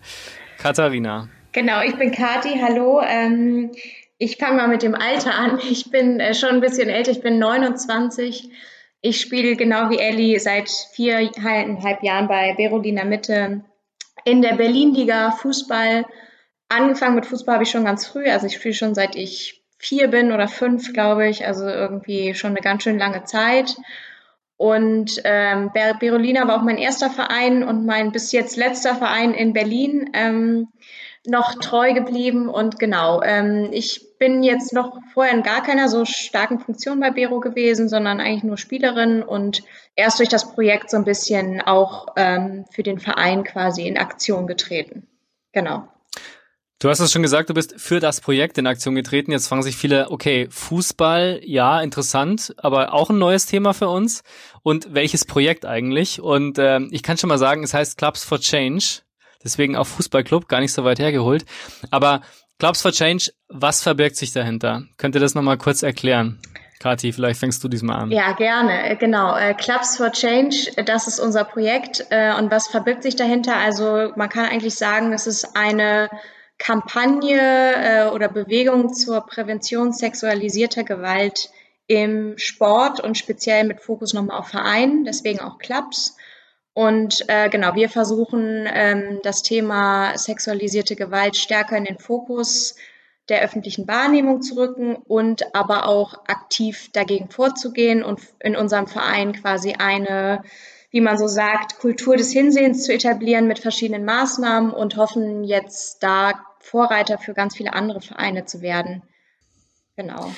Katharina. 0.56 1.28
Genau, 1.52 1.82
ich 1.82 1.96
bin 1.96 2.12
Kati, 2.12 2.58
hallo. 2.62 3.02
Ähm, 3.06 3.72
ich 4.16 4.38
fange 4.38 4.56
mal 4.56 4.68
mit 4.68 4.82
dem 4.82 4.94
Alter 4.94 5.34
an. 5.34 5.60
Ich 5.70 5.90
bin 5.90 6.18
äh, 6.18 6.32
schon 6.32 6.48
ein 6.48 6.60
bisschen 6.62 6.88
älter, 6.88 7.10
ich 7.10 7.20
bin 7.20 7.38
29. 7.38 8.50
Ich 9.02 9.20
spiele 9.20 9.54
genau 9.54 9.90
wie 9.90 9.98
Ellie 9.98 10.40
seit 10.40 10.70
viereinhalb 10.94 12.02
Jahren 12.02 12.26
bei 12.26 12.54
Berolina 12.54 13.04
Mitte 13.04 13.60
in 14.24 14.40
der 14.40 14.54
Berlin-Liga 14.54 15.32
Fußball. 15.32 16.06
Angefangen 16.70 17.16
mit 17.16 17.26
Fußball 17.26 17.56
habe 17.56 17.64
ich 17.64 17.70
schon 17.70 17.84
ganz 17.84 18.06
früh, 18.06 18.30
also 18.30 18.46
ich 18.46 18.54
spiele 18.54 18.72
schon 18.72 18.94
seit 18.94 19.14
ich 19.14 19.62
vier 19.76 20.08
bin 20.08 20.32
oder 20.32 20.48
fünf, 20.48 20.94
glaube 20.94 21.28
ich, 21.28 21.46
also 21.46 21.66
irgendwie 21.66 22.32
schon 22.32 22.52
eine 22.52 22.60
ganz 22.60 22.84
schön 22.84 22.98
lange 22.98 23.24
Zeit. 23.24 23.76
Und 24.60 25.22
ähm, 25.24 25.70
Berolina 25.72 26.46
war 26.46 26.58
auch 26.58 26.62
mein 26.62 26.76
erster 26.76 27.08
Verein 27.08 27.64
und 27.64 27.86
mein 27.86 28.12
bis 28.12 28.30
jetzt 28.30 28.58
letzter 28.58 28.94
Verein 28.94 29.32
in 29.32 29.54
Berlin 29.54 30.10
ähm, 30.12 30.68
noch 31.26 31.54
treu 31.54 31.94
geblieben. 31.94 32.50
Und 32.50 32.78
genau, 32.78 33.22
ähm, 33.22 33.70
ich 33.72 34.18
bin 34.18 34.42
jetzt 34.42 34.74
noch 34.74 34.98
vorher 35.14 35.32
in 35.32 35.42
gar 35.42 35.62
keiner 35.62 35.88
so 35.88 36.04
starken 36.04 36.58
Funktion 36.58 37.00
bei 37.00 37.10
Bero 37.10 37.40
gewesen, 37.40 37.88
sondern 37.88 38.20
eigentlich 38.20 38.44
nur 38.44 38.58
Spielerin 38.58 39.22
und 39.22 39.62
erst 39.96 40.18
durch 40.18 40.28
das 40.28 40.52
Projekt 40.52 40.90
so 40.90 40.98
ein 40.98 41.04
bisschen 41.04 41.62
auch 41.62 42.08
ähm, 42.16 42.66
für 42.70 42.82
den 42.82 42.98
Verein 42.98 43.44
quasi 43.44 43.88
in 43.88 43.96
Aktion 43.96 44.46
getreten. 44.46 45.06
Genau. 45.52 45.88
Du 46.80 46.88
hast 46.88 46.98
es 47.00 47.12
schon 47.12 47.20
gesagt, 47.20 47.50
du 47.50 47.54
bist 47.54 47.78
für 47.78 48.00
das 48.00 48.22
Projekt 48.22 48.56
in 48.56 48.66
Aktion 48.66 48.94
getreten. 48.94 49.32
Jetzt 49.32 49.48
fragen 49.48 49.62
sich 49.62 49.76
viele, 49.76 50.10
okay, 50.10 50.48
Fußball, 50.50 51.42
ja, 51.44 51.78
interessant, 51.82 52.54
aber 52.56 52.94
auch 52.94 53.10
ein 53.10 53.18
neues 53.18 53.44
Thema 53.44 53.74
für 53.74 53.90
uns. 53.90 54.22
Und 54.62 54.94
welches 54.94 55.26
Projekt 55.26 55.66
eigentlich? 55.66 56.22
Und 56.22 56.56
äh, 56.56 56.80
ich 56.90 57.02
kann 57.02 57.18
schon 57.18 57.28
mal 57.28 57.36
sagen, 57.36 57.62
es 57.62 57.74
heißt 57.74 57.98
Clubs 57.98 58.24
for 58.24 58.40
Change. 58.40 59.02
Deswegen 59.44 59.76
auch 59.76 59.86
Fußballclub, 59.86 60.48
gar 60.48 60.60
nicht 60.60 60.72
so 60.72 60.82
weit 60.82 60.98
hergeholt. 60.98 61.44
Aber 61.90 62.22
Clubs 62.58 62.80
for 62.80 62.92
Change, 62.92 63.30
was 63.48 63.82
verbirgt 63.82 64.16
sich 64.16 64.32
dahinter? 64.32 64.84
Könnt 64.96 65.14
ihr 65.14 65.20
das 65.20 65.34
nochmal 65.34 65.58
kurz 65.58 65.82
erklären? 65.82 66.40
Kathi, 66.78 67.12
vielleicht 67.12 67.40
fängst 67.40 67.62
du 67.62 67.68
diesmal 67.68 68.04
an. 68.04 68.10
Ja, 68.10 68.32
gerne. 68.32 68.88
Äh, 68.88 68.96
genau. 68.96 69.36
Äh, 69.36 69.52
Clubs 69.52 69.98
for 69.98 70.12
Change, 70.12 70.72
das 70.86 71.06
ist 71.08 71.20
unser 71.20 71.44
Projekt. 71.44 72.06
Äh, 72.08 72.32
und 72.38 72.50
was 72.50 72.68
verbirgt 72.68 73.02
sich 73.02 73.16
dahinter? 73.16 73.56
Also 73.56 74.12
man 74.16 74.30
kann 74.30 74.46
eigentlich 74.46 74.76
sagen, 74.76 75.12
es 75.12 75.26
ist 75.26 75.58
eine 75.58 76.08
Kampagne 76.60 77.40
äh, 77.40 78.10
oder 78.10 78.28
Bewegung 78.28 78.92
zur 78.92 79.22
Prävention 79.22 79.94
sexualisierter 79.94 80.84
Gewalt 80.84 81.50
im 81.86 82.34
Sport 82.36 83.00
und 83.00 83.16
speziell 83.16 83.64
mit 83.64 83.80
Fokus 83.80 84.12
nochmal 84.12 84.38
auf 84.38 84.48
Vereinen, 84.48 85.04
deswegen 85.04 85.40
auch 85.40 85.58
Clubs. 85.58 86.16
Und 86.74 87.24
äh, 87.28 87.48
genau, 87.48 87.74
wir 87.74 87.88
versuchen 87.88 88.68
ähm, 88.72 89.20
das 89.22 89.42
Thema 89.42 90.16
sexualisierte 90.16 90.96
Gewalt 90.96 91.36
stärker 91.36 91.78
in 91.78 91.84
den 91.84 91.98
Fokus 91.98 92.76
der 93.30 93.40
öffentlichen 93.40 93.88
Wahrnehmung 93.88 94.42
zu 94.42 94.56
rücken 94.56 94.96
und 94.96 95.54
aber 95.54 95.86
auch 95.88 96.26
aktiv 96.26 96.90
dagegen 96.92 97.30
vorzugehen 97.30 98.04
und 98.04 98.20
in 98.38 98.54
unserem 98.54 98.86
Verein 98.86 99.32
quasi 99.32 99.74
eine 99.78 100.42
wie 100.92 101.00
man 101.00 101.16
so 101.16 101.28
sagt, 101.28 101.78
Kultur 101.78 102.16
des 102.16 102.32
Hinsehens 102.32 102.82
zu 102.82 102.92
etablieren 102.92 103.46
mit 103.46 103.60
verschiedenen 103.60 104.04
Maßnahmen 104.04 104.72
und 104.72 104.96
hoffen 104.96 105.44
jetzt 105.44 106.02
da 106.02 106.32
Vorreiter 106.70 107.18
für 107.18 107.34
ganz 107.34 107.56
viele 107.56 107.72
andere 107.72 108.00
Vereine 108.00 108.44
zu 108.44 108.62
werden. 108.62 109.02
Genau. 109.96 110.32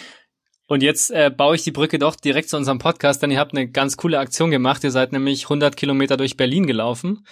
Und 0.66 0.82
jetzt 0.82 1.10
äh, 1.10 1.30
baue 1.30 1.56
ich 1.56 1.62
die 1.62 1.70
Brücke 1.70 1.98
doch 1.98 2.16
direkt 2.16 2.48
zu 2.48 2.56
unserem 2.56 2.78
Podcast, 2.78 3.22
denn 3.22 3.30
ihr 3.30 3.38
habt 3.38 3.52
eine 3.54 3.68
ganz 3.68 3.98
coole 3.98 4.18
Aktion 4.18 4.50
gemacht. 4.50 4.82
Ihr 4.84 4.90
seid 4.90 5.12
nämlich 5.12 5.44
100 5.44 5.76
Kilometer 5.76 6.16
durch 6.16 6.38
Berlin 6.38 6.66
gelaufen. 6.66 7.26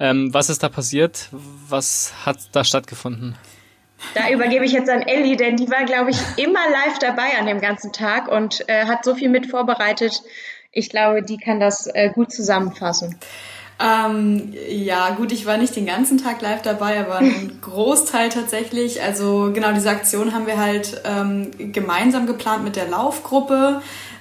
Ähm, 0.00 0.32
was 0.32 0.48
ist 0.48 0.62
da 0.62 0.70
passiert? 0.70 1.28
Was 1.32 2.14
hat 2.24 2.38
da 2.52 2.64
stattgefunden? 2.64 3.36
Da 4.14 4.30
übergebe 4.30 4.64
ich 4.64 4.72
jetzt 4.72 4.88
an 4.88 5.02
Ellie, 5.02 5.36
denn 5.36 5.56
die 5.56 5.68
war, 5.68 5.84
glaube 5.84 6.10
ich, 6.10 6.18
immer 6.36 6.70
live 6.70 6.98
dabei 7.00 7.36
an 7.38 7.46
dem 7.46 7.60
ganzen 7.60 7.92
Tag 7.92 8.28
und 8.28 8.66
äh, 8.68 8.86
hat 8.86 9.04
so 9.04 9.14
viel 9.14 9.28
mit 9.28 9.46
vorbereitet. 9.50 10.22
Ich 10.72 10.88
glaube, 10.88 11.22
die 11.22 11.36
kann 11.36 11.60
das 11.60 11.86
äh, 11.92 12.10
gut 12.14 12.32
zusammenfassen. 12.32 13.18
Ähm, 13.80 14.52
ja, 14.68 15.10
gut, 15.10 15.30
ich 15.30 15.46
war 15.46 15.56
nicht 15.56 15.76
den 15.76 15.86
ganzen 15.86 16.18
Tag 16.18 16.42
live 16.42 16.62
dabei, 16.62 16.98
aber 16.98 17.18
einen 17.18 17.58
Großteil 17.60 18.28
tatsächlich. 18.28 19.02
Also 19.02 19.52
genau, 19.54 19.72
diese 19.72 19.90
Aktion 19.90 20.34
haben 20.34 20.46
wir 20.46 20.58
halt 20.58 21.00
ähm, 21.04 21.50
gemeinsam 21.72 22.26
geplant 22.26 22.64
mit 22.64 22.74
der 22.74 22.88
Laufgruppe. 22.88 23.80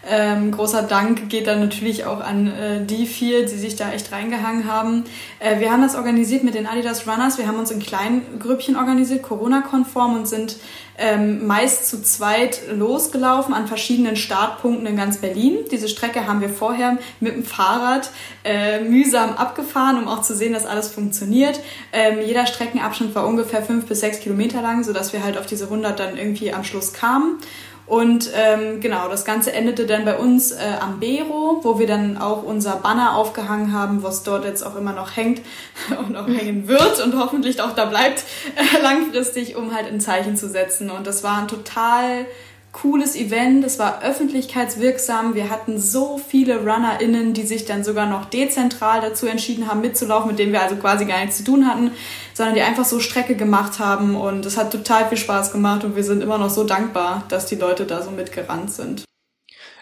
Ähm, 0.10 0.52
großer 0.52 0.84
Dank 0.84 1.28
geht 1.28 1.48
dann 1.48 1.60
natürlich 1.60 2.06
auch 2.06 2.22
an 2.22 2.48
äh, 2.48 2.86
die 2.86 3.06
vier, 3.06 3.46
die 3.46 3.58
sich 3.58 3.76
da 3.76 3.92
echt 3.92 4.12
reingehangen 4.12 4.72
haben. 4.72 5.04
Äh, 5.40 5.60
wir 5.60 5.72
haben 5.72 5.82
das 5.82 5.96
organisiert 5.96 6.44
mit 6.44 6.54
den 6.54 6.66
Adidas 6.66 7.08
Runners. 7.08 7.38
Wir 7.38 7.48
haben 7.48 7.60
uns 7.60 7.72
in 7.72 7.80
kleinen 7.80 8.40
Grüppchen 8.40 8.78
organisiert, 8.78 9.24
Corona-konform 9.24 10.16
und 10.16 10.28
sind 10.28 10.58
ähm, 10.98 11.46
meist 11.46 11.88
zu 11.88 12.02
zweit 12.02 12.62
losgelaufen 12.72 13.54
an 13.54 13.68
verschiedenen 13.68 14.16
Startpunkten 14.16 14.88
in 14.88 14.98
ganz 14.98 15.18
Berlin. 15.18 15.60
Diese 15.72 15.88
Strecke 15.88 16.28
haben 16.28 16.42
wir 16.42 16.50
vorher 16.50 16.98
mit 17.20 17.36
dem 17.36 17.44
Fahrrad 17.44 18.10
äh, 18.44 18.82
mühsam 18.82 19.36
abgefahren, 19.36 20.00
um 20.00 20.08
auch 20.08 20.22
zu 20.22 20.36
sehen, 20.36 20.54
dass 20.54 20.66
alles 20.66 20.90
funktioniert. 20.90 21.60
Ähm, 21.94 22.20
jeder 22.26 22.48
Streckenabschnitt 22.48 23.14
war 23.14 23.28
ungefähr 23.28 23.62
fünf 23.62 23.86
bis 23.86 24.00
sechs 24.00 24.20
Kilometer 24.20 24.62
lang, 24.62 24.84
sodass 24.84 25.14
wir 25.14 25.24
halt 25.24 25.38
auf 25.38 25.46
diese 25.46 25.66
100 25.66 26.00
dann 26.00 26.18
irgendwie 26.18 26.54
am 26.54 26.64
Schluss 26.64 26.94
kamen. 26.94 27.40
Und 27.88 28.30
ähm, 28.36 28.82
genau, 28.82 29.08
das 29.08 29.24
Ganze 29.24 29.54
endete 29.54 29.86
dann 29.86 30.04
bei 30.04 30.18
uns 30.18 30.52
äh, 30.52 30.58
am 30.82 31.00
Bero, 31.00 31.62
wo 31.64 31.80
wir 31.80 31.88
dann 31.88 32.18
auch 32.18 32.44
unser 32.44 32.76
Banner 32.76 33.16
aufgehangen 33.16 33.72
haben, 33.72 34.04
was 34.04 34.24
dort 34.24 34.44
jetzt 34.44 34.62
auch 34.62 34.76
immer 34.76 34.92
noch 34.92 35.16
hängt 35.16 35.42
und 36.06 36.18
auch 36.18 36.28
hängen 36.28 36.68
wird 36.68 37.02
und 37.02 37.18
hoffentlich 37.18 37.62
auch 37.62 37.74
da 37.74 37.86
bleibt 37.86 38.26
äh, 38.56 38.82
langfristig, 38.84 39.56
um 39.56 39.74
halt 39.74 39.88
ein 39.88 40.02
Zeichen 40.02 40.36
zu 40.36 40.50
setzen. 40.50 40.90
Und 40.90 41.08
das 41.08 41.24
war 41.24 41.38
ein 41.38 41.48
total 41.48 42.26
cooles 42.72 43.16
Event, 43.16 43.66
es 43.66 43.80
war 43.80 44.04
öffentlichkeitswirksam. 44.04 45.34
Wir 45.36 45.50
hatten 45.50 45.80
so 45.80 46.18
viele 46.20 46.60
RunnerInnen, 46.60 47.34
die 47.34 47.46
sich 47.46 47.66
dann 47.66 47.84
sogar 47.84 48.08
noch 48.08 48.26
dezentral 48.26 49.02
dazu 49.02 49.26
entschieden 49.26 49.68
haben, 49.68 49.82
mitzulaufen, 49.82 50.30
mit 50.30 50.40
denen 50.40 50.52
wir 50.52 50.62
also 50.62 50.76
quasi 50.76 51.06
gar 51.06 51.20
nichts 51.22 51.38
zu 51.38 51.44
tun 51.44 51.68
hatten, 51.68 51.92
sondern 52.34 52.56
die 52.56 52.62
einfach 52.62 52.86
so 52.86 53.00
Strecke 53.00 53.36
gemacht 53.36 53.80
haben. 53.80 54.16
Und 54.16 54.46
es 54.46 54.58
hat 54.58 54.72
total 54.72 55.10
viel 55.10 55.18
Spaß 55.18 55.52
gemacht 55.52 55.84
und 55.84 55.96
wir 55.96 56.04
sind 56.04 56.22
immer 56.22 56.38
noch 56.38 56.50
so 56.50 56.64
dankbar, 56.64 57.24
dass 57.30 57.48
die 57.48 57.56
Leute 57.56 57.86
da 57.86 58.02
so 58.04 58.12
mitgerannt 58.12 58.72
sind. 58.72 59.04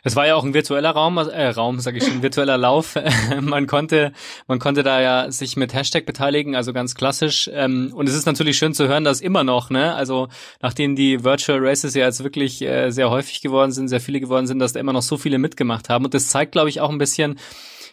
Es 0.05 0.15
war 0.15 0.27
ja 0.27 0.35
auch 0.35 0.43
ein 0.43 0.53
virtueller 0.53 0.91
Raum, 0.91 1.17
äh, 1.17 1.47
Raum, 1.47 1.79
sage 1.79 1.97
ich 1.97 2.05
schon, 2.05 2.21
virtueller 2.21 2.59
Lauf. 2.59 2.93
man 3.41 3.65
konnte, 3.65 4.13
man 4.47 4.59
konnte 4.59 4.83
da 4.83 5.01
ja 5.01 5.31
sich 5.31 5.57
mit 5.57 5.73
Hashtag 5.73 6.05
beteiligen, 6.05 6.55
also 6.55 6.73
ganz 6.73 6.93
klassisch. 6.93 7.49
Ähm, 7.51 7.91
und 7.91 8.07
es 8.07 8.13
ist 8.13 8.27
natürlich 8.27 8.55
schön 8.55 8.75
zu 8.75 8.87
hören, 8.87 9.03
dass 9.03 9.19
immer 9.19 9.43
noch, 9.43 9.71
ne, 9.71 9.95
also 9.95 10.27
nachdem 10.61 10.95
die 10.95 11.23
Virtual 11.23 11.57
Races 11.59 11.95
ja 11.95 12.05
jetzt 12.05 12.23
wirklich 12.23 12.61
äh, 12.61 12.91
sehr 12.91 13.09
häufig 13.09 13.41
geworden 13.41 13.71
sind, 13.71 13.87
sehr 13.87 13.99
viele 13.99 14.19
geworden 14.19 14.45
sind, 14.45 14.59
dass 14.59 14.73
da 14.73 14.79
immer 14.79 14.93
noch 14.93 15.01
so 15.01 15.17
viele 15.17 15.39
mitgemacht 15.39 15.89
haben. 15.89 16.05
Und 16.05 16.13
das 16.13 16.27
zeigt, 16.27 16.51
glaube 16.51 16.69
ich, 16.69 16.81
auch 16.81 16.91
ein 16.91 16.99
bisschen, 16.99 17.39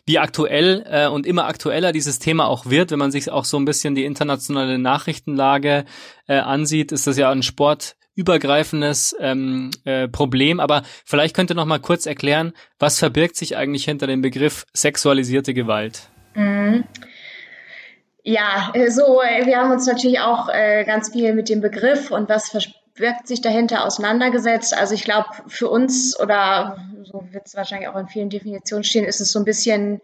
wie 0.07 0.19
aktuell 0.19 0.85
äh, 0.89 1.07
und 1.07 1.27
immer 1.27 1.47
aktueller 1.47 1.93
dieses 1.93 2.19
Thema 2.19 2.47
auch 2.47 2.67
wird, 2.67 2.91
wenn 2.91 2.99
man 2.99 3.13
sich 3.13 3.31
auch 3.31 3.45
so 3.45 3.57
ein 3.57 3.65
bisschen 3.65 3.95
die 3.95 4.05
internationale 4.05 4.79
Nachrichtenlage 4.79 5.85
äh, 6.27 6.39
ansieht, 6.39 6.93
ist 6.93 7.07
das 7.07 7.17
ja 7.17 7.31
ein 7.31 7.43
sportübergreifendes 7.43 9.15
ähm, 9.21 9.71
äh, 9.85 10.09
Problem. 10.09 10.59
Aber 10.59 10.83
vielleicht 11.05 11.37
könnt 11.37 11.51
ihr 11.51 11.57
noch 11.57 11.67
mal 11.67 11.79
kurz 11.79 12.07
erklären, 12.07 12.53
was 12.79 12.99
verbirgt 12.99 13.37
sich 13.37 13.57
eigentlich 13.57 13.85
hinter 13.85 14.07
dem 14.07 14.23
Begriff 14.23 14.67
sexualisierte 14.73 15.55
Gewalt? 15.55 16.09
Mhm. 16.35 16.85
Ja, 18.25 18.73
so, 18.89 19.03
wir 19.03 19.59
haben 19.59 19.73
uns 19.73 19.87
natürlich 19.87 20.21
auch 20.21 20.49
äh, 20.49 20.85
ganz 20.85 21.11
viel 21.11 21.35
mit 21.35 21.49
dem 21.49 21.61
Begriff 21.61 22.13
und 22.13 22.29
was 22.29 22.51
wirkt 22.95 23.27
sich 23.27 23.41
dahinter 23.41 23.85
auseinandergesetzt. 23.85 24.77
Also 24.77 24.95
ich 24.95 25.05
glaube, 25.05 25.29
für 25.47 25.69
uns 25.69 26.19
oder 26.19 26.79
so 27.05 27.25
wird 27.31 27.47
es 27.47 27.57
wahrscheinlich 27.57 27.89
auch 27.89 27.97
in 27.97 28.09
vielen 28.09 28.31
Definitionen 28.31 28.85
stehen, 28.85 29.05
ist 29.05 29.21
es 29.21 29.33
so 29.33 29.39
ein 29.39 29.45
bisschen 29.45 30.01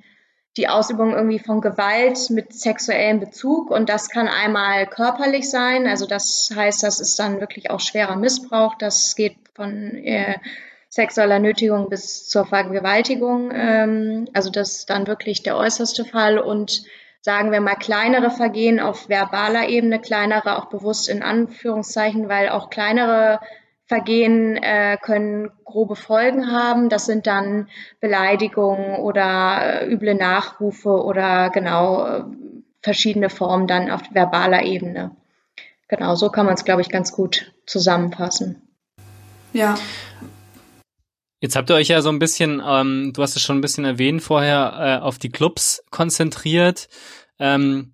die 0.56 0.68
Ausübung 0.68 1.12
irgendwie 1.14 1.38
von 1.38 1.60
Gewalt 1.60 2.30
mit 2.30 2.52
sexuellem 2.52 3.20
Bezug. 3.20 3.70
Und 3.70 3.88
das 3.88 4.10
kann 4.10 4.28
einmal 4.28 4.86
körperlich 4.86 5.48
sein, 5.48 5.86
also 5.86 6.06
das 6.06 6.50
heißt, 6.54 6.82
das 6.82 7.00
ist 7.00 7.18
dann 7.18 7.40
wirklich 7.40 7.70
auch 7.70 7.80
schwerer 7.80 8.16
Missbrauch, 8.16 8.74
das 8.76 9.14
geht 9.14 9.36
von 9.54 9.94
äh, 9.94 10.34
sexueller 10.88 11.38
Nötigung 11.38 11.88
bis 11.88 12.28
zur 12.28 12.46
Vergewaltigung, 12.46 13.52
ähm, 13.54 14.28
also 14.32 14.50
das 14.50 14.78
ist 14.78 14.90
dann 14.90 15.06
wirklich 15.06 15.42
der 15.42 15.56
äußerste 15.56 16.04
Fall. 16.04 16.38
Und 16.38 16.82
sagen 17.20 17.52
wir 17.52 17.60
mal, 17.60 17.74
kleinere 17.74 18.30
Vergehen 18.30 18.80
auf 18.80 19.08
verbaler 19.08 19.68
Ebene, 19.68 20.00
kleinere 20.00 20.56
auch 20.56 20.66
bewusst 20.66 21.08
in 21.08 21.22
Anführungszeichen, 21.22 22.28
weil 22.28 22.48
auch 22.48 22.70
kleinere 22.70 23.40
Vergehen 23.86 24.56
äh, 24.56 24.98
können 25.00 25.50
grobe 25.64 25.96
Folgen 25.96 26.52
haben. 26.52 26.90
Das 26.90 27.06
sind 27.06 27.26
dann 27.26 27.68
Beleidigungen 28.00 28.96
oder 28.96 29.82
äh, 29.82 29.90
üble 29.90 30.14
Nachrufe 30.14 30.90
oder 30.90 31.48
genau 31.48 32.06
äh, 32.06 32.24
verschiedene 32.82 33.30
Formen 33.30 33.66
dann 33.66 33.90
auf 33.90 34.02
verbaler 34.12 34.62
Ebene. 34.62 35.12
Genau, 35.88 36.14
so 36.16 36.28
kann 36.28 36.44
man 36.44 36.54
es, 36.54 36.66
glaube 36.66 36.82
ich, 36.82 36.90
ganz 36.90 37.12
gut 37.12 37.54
zusammenfassen. 37.64 38.62
Ja. 39.54 39.76
Jetzt 41.40 41.54
habt 41.54 41.70
ihr 41.70 41.76
euch 41.76 41.88
ja 41.88 42.02
so 42.02 42.08
ein 42.08 42.18
bisschen, 42.18 42.60
ähm, 42.66 43.12
du 43.14 43.22
hast 43.22 43.36
es 43.36 43.42
schon 43.42 43.58
ein 43.58 43.60
bisschen 43.60 43.84
erwähnt 43.84 44.22
vorher, 44.22 45.00
äh, 45.00 45.04
auf 45.04 45.18
die 45.18 45.30
Clubs 45.30 45.84
konzentriert. 45.90 46.88
Ähm, 47.38 47.92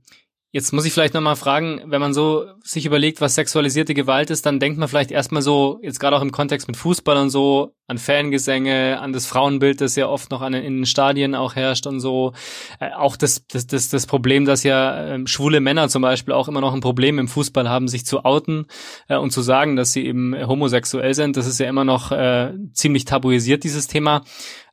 Jetzt 0.55 0.72
muss 0.72 0.84
ich 0.84 0.92
vielleicht 0.92 1.14
nochmal 1.14 1.34
fragen, 1.34 1.82
wenn 1.86 2.00
man 2.00 2.14
so 2.14 2.46
sich 2.62 2.86
überlegt, 2.86 3.20
was 3.20 3.34
sexualisierte 3.34 3.92
Gewalt 3.92 4.30
ist, 4.30 4.46
dann 4.46 4.61
denkt 4.61 4.78
man 4.78 4.88
vielleicht 4.88 5.11
erstmal 5.11 5.42
so, 5.42 5.80
jetzt 5.82 5.98
gerade 5.98 6.16
auch 6.16 6.22
im 6.22 6.30
Kontext 6.30 6.68
mit 6.68 6.76
Fußball 6.76 7.16
und 7.16 7.30
so, 7.30 7.74
an 7.88 7.98
Fangesänge, 7.98 9.00
an 9.00 9.12
das 9.12 9.26
Frauenbild, 9.26 9.80
das 9.80 9.96
ja 9.96 10.07
oft 10.07 10.30
noch 10.30 10.42
an, 10.42 10.55
in 10.55 10.76
den 10.76 10.86
Stadien 10.86 11.34
auch 11.34 11.57
herrscht 11.57 11.88
und 11.88 11.98
so. 11.98 12.34
Äh, 12.78 12.92
auch 12.92 13.16
das, 13.16 13.44
das, 13.48 13.66
das, 13.66 13.88
das 13.88 14.07
Problem, 14.07 14.44
dass 14.44 14.62
ja 14.62 15.16
äh, 15.16 15.26
schwule 15.26 15.59
Männer 15.59 15.88
zum 15.88 16.02
Beispiel 16.02 16.32
auch 16.32 16.46
immer 16.46 16.61
noch 16.61 16.72
ein 16.72 16.80
Problem 16.80 17.18
im 17.18 17.26
Fußball 17.26 17.68
haben, 17.68 17.88
sich 17.88 18.07
zu 18.07 18.24
outen 18.24 18.66
äh, 19.09 19.16
und 19.16 19.32
zu 19.32 19.42
sagen, 19.42 19.74
dass 19.74 19.92
sie 19.92 20.07
eben 20.07 20.36
homosexuell 20.46 21.14
sind. 21.14 21.36
Das 21.36 21.48
ist 21.48 21.59
ja 21.59 21.68
immer 21.68 21.84
noch 21.84 22.12
äh, 22.12 22.52
ziemlich 22.72 23.07
tabuisiert, 23.07 23.64
dieses 23.64 23.88
Thema. 23.88 24.22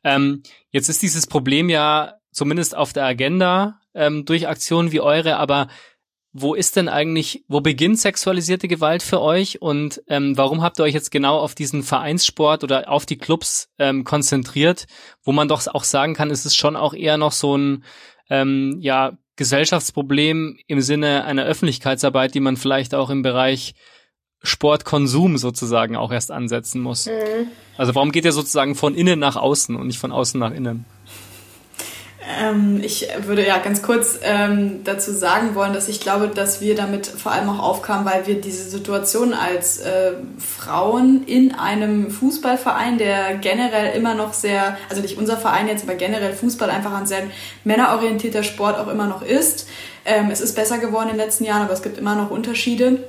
Ähm, 0.04 0.44
jetzt 0.70 0.90
ist 0.90 1.02
dieses 1.02 1.26
Problem 1.26 1.70
ja 1.70 2.21
zumindest 2.32 2.76
auf 2.76 2.94
der 2.94 3.06
Agenda 3.06 3.80
ähm, 3.94 4.26
durch 4.26 4.48
Aktionen 4.48 4.92
wie 4.92 5.02
eure, 5.02 5.38
aber 5.38 5.68
wo 6.34 6.54
ist 6.54 6.78
denn 6.78 6.88
eigentlich, 6.88 7.44
wo 7.50 7.60
beginnt 7.60 8.00
sexualisierte 8.00 8.70
Gewalt 8.70 9.04
für 9.04 9.22
euch 9.22 9.62
und 9.62 10.02
ähm, 10.08 10.38
warum 10.38 10.62
habt 10.62 10.80
ihr 10.80 10.84
euch 10.84 10.94
jetzt 10.94 11.12
genau 11.12 11.38
auf 11.38 11.56
diesen 11.56 11.84
Vereinssport 11.84 12.64
oder 12.64 12.90
auf 12.90 13.06
die 13.06 13.18
Clubs 13.18 13.70
ähm, 13.78 14.06
konzentriert, 14.06 14.86
wo 15.24 15.34
man 15.34 15.50
doch 15.50 15.68
auch 15.68 15.84
sagen 15.84 16.14
kann, 16.14 16.30
ist 16.30 16.46
es 16.46 16.56
schon 16.56 16.78
auch 16.78 16.94
eher 16.94 17.18
noch 17.18 17.34
so 17.34 17.58
ein 17.58 17.84
ähm, 18.30 18.78
ja 18.80 19.18
Gesellschaftsproblem 19.36 20.58
im 20.68 20.82
Sinne 20.82 21.26
einer 21.26 21.44
Öffentlichkeitsarbeit, 21.44 22.34
die 22.34 22.40
man 22.40 22.58
vielleicht 22.58 22.96
auch 22.96 23.10
im 23.10 23.24
Bereich 23.24 23.74
Sportkonsum 24.44 25.38
sozusagen 25.38 25.96
auch 25.96 26.12
erst 26.12 26.32
ansetzen 26.32 26.82
muss. 26.82 27.08
Mhm. 27.08 27.48
Also 27.78 27.94
warum 27.94 28.12
geht 28.12 28.26
ihr 28.26 28.32
sozusagen 28.32 28.76
von 28.76 28.96
innen 28.96 29.20
nach 29.20 29.36
außen 29.36 29.76
und 29.76 29.88
nicht 29.88 30.00
von 30.00 30.12
außen 30.12 30.40
nach 30.40 30.52
innen? 30.52 30.86
Ähm, 32.40 32.82
ich 32.84 33.08
würde 33.24 33.46
ja 33.46 33.58
ganz 33.58 33.82
kurz 33.82 34.20
ähm, 34.22 34.84
dazu 34.84 35.12
sagen 35.12 35.56
wollen, 35.56 35.74
dass 35.74 35.88
ich 35.88 36.00
glaube, 36.00 36.28
dass 36.28 36.62
wir 36.62 36.76
damit 36.76 37.08
vor 37.08 37.32
allem 37.32 37.50
auch 37.50 37.60
aufkamen, 37.60 38.06
weil 38.06 38.28
wir 38.28 38.40
diese 38.40 38.70
Situation 38.70 39.34
als 39.34 39.80
äh, 39.80 40.14
Frauen 40.38 41.24
in 41.26 41.56
einem 41.56 42.12
Fußballverein, 42.12 43.00
der 43.00 43.36
generell 43.38 43.96
immer 43.96 44.14
noch 44.14 44.34
sehr, 44.34 44.78
also 44.90 45.02
nicht 45.02 45.18
unser 45.18 45.38
Verein 45.38 45.68
jetzt, 45.68 45.84
aber 45.84 45.96
generell 45.96 46.34
Fußball 46.34 46.70
einfach 46.70 46.94
ein 46.94 47.08
sehr 47.08 47.24
männerorientierter 47.64 48.44
Sport 48.44 48.78
auch 48.78 48.88
immer 48.88 49.08
noch 49.08 49.24
ist. 49.24 49.68
Ähm, 50.06 50.30
es 50.32 50.42
ist 50.42 50.56
besser 50.56 50.78
geworden 50.78 51.10
in 51.10 51.18
den 51.18 51.26
letzten 51.26 51.44
Jahren, 51.44 51.64
aber 51.64 51.74
es 51.74 51.82
gibt 51.82 51.98
immer 51.98 52.16
noch 52.16 52.30
Unterschiede 52.30 53.00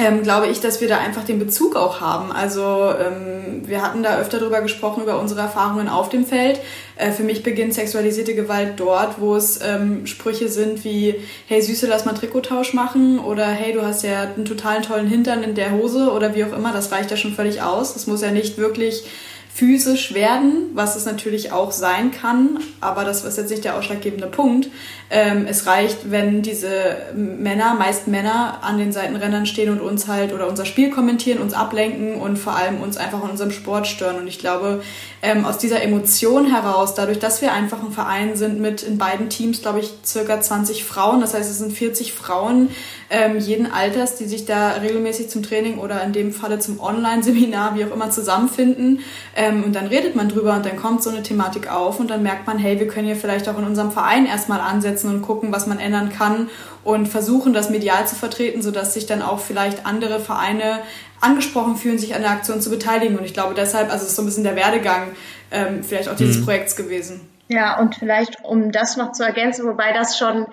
ähm, 0.00 0.22
glaube 0.22 0.46
ich, 0.46 0.60
dass 0.60 0.80
wir 0.80 0.88
da 0.88 0.98
einfach 0.98 1.24
den 1.24 1.38
Bezug 1.38 1.76
auch 1.76 2.00
haben. 2.00 2.32
Also 2.32 2.62
ähm, 2.62 3.62
wir 3.66 3.82
hatten 3.82 4.02
da 4.02 4.18
öfter 4.18 4.38
drüber 4.38 4.62
gesprochen, 4.62 5.02
über 5.02 5.20
unsere 5.20 5.40
Erfahrungen 5.40 5.88
auf 5.88 6.08
dem 6.08 6.24
Feld. 6.24 6.60
Äh, 6.96 7.12
für 7.12 7.22
mich 7.22 7.42
beginnt 7.42 7.74
sexualisierte 7.74 8.34
Gewalt 8.34 8.74
dort, 8.78 9.20
wo 9.20 9.36
es 9.36 9.60
ähm, 9.62 10.06
Sprüche 10.06 10.48
sind 10.48 10.84
wie, 10.84 11.16
hey 11.46 11.60
Süße, 11.60 11.86
lass 11.86 12.06
mal 12.06 12.14
Trikottausch 12.14 12.72
machen 12.72 13.18
oder 13.18 13.46
hey, 13.46 13.74
du 13.74 13.82
hast 13.82 14.02
ja 14.02 14.22
einen 14.22 14.46
totalen 14.46 14.82
tollen 14.82 15.06
Hintern 15.06 15.42
in 15.42 15.54
der 15.54 15.72
Hose 15.72 16.10
oder 16.12 16.34
wie 16.34 16.44
auch 16.44 16.52
immer. 16.52 16.72
Das 16.72 16.90
reicht 16.92 17.10
ja 17.10 17.18
schon 17.18 17.34
völlig 17.34 17.60
aus. 17.60 17.92
Das 17.92 18.06
muss 18.06 18.22
ja 18.22 18.30
nicht 18.30 18.56
wirklich 18.56 19.04
physisch 19.52 20.14
werden, 20.14 20.70
was 20.74 20.96
es 20.96 21.04
natürlich 21.04 21.52
auch 21.52 21.72
sein 21.72 22.12
kann, 22.12 22.60
aber 22.80 23.04
das 23.04 23.24
ist 23.24 23.36
jetzt 23.36 23.50
nicht 23.50 23.64
der 23.64 23.76
ausschlaggebende 23.76 24.28
Punkt. 24.28 24.68
Ähm, 25.10 25.44
es 25.48 25.66
reicht, 25.66 26.10
wenn 26.10 26.42
diese 26.42 26.96
Männer, 27.14 27.74
meist 27.74 28.06
Männer, 28.06 28.58
an 28.62 28.78
den 28.78 28.92
Seitenrändern 28.92 29.46
stehen 29.46 29.70
und 29.70 29.80
uns 29.80 30.06
halt 30.06 30.32
oder 30.32 30.46
unser 30.46 30.64
Spiel 30.64 30.90
kommentieren, 30.90 31.40
uns 31.40 31.52
ablenken 31.52 32.14
und 32.14 32.38
vor 32.38 32.54
allem 32.54 32.80
uns 32.80 32.96
einfach 32.96 33.22
in 33.24 33.30
unserem 33.30 33.50
Sport 33.50 33.88
stören. 33.88 34.16
Und 34.16 34.28
ich 34.28 34.38
glaube, 34.38 34.82
ähm, 35.20 35.44
aus 35.44 35.58
dieser 35.58 35.82
Emotion 35.82 36.46
heraus, 36.46 36.94
dadurch, 36.94 37.18
dass 37.18 37.42
wir 37.42 37.52
einfach 37.52 37.82
ein 37.82 37.92
Verein 37.92 38.36
sind 38.36 38.60
mit 38.60 38.82
in 38.82 38.98
beiden 38.98 39.30
Teams, 39.30 39.62
glaube 39.62 39.80
ich, 39.80 39.90
circa 40.04 40.40
20 40.40 40.84
Frauen, 40.84 41.20
das 41.20 41.34
heißt, 41.34 41.50
es 41.50 41.58
sind 41.58 41.72
40 41.72 42.12
Frauen 42.12 42.70
ähm, 43.10 43.38
jeden 43.38 43.70
Alters, 43.70 44.14
die 44.14 44.26
sich 44.26 44.46
da 44.46 44.70
regelmäßig 44.74 45.28
zum 45.28 45.42
Training 45.42 45.78
oder 45.78 46.02
in 46.04 46.12
dem 46.12 46.32
Falle 46.32 46.60
zum 46.60 46.80
Online-Seminar, 46.80 47.74
wie 47.76 47.84
auch 47.84 47.90
immer, 47.90 48.10
zusammenfinden. 48.10 49.00
Ähm, 49.34 49.64
und 49.64 49.74
dann 49.74 49.88
redet 49.88 50.14
man 50.14 50.28
drüber 50.28 50.54
und 50.54 50.64
dann 50.64 50.76
kommt 50.76 51.02
so 51.02 51.10
eine 51.10 51.22
Thematik 51.22 51.70
auf 51.70 51.98
und 51.98 52.08
dann 52.08 52.22
merkt 52.22 52.46
man, 52.46 52.56
hey, 52.58 52.78
wir 52.78 52.86
können 52.86 53.06
hier 53.06 53.16
vielleicht 53.16 53.48
auch 53.48 53.58
in 53.58 53.64
unserem 53.64 53.90
Verein 53.90 54.26
erstmal 54.26 54.60
ansetzen 54.60 55.10
und 55.10 55.22
gucken, 55.22 55.50
was 55.50 55.66
man 55.66 55.80
ändern 55.80 56.10
kann 56.10 56.48
und 56.84 57.08
versuchen, 57.08 57.52
das 57.52 57.68
medial 57.68 58.06
zu 58.06 58.14
vertreten, 58.14 58.62
sodass 58.62 58.94
sich 58.94 59.06
dann 59.06 59.22
auch 59.22 59.40
vielleicht 59.40 59.86
andere 59.86 60.20
Vereine 60.20 60.78
angesprochen 61.20 61.76
fühlen, 61.76 61.98
sich 61.98 62.14
an 62.14 62.22
der 62.22 62.30
Aktion 62.30 62.60
zu 62.60 62.70
beteiligen. 62.70 63.18
Und 63.18 63.24
ich 63.24 63.34
glaube 63.34 63.54
deshalb, 63.54 63.90
also 63.90 64.04
es 64.04 64.10
ist 64.10 64.16
so 64.16 64.22
ein 64.22 64.26
bisschen 64.26 64.44
der 64.44 64.56
Werdegang 64.56 65.08
ähm, 65.50 65.82
vielleicht 65.82 66.08
auch 66.08 66.16
dieses 66.16 66.38
mhm. 66.38 66.44
Projekts 66.44 66.76
gewesen. 66.76 67.28
Ja, 67.48 67.80
und 67.80 67.96
vielleicht, 67.96 68.44
um 68.44 68.70
das 68.70 68.96
noch 68.96 69.10
zu 69.10 69.24
ergänzen, 69.24 69.66
wobei 69.66 69.92
das 69.92 70.16
schon 70.16 70.46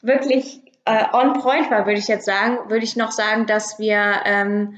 wirklich 0.00 0.60
äh, 0.84 1.04
on 1.12 1.34
point 1.34 1.70
war, 1.70 1.86
würde 1.86 1.98
ich 1.98 2.08
jetzt 2.08 2.26
sagen, 2.26 2.58
würde 2.68 2.84
ich 2.84 2.96
noch 2.96 3.10
sagen, 3.10 3.46
dass 3.46 3.78
wir 3.78 4.20
ähm, 4.24 4.76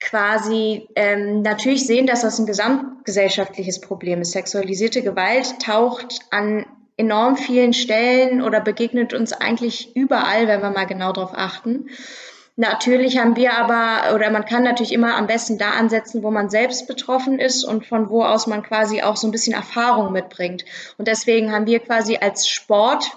quasi 0.00 0.88
ähm, 0.94 1.42
natürlich 1.42 1.86
sehen, 1.86 2.06
dass 2.06 2.22
das 2.22 2.38
ein 2.38 2.46
gesamtgesellschaftliches 2.46 3.80
Problem 3.80 4.20
ist. 4.20 4.32
Sexualisierte 4.32 5.02
Gewalt 5.02 5.60
taucht 5.60 6.20
an 6.30 6.66
enorm 6.96 7.36
vielen 7.36 7.72
Stellen 7.72 8.42
oder 8.42 8.60
begegnet 8.60 9.14
uns 9.14 9.32
eigentlich 9.32 9.96
überall, 9.96 10.46
wenn 10.46 10.62
wir 10.62 10.70
mal 10.70 10.86
genau 10.86 11.12
darauf 11.12 11.32
achten. 11.34 11.88
Natürlich 12.56 13.18
haben 13.18 13.34
wir 13.34 13.58
aber, 13.58 14.14
oder 14.14 14.30
man 14.30 14.44
kann 14.44 14.62
natürlich 14.62 14.92
immer 14.92 15.16
am 15.16 15.26
besten 15.26 15.58
da 15.58 15.70
ansetzen, 15.70 16.22
wo 16.22 16.30
man 16.30 16.50
selbst 16.50 16.86
betroffen 16.86 17.40
ist 17.40 17.64
und 17.64 17.84
von 17.84 18.10
wo 18.10 18.22
aus 18.22 18.46
man 18.46 18.62
quasi 18.62 19.02
auch 19.02 19.16
so 19.16 19.26
ein 19.26 19.32
bisschen 19.32 19.54
Erfahrung 19.54 20.12
mitbringt. 20.12 20.64
Und 20.96 21.08
deswegen 21.08 21.50
haben 21.50 21.66
wir 21.66 21.80
quasi 21.80 22.18
als 22.18 22.48
Sport 22.48 23.10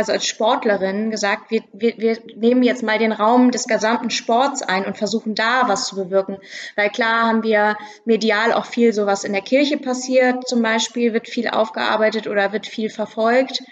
also 0.00 0.12
als 0.12 0.26
Sportlerin 0.26 1.10
gesagt, 1.10 1.50
wir, 1.50 1.62
wir, 1.72 1.96
wir 1.98 2.18
nehmen 2.36 2.62
jetzt 2.62 2.82
mal 2.82 2.98
den 2.98 3.12
Raum 3.12 3.50
des 3.50 3.66
gesamten 3.66 4.08
Sports 4.08 4.62
ein 4.62 4.86
und 4.86 4.96
versuchen 4.96 5.34
da 5.34 5.64
was 5.66 5.86
zu 5.86 5.96
bewirken. 5.96 6.38
Weil 6.74 6.88
klar 6.88 7.26
haben 7.26 7.42
wir 7.42 7.76
medial 8.06 8.54
auch 8.54 8.64
viel 8.64 8.94
sowas 8.94 9.24
in 9.24 9.34
der 9.34 9.42
Kirche 9.42 9.76
passiert, 9.76 10.48
zum 10.48 10.62
Beispiel 10.62 11.12
wird 11.12 11.28
viel 11.28 11.48
aufgearbeitet 11.48 12.26
oder 12.26 12.52
wird 12.52 12.66
viel 12.66 12.88
verfolgt. 12.88 13.62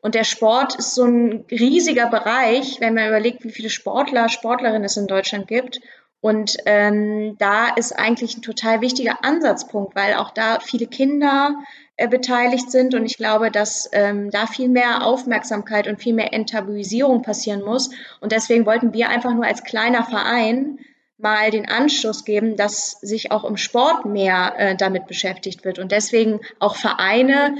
Und 0.00 0.14
der 0.14 0.24
Sport 0.24 0.76
ist 0.76 0.94
so 0.94 1.04
ein 1.04 1.44
riesiger 1.50 2.08
Bereich, 2.08 2.80
wenn 2.80 2.94
man 2.94 3.08
überlegt, 3.08 3.42
wie 3.42 3.50
viele 3.50 3.70
Sportler, 3.70 4.28
Sportlerinnen 4.28 4.84
es 4.84 4.96
in 4.96 5.08
Deutschland 5.08 5.48
gibt. 5.48 5.80
Und 6.20 6.56
ähm, 6.66 7.36
da 7.38 7.74
ist 7.74 7.92
eigentlich 7.92 8.36
ein 8.36 8.42
total 8.42 8.80
wichtiger 8.80 9.24
Ansatzpunkt, 9.24 9.96
weil 9.96 10.14
auch 10.14 10.30
da 10.30 10.60
viele 10.60 10.86
Kinder 10.86 11.56
beteiligt 11.96 12.70
sind. 12.70 12.94
Und 12.94 13.04
ich 13.04 13.16
glaube, 13.16 13.50
dass 13.50 13.88
ähm, 13.92 14.30
da 14.30 14.46
viel 14.46 14.68
mehr 14.68 15.06
Aufmerksamkeit 15.06 15.86
und 15.86 16.00
viel 16.00 16.14
mehr 16.14 16.32
Enttabuisierung 16.32 17.22
passieren 17.22 17.62
muss. 17.62 17.90
Und 18.20 18.32
deswegen 18.32 18.66
wollten 18.66 18.92
wir 18.92 19.08
einfach 19.08 19.32
nur 19.32 19.44
als 19.44 19.64
kleiner 19.64 20.04
Verein 20.04 20.78
mal 21.16 21.50
den 21.50 21.68
Anschluss 21.68 22.24
geben, 22.24 22.56
dass 22.56 22.92
sich 23.00 23.30
auch 23.30 23.44
im 23.44 23.56
Sport 23.56 24.04
mehr 24.04 24.54
äh, 24.58 24.76
damit 24.76 25.06
beschäftigt 25.06 25.64
wird. 25.64 25.78
Und 25.78 25.92
deswegen 25.92 26.40
auch 26.58 26.74
Vereine, 26.74 27.56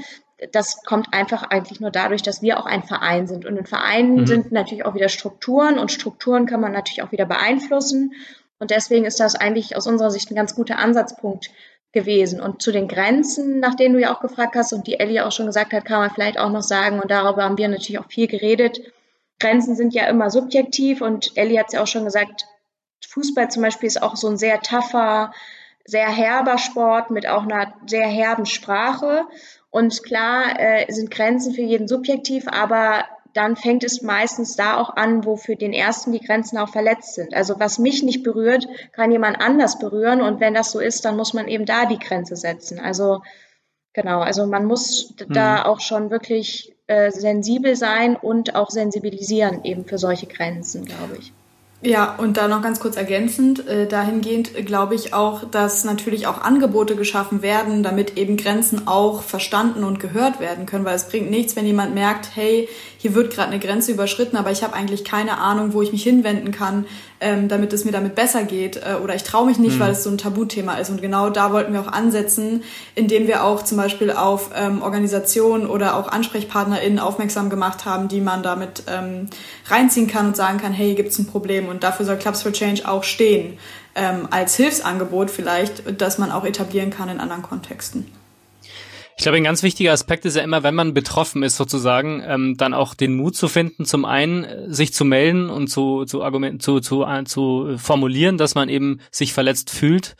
das 0.51 0.83
kommt 0.83 1.13
einfach 1.13 1.43
eigentlich 1.43 1.79
nur 1.79 1.91
dadurch, 1.91 2.21
dass 2.21 2.41
wir 2.41 2.59
auch 2.59 2.65
ein 2.65 2.83
Verein 2.83 3.27
sind. 3.27 3.45
Und 3.45 3.55
in 3.57 3.65
Vereinen 3.65 4.21
mhm. 4.21 4.27
sind 4.27 4.51
natürlich 4.51 4.85
auch 4.85 4.95
wieder 4.95 5.09
Strukturen 5.09 5.79
und 5.79 5.91
Strukturen 5.91 6.45
kann 6.45 6.59
man 6.59 6.73
natürlich 6.73 7.03
auch 7.03 7.13
wieder 7.13 7.25
beeinflussen. 7.25 8.13
Und 8.59 8.71
deswegen 8.71 9.05
ist 9.05 9.19
das 9.19 9.35
eigentlich 9.35 9.75
aus 9.77 9.87
unserer 9.87 10.11
Sicht 10.11 10.29
ein 10.31 10.35
ganz 10.35 10.55
guter 10.55 10.77
Ansatzpunkt 10.77 11.49
gewesen. 11.95 12.39
Und 12.39 12.61
zu 12.61 12.71
den 12.71 12.87
Grenzen, 12.87 13.59
nach 13.59 13.73
denen 13.73 13.95
du 13.95 14.01
ja 14.01 14.13
auch 14.13 14.19
gefragt 14.19 14.55
hast 14.55 14.73
und 14.73 14.85
die 14.85 14.99
Ellie 14.99 15.25
auch 15.25 15.31
schon 15.31 15.47
gesagt 15.47 15.73
hat, 15.73 15.85
kann 15.85 16.01
man 16.01 16.11
vielleicht 16.11 16.37
auch 16.37 16.51
noch 16.51 16.61
sagen, 16.61 16.99
und 16.99 17.09
darüber 17.09 17.43
haben 17.43 17.57
wir 17.57 17.67
natürlich 17.67 17.97
auch 17.97 18.09
viel 18.09 18.27
geredet. 18.27 18.79
Grenzen 19.39 19.75
sind 19.75 19.95
ja 19.95 20.05
immer 20.07 20.29
subjektiv 20.29 21.01
und 21.01 21.35
Ellie 21.35 21.57
hat 21.57 21.67
es 21.67 21.73
ja 21.73 21.81
auch 21.81 21.87
schon 21.87 22.05
gesagt, 22.05 22.45
Fußball 23.07 23.49
zum 23.49 23.63
Beispiel 23.63 23.87
ist 23.87 24.03
auch 24.03 24.15
so 24.15 24.27
ein 24.27 24.37
sehr 24.37 24.61
tougher, 24.61 25.31
sehr 25.85 26.07
herber 26.07 26.57
Sport 26.57 27.09
mit 27.11 27.27
auch 27.27 27.43
einer 27.43 27.73
sehr 27.87 28.07
herben 28.07 28.45
Sprache. 28.45 29.23
Und 29.69 30.03
klar 30.03 30.59
äh, 30.59 30.91
sind 30.91 31.11
Grenzen 31.11 31.53
für 31.53 31.61
jeden 31.61 31.87
subjektiv, 31.87 32.45
aber 32.47 33.05
dann 33.35 33.57
fängt 33.57 33.83
es 33.83 34.01
meistens 34.01 34.55
da 34.55 34.77
auch 34.77 34.95
an, 34.95 35.25
wo 35.25 35.35
für 35.35 35.57
den 35.57 35.73
ersten 35.73 36.13
die 36.13 36.21
Grenzen 36.21 36.57
auch 36.57 36.69
verletzt 36.69 37.15
sind. 37.15 37.33
Also 37.33 37.59
was 37.59 37.79
mich 37.79 38.01
nicht 38.01 38.23
berührt, 38.23 38.65
kann 38.93 39.11
jemand 39.11 39.41
anders 39.41 39.77
berühren 39.77 40.21
und 40.21 40.39
wenn 40.39 40.53
das 40.53 40.71
so 40.71 40.79
ist, 40.79 41.03
dann 41.03 41.17
muss 41.17 41.33
man 41.33 41.49
eben 41.49 41.65
da 41.65 41.85
die 41.85 41.99
Grenze 41.99 42.37
setzen. 42.37 42.79
Also 42.79 43.21
genau, 43.93 44.21
also 44.21 44.47
man 44.47 44.65
muss 44.65 45.13
mhm. 45.19 45.33
da 45.33 45.65
auch 45.65 45.81
schon 45.81 46.09
wirklich 46.11 46.73
äh, 46.87 47.11
sensibel 47.11 47.75
sein 47.75 48.15
und 48.15 48.55
auch 48.55 48.69
sensibilisieren 48.69 49.65
eben 49.65 49.85
für 49.85 49.97
solche 49.97 50.27
Grenzen, 50.27 50.85
glaube 50.85 51.17
ich. 51.19 51.33
Ja, 51.81 52.15
und 52.15 52.37
da 52.37 52.47
noch 52.47 52.63
ganz 52.63 52.79
kurz 52.79 52.95
ergänzend, 52.95 53.67
äh, 53.67 53.85
dahingehend 53.85 54.65
glaube 54.65 54.95
ich 54.95 55.13
auch, 55.13 55.43
dass 55.43 55.83
natürlich 55.83 56.25
auch 56.25 56.41
Angebote 56.41 56.95
geschaffen 56.95 57.41
werden, 57.41 57.83
damit 57.83 58.17
eben 58.17 58.37
Grenzen 58.37 58.87
auch 58.87 59.21
verstanden 59.21 59.83
und 59.83 59.99
gehört 59.99 60.39
werden 60.39 60.65
können, 60.65 60.85
weil 60.85 60.95
es 60.95 61.09
bringt 61.09 61.29
nichts, 61.29 61.55
wenn 61.55 61.65
jemand 61.65 61.93
merkt, 61.93 62.29
hey, 62.33 62.67
hier 63.05 63.13
wird 63.13 63.31
gerade 63.31 63.51
eine 63.51 63.59
Grenze 63.59 63.91
überschritten, 63.91 64.35
aber 64.35 64.49
ich 64.49 64.63
habe 64.63 64.73
eigentlich 64.73 65.03
keine 65.03 65.37
Ahnung, 65.37 65.73
wo 65.73 65.83
ich 65.83 65.91
mich 65.91 66.01
hinwenden 66.01 66.49
kann, 66.49 66.87
ähm, 67.19 67.47
damit 67.47 67.71
es 67.71 67.85
mir 67.85 67.91
damit 67.91 68.15
besser 68.15 68.45
geht 68.45 68.77
äh, 68.77 68.95
oder 68.95 69.13
ich 69.13 69.21
traue 69.21 69.45
mich 69.45 69.59
nicht, 69.59 69.75
mhm. 69.75 69.79
weil 69.79 69.91
es 69.91 70.03
so 70.03 70.09
ein 70.09 70.17
Tabuthema 70.17 70.77
ist. 70.77 70.89
Und 70.89 71.03
genau 71.03 71.29
da 71.29 71.53
wollten 71.53 71.71
wir 71.71 71.81
auch 71.81 71.91
ansetzen, 71.91 72.63
indem 72.95 73.27
wir 73.27 73.43
auch 73.43 73.63
zum 73.63 73.77
Beispiel 73.77 74.09
auf 74.09 74.49
ähm, 74.55 74.81
Organisationen 74.81 75.67
oder 75.67 75.97
auch 75.97 76.07
AnsprechpartnerInnen 76.07 76.97
aufmerksam 76.97 77.51
gemacht 77.51 77.85
haben, 77.85 78.07
die 78.07 78.21
man 78.21 78.41
damit 78.41 78.81
ähm, 78.87 79.29
reinziehen 79.67 80.07
kann 80.07 80.25
und 80.25 80.35
sagen 80.35 80.57
kann, 80.57 80.73
hey, 80.73 80.95
gibt 80.95 81.09
es 81.09 81.19
ein 81.19 81.27
Problem? 81.27 81.67
Und 81.67 81.83
dafür 81.83 82.07
soll 82.07 82.17
Clubs 82.17 82.41
for 82.41 82.53
Change 82.53 82.89
auch 82.89 83.03
stehen, 83.03 83.59
ähm, 83.93 84.27
als 84.31 84.55
Hilfsangebot 84.55 85.29
vielleicht, 85.29 86.01
das 86.01 86.17
man 86.17 86.31
auch 86.31 86.43
etablieren 86.43 86.89
kann 86.89 87.09
in 87.09 87.19
anderen 87.19 87.43
Kontexten. 87.43 88.07
Ich 89.17 89.23
glaube, 89.23 89.37
ein 89.37 89.45
ganz 89.45 89.63
wichtiger 89.63 89.93
Aspekt 89.93 90.25
ist 90.25 90.35
ja 90.35 90.43
immer, 90.43 90.63
wenn 90.63 90.75
man 90.75 90.93
betroffen 90.93 91.41
ist 91.41 91.55
sozusagen, 91.55 92.21
ähm, 92.27 92.57
dann 92.57 92.73
auch 92.73 92.93
den 92.93 93.15
Mut 93.15 93.35
zu 93.37 93.47
finden, 93.47 93.85
zum 93.85 94.03
einen 94.03 94.43
äh, 94.43 94.73
sich 94.73 94.93
zu 94.93 95.05
melden 95.05 95.49
und 95.49 95.67
zu 95.67 96.03
zu 96.03 96.21
Argumenten 96.21 96.59
zu 96.59 96.81
zu, 96.81 97.03
äh, 97.03 97.23
zu 97.23 97.77
formulieren, 97.77 98.37
dass 98.37 98.55
man 98.55 98.67
eben 98.67 98.99
sich 99.11 99.31
verletzt 99.31 99.69
fühlt 99.69 100.17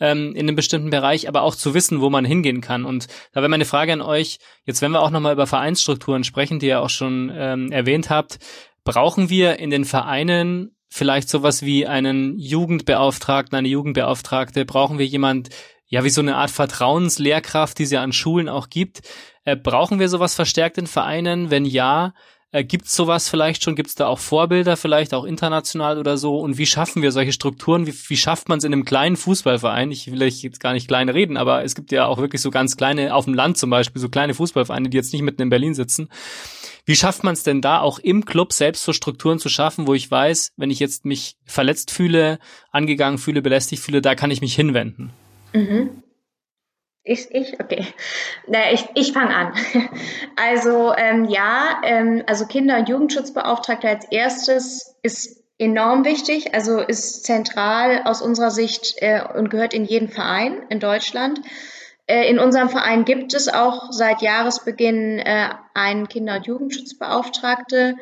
ähm, 0.00 0.34
in 0.34 0.48
einem 0.48 0.56
bestimmten 0.56 0.88
Bereich, 0.88 1.28
aber 1.28 1.42
auch 1.42 1.54
zu 1.54 1.74
wissen, 1.74 2.00
wo 2.00 2.08
man 2.08 2.24
hingehen 2.24 2.62
kann. 2.62 2.86
Und 2.86 3.08
da 3.32 3.42
wäre 3.42 3.50
meine 3.50 3.66
Frage 3.66 3.92
an 3.92 4.00
euch: 4.00 4.38
Jetzt, 4.64 4.80
wenn 4.80 4.92
wir 4.92 5.02
auch 5.02 5.10
nochmal 5.10 5.34
über 5.34 5.46
Vereinsstrukturen 5.46 6.24
sprechen, 6.24 6.58
die 6.58 6.68
ihr 6.68 6.80
auch 6.80 6.90
schon 6.90 7.30
ähm, 7.34 7.70
erwähnt 7.70 8.08
habt, 8.08 8.38
brauchen 8.82 9.28
wir 9.28 9.58
in 9.58 9.68
den 9.68 9.84
Vereinen 9.84 10.74
vielleicht 10.88 11.28
sowas 11.28 11.62
wie 11.62 11.86
einen 11.86 12.38
Jugendbeauftragten, 12.38 13.58
eine 13.58 13.68
Jugendbeauftragte? 13.68 14.64
Brauchen 14.64 14.98
wir 14.98 15.06
jemand 15.06 15.50
ja, 15.88 16.04
wie 16.04 16.10
so 16.10 16.20
eine 16.20 16.36
Art 16.36 16.50
Vertrauenslehrkraft, 16.50 17.78
die 17.78 17.84
es 17.84 17.90
ja 17.90 18.02
an 18.02 18.12
Schulen 18.12 18.48
auch 18.48 18.68
gibt. 18.68 19.00
Äh, 19.44 19.56
brauchen 19.56 19.98
wir 19.98 20.08
sowas 20.08 20.34
verstärkt 20.34 20.78
in 20.78 20.86
Vereinen? 20.86 21.50
Wenn 21.50 21.64
ja, 21.64 22.12
äh, 22.50 22.64
gibt 22.64 22.86
es 22.86 22.96
sowas 22.96 23.28
vielleicht 23.28 23.62
schon? 23.62 23.76
Gibt 23.76 23.88
es 23.88 23.94
da 23.94 24.06
auch 24.06 24.18
Vorbilder 24.18 24.76
vielleicht, 24.76 25.12
auch 25.12 25.24
international 25.24 25.98
oder 25.98 26.16
so? 26.16 26.38
Und 26.38 26.56
wie 26.56 26.66
schaffen 26.66 27.02
wir 27.02 27.12
solche 27.12 27.32
Strukturen? 27.32 27.86
Wie, 27.86 27.94
wie 28.08 28.16
schafft 28.16 28.48
man 28.48 28.58
es 28.58 28.64
in 28.64 28.72
einem 28.72 28.84
kleinen 28.84 29.16
Fußballverein? 29.16 29.90
Ich 29.90 30.10
will 30.10 30.22
jetzt 30.22 30.60
gar 30.60 30.72
nicht 30.72 30.88
klein 30.88 31.08
reden, 31.08 31.36
aber 31.36 31.64
es 31.64 31.74
gibt 31.74 31.92
ja 31.92 32.06
auch 32.06 32.18
wirklich 32.18 32.40
so 32.40 32.50
ganz 32.50 32.76
kleine, 32.76 33.14
auf 33.14 33.26
dem 33.26 33.34
Land 33.34 33.58
zum 33.58 33.70
Beispiel, 33.70 34.00
so 34.00 34.08
kleine 34.08 34.34
Fußballvereine, 34.34 34.88
die 34.88 34.96
jetzt 34.96 35.12
nicht 35.12 35.22
mitten 35.22 35.42
in 35.42 35.50
Berlin 35.50 35.74
sitzen. 35.74 36.08
Wie 36.86 36.96
schafft 36.96 37.22
man 37.22 37.34
es 37.34 37.42
denn 37.42 37.60
da 37.60 37.80
auch 37.80 37.98
im 37.98 38.24
Club 38.24 38.54
selbst 38.54 38.84
so 38.84 38.94
Strukturen 38.94 39.38
zu 39.38 39.50
schaffen, 39.50 39.86
wo 39.86 39.92
ich 39.92 40.10
weiß, 40.10 40.52
wenn 40.56 40.70
ich 40.70 40.78
jetzt 40.78 41.04
mich 41.04 41.36
verletzt 41.44 41.90
fühle, 41.90 42.38
angegangen 42.70 43.18
fühle, 43.18 43.42
belästigt 43.42 43.82
fühle, 43.82 44.00
da 44.00 44.14
kann 44.14 44.30
ich 44.30 44.40
mich 44.40 44.54
hinwenden? 44.54 45.12
Mhm. 45.52 46.02
Ich, 47.04 47.30
ich, 47.30 47.58
okay. 47.58 47.86
Na, 48.46 48.70
ich, 48.70 48.86
ich 48.94 49.12
fange 49.12 49.34
an. 49.34 49.54
Also 50.36 50.94
ähm, 50.94 51.24
ja, 51.24 51.80
ähm, 51.82 52.22
also 52.26 52.46
Kinder- 52.46 52.78
und 52.78 52.88
Jugendschutzbeauftragter 52.88 53.88
als 53.88 54.04
erstes 54.10 54.96
ist 55.02 55.42
enorm 55.58 56.04
wichtig, 56.04 56.54
also 56.54 56.80
ist 56.80 57.24
zentral 57.24 58.02
aus 58.04 58.22
unserer 58.22 58.50
Sicht 58.50 58.94
äh, 58.98 59.20
und 59.34 59.50
gehört 59.50 59.74
in 59.74 59.84
jeden 59.84 60.08
Verein 60.08 60.62
in 60.68 60.80
Deutschland. 60.80 61.40
Äh, 62.06 62.28
in 62.28 62.38
unserem 62.38 62.68
Verein 62.68 63.04
gibt 63.04 63.34
es 63.34 63.48
auch 63.48 63.90
seit 63.90 64.22
Jahresbeginn 64.22 65.18
äh, 65.18 65.50
einen 65.74 66.08
Kinder- 66.08 66.36
und 66.36 66.46
Jugendschutzbeauftragte. 66.46 67.96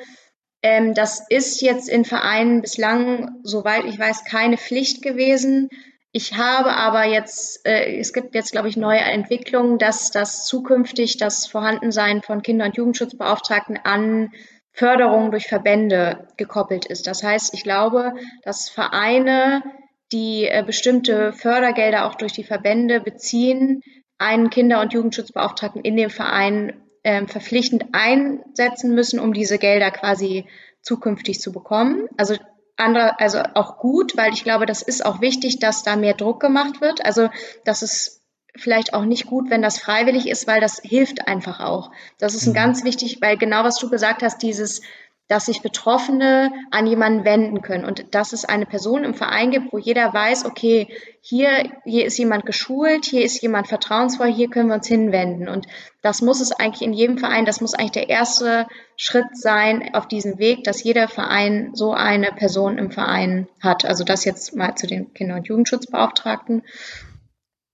Ähm, 0.62 0.94
das 0.94 1.24
ist 1.28 1.62
jetzt 1.62 1.88
in 1.88 2.04
Vereinen 2.04 2.60
bislang, 2.60 3.36
soweit 3.42 3.84
ich 3.84 3.98
weiß, 3.98 4.24
keine 4.24 4.58
Pflicht 4.58 5.02
gewesen. 5.02 5.70
Ich 6.16 6.32
habe 6.32 6.72
aber 6.72 7.04
jetzt, 7.04 7.66
äh, 7.66 7.98
es 7.98 8.14
gibt 8.14 8.34
jetzt, 8.34 8.50
glaube 8.50 8.70
ich, 8.70 8.78
neue 8.78 9.00
Entwicklungen, 9.00 9.76
dass 9.76 10.10
das 10.10 10.46
zukünftig 10.46 11.18
das 11.18 11.44
Vorhandensein 11.46 12.22
von 12.22 12.40
Kinder- 12.40 12.64
und 12.64 12.74
Jugendschutzbeauftragten 12.74 13.78
an 13.84 14.32
Förderung 14.72 15.30
durch 15.30 15.46
Verbände 15.46 16.26
gekoppelt 16.38 16.86
ist. 16.86 17.06
Das 17.06 17.22
heißt, 17.22 17.52
ich 17.52 17.64
glaube, 17.64 18.14
dass 18.44 18.70
Vereine, 18.70 19.62
die 20.10 20.46
äh, 20.46 20.64
bestimmte 20.66 21.34
Fördergelder 21.34 22.06
auch 22.06 22.14
durch 22.14 22.32
die 22.32 22.44
Verbände 22.44 23.00
beziehen, 23.00 23.82
einen 24.16 24.48
Kinder- 24.48 24.80
und 24.80 24.94
Jugendschutzbeauftragten 24.94 25.82
in 25.82 25.98
dem 25.98 26.08
Verein 26.08 26.80
äh, 27.02 27.26
verpflichtend 27.26 27.88
einsetzen 27.92 28.94
müssen, 28.94 29.20
um 29.20 29.34
diese 29.34 29.58
Gelder 29.58 29.90
quasi 29.90 30.46
zukünftig 30.80 31.40
zu 31.40 31.52
bekommen. 31.52 32.08
Also 32.16 32.36
andere, 32.76 33.18
also 33.20 33.42
auch 33.54 33.78
gut, 33.78 34.16
weil 34.16 34.32
ich 34.32 34.44
glaube, 34.44 34.66
das 34.66 34.82
ist 34.82 35.04
auch 35.04 35.20
wichtig, 35.20 35.58
dass 35.58 35.82
da 35.82 35.96
mehr 35.96 36.14
Druck 36.14 36.40
gemacht 36.40 36.80
wird. 36.80 37.04
Also 37.04 37.30
das 37.64 37.82
ist 37.82 38.22
vielleicht 38.54 38.94
auch 38.94 39.04
nicht 39.04 39.26
gut, 39.26 39.50
wenn 39.50 39.62
das 39.62 39.78
freiwillig 39.78 40.28
ist, 40.28 40.46
weil 40.46 40.60
das 40.60 40.80
hilft 40.82 41.28
einfach 41.28 41.60
auch. 41.60 41.90
Das 42.18 42.34
ist 42.34 42.46
ein 42.46 42.50
mhm. 42.50 42.54
ganz 42.54 42.84
wichtig, 42.84 43.18
weil 43.20 43.36
genau 43.36 43.64
was 43.64 43.78
du 43.78 43.90
gesagt 43.90 44.22
hast, 44.22 44.42
dieses 44.42 44.82
dass 45.28 45.46
sich 45.46 45.60
Betroffene 45.60 46.52
an 46.70 46.86
jemanden 46.86 47.24
wenden 47.24 47.60
können 47.60 47.84
und 47.84 48.14
dass 48.14 48.32
es 48.32 48.44
eine 48.44 48.66
Person 48.66 49.02
im 49.02 49.14
Verein 49.14 49.50
gibt, 49.50 49.72
wo 49.72 49.78
jeder 49.78 50.12
weiß, 50.14 50.44
okay, 50.44 50.88
hier, 51.20 51.68
hier 51.84 52.06
ist 52.06 52.16
jemand 52.18 52.46
geschult, 52.46 53.04
hier 53.06 53.24
ist 53.24 53.42
jemand 53.42 53.66
vertrauensvoll, 53.66 54.32
hier 54.32 54.48
können 54.48 54.68
wir 54.68 54.76
uns 54.76 54.86
hinwenden. 54.86 55.48
Und 55.48 55.66
das 56.00 56.22
muss 56.22 56.40
es 56.40 56.52
eigentlich 56.52 56.86
in 56.86 56.92
jedem 56.92 57.18
Verein, 57.18 57.44
das 57.44 57.60
muss 57.60 57.74
eigentlich 57.74 57.90
der 57.90 58.08
erste 58.08 58.68
Schritt 58.96 59.26
sein 59.36 59.94
auf 59.94 60.06
diesem 60.06 60.38
Weg, 60.38 60.62
dass 60.62 60.84
jeder 60.84 61.08
Verein 61.08 61.70
so 61.74 61.92
eine 61.92 62.28
Person 62.28 62.78
im 62.78 62.92
Verein 62.92 63.48
hat. 63.60 63.84
Also 63.84 64.04
das 64.04 64.24
jetzt 64.24 64.54
mal 64.54 64.76
zu 64.76 64.86
den 64.86 65.12
Kinder- 65.12 65.34
und 65.34 65.48
Jugendschutzbeauftragten. 65.48 66.62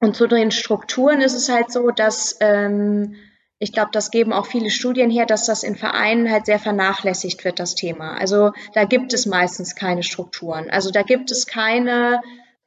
Und 0.01 0.17
zu 0.17 0.27
den 0.27 0.51
Strukturen 0.51 1.21
ist 1.21 1.35
es 1.35 1.51
halt 1.51 1.71
so, 1.71 1.91
dass 1.91 2.39
ähm, 2.41 3.15
ich 3.63 3.73
glaube, 3.73 3.91
das 3.93 4.11
geben 4.11 4.33
auch 4.33 4.47
viele 4.47 4.71
Studien 4.71 5.09
her, 5.09 5.25
dass 5.25 5.47
das 5.47 5.63
in 5.63 5.77
Vereinen 5.77 6.29
halt 6.33 6.47
sehr 6.47 6.59
vernachlässigt 6.59 7.45
wird, 7.45 7.61
das 7.61 7.77
Thema. 7.77 8.19
Also 8.19 8.51
da 8.75 8.85
gibt 8.85 9.13
es 9.13 9.25
meistens 9.25 9.77
keine 9.77 10.03
Strukturen. 10.03 10.69
Also 10.69 10.91
da 10.91 11.03
gibt 11.03 11.31
es 11.31 11.47
keine 11.47 12.21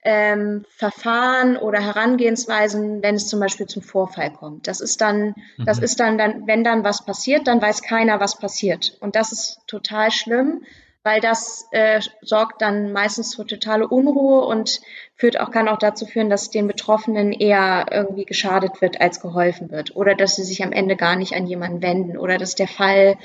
ähm, 0.04 0.64
Verfahren 0.70 1.58
oder 1.58 1.82
Herangehensweisen, 1.82 3.04
wenn 3.04 3.16
es 3.16 3.28
zum 3.28 3.42
Beispiel 3.42 3.66
zum 3.66 3.82
Vorfall 3.82 4.32
kommt. 4.32 4.70
Das 4.70 4.80
ist 4.80 5.02
dann, 5.02 5.36
mhm. 5.58 5.66
das 5.66 5.80
ist 5.80 6.00
dann, 6.00 6.18
dann, 6.18 6.48
wenn 6.48 6.64
dann 6.64 6.86
was 6.86 7.04
passiert, 7.04 7.48
dann 7.48 7.62
weiß 7.62 7.82
keiner, 7.82 8.22
was 8.22 8.40
passiert. 8.40 8.96
Und 9.02 9.18
das 9.18 9.34
ist 9.34 9.60
total 9.68 10.12
schlimm, 10.12 10.64
weil 11.06 11.22
das 11.22 11.68
äh, 11.70 12.02
sorgt 12.24 12.64
dann 12.64 12.92
meistens 12.92 13.36
für 13.36 13.46
totale 13.46 13.88
Unruhe 13.88 14.44
und 14.44 14.82
führt 15.16 15.40
auch, 15.40 15.52
kann 15.52 15.68
auch 15.68 15.78
dazu 15.78 16.08
führen, 16.08 16.32
dass 16.32 16.50
den 16.50 16.66
Betroffenen 16.66 17.32
eher 17.32 17.86
irgendwie 17.92 18.26
geschadet 18.26 18.82
wird, 18.82 19.00
als 19.00 19.22
geholfen 19.22 19.70
wird. 19.70 19.96
Oder 19.96 20.16
dass 20.16 20.36
sie 20.36 20.44
sich 20.44 20.64
am 20.64 20.72
Ende 20.72 20.96
gar 20.96 21.16
nicht 21.16 21.34
an 21.36 21.46
jemanden 21.46 21.84
wenden. 21.84 22.18
Oder 22.18 22.40
dass 22.40 22.56
der 22.56 22.68
Fall 22.68 23.18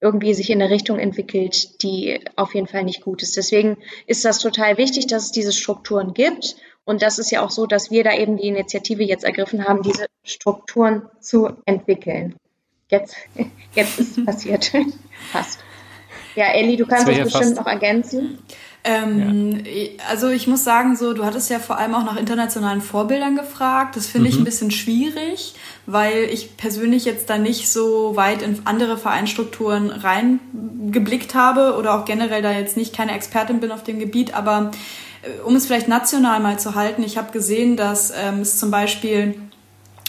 irgendwie 0.00 0.34
sich 0.34 0.50
in 0.50 0.60
eine 0.60 0.72
Richtung 0.72 0.98
entwickelt, 0.98 1.80
die 1.84 2.18
auf 2.34 2.56
jeden 2.56 2.66
Fall 2.66 2.82
nicht 2.82 3.02
gut 3.02 3.22
ist. 3.22 3.36
Deswegen 3.36 3.76
ist 4.08 4.24
das 4.24 4.40
total 4.40 4.76
wichtig, 4.76 5.06
dass 5.06 5.26
es 5.26 5.30
diese 5.30 5.52
Strukturen 5.52 6.14
gibt. 6.14 6.56
Und 6.84 7.02
das 7.02 7.20
ist 7.20 7.30
ja 7.30 7.44
auch 7.44 7.50
so, 7.50 7.66
dass 7.66 7.92
wir 7.92 8.02
da 8.02 8.14
eben 8.14 8.36
die 8.36 8.48
Initiative 8.48 9.04
jetzt 9.04 9.22
ergriffen 9.22 9.64
haben, 9.64 9.82
diese 9.82 10.06
Strukturen 10.24 11.08
zu 11.20 11.50
entwickeln. 11.66 12.34
Jetzt, 12.90 13.14
jetzt 13.76 14.00
ist 14.00 14.18
es 14.18 14.24
passiert. 14.24 14.72
Fast. 15.30 15.60
Ja, 16.38 16.52
Elli, 16.52 16.76
du 16.76 16.86
kannst 16.86 17.08
das 17.08 17.18
bestimmt 17.18 17.56
noch 17.56 17.66
ergänzen. 17.66 18.38
Ähm, 18.84 19.64
ja. 19.64 20.04
Also 20.08 20.28
ich 20.28 20.46
muss 20.46 20.62
sagen, 20.62 20.94
so 20.94 21.12
du 21.12 21.24
hattest 21.24 21.50
ja 21.50 21.58
vor 21.58 21.78
allem 21.78 21.96
auch 21.96 22.04
nach 22.04 22.16
internationalen 22.16 22.80
Vorbildern 22.80 23.34
gefragt. 23.34 23.96
Das 23.96 24.06
finde 24.06 24.28
mhm. 24.28 24.34
ich 24.34 24.40
ein 24.40 24.44
bisschen 24.44 24.70
schwierig, 24.70 25.54
weil 25.86 26.28
ich 26.32 26.56
persönlich 26.56 27.04
jetzt 27.04 27.28
da 27.28 27.38
nicht 27.38 27.68
so 27.68 28.14
weit 28.14 28.42
in 28.42 28.60
andere 28.66 28.98
Vereinsstrukturen 28.98 29.90
reingeblickt 29.90 31.34
habe 31.34 31.74
oder 31.76 31.98
auch 31.98 32.04
generell 32.04 32.40
da 32.40 32.52
jetzt 32.52 32.76
nicht 32.76 32.94
keine 32.94 33.16
Expertin 33.16 33.58
bin 33.58 33.72
auf 33.72 33.82
dem 33.82 33.98
Gebiet. 33.98 34.34
Aber 34.34 34.70
äh, 35.22 35.40
um 35.40 35.56
es 35.56 35.66
vielleicht 35.66 35.88
national 35.88 36.38
mal 36.38 36.60
zu 36.60 36.76
halten, 36.76 37.02
ich 37.02 37.18
habe 37.18 37.32
gesehen, 37.32 37.76
dass 37.76 38.12
ähm, 38.16 38.42
es 38.42 38.60
zum 38.60 38.70
Beispiel 38.70 39.34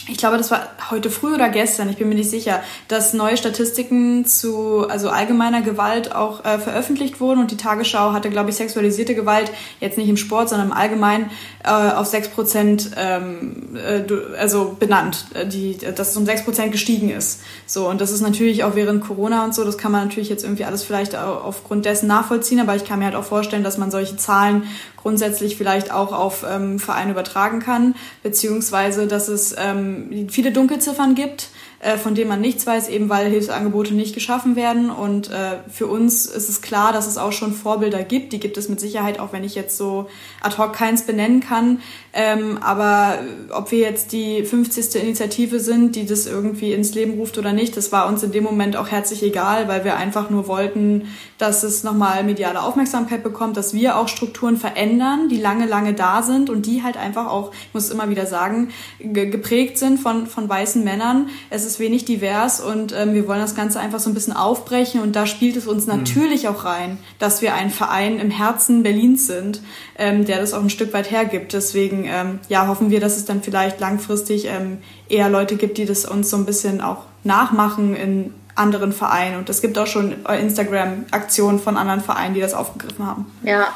ich 0.08 0.16
glaube, 0.16 0.38
das 0.38 0.50
war 0.50 0.68
heute 0.90 1.10
früh 1.10 1.34
oder 1.34 1.48
gestern, 1.48 1.88
ich 1.88 1.96
bin 1.96 2.08
mir 2.08 2.14
nicht 2.14 2.30
sicher, 2.30 2.62
dass 2.88 3.12
neue 3.12 3.36
Statistiken 3.36 4.24
zu 4.24 4.88
also 4.88 5.10
allgemeiner 5.10 5.62
Gewalt 5.62 6.14
auch 6.14 6.44
äh, 6.44 6.58
veröffentlicht 6.58 7.20
wurden 7.20 7.40
und 7.40 7.50
die 7.50 7.56
Tagesschau 7.56 8.12
hatte, 8.12 8.30
glaube 8.30 8.50
ich, 8.50 8.56
sexualisierte 8.56 9.14
Gewalt 9.14 9.52
jetzt 9.78 9.98
nicht 9.98 10.08
im 10.08 10.16
Sport, 10.16 10.48
sondern 10.48 10.68
im 10.68 10.72
Allgemeinen 10.72 11.30
äh, 11.64 11.70
auf 11.70 12.06
sechs 12.06 12.28
Prozent 12.28 12.90
ähm, 12.96 13.76
äh, 13.76 14.02
also 14.38 14.76
benannt, 14.78 15.26
äh, 15.34 15.46
die, 15.46 15.76
dass 15.76 16.10
es 16.10 16.16
um 16.16 16.24
sechs 16.24 16.44
Prozent 16.44 16.72
gestiegen 16.72 17.10
ist. 17.10 17.42
So 17.66 17.88
und 17.88 18.00
das 18.00 18.10
ist 18.10 18.22
natürlich 18.22 18.64
auch 18.64 18.74
während 18.74 19.04
Corona 19.04 19.44
und 19.44 19.54
so, 19.54 19.64
das 19.64 19.76
kann 19.76 19.92
man 19.92 20.06
natürlich 20.06 20.30
jetzt 20.30 20.44
irgendwie 20.44 20.64
alles 20.64 20.82
vielleicht 20.82 21.14
aufgrund 21.14 21.84
dessen 21.84 22.06
nachvollziehen, 22.06 22.60
aber 22.60 22.74
ich 22.74 22.84
kann 22.84 22.98
mir 22.98 23.04
halt 23.06 23.14
auch 23.14 23.24
vorstellen, 23.24 23.64
dass 23.64 23.76
man 23.76 23.90
solche 23.90 24.16
Zahlen 24.16 24.64
grundsätzlich 25.02 25.56
vielleicht 25.56 25.92
auch 25.92 26.12
auf 26.12 26.44
ähm, 26.48 26.78
Vereine 26.78 27.12
übertragen 27.12 27.60
kann, 27.60 27.94
beziehungsweise 28.22 29.06
dass 29.06 29.28
es 29.28 29.54
ähm, 29.58 30.28
viele 30.30 30.52
Dunkelziffern 30.52 31.14
gibt, 31.14 31.48
äh, 31.80 31.96
von 31.96 32.14
denen 32.14 32.28
man 32.28 32.42
nichts 32.42 32.66
weiß, 32.66 32.88
eben 32.90 33.08
weil 33.08 33.30
Hilfsangebote 33.30 33.94
nicht 33.94 34.14
geschaffen 34.14 34.54
werden. 34.54 34.90
Und 34.90 35.30
äh, 35.30 35.58
für 35.70 35.86
uns 35.86 36.26
ist 36.26 36.50
es 36.50 36.60
klar, 36.60 36.92
dass 36.92 37.06
es 37.06 37.16
auch 37.16 37.32
schon 37.32 37.54
Vorbilder 37.54 38.02
gibt. 38.02 38.34
Die 38.34 38.38
gibt 38.38 38.58
es 38.58 38.68
mit 38.68 38.78
Sicherheit, 38.80 39.18
auch 39.18 39.32
wenn 39.32 39.44
ich 39.44 39.54
jetzt 39.54 39.78
so 39.78 40.06
ad 40.42 40.58
hoc 40.58 40.74
keins 40.74 41.06
benennen 41.06 41.40
kann. 41.40 41.80
Ähm, 42.12 42.58
aber 42.60 43.20
ob 43.50 43.70
wir 43.70 43.78
jetzt 43.78 44.12
die 44.12 44.44
50. 44.44 45.02
Initiative 45.02 45.60
sind, 45.60 45.96
die 45.96 46.04
das 46.04 46.26
irgendwie 46.26 46.74
ins 46.74 46.94
Leben 46.94 47.14
ruft 47.14 47.38
oder 47.38 47.52
nicht, 47.52 47.76
das 47.76 47.92
war 47.92 48.08
uns 48.08 48.22
in 48.22 48.32
dem 48.32 48.44
Moment 48.44 48.76
auch 48.76 48.88
herzlich 48.88 49.22
egal, 49.22 49.68
weil 49.68 49.84
wir 49.84 49.96
einfach 49.96 50.28
nur 50.28 50.48
wollten, 50.48 51.08
dass 51.38 51.62
es 51.62 51.84
nochmal 51.84 52.24
mediale 52.24 52.62
Aufmerksamkeit 52.62 53.22
bekommt, 53.22 53.56
dass 53.56 53.72
wir 53.72 53.96
auch 53.96 54.08
Strukturen 54.08 54.56
verändern, 54.56 55.28
die 55.28 55.38
lange, 55.38 55.66
lange 55.66 55.94
da 55.94 56.22
sind 56.22 56.50
und 56.50 56.66
die 56.66 56.82
halt 56.82 56.96
einfach 56.96 57.28
auch, 57.28 57.52
ich 57.52 57.74
muss 57.74 57.84
es 57.84 57.90
immer 57.90 58.10
wieder 58.10 58.26
sagen, 58.26 58.70
geprägt 58.98 59.78
sind 59.78 59.98
von, 59.98 60.26
von 60.26 60.48
weißen 60.48 60.84
Männern. 60.84 61.28
Es 61.48 61.64
ist 61.64 61.69
wenig 61.78 62.04
divers 62.04 62.60
und 62.60 62.92
ähm, 62.92 63.14
wir 63.14 63.28
wollen 63.28 63.40
das 63.40 63.54
Ganze 63.54 63.78
einfach 63.78 64.00
so 64.00 64.10
ein 64.10 64.14
bisschen 64.14 64.32
aufbrechen 64.32 65.00
und 65.00 65.14
da 65.14 65.26
spielt 65.26 65.56
es 65.56 65.66
uns 65.66 65.86
mhm. 65.86 65.98
natürlich 65.98 66.48
auch 66.48 66.64
rein, 66.64 66.98
dass 67.18 67.42
wir 67.42 67.54
ein 67.54 67.70
Verein 67.70 68.18
im 68.18 68.30
Herzen 68.30 68.82
Berlins 68.82 69.26
sind, 69.26 69.60
ähm, 69.98 70.24
der 70.24 70.40
das 70.40 70.54
auch 70.54 70.62
ein 70.62 70.70
Stück 70.70 70.92
weit 70.92 71.10
hergibt. 71.10 71.52
Deswegen 71.52 71.90
deswegen 71.90 72.04
ähm, 72.04 72.40
ja, 72.48 72.66
hoffen 72.66 72.90
wir, 72.90 73.00
dass 73.00 73.16
es 73.16 73.24
dann 73.24 73.42
vielleicht 73.42 73.80
langfristig 73.80 74.46
ähm, 74.46 74.78
eher 75.08 75.28
Leute 75.28 75.56
gibt, 75.56 75.78
die 75.78 75.86
das 75.86 76.04
uns 76.04 76.30
so 76.30 76.36
ein 76.36 76.46
bisschen 76.46 76.80
auch 76.80 77.04
nachmachen 77.24 77.96
in 77.96 78.34
anderen 78.54 78.92
Vereinen. 78.92 79.38
Und 79.38 79.48
es 79.48 79.62
gibt 79.62 79.78
auch 79.78 79.86
schon 79.86 80.24
Instagram-Aktionen 80.26 81.60
von 81.60 81.76
anderen 81.76 82.00
Vereinen, 82.00 82.34
die 82.34 82.40
das 82.40 82.54
aufgegriffen 82.54 83.06
haben. 83.06 83.26
Ja. 83.44 83.68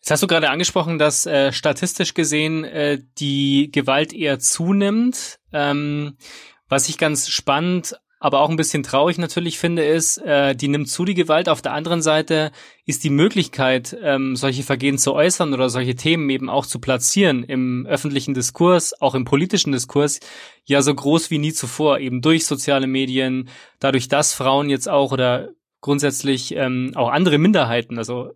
Jetzt 0.00 0.10
hast 0.10 0.22
du 0.22 0.26
gerade 0.26 0.50
angesprochen, 0.50 0.98
dass 0.98 1.26
äh, 1.26 1.52
statistisch 1.52 2.14
gesehen 2.14 2.64
äh, 2.64 2.98
die 3.18 3.70
Gewalt 3.72 4.12
eher 4.12 4.38
zunimmt. 4.38 5.38
Ähm, 5.52 6.16
was 6.68 6.88
ich 6.88 6.98
ganz 6.98 7.28
spannend 7.28 7.98
aber 8.20 8.40
auch 8.40 8.50
ein 8.50 8.56
bisschen 8.56 8.82
traurig 8.82 9.18
natürlich 9.18 9.58
finde, 9.58 9.84
ist, 9.84 10.18
äh, 10.18 10.54
die 10.54 10.68
nimmt 10.68 10.88
zu 10.88 11.04
die 11.04 11.14
Gewalt. 11.14 11.48
Auf 11.48 11.62
der 11.62 11.72
anderen 11.72 12.02
Seite 12.02 12.50
ist 12.84 13.04
die 13.04 13.10
Möglichkeit, 13.10 13.96
ähm, 14.02 14.34
solche 14.34 14.64
Vergehen 14.64 14.98
zu 14.98 15.14
äußern 15.14 15.54
oder 15.54 15.70
solche 15.70 15.94
Themen 15.94 16.28
eben 16.30 16.50
auch 16.50 16.66
zu 16.66 16.80
platzieren 16.80 17.44
im 17.44 17.86
öffentlichen 17.86 18.34
Diskurs, 18.34 19.00
auch 19.00 19.14
im 19.14 19.24
politischen 19.24 19.72
Diskurs, 19.72 20.18
ja 20.64 20.82
so 20.82 20.94
groß 20.94 21.30
wie 21.30 21.38
nie 21.38 21.52
zuvor, 21.52 22.00
eben 22.00 22.20
durch 22.20 22.46
soziale 22.46 22.88
Medien, 22.88 23.48
dadurch, 23.78 24.08
dass 24.08 24.34
Frauen 24.34 24.68
jetzt 24.68 24.88
auch 24.88 25.12
oder 25.12 25.50
grundsätzlich 25.80 26.54
ähm, 26.56 26.92
auch 26.96 27.10
andere 27.10 27.38
Minderheiten, 27.38 27.98
also 27.98 28.32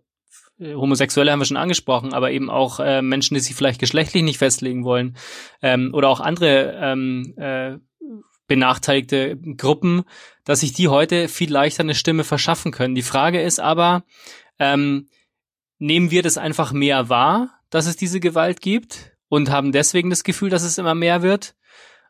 äh, 0.59 0.75
Homosexuelle 0.75 1.29
haben 1.29 1.39
wir 1.39 1.45
schon 1.45 1.57
angesprochen, 1.57 2.13
aber 2.13 2.31
eben 2.31 2.49
auch 2.49 2.79
äh, 2.79 3.01
Menschen, 3.01 3.33
die 3.33 3.41
sich 3.41 3.53
vielleicht 3.53 3.81
geschlechtlich 3.81 4.23
nicht 4.23 4.37
festlegen 4.37 4.85
wollen 4.85 5.17
ähm, 5.61 5.91
oder 5.93 6.07
auch 6.07 6.21
andere 6.21 6.77
ähm, 6.81 7.33
äh, 7.35 7.77
benachteiligte 8.47 9.37
Gruppen, 9.57 10.03
dass 10.43 10.61
sich 10.61 10.73
die 10.73 10.87
heute 10.87 11.27
viel 11.27 11.51
leichter 11.51 11.83
eine 11.83 11.95
Stimme 11.95 12.23
verschaffen 12.23 12.71
können. 12.71 12.95
Die 12.95 13.01
Frage 13.01 13.41
ist 13.41 13.59
aber, 13.59 14.03
ähm, 14.59 15.09
nehmen 15.79 16.11
wir 16.11 16.23
das 16.23 16.37
einfach 16.37 16.71
mehr 16.71 17.09
wahr, 17.09 17.59
dass 17.69 17.87
es 17.87 17.95
diese 17.95 18.19
Gewalt 18.19 18.61
gibt 18.61 19.13
und 19.29 19.49
haben 19.49 19.71
deswegen 19.71 20.09
das 20.09 20.23
Gefühl, 20.23 20.49
dass 20.49 20.63
es 20.63 20.77
immer 20.77 20.95
mehr 20.95 21.21
wird? 21.21 21.55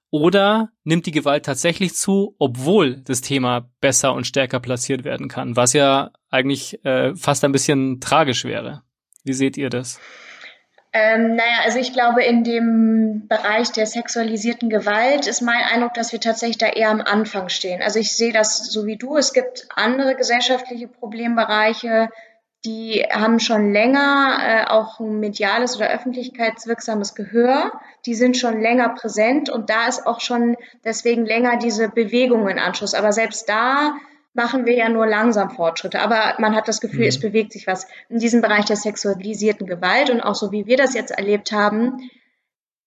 Oder 0.09 0.69
nimmt 0.83 1.07
die 1.07 1.11
Gewalt 1.11 1.45
tatsächlich 1.45 1.95
zu, 1.95 2.35
obwohl 2.37 2.97
das 2.97 3.21
Thema 3.21 3.71
besser 3.81 4.13
und 4.13 4.27
stärker 4.27 4.59
platziert 4.59 5.03
werden 5.03 5.27
kann, 5.27 5.55
was 5.55 5.73
ja 5.73 6.11
eigentlich 6.29 6.85
äh, 6.85 7.15
fast 7.15 7.43
ein 7.43 7.51
bisschen 7.51 7.99
tragisch 7.99 8.43
wäre. 8.43 8.83
Wie 9.23 9.33
seht 9.33 9.57
ihr 9.57 9.71
das? 9.71 9.99
Ähm, 10.95 11.35
naja, 11.35 11.61
also 11.65 11.79
ich 11.79 11.91
glaube, 11.91 12.23
in 12.23 12.43
dem 12.43 13.27
Bereich 13.27 13.71
der 13.71 13.87
sexualisierten 13.87 14.69
Gewalt 14.69 15.25
ist 15.25 15.41
mein 15.41 15.63
Eindruck, 15.63 15.95
dass 15.95 16.11
wir 16.11 16.19
tatsächlich 16.19 16.59
da 16.59 16.67
eher 16.67 16.89
am 16.89 17.01
Anfang 17.01 17.49
stehen. 17.49 17.81
Also 17.81 17.97
ich 17.97 18.15
sehe 18.15 18.31
das 18.31 18.57
so 18.71 18.85
wie 18.85 18.97
du. 18.97 19.17
Es 19.17 19.33
gibt 19.33 19.67
andere 19.75 20.15
gesellschaftliche 20.15 20.87
Problembereiche, 20.87 22.09
die 22.65 23.05
haben 23.11 23.39
schon 23.39 23.73
länger 23.73 24.37
äh, 24.41 24.65
auch 24.69 24.99
ein 24.99 25.19
mediales 25.19 25.75
oder 25.75 25.89
öffentlichkeitswirksames 25.89 27.13
Gehör. 27.13 27.73
Die 28.05 28.15
sind 28.15 28.37
schon 28.37 28.61
länger 28.61 28.89
präsent 28.89 29.49
und 29.49 29.69
da 29.69 29.87
ist 29.87 30.07
auch 30.07 30.21
schon 30.21 30.55
deswegen 30.85 31.25
länger 31.25 31.57
diese 31.57 31.89
Bewegung 31.89 32.47
in 32.47 32.59
Anschluss. 32.59 32.93
Aber 32.93 33.11
selbst 33.11 33.49
da 33.49 33.95
machen 34.33 34.65
wir 34.65 34.75
ja 34.75 34.89
nur 34.89 35.05
langsam 35.05 35.51
Fortschritte. 35.51 36.01
Aber 36.01 36.35
man 36.39 36.55
hat 36.55 36.67
das 36.67 36.81
Gefühl, 36.81 37.01
mhm. 37.01 37.07
es 37.07 37.19
bewegt 37.19 37.53
sich 37.53 37.67
was 37.67 37.87
in 38.09 38.19
diesem 38.19 38.41
Bereich 38.41 38.65
der 38.65 38.75
sexualisierten 38.75 39.67
Gewalt 39.67 40.09
und 40.09 40.21
auch 40.21 40.35
so 40.35 40.51
wie 40.51 40.65
wir 40.65 40.77
das 40.77 40.93
jetzt 40.93 41.11
erlebt 41.11 41.51
haben. 41.51 42.09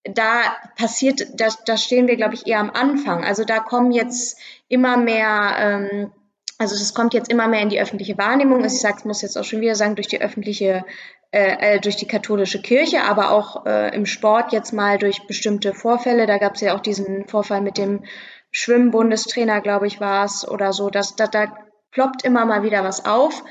Da 0.05 0.56
passiert, 0.77 1.27
da, 1.35 1.48
da 1.64 1.77
stehen 1.77 2.06
wir, 2.06 2.16
glaube 2.16 2.35
ich, 2.35 2.47
eher 2.47 2.60
am 2.60 2.70
Anfang. 2.70 3.24
Also 3.24 3.44
da 3.44 3.59
kommen 3.59 3.90
jetzt 3.90 4.39
immer 4.68 4.97
mehr, 4.97 5.56
ähm, 5.59 6.12
also 6.59 6.74
es 6.74 6.94
kommt 6.94 7.14
jetzt 7.14 7.31
immer 7.31 7.48
mehr 7.48 7.60
in 7.60 7.68
die 7.68 7.81
öffentliche 7.81 8.16
Wahrnehmung. 8.18 8.64
Ich 8.64 8.81
sage, 8.81 9.06
muss 9.06 9.23
jetzt 9.23 9.36
auch 9.36 9.44
schon 9.44 9.60
wieder 9.60 9.74
sagen, 9.74 9.97
durch 9.97 10.06
die 10.06 10.20
öffentliche, 10.20 10.85
äh, 11.32 11.74
äh, 11.74 11.81
durch 11.81 11.97
die 11.97 12.06
katholische 12.06 12.62
Kirche, 12.62 13.02
aber 13.02 13.32
auch 13.32 13.66
äh, 13.66 13.94
im 13.94 14.06
Sport 14.06 14.52
jetzt 14.52 14.73
mal 14.73 14.97
durch 14.97 15.27
bestimmte 15.27 15.74
Vorfälle. 15.74 16.27
Da 16.27 16.39
gab 16.39 16.55
es 16.55 16.60
ja 16.60 16.74
auch 16.74 16.81
diesen 16.81 17.27
Vorfall 17.27 17.60
mit 17.60 17.77
dem 17.77 18.05
Schwimmbundestrainer, 18.58 19.60
glaube 19.60 19.86
ich, 19.86 20.00
war 20.00 20.24
es 20.24 20.48
oder 20.48 20.72
so. 20.72 20.88
Das, 20.88 21.14
da, 21.14 21.26
da 21.26 21.54
ploppt 21.90 22.24
immer 22.24 22.46
mal 22.46 22.62
wieder 22.62 22.84
was 22.84 23.04
auf. 23.04 23.44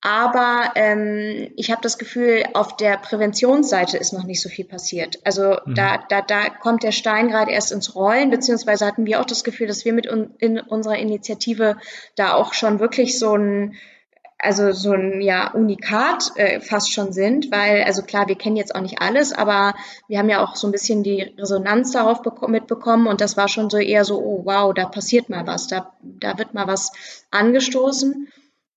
Aber 0.00 0.70
ähm, 0.76 1.50
ich 1.56 1.72
habe 1.72 1.82
das 1.82 1.98
Gefühl, 1.98 2.44
auf 2.54 2.76
der 2.76 2.98
Präventionsseite 2.98 3.96
ist 3.96 4.12
noch 4.12 4.22
nicht 4.22 4.40
so 4.40 4.48
viel 4.48 4.64
passiert. 4.64 5.18
Also 5.24 5.56
mhm. 5.66 5.74
da, 5.74 5.98
da, 6.08 6.22
da 6.22 6.50
kommt 6.50 6.84
der 6.84 6.92
Stein 6.92 7.26
gerade 7.26 7.50
erst 7.50 7.72
ins 7.72 7.96
Rollen, 7.96 8.30
beziehungsweise 8.30 8.86
hatten 8.86 9.06
wir 9.06 9.20
auch 9.20 9.24
das 9.24 9.42
Gefühl, 9.42 9.66
dass 9.66 9.84
wir 9.84 9.92
mit 9.92 10.06
un 10.06 10.36
in 10.38 10.60
unserer 10.60 10.98
Initiative 10.98 11.76
da 12.14 12.34
auch 12.34 12.54
schon 12.54 12.78
wirklich 12.78 13.18
so 13.18 13.34
ein 13.34 13.74
also 14.38 14.72
so 14.72 14.92
ein 14.92 15.20
ja 15.20 15.50
Unikat 15.52 16.30
äh, 16.36 16.60
fast 16.60 16.92
schon 16.92 17.12
sind, 17.12 17.50
weil 17.50 17.82
also 17.82 18.02
klar, 18.02 18.28
wir 18.28 18.36
kennen 18.36 18.56
jetzt 18.56 18.74
auch 18.74 18.80
nicht 18.80 19.00
alles, 19.02 19.32
aber 19.32 19.74
wir 20.06 20.18
haben 20.18 20.28
ja 20.28 20.42
auch 20.42 20.54
so 20.54 20.68
ein 20.68 20.72
bisschen 20.72 21.02
die 21.02 21.22
Resonanz 21.36 21.90
darauf 21.90 22.20
mitbekommen 22.46 23.08
und 23.08 23.20
das 23.20 23.36
war 23.36 23.48
schon 23.48 23.68
so 23.68 23.78
eher 23.78 24.04
so, 24.04 24.20
oh 24.20 24.42
wow, 24.44 24.72
da 24.72 24.86
passiert 24.86 25.28
mal 25.28 25.46
was, 25.46 25.66
da 25.66 25.92
da 26.02 26.38
wird 26.38 26.54
mal 26.54 26.66
was 26.66 26.92
angestoßen. 27.30 28.28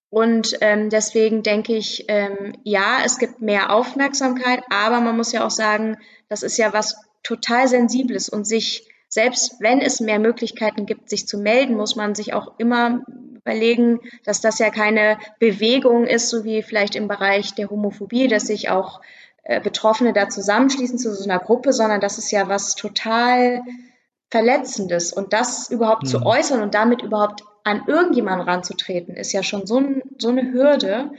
Und 0.09 0.57
ähm, 0.59 0.89
deswegen 0.89 1.41
denke 1.41 1.73
ich, 1.73 2.03
ähm, 2.09 2.53
ja, 2.63 2.97
es 3.05 3.17
gibt 3.17 3.41
mehr 3.41 3.71
Aufmerksamkeit, 3.71 4.61
aber 4.69 4.99
man 4.99 5.15
muss 5.15 5.31
ja 5.31 5.45
auch 5.45 5.51
sagen, 5.51 5.95
das 6.27 6.43
ist 6.43 6.57
ja 6.57 6.73
was 6.73 6.97
total 7.23 7.69
Sensibles 7.69 8.27
und 8.27 8.45
sich 8.45 8.89
selbst 9.07 9.57
wenn 9.59 9.79
es 9.81 9.99
mehr 9.99 10.19
Möglichkeiten 10.19 10.85
gibt, 10.85 11.09
sich 11.09 11.27
zu 11.27 11.37
melden, 11.37 11.75
muss 11.75 11.95
man 11.95 12.15
sich 12.15 12.33
auch 12.33 12.53
immer 12.57 13.01
überlegen, 13.41 13.99
dass 14.23 14.41
das 14.41 14.59
ja 14.59 14.69
keine 14.69 15.17
Bewegung 15.39 16.05
ist, 16.05 16.29
so 16.29 16.43
wie 16.43 16.61
vielleicht 16.63 16.95
im 16.95 17.07
Bereich 17.07 17.53
der 17.53 17.69
Homophobie, 17.69 18.27
dass 18.27 18.47
sich 18.47 18.69
auch 18.69 19.01
äh, 19.43 19.59
Betroffene 19.59 20.13
da 20.13 20.29
zusammenschließen 20.29 20.97
zu 20.97 21.13
so 21.13 21.23
einer 21.23 21.39
Gruppe, 21.39 21.73
sondern 21.73 21.99
das 21.99 22.17
ist 22.17 22.31
ja 22.31 22.47
was 22.47 22.75
total 22.75 23.61
Verletzendes 24.29 25.11
und 25.11 25.33
das 25.33 25.69
überhaupt 25.69 26.03
mhm. 26.03 26.07
zu 26.07 26.25
äußern 26.25 26.61
und 26.61 26.73
damit 26.73 27.01
überhaupt 27.01 27.43
an 27.63 27.83
irgendjemanden 27.87 28.47
ranzutreten, 28.47 29.15
ist 29.15 29.33
ja 29.33 29.43
schon 29.43 29.67
so, 29.67 29.77
ein, 29.77 30.01
so 30.17 30.29
eine 30.29 30.51
Hürde. 30.51 31.11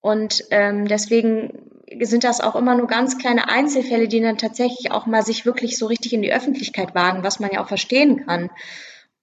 Und 0.00 0.44
ähm, 0.50 0.88
deswegen 0.88 1.70
sind 2.00 2.24
das 2.24 2.40
auch 2.40 2.56
immer 2.56 2.74
nur 2.76 2.86
ganz 2.86 3.18
kleine 3.18 3.48
Einzelfälle, 3.48 4.08
die 4.08 4.20
dann 4.20 4.38
tatsächlich 4.38 4.90
auch 4.90 5.06
mal 5.06 5.22
sich 5.22 5.46
wirklich 5.46 5.78
so 5.78 5.86
richtig 5.86 6.12
in 6.12 6.22
die 6.22 6.32
Öffentlichkeit 6.32 6.94
wagen, 6.94 7.22
was 7.22 7.40
man 7.40 7.50
ja 7.52 7.62
auch 7.62 7.68
verstehen 7.68 8.26
kann. 8.26 8.50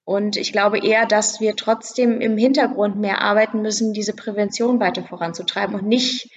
Und 0.05 0.35
ich 0.35 0.51
glaube 0.51 0.79
eher, 0.79 1.05
dass 1.05 1.39
wir 1.39 1.55
trotzdem 1.55 2.19
im 2.19 2.37
Hintergrund 2.37 2.97
mehr 2.97 3.21
arbeiten 3.21 3.61
müssen, 3.61 3.93
diese 3.93 4.13
Prävention 4.13 4.79
weiter 4.79 5.03
voranzutreiben 5.03 5.75
und 5.75 5.87
nicht 5.87 6.29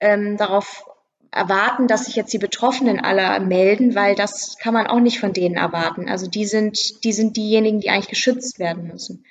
ähm, 0.00 0.36
darauf 0.36 0.84
erwarten, 1.30 1.86
dass 1.86 2.06
sich 2.06 2.16
jetzt 2.16 2.32
die 2.32 2.38
Betroffenen 2.38 3.00
alle 3.00 3.40
melden, 3.40 3.94
weil 3.94 4.14
das 4.14 4.56
kann 4.58 4.74
man 4.74 4.86
auch 4.86 5.00
nicht 5.00 5.18
von 5.18 5.32
denen 5.32 5.56
erwarten. 5.56 6.08
Also 6.08 6.28
die 6.28 6.44
sind, 6.44 7.04
die 7.04 7.12
sind 7.12 7.36
diejenigen, 7.36 7.80
die 7.80 7.90
eigentlich 7.90 8.08
geschützt 8.08 8.58
werden 8.58 8.86
müssen. 8.86 9.24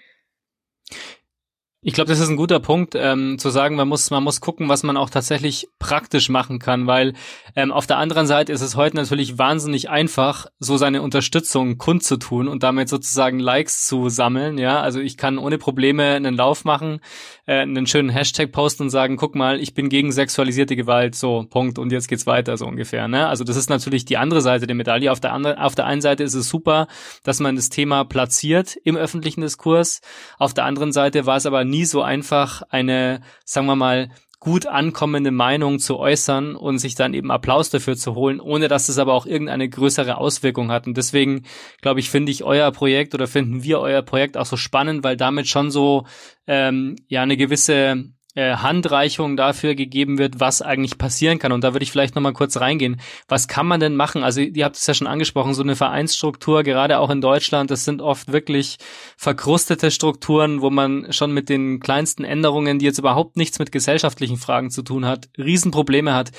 Ich 1.88 1.94
glaube, 1.94 2.08
das 2.08 2.20
ist 2.20 2.30
ein 2.30 2.36
guter 2.36 2.60
Punkt, 2.60 2.96
ähm, 2.96 3.38
zu 3.38 3.52
sagen, 3.52 3.76
man 3.76 3.88
muss, 3.88 4.10
man 4.10 4.24
muss 4.24 4.42
gucken, 4.42 4.68
was 4.70 4.82
man 4.82 4.98
auch 4.98 5.12
tatsächlich 5.12 5.68
praktisch 5.78 6.30
machen 6.30 6.58
kann, 6.58 6.88
weil 6.88 7.14
ähm, 7.56 7.72
auf 7.72 7.86
der 7.86 8.00
anderen 8.00 8.26
Seite 8.26 8.52
ist 8.52 8.62
es 8.62 8.76
heute 8.76 8.96
natürlich 8.96 9.38
wahnsinnig 9.38 9.88
einfach, 9.88 10.48
so 10.58 10.78
seine 10.78 11.04
Unterstützung 11.04 11.78
kundzutun 11.78 12.48
und 12.48 12.64
damit 12.64 12.90
sozusagen 12.90 13.38
Likes 13.38 13.86
zu 13.86 14.10
sammeln. 14.10 14.58
Ja, 14.58 14.82
also 14.82 15.00
ich 15.00 15.16
kann 15.16 15.38
ohne 15.38 15.60
Probleme 15.60 16.16
einen 16.16 16.34
Lauf 16.34 16.66
machen, 16.66 17.02
äh, 17.46 17.60
einen 17.60 17.86
schönen 17.86 18.10
Hashtag 18.10 18.52
posten 18.52 18.82
und 18.82 18.90
sagen, 18.90 19.16
guck 19.16 19.36
mal, 19.36 19.60
ich 19.60 19.76
bin 19.76 19.88
gegen 19.88 20.12
sexualisierte 20.12 20.76
Gewalt, 20.76 21.14
so 21.14 21.46
Punkt 21.48 21.78
und 21.78 21.92
jetzt 21.92 22.08
geht's 22.08 22.26
weiter 22.26 22.58
so 22.58 22.66
ungefähr. 22.66 23.08
Ne? 23.08 23.28
Also 23.28 23.44
das 23.44 23.58
ist 23.58 23.70
natürlich 23.70 24.06
die 24.06 24.18
andere 24.18 24.42
Seite 24.42 24.66
der 24.66 24.76
Medaille. 24.76 25.12
Auf 25.12 25.20
der 25.20 25.34
anderen, 25.34 25.60
auf 25.60 25.76
der 25.76 25.86
einen 25.86 26.02
Seite 26.02 26.24
ist 26.24 26.34
es 26.34 26.50
super, 26.50 26.88
dass 27.24 27.40
man 27.40 27.56
das 27.56 27.70
Thema 27.70 28.06
platziert 28.06 28.76
im 28.84 28.96
öffentlichen 28.96 29.42
Diskurs. 29.42 30.02
Auf 30.40 30.56
der 30.56 30.66
anderen 30.66 30.92
Seite 30.92 31.28
war 31.28 31.38
es 31.38 31.46
aber 31.46 31.64
nie 31.64 31.75
so 31.84 32.02
einfach, 32.02 32.62
eine, 32.70 33.20
sagen 33.44 33.68
wir 33.68 33.76
mal, 33.76 34.10
gut 34.46 34.68
ankommende 34.68 35.32
Meinung 35.32 35.80
zu 35.80 35.98
äußern 35.98 36.56
und 36.56 36.78
sich 36.78 36.94
dann 36.94 37.16
eben 37.16 37.32
Applaus 37.32 37.72
dafür 37.72 37.98
zu 37.98 38.14
holen, 38.14 38.40
ohne 38.40 38.68
dass 38.68 38.90
es 38.90 39.00
aber 39.00 39.14
auch 39.14 39.26
irgendeine 39.26 39.68
größere 39.68 40.18
Auswirkung 40.18 40.72
hat. 40.72 40.86
Und 40.86 40.98
deswegen, 40.98 41.48
glaube 41.82 42.00
ich, 42.00 42.12
finde 42.12 42.32
ich 42.32 42.44
euer 42.44 42.72
Projekt 42.72 43.16
oder 43.16 43.26
finden 43.26 43.64
wir 43.64 43.80
euer 43.80 44.04
Projekt 44.04 44.38
auch 44.38 44.46
so 44.46 44.56
spannend, 44.56 45.04
weil 45.04 45.18
damit 45.18 45.48
schon 45.48 45.72
so 45.72 46.06
ähm, 46.46 46.96
ja 47.08 47.24
eine 47.24 47.38
gewisse 47.38 48.06
äh, 48.36 48.58
Handreichung 48.58 49.38
dafür 49.38 49.76
gegeben 49.76 50.18
wird, 50.18 50.40
was 50.40 50.62
eigentlich 50.62 50.98
passieren 50.98 51.40
kann. 51.40 51.52
Und 51.52 51.64
da 51.64 51.74
würde 51.74 51.84
ich 51.84 51.92
vielleicht 51.92 52.16
nochmal 52.16 52.34
kurz 52.34 52.58
reingehen. 52.58 53.00
Was 53.28 53.48
kann 53.48 53.66
man 53.66 53.80
denn 53.80 53.96
machen? 53.96 54.24
Also 54.24 54.42
ihr 54.42 54.66
habt 54.66 54.76
es 54.76 54.86
ja 54.86 54.94
schon 54.94 55.08
angesprochen, 55.08 55.54
so 55.54 55.64
eine 55.64 55.76
Vereinsstruktur, 55.76 56.64
gerade 56.64 57.00
auch 57.00 57.10
in 57.10 57.22
Deutschland, 57.22 57.72
das 57.72 57.86
sind 57.86 58.02
oft 58.02 58.32
wirklich 58.32 58.78
verkrustete 59.18 59.90
Strukturen, 59.90 60.62
wo 60.62 60.70
man 60.70 61.12
schon 61.12 61.32
mit 61.32 61.50
den 61.50 61.80
kleinsten 61.80 62.24
Änderungen, 62.24 62.78
die 62.80 62.86
jetzt 62.86 63.00
überhaupt 63.00 63.38
nichts 63.38 63.58
mit 63.60 63.72
gesellschaftlichen 63.72 64.38
Fragen 64.38 64.70
zu 64.70 64.82
tun 64.82 65.06
hat, 65.06 65.30
Riesenprobleme 65.38 66.14
hat. 66.14 66.32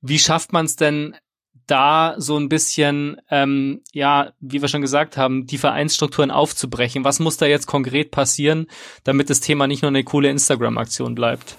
Wie 0.00 0.18
schafft 0.18 0.52
man 0.52 0.66
es 0.66 0.76
denn, 0.76 1.16
da 1.66 2.14
so 2.18 2.36
ein 2.36 2.48
bisschen, 2.48 3.20
ähm, 3.30 3.80
ja, 3.92 4.32
wie 4.40 4.60
wir 4.60 4.68
schon 4.68 4.80
gesagt 4.82 5.16
haben, 5.16 5.46
die 5.46 5.58
Vereinsstrukturen 5.58 6.30
aufzubrechen? 6.30 7.04
Was 7.04 7.20
muss 7.20 7.36
da 7.36 7.46
jetzt 7.46 7.66
konkret 7.66 8.10
passieren, 8.10 8.66
damit 9.04 9.30
das 9.30 9.40
Thema 9.40 9.66
nicht 9.66 9.82
nur 9.82 9.88
eine 9.88 10.04
coole 10.04 10.30
Instagram-Aktion 10.30 11.14
bleibt? 11.14 11.56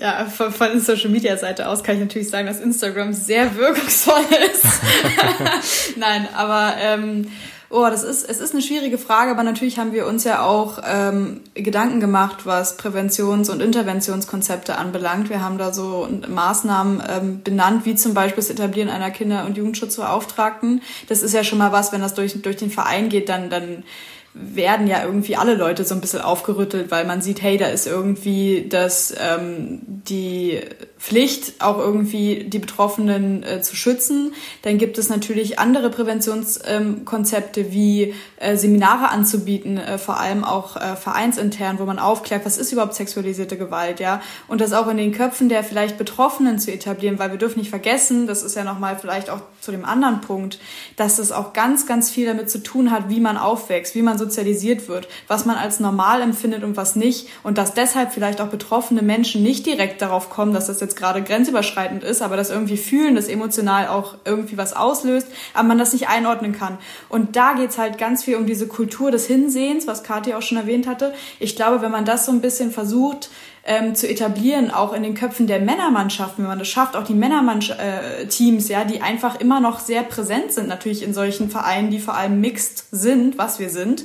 Ja, 0.00 0.26
von, 0.26 0.52
von 0.52 0.78
Social 0.80 1.10
Media 1.10 1.36
Seite 1.36 1.68
aus 1.68 1.82
kann 1.82 1.96
ich 1.96 2.00
natürlich 2.00 2.30
sagen, 2.30 2.46
dass 2.46 2.60
Instagram 2.60 3.12
sehr 3.12 3.56
wirkungsvoll 3.56 4.24
ist. 4.52 5.96
Nein, 5.96 6.28
aber 6.34 6.74
ähm, 6.78 7.26
Oh, 7.70 7.86
das 7.90 8.02
ist, 8.02 8.28
es 8.28 8.40
ist 8.40 8.54
eine 8.54 8.62
schwierige 8.62 8.96
Frage, 8.96 9.30
aber 9.30 9.42
natürlich 9.42 9.78
haben 9.78 9.92
wir 9.92 10.06
uns 10.06 10.24
ja 10.24 10.42
auch 10.42 10.78
ähm, 10.86 11.42
Gedanken 11.52 12.00
gemacht, 12.00 12.46
was 12.46 12.78
Präventions- 12.78 13.50
und 13.50 13.60
Interventionskonzepte 13.60 14.78
anbelangt. 14.78 15.28
Wir 15.28 15.42
haben 15.42 15.58
da 15.58 15.74
so 15.74 16.08
Maßnahmen 16.28 17.02
ähm, 17.06 17.42
benannt, 17.42 17.84
wie 17.84 17.94
zum 17.94 18.14
Beispiel 18.14 18.42
das 18.42 18.48
Etablieren 18.48 18.88
einer 18.88 19.10
Kinder- 19.10 19.44
und 19.44 19.58
Jugendschutzbeauftragten. 19.58 20.80
Das 21.10 21.22
ist 21.22 21.34
ja 21.34 21.44
schon 21.44 21.58
mal 21.58 21.70
was, 21.70 21.92
wenn 21.92 22.00
das 22.00 22.14
durch, 22.14 22.40
durch 22.40 22.56
den 22.56 22.70
Verein 22.70 23.10
geht, 23.10 23.28
dann, 23.28 23.50
dann 23.50 23.84
werden 24.32 24.86
ja 24.86 25.04
irgendwie 25.04 25.36
alle 25.36 25.54
Leute 25.54 25.84
so 25.84 25.94
ein 25.94 26.00
bisschen 26.00 26.22
aufgerüttelt, 26.22 26.90
weil 26.90 27.04
man 27.04 27.20
sieht, 27.20 27.42
hey, 27.42 27.58
da 27.58 27.66
ist 27.66 27.86
irgendwie 27.86 28.66
das, 28.68 29.14
ähm, 29.18 29.80
die 29.84 30.60
Pflicht, 30.98 31.60
auch 31.60 31.78
irgendwie 31.78 32.44
die 32.44 32.58
Betroffenen 32.58 33.42
äh, 33.44 33.62
zu 33.62 33.76
schützen. 33.76 34.34
Dann 34.62 34.78
gibt 34.78 34.98
es 34.98 35.08
natürlich 35.08 35.58
andere 35.58 35.90
Präventionskonzepte 35.90 37.60
ähm, 37.60 37.72
wie 37.72 38.14
äh, 38.38 38.56
Seminare 38.56 39.10
anzubieten, 39.10 39.78
äh, 39.78 39.98
vor 39.98 40.18
allem 40.18 40.44
auch 40.44 40.76
äh, 40.76 40.96
vereinsintern, 40.96 41.78
wo 41.78 41.84
man 41.84 41.98
aufklärt, 41.98 42.44
was 42.44 42.58
ist 42.58 42.72
überhaupt 42.72 42.94
sexualisierte 42.94 43.56
Gewalt, 43.56 44.00
ja, 44.00 44.20
und 44.48 44.60
das 44.60 44.72
auch 44.72 44.88
in 44.88 44.96
den 44.96 45.12
Köpfen 45.12 45.48
der 45.48 45.62
vielleicht 45.62 45.98
Betroffenen 45.98 46.58
zu 46.58 46.72
etablieren, 46.72 47.18
weil 47.18 47.30
wir 47.30 47.38
dürfen 47.38 47.60
nicht 47.60 47.70
vergessen, 47.70 48.26
das 48.26 48.42
ist 48.42 48.56
ja 48.56 48.64
nochmal 48.64 48.98
vielleicht 48.98 49.30
auch 49.30 49.40
zu 49.60 49.70
dem 49.70 49.84
anderen 49.84 50.20
Punkt, 50.20 50.58
dass 50.96 51.18
es 51.18 51.32
auch 51.32 51.52
ganz, 51.52 51.86
ganz 51.86 52.10
viel 52.10 52.26
damit 52.26 52.50
zu 52.50 52.62
tun 52.62 52.90
hat, 52.90 53.08
wie 53.08 53.20
man 53.20 53.36
aufwächst, 53.36 53.94
wie 53.94 54.02
man 54.02 54.18
sozialisiert 54.18 54.88
wird, 54.88 55.08
was 55.26 55.44
man 55.44 55.56
als 55.56 55.80
normal 55.80 56.22
empfindet 56.22 56.64
und 56.64 56.76
was 56.76 56.96
nicht 56.96 57.28
und 57.42 57.58
dass 57.58 57.74
deshalb 57.74 58.12
vielleicht 58.12 58.40
auch 58.40 58.48
betroffene 58.48 59.02
Menschen 59.02 59.42
nicht 59.42 59.66
direkt 59.66 60.02
darauf 60.02 60.30
kommen, 60.30 60.52
dass 60.52 60.66
das 60.66 60.80
jetzt 60.80 60.87
gerade 60.96 61.22
grenzüberschreitend 61.22 62.04
ist, 62.04 62.22
aber 62.22 62.36
das 62.36 62.50
irgendwie 62.50 62.76
fühlen, 62.76 63.14
das 63.14 63.28
emotional 63.28 63.88
auch 63.88 64.16
irgendwie 64.24 64.56
was 64.56 64.74
auslöst, 64.74 65.28
aber 65.54 65.68
man 65.68 65.78
das 65.78 65.92
nicht 65.92 66.08
einordnen 66.08 66.52
kann. 66.52 66.78
Und 67.08 67.36
da 67.36 67.54
geht's 67.54 67.78
halt 67.78 67.98
ganz 67.98 68.24
viel 68.24 68.36
um 68.36 68.46
diese 68.46 68.66
Kultur 68.66 69.10
des 69.10 69.26
Hinsehens, 69.26 69.86
was 69.86 70.02
Kathi 70.02 70.34
auch 70.34 70.42
schon 70.42 70.58
erwähnt 70.58 70.86
hatte. 70.86 71.14
Ich 71.38 71.56
glaube, 71.56 71.82
wenn 71.82 71.90
man 71.90 72.04
das 72.04 72.26
so 72.26 72.32
ein 72.32 72.40
bisschen 72.40 72.70
versucht, 72.70 73.30
ähm, 73.68 73.94
zu 73.94 74.08
etablieren, 74.08 74.70
auch 74.70 74.94
in 74.94 75.02
den 75.02 75.14
Köpfen 75.14 75.46
der 75.46 75.60
Männermannschaften, 75.60 76.42
wenn 76.42 76.48
man 76.48 76.58
das 76.58 76.68
schafft, 76.68 76.96
auch 76.96 77.04
die 77.04 77.12
Männerteams, 77.12 78.68
ja, 78.68 78.84
die 78.84 79.02
einfach 79.02 79.38
immer 79.40 79.60
noch 79.60 79.78
sehr 79.80 80.02
präsent 80.02 80.52
sind, 80.52 80.68
natürlich 80.68 81.02
in 81.02 81.12
solchen 81.12 81.50
Vereinen, 81.50 81.90
die 81.90 81.98
vor 81.98 82.14
allem 82.14 82.40
mixed 82.40 82.86
sind, 82.90 83.36
was 83.36 83.58
wir 83.58 83.68
sind, 83.68 84.04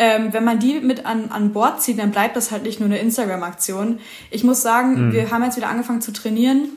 ähm, 0.00 0.32
wenn 0.32 0.44
man 0.44 0.58
die 0.58 0.80
mit 0.80 1.04
an, 1.04 1.30
an 1.30 1.52
Bord 1.52 1.82
zieht, 1.82 1.98
dann 1.98 2.10
bleibt 2.10 2.34
das 2.34 2.50
halt 2.50 2.62
nicht 2.62 2.80
nur 2.80 2.88
eine 2.88 2.98
Instagram-Aktion. 2.98 4.00
Ich 4.30 4.42
muss 4.42 4.62
sagen, 4.62 5.08
mhm. 5.08 5.12
wir 5.12 5.30
haben 5.30 5.44
jetzt 5.44 5.58
wieder 5.58 5.68
angefangen 5.68 6.00
zu 6.00 6.10
trainieren 6.10 6.70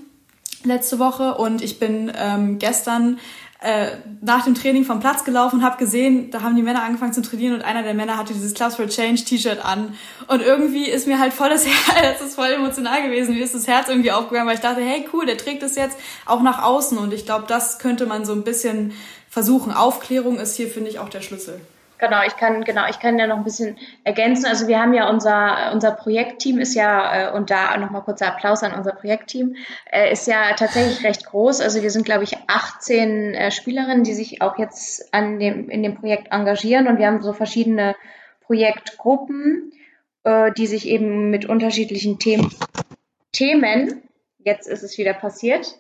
letzte 0.66 1.00
Woche 1.00 1.36
und 1.36 1.62
ich 1.62 1.80
bin 1.80 2.12
ähm, 2.18 2.60
gestern 2.60 3.20
äh, 3.62 3.92
nach 4.20 4.44
dem 4.44 4.56
Training 4.56 4.84
vom 4.84 5.00
Platz 5.00 5.24
gelaufen 5.24 5.60
und 5.60 5.66
habe 5.66 5.78
gesehen, 5.78 6.32
da 6.32 6.42
haben 6.42 6.58
die 6.58 6.62
Männer 6.62 6.84
angefangen 6.84 7.14
zu 7.14 7.22
trainieren 7.22 7.56
und 7.56 7.62
einer 7.62 7.82
der 7.82 7.94
Männer 7.94 8.18
hatte 8.18 8.34
dieses 8.34 8.54
Clubs 8.54 8.76
for 8.76 8.88
Change 8.88 9.24
T-Shirt 9.24 9.64
an 9.64 9.94
und 10.28 10.42
irgendwie 10.42 10.90
ist 10.90 11.08
mir 11.08 11.18
halt 11.18 11.32
voll 11.32 11.50
das 11.50 11.66
Herz, 11.96 12.20
das 12.20 12.30
ist 12.30 12.36
voll 12.36 12.52
emotional 12.52 13.04
gewesen, 13.04 13.36
mir 13.36 13.44
ist 13.44 13.56
das 13.56 13.68
Herz 13.68 13.88
irgendwie 13.88 14.12
aufgegangen, 14.12 14.48
weil 14.50 14.56
ich 14.56 14.62
dachte, 14.62 14.82
hey 14.82 15.06
cool, 15.14 15.26
der 15.26 15.38
trägt 15.38 15.64
es 15.64 15.78
jetzt 15.78 15.98
auch 16.26 16.42
nach 16.42 16.62
außen 16.62 16.98
und 16.98 17.14
ich 17.14 17.26
glaube, 17.26 17.46
das 17.48 17.80
könnte 17.80 18.06
man 18.06 18.26
so 18.26 18.34
ein 18.34 18.44
bisschen 18.44 18.92
versuchen. 19.30 19.72
Aufklärung 19.72 20.40
ist 20.40 20.58
hier, 20.58 20.68
finde 20.68 20.90
ich, 20.90 21.00
auch 21.00 21.10
der 21.10 21.22
Schlüssel. 21.22 21.62
Genau, 22.04 22.22
ich 22.28 22.36
kann, 22.36 22.66
genau, 22.66 22.82
ich 22.90 23.00
kann 23.00 23.18
ja 23.18 23.28
noch 23.28 23.38
ein 23.38 23.46
bisschen 23.46 23.78
ergänzen. 24.04 24.46
Also 24.46 24.68
wir 24.68 24.78
haben 24.78 24.94
ja 24.94 25.10
unser, 25.10 25.72
unser 25.72 25.92
Projektteam 25.92 26.60
ist 26.60 26.76
ja, 26.76 27.30
äh, 27.30 27.34
und 27.34 27.50
da 27.50 27.78
nochmal 27.78 28.02
kurzer 28.02 28.28
Applaus 28.28 28.62
an 28.62 28.74
unser 28.74 28.92
Projektteam, 28.92 29.56
äh, 29.90 30.12
ist 30.12 30.28
ja 30.28 30.52
tatsächlich 30.58 31.06
recht 31.06 31.26
groß. 31.26 31.62
Also 31.62 31.82
wir 31.82 31.90
sind, 31.92 32.04
glaube 32.04 32.26
ich, 32.26 32.36
18 32.48 33.36
äh, 33.36 33.52
Spielerinnen, 33.52 34.04
die 34.04 34.14
sich 34.14 34.42
auch 34.42 34.60
jetzt 34.60 35.14
an 35.14 35.40
dem, 35.40 35.70
in 35.70 35.82
dem 35.82 35.96
Projekt 35.96 36.34
engagieren 36.34 36.90
und 36.90 36.98
wir 36.98 37.08
haben 37.08 37.22
so 37.22 37.32
verschiedene 37.32 37.96
Projektgruppen, 38.42 39.72
die 40.58 40.68
sich 40.68 40.88
eben 40.88 41.32
mit 41.32 41.46
unterschiedlichen 41.46 42.18
Themen, 42.18 42.50
Themen, 43.34 44.04
jetzt 44.40 44.68
ist 44.68 44.84
es 44.84 44.98
wieder 44.98 45.14
passiert, 45.14 45.78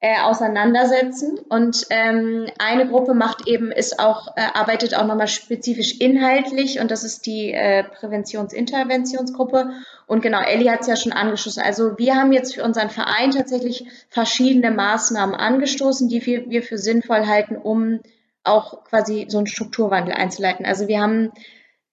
äh, 0.00 0.20
auseinandersetzen. 0.20 1.38
Und 1.48 1.86
ähm, 1.90 2.46
eine 2.58 2.86
Gruppe 2.88 3.14
macht 3.14 3.48
eben, 3.48 3.72
ist 3.72 3.98
auch, 3.98 4.28
äh, 4.36 4.42
arbeitet 4.54 4.94
auch 4.94 5.06
nochmal 5.06 5.28
spezifisch 5.28 6.00
inhaltlich 6.00 6.78
und 6.78 6.90
das 6.90 7.02
ist 7.02 7.26
die 7.26 7.52
äh, 7.52 7.82
Präventionsinterventionsgruppe. 7.82 9.70
Und 10.06 10.22
genau, 10.22 10.40
Ellie 10.40 10.70
hat 10.70 10.82
es 10.82 10.86
ja 10.86 10.96
schon 10.96 11.12
angestoßen. 11.12 11.62
Also 11.62 11.98
wir 11.98 12.14
haben 12.14 12.32
jetzt 12.32 12.54
für 12.54 12.62
unseren 12.62 12.90
Verein 12.90 13.32
tatsächlich 13.32 13.86
verschiedene 14.08 14.70
Maßnahmen 14.70 15.34
angestoßen, 15.34 16.08
die 16.08 16.24
wir, 16.24 16.48
wir 16.48 16.62
für 16.62 16.78
sinnvoll 16.78 17.26
halten, 17.26 17.56
um 17.56 18.00
auch 18.44 18.84
quasi 18.84 19.26
so 19.28 19.38
einen 19.38 19.46
Strukturwandel 19.46 20.14
einzuleiten. 20.14 20.64
Also 20.64 20.86
wir 20.86 21.00
haben 21.00 21.32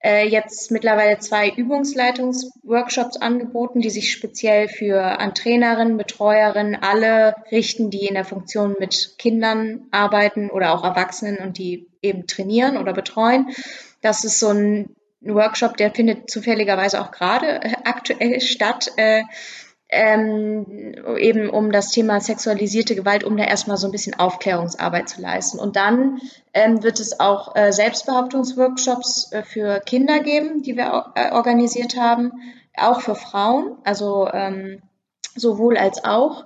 äh, 0.06 0.27
jetzt 0.27 0.69
mittlerweile 0.69 1.18
zwei 1.18 1.49
Übungsleitungsworkshops 1.49 3.18
angeboten, 3.18 3.82
die 3.82 3.90
sich 3.90 4.11
speziell 4.11 4.68
für 4.68 5.02
an 5.02 5.34
Trainerinnen, 5.34 5.98
Betreuerinnen, 5.98 6.76
alle 6.76 7.34
richten, 7.52 7.90
die 7.90 8.06
in 8.06 8.14
der 8.14 8.23
Funktion 8.23 8.76
mit 8.80 9.15
Kindern 9.18 9.88
arbeiten 9.90 10.52
oder 10.52 10.76
auch 10.76 10.84
Erwachsenen 10.84 11.38
und 11.38 11.57
die 11.57 11.88
eben 12.03 12.27
trainieren 12.27 12.77
oder 12.77 12.94
betreuen. 12.94 13.48
Das 14.02 14.23
ist 14.23 14.40
so 14.40 14.49
ein 14.49 14.95
Workshop, 15.22 15.76
der 15.76 15.90
findet 15.90 16.30
zufälligerweise 16.30 17.02
auch 17.02 17.10
gerade 17.10 17.60
aktuell 17.84 18.41
statt. 18.41 18.91
Äh, 18.98 19.23
ähm, 19.96 20.94
eben 21.18 21.50
um 21.50 21.72
das 21.72 21.90
Thema 21.90 22.20
sexualisierte 22.20 22.96
Gewalt, 22.96 23.24
um 23.24 23.38
da 23.38 23.46
erstmal 23.46 23.78
so 23.78 23.88
ein 23.88 23.92
bisschen 23.92 24.14
Aufklärungsarbeit 24.14 25.08
zu 25.10 25.22
leisten. 25.22 25.58
Und 25.58 25.76
dann 25.76 26.20
ähm, 26.54 26.84
wird 26.84 27.00
es 27.00 27.20
auch 27.20 27.56
äh, 27.56 27.72
Selbstbehauptungsworkshops 27.72 29.32
äh, 29.32 29.44
für 29.44 29.80
Kinder 29.80 30.20
geben, 30.20 30.62
die 30.62 30.76
wir 30.76 31.14
äh, 31.16 31.32
organisiert 31.32 31.98
haben, 31.98 32.34
auch 32.76 33.02
für 33.02 33.16
Frauen, 33.16 33.78
also 33.86 34.28
ähm, 34.32 34.82
sowohl 35.36 35.78
als 35.78 36.04
auch. 36.04 36.46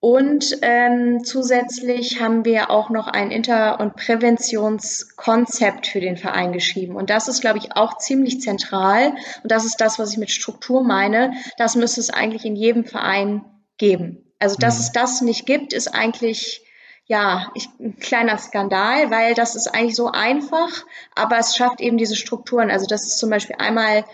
Und 0.00 0.56
ähm, 0.62 1.24
zusätzlich 1.24 2.22
haben 2.22 2.46
wir 2.46 2.70
auch 2.70 2.88
noch 2.88 3.06
ein 3.06 3.30
Inter- 3.30 3.80
und 3.80 3.96
Präventionskonzept 3.96 5.86
für 5.86 6.00
den 6.00 6.16
Verein 6.16 6.52
geschrieben. 6.52 6.96
Und 6.96 7.10
das 7.10 7.28
ist, 7.28 7.42
glaube 7.42 7.58
ich, 7.58 7.76
auch 7.76 7.98
ziemlich 7.98 8.40
zentral. 8.40 9.14
Und 9.42 9.52
das 9.52 9.66
ist 9.66 9.78
das, 9.78 9.98
was 9.98 10.12
ich 10.12 10.18
mit 10.18 10.30
Struktur 10.30 10.82
meine. 10.82 11.34
Das 11.58 11.76
müsste 11.76 12.00
es 12.00 12.08
eigentlich 12.08 12.46
in 12.46 12.56
jedem 12.56 12.86
Verein 12.86 13.44
geben. 13.76 14.32
Also, 14.38 14.56
dass 14.56 14.76
mhm. 14.76 14.80
es 14.80 14.92
das 14.92 15.20
nicht 15.20 15.44
gibt, 15.44 15.74
ist 15.74 15.88
eigentlich 15.88 16.64
ja, 17.10 17.50
ich, 17.54 17.68
ein 17.80 17.98
kleiner 17.98 18.38
Skandal, 18.38 19.10
weil 19.10 19.34
das 19.34 19.56
ist 19.56 19.66
eigentlich 19.66 19.96
so 19.96 20.12
einfach, 20.12 20.86
aber 21.16 21.38
es 21.38 21.56
schafft 21.56 21.80
eben 21.80 21.98
diese 21.98 22.14
Strukturen. 22.14 22.70
Also 22.70 22.86
das 22.86 23.04
ist 23.04 23.18
zum 23.18 23.30
Beispiel 23.30 23.56
einmal 23.58 24.04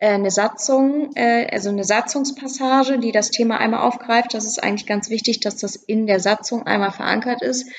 eine 0.00 0.30
Satzung, 0.30 1.10
äh, 1.14 1.48
also 1.50 1.70
eine 1.70 1.84
Satzungspassage, 1.84 2.98
die 2.98 3.12
das 3.12 3.30
Thema 3.30 3.58
einmal 3.58 3.80
aufgreift. 3.80 4.34
Das 4.34 4.44
ist 4.44 4.62
eigentlich 4.62 4.86
ganz 4.86 5.10
wichtig, 5.10 5.40
dass 5.40 5.56
das 5.56 5.76
in 5.76 6.06
der 6.06 6.20
Satzung 6.20 6.66
einmal 6.66 6.92
verankert 6.92 7.42
ist. 7.42 7.70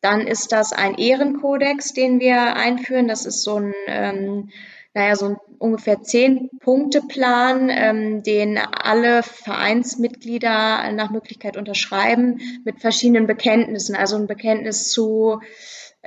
Dann 0.00 0.26
ist 0.26 0.52
das 0.52 0.72
ein 0.72 0.94
Ehrenkodex, 0.94 1.92
den 1.92 2.20
wir 2.20 2.54
einführen. 2.54 3.08
Das 3.08 3.26
ist 3.26 3.42
so 3.42 3.56
ein, 3.56 3.74
ähm, 3.86 4.50
naja, 4.94 5.16
so 5.16 5.26
ein 5.26 5.36
ungefähr 5.58 6.02
zehn 6.02 6.48
Punkte 6.60 7.02
Plan, 7.02 7.68
ähm, 7.70 8.22
den 8.22 8.58
alle 8.58 9.22
Vereinsmitglieder 9.22 10.92
nach 10.92 11.10
Möglichkeit 11.10 11.56
unterschreiben 11.56 12.40
mit 12.64 12.80
verschiedenen 12.80 13.26
Bekenntnissen. 13.26 13.96
Also 13.96 14.16
ein 14.16 14.26
Bekenntnis 14.26 14.90
zu 14.90 15.40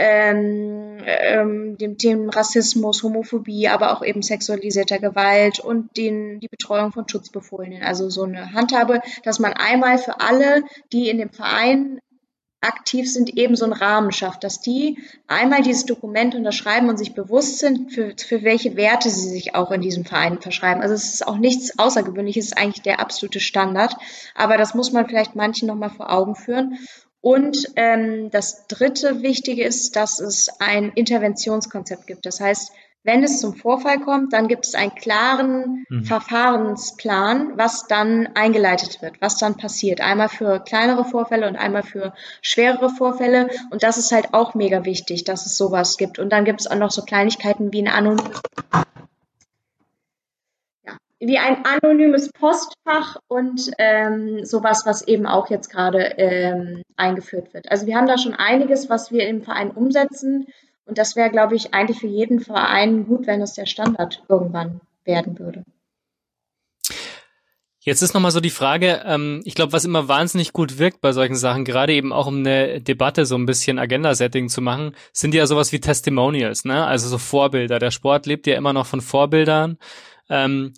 ähm, 0.02 0.98
ähm, 1.06 1.78
dem 1.78 1.98
Themen 1.98 2.30
Rassismus, 2.30 3.04
Homophobie, 3.04 3.68
aber 3.68 3.92
auch 3.92 4.02
eben 4.02 4.22
sexualisierter 4.22 4.98
Gewalt 4.98 5.60
und 5.60 5.98
den, 5.98 6.40
die 6.40 6.48
Betreuung 6.48 6.94
von 6.94 7.08
Schutzbefohlenen. 7.08 7.84
Also 7.84 8.10
so 8.10 8.24
eine 8.24 8.54
Handhabe, 8.54 9.02
dass 9.24 9.40
man 9.40 9.52
einmal 9.52 9.98
für 9.98 10.22
alle, 10.22 10.64
die 10.94 11.10
in 11.10 11.18
dem 11.18 11.32
Verein 11.32 12.00
aktiv 12.62 13.12
sind, 13.12 13.38
eben 13.38 13.58
so 13.58 13.66
einen 13.66 13.74
Rahmen 13.74 14.14
schafft, 14.14 14.46
dass 14.46 14.62
die 14.62 14.98
einmal 15.28 15.62
dieses 15.62 15.86
Dokument 15.86 16.34
unterschreiben 16.34 16.88
und 16.88 16.98
sich 16.98 17.14
bewusst 17.14 17.60
sind, 17.60 17.92
für, 17.92 18.14
für 18.18 18.44
welche 18.44 18.78
Werte 18.78 19.10
sie 19.10 19.30
sich 19.30 19.56
auch 19.56 19.72
in 19.72 19.82
diesem 19.82 20.06
Verein 20.06 20.40
verschreiben. 20.40 20.82
Also 20.82 20.94
es 20.94 21.14
ist 21.14 21.28
auch 21.28 21.38
nichts 21.38 21.78
Außergewöhnliches, 21.78 22.46
es 22.46 22.52
ist 22.52 22.58
eigentlich 22.58 22.84
der 22.84 23.02
absolute 23.02 23.42
Standard. 23.42 23.96
Aber 24.34 24.58
das 24.58 24.76
muss 24.76 24.94
man 24.94 25.08
vielleicht 25.08 25.36
manchen 25.36 25.68
nochmal 25.68 25.90
vor 25.90 26.10
Augen 26.10 26.36
führen. 26.36 26.78
Und 27.22 27.58
ähm, 27.76 28.30
das 28.32 28.68
dritte 28.68 29.22
Wichtige 29.22 29.64
ist, 29.64 29.96
dass 29.96 30.20
es 30.20 30.50
ein 30.60 30.92
Interventionskonzept 30.94 32.08
gibt. 32.08 32.26
Das 32.26 32.40
heißt, 32.40 32.72
wenn 33.04 33.24
es 33.24 33.40
zum 33.40 33.56
Vorfall 33.56 34.00
kommt, 34.00 34.34
dann 34.34 34.48
gibt 34.48 34.66
es 34.66 34.76
einen 34.76 34.94
klaren 34.94 35.86
mhm. 35.90 36.04
Verfahrensplan, 36.04 37.54
was 37.58 37.88
dann 37.88 38.28
eingeleitet 38.36 39.02
wird, 39.02 39.22
was 39.22 39.38
dann 39.38 39.56
passiert. 39.56 40.02
Einmal 40.02 40.28
für 40.28 40.60
kleinere 40.60 41.06
Vorfälle 41.06 41.48
und 41.48 41.56
einmal 41.56 41.84
für 41.84 42.14
schwerere 42.42 42.90
Vorfälle. 42.90 43.50
Und 43.72 43.84
das 43.84 43.98
ist 43.98 44.12
halt 44.12 44.34
auch 44.34 44.54
mega 44.54 44.84
wichtig, 44.84 45.24
dass 45.24 45.46
es 45.46 45.56
sowas 45.56 45.98
gibt. 45.98 46.20
Und 46.20 46.30
dann 46.30 46.44
gibt 46.44 46.60
es 46.62 46.68
auch 46.68 46.76
noch 46.76 46.92
so 46.92 47.02
Kleinigkeiten 47.04 47.72
wie 47.72 47.82
ein 47.82 47.88
anonymes 47.88 48.42
wie 51.20 51.38
ein 51.38 51.66
anonymes 51.66 52.32
Postfach 52.32 53.18
und 53.28 53.72
ähm, 53.78 54.46
sowas, 54.46 54.86
was 54.86 55.08
eben 55.08 55.26
auch 55.26 55.50
jetzt 55.50 55.70
gerade 55.70 56.00
ähm, 56.18 56.82
eingeführt 56.96 57.54
wird. 57.54 57.70
Also 57.70 57.86
wir 57.86 57.96
haben 57.96 58.08
da 58.08 58.18
schon 58.18 58.34
einiges, 58.34 58.90
was 58.90 59.12
wir 59.12 59.28
im 59.28 59.42
Verein 59.42 59.72
umsetzen 59.72 60.48
und 60.86 60.98
das 60.98 61.16
wäre, 61.16 61.30
glaube 61.30 61.56
ich, 61.56 61.74
eigentlich 61.74 62.00
für 62.00 62.08
jeden 62.08 62.40
Verein 62.40 63.06
gut, 63.06 63.28
wenn 63.28 63.42
es 63.42 63.54
der 63.54 63.68
Standard 63.68 64.24
irgendwann 64.28 64.82
werden 65.04 65.38
würde. 65.38 65.64
Jetzt 67.82 68.02
ist 68.02 68.14
nochmal 68.14 68.32
so 68.32 68.40
die 68.40 68.50
Frage, 68.50 69.04
ähm, 69.06 69.42
ich 69.46 69.56
glaube, 69.56 69.72
was 69.72 69.86
immer 69.86 70.08
wahnsinnig 70.08 70.52
gut 70.52 70.80
wirkt 70.80 71.00
bei 71.00 71.12
solchen 71.12 71.36
Sachen, 71.36 71.64
gerade 71.64 71.94
eben 71.94 72.12
auch 72.12 72.28
um 72.28 72.40
eine 72.40 72.82
Debatte 72.82 73.26
so 73.26 73.36
ein 73.36 73.46
bisschen 73.46 73.80
Agenda-Setting 73.80 74.50
zu 74.50 74.62
machen, 74.62 74.96
sind 75.14 75.34
ja 75.34 75.48
sowas 75.48 75.72
wie 75.72 75.80
Testimonials, 75.80 76.66
ne? 76.66 76.86
Also 76.86 77.08
so 77.08 77.18
Vorbilder. 77.18 77.80
Der 77.80 77.92
Sport 77.92 78.26
lebt 78.26 78.48
ja 78.48 78.58
immer 78.58 78.74
noch 78.74 78.86
von 78.86 79.02
Vorbildern. 79.02 79.78
Ähm, 80.30 80.74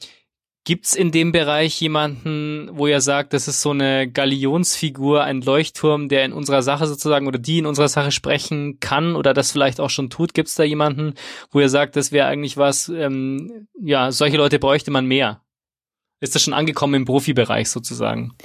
Gibt's 0.64 0.94
in 0.94 1.12
dem 1.12 1.32
Bereich 1.32 1.82
jemanden, 1.82 2.70
wo 2.74 2.86
ihr 2.86 3.02
sagt, 3.02 3.34
das 3.34 3.48
ist 3.48 3.62
so 3.62 3.72
eine 3.72 4.08
Galionsfigur, 4.08 5.24
ein 5.24 5.42
Leuchtturm, 5.42 6.08
der 6.08 6.24
in 6.24 6.34
unserer 6.34 6.62
Sache 6.62 6.86
sozusagen 6.86 7.26
oder 7.26 7.40
die 7.40 7.58
in 7.58 7.66
unserer 7.66 7.90
Sache 7.90 8.12
sprechen 8.12 8.80
kann 8.80 9.16
oder 9.16 9.34
das 9.34 9.52
vielleicht 9.52 9.80
auch 9.80 9.90
schon 9.90 10.12
tut? 10.12 10.36
Gibt's 10.36 10.54
da 10.54 10.64
jemanden, 10.64 11.16
wo 11.50 11.60
ihr 11.60 11.70
sagt, 11.70 11.96
das 11.96 12.12
wäre 12.12 12.28
eigentlich 12.28 12.58
was, 12.58 12.90
ähm, 12.90 13.68
ja, 13.80 14.12
solche 14.12 14.38
Leute 14.38 14.60
bräuchte 14.60 14.92
man 14.92 15.08
mehr? 15.08 15.42
Ist 16.20 16.36
das 16.36 16.44
schon 16.44 16.54
angekommen 16.54 16.94
im 16.94 17.06
Profibereich 17.06 17.68
sozusagen? 17.72 18.36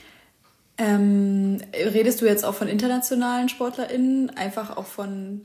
Ähm, 0.79 1.61
redest 1.75 2.23
du 2.23 2.27
jetzt 2.27 2.45
auch 2.45 2.55
von 2.55 2.69
internationalen 2.69 3.51
SportlerInnen, 3.51 4.31
einfach 4.31 4.77
auch 4.79 4.87
von 4.87 5.45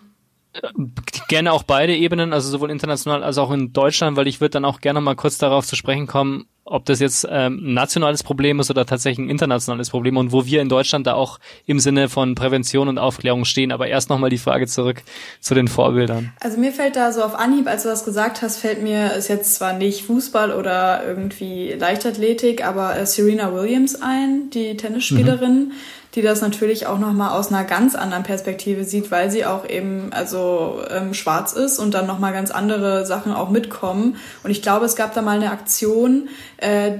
gerne 1.27 1.53
auch 1.53 1.63
beide 1.63 1.95
Ebenen, 1.95 2.33
also 2.33 2.49
sowohl 2.49 2.71
international 2.71 3.23
als 3.23 3.37
auch 3.37 3.51
in 3.51 3.73
Deutschland, 3.73 4.17
weil 4.17 4.27
ich 4.27 4.41
würde 4.41 4.51
dann 4.51 4.65
auch 4.65 4.81
gerne 4.81 5.01
mal 5.01 5.15
kurz 5.15 5.37
darauf 5.37 5.65
zu 5.65 5.75
sprechen 5.75 6.07
kommen, 6.07 6.45
ob 6.63 6.85
das 6.85 6.99
jetzt 6.99 7.27
ähm, 7.29 7.59
ein 7.61 7.73
nationales 7.73 8.23
Problem 8.23 8.59
ist 8.59 8.69
oder 8.69 8.85
tatsächlich 8.85 9.25
ein 9.25 9.29
internationales 9.29 9.89
Problem 9.89 10.17
und 10.17 10.31
wo 10.31 10.45
wir 10.45 10.61
in 10.61 10.69
Deutschland 10.69 11.07
da 11.07 11.13
auch 11.13 11.39
im 11.65 11.79
Sinne 11.79 12.07
von 12.07 12.35
Prävention 12.35 12.87
und 12.87 12.97
Aufklärung 12.97 13.45
stehen. 13.45 13.71
Aber 13.71 13.87
erst 13.87 14.09
nochmal 14.09 14.29
die 14.29 14.37
Frage 14.37 14.67
zurück 14.67 15.03
zu 15.39 15.53
den 15.53 15.67
Vorbildern. 15.67 16.31
Also 16.39 16.59
mir 16.59 16.71
fällt 16.71 16.95
da 16.95 17.11
so 17.11 17.23
auf 17.23 17.35
Anhieb, 17.35 17.67
als 17.67 17.83
du 17.83 17.89
das 17.89 18.05
gesagt 18.05 18.41
hast, 18.41 18.57
fällt 18.57 18.81
mir, 18.83 19.13
ist 19.13 19.27
jetzt 19.27 19.55
zwar 19.55 19.73
nicht 19.73 20.03
Fußball 20.03 20.53
oder 20.53 21.03
irgendwie 21.05 21.73
Leichtathletik, 21.73 22.65
aber 22.65 22.97
äh, 22.97 23.05
Serena 23.05 23.53
Williams 23.53 24.01
ein, 24.01 24.49
die 24.51 24.77
Tennisspielerin. 24.77 25.69
Mhm 25.69 25.71
die 26.15 26.21
das 26.21 26.41
natürlich 26.41 26.87
auch 26.87 26.99
nochmal 26.99 27.37
aus 27.37 27.49
einer 27.49 27.63
ganz 27.63 27.95
anderen 27.95 28.23
Perspektive 28.23 28.83
sieht, 28.83 29.11
weil 29.11 29.31
sie 29.31 29.45
auch 29.45 29.67
eben 29.67 30.09
also 30.11 30.81
ähm, 30.89 31.13
schwarz 31.13 31.53
ist 31.53 31.79
und 31.79 31.93
dann 31.93 32.05
nochmal 32.05 32.33
ganz 32.33 32.51
andere 32.51 33.05
Sachen 33.05 33.33
auch 33.33 33.49
mitkommen. 33.49 34.17
Und 34.43 34.51
ich 34.51 34.61
glaube, 34.61 34.85
es 34.85 34.95
gab 34.95 35.13
da 35.13 35.21
mal 35.21 35.37
eine 35.37 35.51
Aktion, 35.51 36.27
äh, 36.57 36.93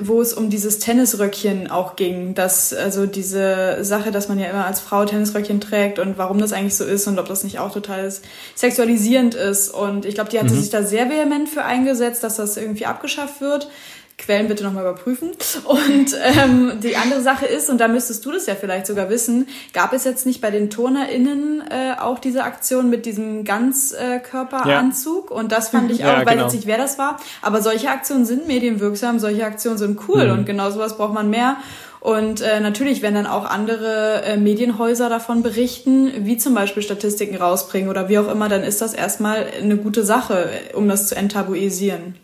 wo 0.00 0.22
es 0.22 0.32
um 0.32 0.48
dieses 0.48 0.78
Tennisröckchen 0.78 1.70
auch 1.70 1.94
ging, 1.96 2.34
dass 2.34 2.72
also 2.72 3.04
diese 3.04 3.84
Sache, 3.84 4.12
dass 4.12 4.28
man 4.28 4.38
ja 4.38 4.46
immer 4.46 4.64
als 4.64 4.80
Frau 4.80 5.04
Tennisröckchen 5.04 5.60
trägt 5.60 5.98
und 5.98 6.16
warum 6.16 6.38
das 6.38 6.54
eigentlich 6.54 6.76
so 6.76 6.84
ist 6.84 7.06
und 7.06 7.18
ob 7.18 7.28
das 7.28 7.44
nicht 7.44 7.58
auch 7.58 7.72
total 7.72 8.10
sexualisierend 8.54 9.34
ist. 9.34 9.68
Und 9.68 10.06
ich 10.06 10.14
glaube, 10.14 10.30
die 10.30 10.38
hat 10.38 10.46
mhm. 10.46 10.58
sich 10.58 10.70
da 10.70 10.82
sehr 10.82 11.10
vehement 11.10 11.50
für 11.50 11.64
eingesetzt, 11.64 12.24
dass 12.24 12.36
das 12.36 12.56
irgendwie 12.56 12.86
abgeschafft 12.86 13.42
wird. 13.42 13.68
Quellen 14.16 14.46
bitte 14.46 14.62
nochmal 14.62 14.84
überprüfen. 14.84 15.32
Und 15.64 16.16
ähm, 16.22 16.80
die 16.80 16.96
andere 16.96 17.20
Sache 17.20 17.46
ist, 17.46 17.68
und 17.68 17.78
da 17.78 17.88
müsstest 17.88 18.24
du 18.24 18.30
das 18.32 18.46
ja 18.46 18.54
vielleicht 18.54 18.86
sogar 18.86 19.10
wissen, 19.10 19.48
gab 19.72 19.92
es 19.92 20.04
jetzt 20.04 20.24
nicht 20.24 20.40
bei 20.40 20.50
den 20.50 20.70
TurnerInnen 20.70 21.62
äh, 21.68 22.00
auch 22.00 22.18
diese 22.20 22.44
Aktion 22.44 22.90
mit 22.90 23.06
diesem 23.06 23.44
Ganzkörperanzug? 23.44 25.30
Ja. 25.30 25.36
Und 25.36 25.50
das 25.50 25.70
fand 25.70 25.90
ich 25.90 25.98
auch, 26.04 26.08
ja, 26.08 26.20
ich 26.20 26.26
weiß 26.26 26.32
genau. 26.32 26.44
jetzt 26.44 26.54
nicht, 26.54 26.66
wer 26.66 26.78
das 26.78 26.98
war, 26.98 27.18
aber 27.42 27.60
solche 27.60 27.90
Aktionen 27.90 28.24
sind 28.24 28.46
medienwirksam, 28.46 29.18
solche 29.18 29.44
Aktionen 29.44 29.78
sind 29.78 29.98
cool 30.08 30.26
mhm. 30.26 30.32
und 30.32 30.46
genau 30.46 30.70
sowas 30.70 30.96
braucht 30.96 31.14
man 31.14 31.28
mehr. 31.28 31.56
Und 31.98 32.42
äh, 32.42 32.60
natürlich, 32.60 33.00
wenn 33.02 33.14
dann 33.14 33.26
auch 33.26 33.46
andere 33.46 34.22
äh, 34.24 34.36
Medienhäuser 34.36 35.08
davon 35.08 35.42
berichten, 35.42 36.26
wie 36.26 36.36
zum 36.36 36.54
Beispiel 36.54 36.82
Statistiken 36.82 37.34
rausbringen 37.34 37.88
oder 37.88 38.10
wie 38.10 38.18
auch 38.18 38.30
immer, 38.30 38.50
dann 38.50 38.62
ist 38.62 38.82
das 38.82 38.92
erstmal 38.92 39.46
eine 39.60 39.78
gute 39.78 40.04
Sache, 40.04 40.50
um 40.74 40.86
das 40.86 41.08
zu 41.08 41.16
enttabuisieren. 41.16 42.14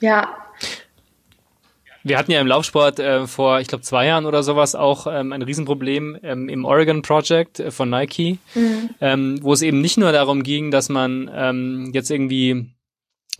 Ja, 0.00 0.28
wir 2.06 2.18
hatten 2.18 2.30
ja 2.30 2.40
im 2.40 2.46
Laufsport 2.46 3.00
äh, 3.00 3.26
vor, 3.26 3.60
ich 3.60 3.68
glaube, 3.68 3.82
zwei 3.82 4.06
Jahren 4.06 4.26
oder 4.26 4.42
sowas 4.42 4.74
auch 4.74 5.06
ähm, 5.06 5.32
ein 5.32 5.42
Riesenproblem 5.42 6.18
ähm, 6.22 6.48
im 6.48 6.64
Oregon 6.64 7.02
Project 7.02 7.58
äh, 7.58 7.70
von 7.70 7.90
Nike, 7.90 8.38
mhm. 8.54 8.90
ähm, 9.00 9.38
wo 9.42 9.52
es 9.52 9.62
eben 9.62 9.80
nicht 9.80 9.98
nur 9.98 10.12
darum 10.12 10.42
ging, 10.42 10.70
dass 10.70 10.88
man 10.88 11.30
ähm, 11.34 11.90
jetzt 11.92 12.10
irgendwie 12.10 12.70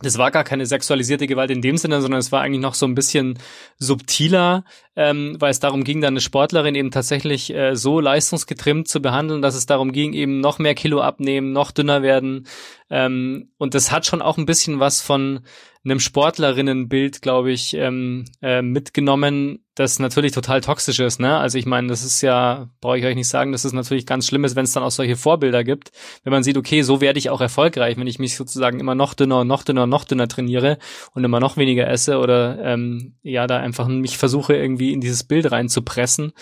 das 0.03 0.19
war 0.19 0.31
gar 0.31 0.45
keine 0.45 0.67
sexualisierte 0.67 1.27
Gewalt 1.27 1.51
in 1.51 1.63
dem 1.63 1.79
Sinne, 1.79 2.03
sondern 2.03 2.21
es 2.21 2.31
war 2.31 2.43
eigentlich 2.43 2.61
noch 2.61 2.75
so 2.75 2.85
ein 2.85 2.95
bisschen 2.95 3.39
subtiler, 3.79 4.65
ähm, 4.95 5.37
weil 5.39 5.51
es 5.51 5.59
darum 5.59 5.85
ging, 5.85 6.03
dann 6.03 6.13
eine 6.13 6.21
Sportlerin 6.21 6.75
eben 6.75 6.91
tatsächlich 6.91 7.55
äh, 7.55 7.75
so 7.77 7.99
leistungsgetrimmt 8.01 8.89
zu 8.89 9.01
behandeln, 9.01 9.41
dass 9.41 9.55
es 9.55 9.65
darum 9.65 9.93
ging, 9.93 10.13
eben 10.13 10.41
noch 10.41 10.59
mehr 10.59 10.75
Kilo 10.75 11.01
abnehmen, 11.01 11.53
noch 11.53 11.71
dünner 11.71 12.03
werden. 12.03 12.47
Ähm, 12.91 13.53
und 13.57 13.73
das 13.73 13.91
hat 13.91 14.05
schon 14.05 14.21
auch 14.21 14.37
ein 14.37 14.45
bisschen 14.45 14.81
was 14.81 15.01
von 15.01 15.41
einem 15.87 16.01
Sportlerinnenbild, 16.01 17.23
glaube 17.23 17.53
ich, 17.53 17.75
ähm, 17.75 18.25
äh, 18.43 18.61
mitgenommen, 18.61 19.65
das 19.75 19.99
natürlich 19.99 20.33
total 20.33 20.61
toxisch 20.61 20.99
ist. 21.01 21.21
Ne? 21.21 21.39
Also 21.39 21.59
ich 21.59 21.67
meine, 21.67 21.89
das 21.89 22.03
ist 22.03 22.23
ja, 22.23 22.69
brauche 22.81 22.99
ich 22.99 23.05
euch 23.05 23.15
nicht 23.15 23.29
sagen, 23.29 23.53
dass 23.53 23.65
es 23.65 23.73
natürlich 23.73 24.07
ganz 24.07 24.27
schlimm 24.27 24.45
ist, 24.45 24.57
wenn 24.57 24.65
es 24.65 24.73
dann 24.73 24.83
auch 24.83 24.91
solche 24.91 25.17
Vorbilder 25.17 25.65
gibt, 25.65 25.93
wenn 26.25 26.33
man 26.33 26.43
sieht, 26.43 26.57
okay, 26.57 26.83
so 26.83 27.01
werde 27.01 27.19
ich 27.19 27.31
auch 27.31 27.41
erfolgreich, 27.41 27.97
wenn 27.97 28.07
ich 28.07 28.19
mich 28.19 28.37
sozusagen 28.37 28.81
immer 28.81 28.95
noch 28.95 29.15
dünner, 29.15 29.45
noch 29.45 29.63
dünner, 29.63 29.87
noch 29.87 30.05
dünner 30.05 30.29
trainiere 30.29 30.79
und 31.15 31.25
immer 31.25 31.41
noch 31.41 31.57
weniger 31.57 31.89
esse 31.89 32.19
oder 32.19 32.59
ähm, 32.63 33.17
ja, 33.23 33.47
da 33.47 33.59
einfach 33.59 33.87
mich 33.87 34.19
versuche 34.19 34.57
irgendwie 34.57 34.93
in 34.93 35.01
dieses 35.01 35.25
Bild 35.25 35.51
reinzupressen. 35.51 36.33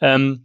Ähm, 0.00 0.44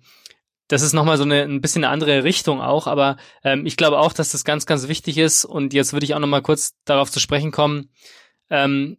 das 0.67 0.81
ist 0.81 0.93
nochmal 0.93 1.17
so 1.17 1.23
eine 1.23 1.43
ein 1.43 1.61
bisschen 1.61 1.83
eine 1.83 1.93
andere 1.93 2.23
Richtung 2.23 2.61
auch, 2.61 2.87
aber 2.87 3.17
ähm, 3.43 3.65
ich 3.65 3.77
glaube 3.77 3.99
auch, 3.99 4.11
dass 4.11 4.31
das 4.31 4.43
ganz, 4.43 4.65
ganz 4.65 4.87
wichtig 4.87 5.17
ist. 5.17 5.45
Und 5.45 5.73
jetzt 5.73 5.93
würde 5.93 6.05
ich 6.05 6.15
auch 6.15 6.19
nochmal 6.19 6.41
kurz 6.41 6.73
darauf 6.85 7.11
zu 7.11 7.19
sprechen 7.19 7.51
kommen. 7.51 7.89
Ähm, 8.53 8.97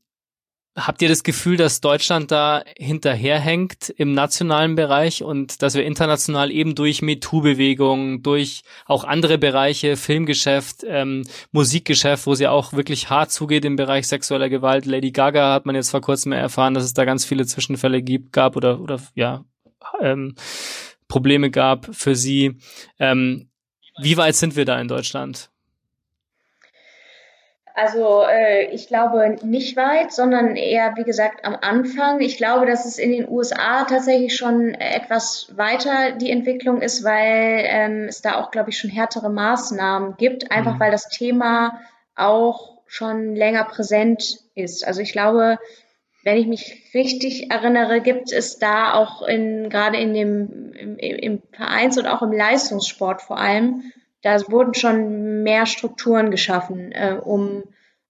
habt 0.76 1.00
ihr 1.00 1.08
das 1.08 1.22
Gefühl, 1.22 1.56
dass 1.56 1.80
Deutschland 1.80 2.32
da 2.32 2.64
hinterherhängt 2.76 3.90
im 3.90 4.12
nationalen 4.12 4.74
Bereich 4.74 5.22
und 5.22 5.62
dass 5.62 5.74
wir 5.74 5.84
international 5.84 6.50
eben 6.50 6.74
durch 6.74 7.02
MeToo-Bewegungen, 7.02 8.24
durch 8.24 8.64
auch 8.84 9.04
andere 9.04 9.38
Bereiche, 9.38 9.96
Filmgeschäft, 9.96 10.84
ähm, 10.84 11.24
Musikgeschäft, 11.52 12.26
wo 12.26 12.32
es 12.32 12.40
ja 12.40 12.50
auch 12.50 12.72
wirklich 12.72 13.10
hart 13.10 13.30
zugeht 13.30 13.64
im 13.64 13.76
Bereich 13.76 14.08
sexueller 14.08 14.48
Gewalt. 14.48 14.86
Lady 14.86 15.12
Gaga 15.12 15.54
hat 15.54 15.66
man 15.66 15.76
jetzt 15.76 15.90
vor 15.90 16.00
kurzem 16.00 16.32
erfahren, 16.32 16.74
dass 16.74 16.82
es 16.82 16.94
da 16.94 17.04
ganz 17.04 17.24
viele 17.24 17.46
Zwischenfälle 17.46 18.02
gibt, 18.02 18.32
gab 18.32 18.56
oder, 18.56 18.80
oder 18.80 19.00
ja, 19.14 19.44
ähm, 20.00 20.34
Probleme 21.06 21.52
gab 21.52 21.94
für 21.94 22.16
sie. 22.16 22.58
Ähm, 22.98 23.48
wie 24.02 24.16
weit 24.16 24.34
sind 24.34 24.56
wir 24.56 24.64
da 24.64 24.80
in 24.80 24.88
Deutschland? 24.88 25.53
Also 27.76 28.22
äh, 28.22 28.66
ich 28.72 28.86
glaube 28.86 29.36
nicht 29.42 29.76
weit, 29.76 30.12
sondern 30.12 30.54
eher, 30.54 30.94
wie 30.96 31.02
gesagt, 31.02 31.44
am 31.44 31.56
Anfang. 31.60 32.20
Ich 32.20 32.36
glaube, 32.36 32.66
dass 32.66 32.84
es 32.86 32.98
in 32.98 33.10
den 33.10 33.28
USA 33.28 33.84
tatsächlich 33.84 34.36
schon 34.36 34.74
etwas 34.74 35.52
weiter 35.56 36.12
die 36.12 36.30
Entwicklung 36.30 36.80
ist, 36.80 37.02
weil 37.02 37.64
ähm, 37.66 38.04
es 38.04 38.22
da 38.22 38.36
auch, 38.36 38.52
glaube 38.52 38.70
ich, 38.70 38.78
schon 38.78 38.90
härtere 38.90 39.28
Maßnahmen 39.28 40.16
gibt, 40.16 40.52
einfach 40.52 40.76
mhm. 40.76 40.80
weil 40.80 40.92
das 40.92 41.08
Thema 41.08 41.80
auch 42.14 42.78
schon 42.86 43.34
länger 43.34 43.64
präsent 43.64 44.38
ist. 44.54 44.86
Also 44.86 45.00
ich 45.00 45.10
glaube, 45.10 45.58
wenn 46.22 46.36
ich 46.36 46.46
mich 46.46 46.90
richtig 46.94 47.50
erinnere, 47.50 48.00
gibt 48.00 48.30
es 48.30 48.60
da 48.60 48.94
auch 48.94 49.22
in, 49.22 49.68
gerade 49.68 49.96
in 49.96 50.14
dem, 50.14 50.72
im, 50.74 50.96
im 50.96 51.42
Vereins- 51.50 51.98
und 51.98 52.06
auch 52.06 52.22
im 52.22 52.30
Leistungssport 52.30 53.20
vor 53.20 53.36
allem, 53.36 53.92
da 54.24 54.40
wurden 54.48 54.72
schon 54.72 55.42
mehr 55.42 55.66
Strukturen 55.66 56.30
geschaffen, 56.30 56.92
äh, 56.92 57.18
um 57.22 57.62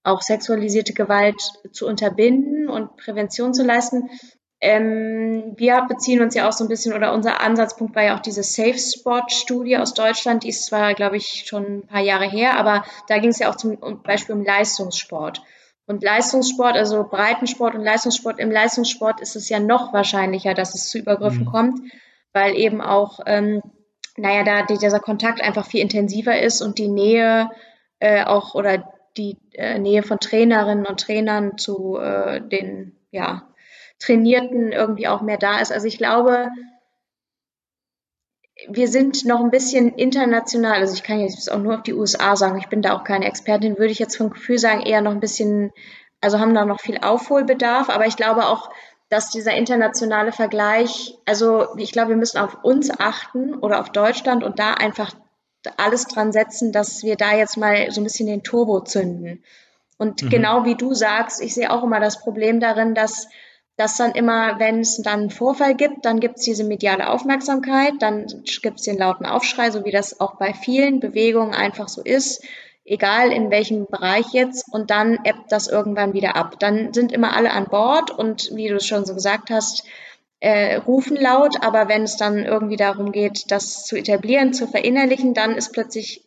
auch 0.04 0.22
sexualisierte 0.22 0.92
Gewalt 0.92 1.40
zu 1.72 1.88
unterbinden 1.88 2.68
und 2.68 2.96
Prävention 2.96 3.52
zu 3.52 3.64
leisten. 3.64 4.08
Ähm, 4.60 5.54
wir 5.56 5.84
beziehen 5.88 6.22
uns 6.22 6.36
ja 6.36 6.48
auch 6.48 6.52
so 6.52 6.64
ein 6.64 6.68
bisschen, 6.68 6.94
oder 6.94 7.12
unser 7.12 7.40
Ansatzpunkt 7.40 7.96
war 7.96 8.04
ja 8.04 8.16
auch 8.16 8.20
diese 8.20 8.44
Safe 8.44 8.78
Sport 8.78 9.32
Studie 9.32 9.76
aus 9.76 9.92
Deutschland, 9.92 10.44
die 10.44 10.50
ist 10.50 10.66
zwar, 10.66 10.94
glaube 10.94 11.16
ich, 11.16 11.44
schon 11.46 11.78
ein 11.78 11.86
paar 11.86 12.00
Jahre 12.00 12.30
her, 12.30 12.56
aber 12.58 12.84
da 13.08 13.18
ging 13.18 13.30
es 13.30 13.40
ja 13.40 13.50
auch 13.50 13.56
zum 13.56 13.76
Beispiel 14.04 14.36
um 14.36 14.44
Leistungssport. 14.44 15.42
Und 15.86 16.02
Leistungssport, 16.02 16.76
also 16.76 17.04
Breitensport 17.04 17.74
und 17.74 17.82
Leistungssport, 17.82 18.38
im 18.38 18.52
Leistungssport 18.52 19.20
ist 19.20 19.34
es 19.36 19.48
ja 19.48 19.58
noch 19.58 19.92
wahrscheinlicher, 19.92 20.54
dass 20.54 20.74
es 20.74 20.88
zu 20.88 20.98
Übergriffen 20.98 21.44
mhm. 21.44 21.50
kommt, 21.50 21.80
weil 22.32 22.54
eben 22.56 22.80
auch 22.80 23.18
ähm, 23.26 23.62
naja, 24.16 24.44
da 24.44 24.62
dieser 24.62 25.00
Kontakt 25.00 25.40
einfach 25.40 25.66
viel 25.66 25.80
intensiver 25.80 26.40
ist 26.40 26.62
und 26.62 26.78
die 26.78 26.88
Nähe 26.88 27.50
äh, 27.98 28.24
auch 28.24 28.54
oder 28.54 28.92
die 29.16 29.36
äh, 29.52 29.78
Nähe 29.78 30.02
von 30.02 30.18
Trainerinnen 30.18 30.86
und 30.86 31.00
Trainern 31.00 31.58
zu 31.58 31.98
äh, 31.98 32.40
den 32.40 32.96
ja, 33.10 33.48
Trainierten 33.98 34.72
irgendwie 34.72 35.08
auch 35.08 35.22
mehr 35.22 35.38
da 35.38 35.60
ist. 35.60 35.72
Also 35.72 35.86
ich 35.86 35.98
glaube, 35.98 36.48
wir 38.68 38.88
sind 38.88 39.24
noch 39.24 39.40
ein 39.40 39.50
bisschen 39.50 39.94
international, 39.94 40.80
also 40.80 40.94
ich 40.94 41.02
kann 41.02 41.20
jetzt 41.20 41.50
auch 41.50 41.58
nur 41.58 41.74
auf 41.74 41.82
die 41.82 41.94
USA 41.94 42.36
sagen, 42.36 42.58
ich 42.58 42.68
bin 42.68 42.82
da 42.82 42.96
auch 42.96 43.04
keine 43.04 43.26
Expertin, 43.26 43.78
würde 43.78 43.92
ich 43.92 43.98
jetzt 43.98 44.16
vom 44.16 44.30
Gefühl 44.30 44.58
sagen, 44.58 44.80
eher 44.80 45.00
noch 45.00 45.10
ein 45.10 45.20
bisschen, 45.20 45.72
also 46.20 46.38
haben 46.38 46.54
da 46.54 46.64
noch 46.64 46.80
viel 46.80 46.98
Aufholbedarf, 46.98 47.90
aber 47.90 48.06
ich 48.06 48.16
glaube 48.16 48.46
auch, 48.46 48.70
dass 49.14 49.30
dieser 49.30 49.54
internationale 49.54 50.32
Vergleich, 50.32 51.16
also 51.24 51.76
ich 51.76 51.92
glaube, 51.92 52.08
wir 52.08 52.16
müssen 52.16 52.38
auf 52.38 52.64
uns 52.64 52.90
achten 52.90 53.54
oder 53.54 53.78
auf 53.78 53.90
Deutschland 53.90 54.42
und 54.42 54.58
da 54.58 54.74
einfach 54.74 55.14
alles 55.76 56.08
dran 56.08 56.32
setzen, 56.32 56.72
dass 56.72 57.04
wir 57.04 57.14
da 57.14 57.32
jetzt 57.32 57.56
mal 57.56 57.92
so 57.92 58.00
ein 58.00 58.04
bisschen 58.04 58.26
den 58.26 58.42
Turbo 58.42 58.80
zünden. 58.80 59.44
Und 59.98 60.24
mhm. 60.24 60.30
genau 60.30 60.64
wie 60.64 60.74
du 60.74 60.94
sagst, 60.94 61.40
ich 61.40 61.54
sehe 61.54 61.70
auch 61.70 61.84
immer 61.84 62.00
das 62.00 62.18
Problem 62.18 62.58
darin, 62.58 62.96
dass 62.96 63.28
dass 63.76 63.96
dann 63.96 64.12
immer, 64.12 64.58
wenn 64.58 64.80
es 64.80 65.00
dann 65.02 65.20
einen 65.20 65.30
Vorfall 65.30 65.74
gibt, 65.74 66.04
dann 66.04 66.20
gibt 66.20 66.38
es 66.38 66.44
diese 66.44 66.62
mediale 66.64 67.08
Aufmerksamkeit, 67.08 67.94
dann 68.00 68.26
gibt 68.62 68.78
es 68.78 68.84
den 68.84 68.98
lauten 68.98 69.26
Aufschrei, 69.26 69.70
so 69.70 69.84
wie 69.84 69.90
das 69.90 70.20
auch 70.20 70.36
bei 70.36 70.54
vielen 70.54 71.00
Bewegungen 71.00 71.54
einfach 71.54 71.88
so 71.88 72.02
ist 72.02 72.44
egal 72.84 73.32
in 73.32 73.50
welchem 73.50 73.86
Bereich 73.86 74.26
jetzt, 74.32 74.72
und 74.72 74.90
dann 74.90 75.18
ebbt 75.24 75.50
das 75.50 75.68
irgendwann 75.68 76.12
wieder 76.12 76.36
ab. 76.36 76.58
Dann 76.58 76.92
sind 76.92 77.12
immer 77.12 77.36
alle 77.36 77.52
an 77.52 77.66
Bord 77.66 78.10
und 78.10 78.50
wie 78.54 78.68
du 78.68 78.76
es 78.76 78.86
schon 78.86 79.06
so 79.06 79.14
gesagt 79.14 79.50
hast, 79.50 79.84
äh, 80.40 80.76
rufen 80.76 81.16
laut, 81.16 81.56
aber 81.62 81.88
wenn 81.88 82.02
es 82.02 82.16
dann 82.16 82.44
irgendwie 82.44 82.76
darum 82.76 83.12
geht, 83.12 83.50
das 83.50 83.84
zu 83.84 83.96
etablieren, 83.96 84.52
zu 84.52 84.66
verinnerlichen, 84.66 85.32
dann 85.32 85.56
ist 85.56 85.72
plötzlich 85.72 86.22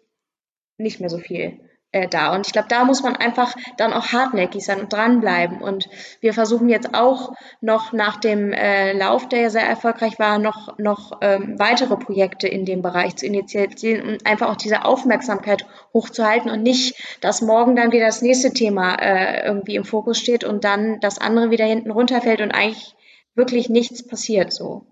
nicht 0.78 1.00
mehr 1.00 1.10
so 1.10 1.20
viel 1.20 1.60
äh, 1.92 2.08
da. 2.08 2.36
Und 2.36 2.46
ich 2.46 2.54
glaube, 2.54 2.68
da 2.68 2.84
muss 2.84 3.02
man 3.02 3.16
einfach 3.16 3.56
dann 3.78 3.94
auch 3.94 4.08
hartnäckig 4.12 4.64
sein 4.64 4.82
und 4.82 4.92
dranbleiben. 4.92 5.62
Und 5.62 5.88
wir 6.20 6.34
versuchen 6.34 6.70
jetzt 6.70 6.94
auch 6.94 7.34
noch 7.62 7.94
nach 7.94 8.18
dem 8.18 8.52
äh, 8.52 8.94
Lauf, 8.94 9.30
der 9.30 9.42
ja 9.42 9.50
sehr 9.50 9.64
erfolgreich 9.64 10.20
war, 10.20 10.38
noch, 10.38 10.78
noch 10.78 11.20
ähm, 11.22 11.56
weitere 11.58 11.96
Projekte 11.96 12.48
in 12.48 12.66
dem 12.66 12.82
Bereich 12.82 13.16
zu 13.16 13.26
initiieren 13.26 14.08
und 14.08 14.26
einfach 14.26 14.50
auch 14.50 14.58
diese 14.58 14.86
Aufmerksamkeit 14.86 15.66
hochzuhalten 15.94 16.52
und 16.52 16.62
nicht, 16.62 16.96
dass 17.22 17.42
morgen 17.42 17.76
dann 17.76 17.92
wieder 17.92 18.06
das 18.06 18.22
nächste 18.22 18.52
Thema 18.52 18.96
äh, 18.96 19.46
irgendwie 19.46 19.76
im 19.76 19.86
Fokus 19.86 20.20
steht 20.20 20.44
und 20.44 20.64
dann 20.64 21.00
das 21.00 21.20
andere 21.20 21.52
wieder 21.52 21.66
hinten 21.66 21.92
runterfällt 21.92 22.42
und 22.42 22.52
eigentlich 22.52 22.96
wirklich 23.34 23.70
nichts 23.70 24.06
passiert 24.06 24.52
so. 24.52 24.86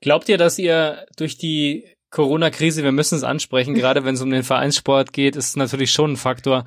Glaubt 0.00 0.28
ihr, 0.28 0.38
dass 0.38 0.58
ihr 0.58 1.06
durch 1.16 1.38
die 1.38 1.97
Corona-Krise, 2.10 2.84
wir 2.84 2.92
müssen 2.92 3.16
es 3.16 3.24
ansprechen, 3.24 3.74
gerade 3.76 4.04
wenn 4.04 4.14
es 4.14 4.22
um 4.22 4.30
den 4.30 4.42
Vereinssport 4.42 5.12
geht, 5.12 5.36
ist 5.36 5.56
natürlich 5.56 5.92
schon 5.92 6.12
ein 6.12 6.16
Faktor. 6.16 6.64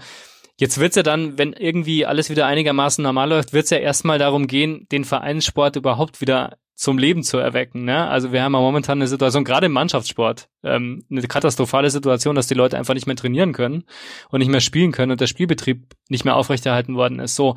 Jetzt 0.57 0.77
wird's 0.77 0.95
ja 0.95 1.03
dann, 1.03 1.37
wenn 1.37 1.53
irgendwie 1.53 2.05
alles 2.05 2.29
wieder 2.29 2.45
einigermaßen 2.45 3.03
normal 3.03 3.29
läuft, 3.29 3.53
wird's 3.53 3.71
ja 3.71 3.77
erstmal 3.77 4.19
darum 4.19 4.47
gehen, 4.47 4.87
den 4.91 5.05
Vereinssport 5.05 5.75
überhaupt 5.75 6.21
wieder 6.21 6.57
zum 6.81 6.97
Leben 6.97 7.21
zu 7.21 7.37
erwecken. 7.37 7.85
Ne? 7.85 8.07
Also 8.07 8.31
wir 8.31 8.41
haben 8.41 8.53
ja 8.53 8.59
momentan 8.59 8.97
eine 8.97 9.07
Situation, 9.07 9.43
gerade 9.43 9.67
im 9.67 9.71
Mannschaftssport, 9.71 10.49
ähm, 10.63 11.05
eine 11.11 11.21
katastrophale 11.21 11.91
Situation, 11.91 12.35
dass 12.35 12.47
die 12.47 12.55
Leute 12.55 12.77
einfach 12.77 12.95
nicht 12.95 13.05
mehr 13.05 13.15
trainieren 13.15 13.53
können 13.53 13.83
und 14.29 14.39
nicht 14.39 14.49
mehr 14.49 14.61
spielen 14.61 14.91
können 14.91 15.11
und 15.11 15.21
der 15.21 15.27
Spielbetrieb 15.27 15.93
nicht 16.09 16.25
mehr 16.25 16.35
aufrechterhalten 16.35 16.95
worden 16.95 17.19
ist. 17.19 17.35
So, 17.35 17.55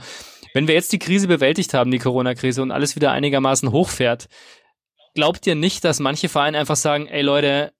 wenn 0.53 0.69
wir 0.69 0.75
jetzt 0.75 0.93
die 0.93 0.99
Krise 0.99 1.27
bewältigt 1.27 1.73
haben, 1.73 1.91
die 1.91 1.99
Corona-Krise 1.99 2.61
und 2.61 2.71
alles 2.71 2.97
wieder 2.97 3.13
einigermaßen 3.13 3.73
hochfährt, 3.73 4.29
glaubt 5.15 5.47
ihr 5.47 5.55
nicht, 5.55 5.85
dass 5.85 6.01
manche 6.01 6.29
Vereine 6.29 6.59
einfach 6.59 6.77
sagen, 6.77 7.07
ey 7.07 7.23
Leute, 7.23 7.73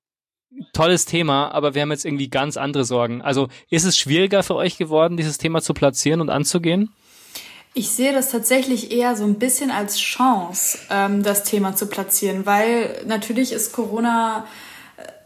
tolles 0.73 1.05
Thema, 1.05 1.51
aber 1.53 1.75
wir 1.75 1.83
haben 1.83 1.91
jetzt 1.91 2.05
irgendwie 2.05 2.29
ganz 2.29 2.57
andere 2.57 2.85
Sorgen. 2.85 3.23
Also 3.23 3.49
ist 3.71 3.85
es 3.85 3.99
schwieriger 3.99 4.43
für 4.43 4.55
euch 4.55 4.79
geworden, 4.79 5.17
dieses 5.17 5.39
Thema 5.39 5.61
zu 5.61 5.75
platzieren 5.75 6.21
und 6.21 6.31
anzugehen? 6.31 6.95
Ich 7.77 7.91
sehe 7.91 8.13
das 8.13 8.31
tatsächlich 8.31 8.93
eher 8.93 9.17
so 9.17 9.25
ein 9.25 9.41
bisschen 9.41 9.73
als 9.73 9.99
Chance, 9.99 10.79
ähm, 10.91 11.25
das 11.25 11.43
Thema 11.43 11.75
zu 11.75 11.87
platzieren, 11.87 12.47
weil 12.47 13.03
natürlich 13.07 13.51
ist 13.51 13.73
Corona 13.73 14.47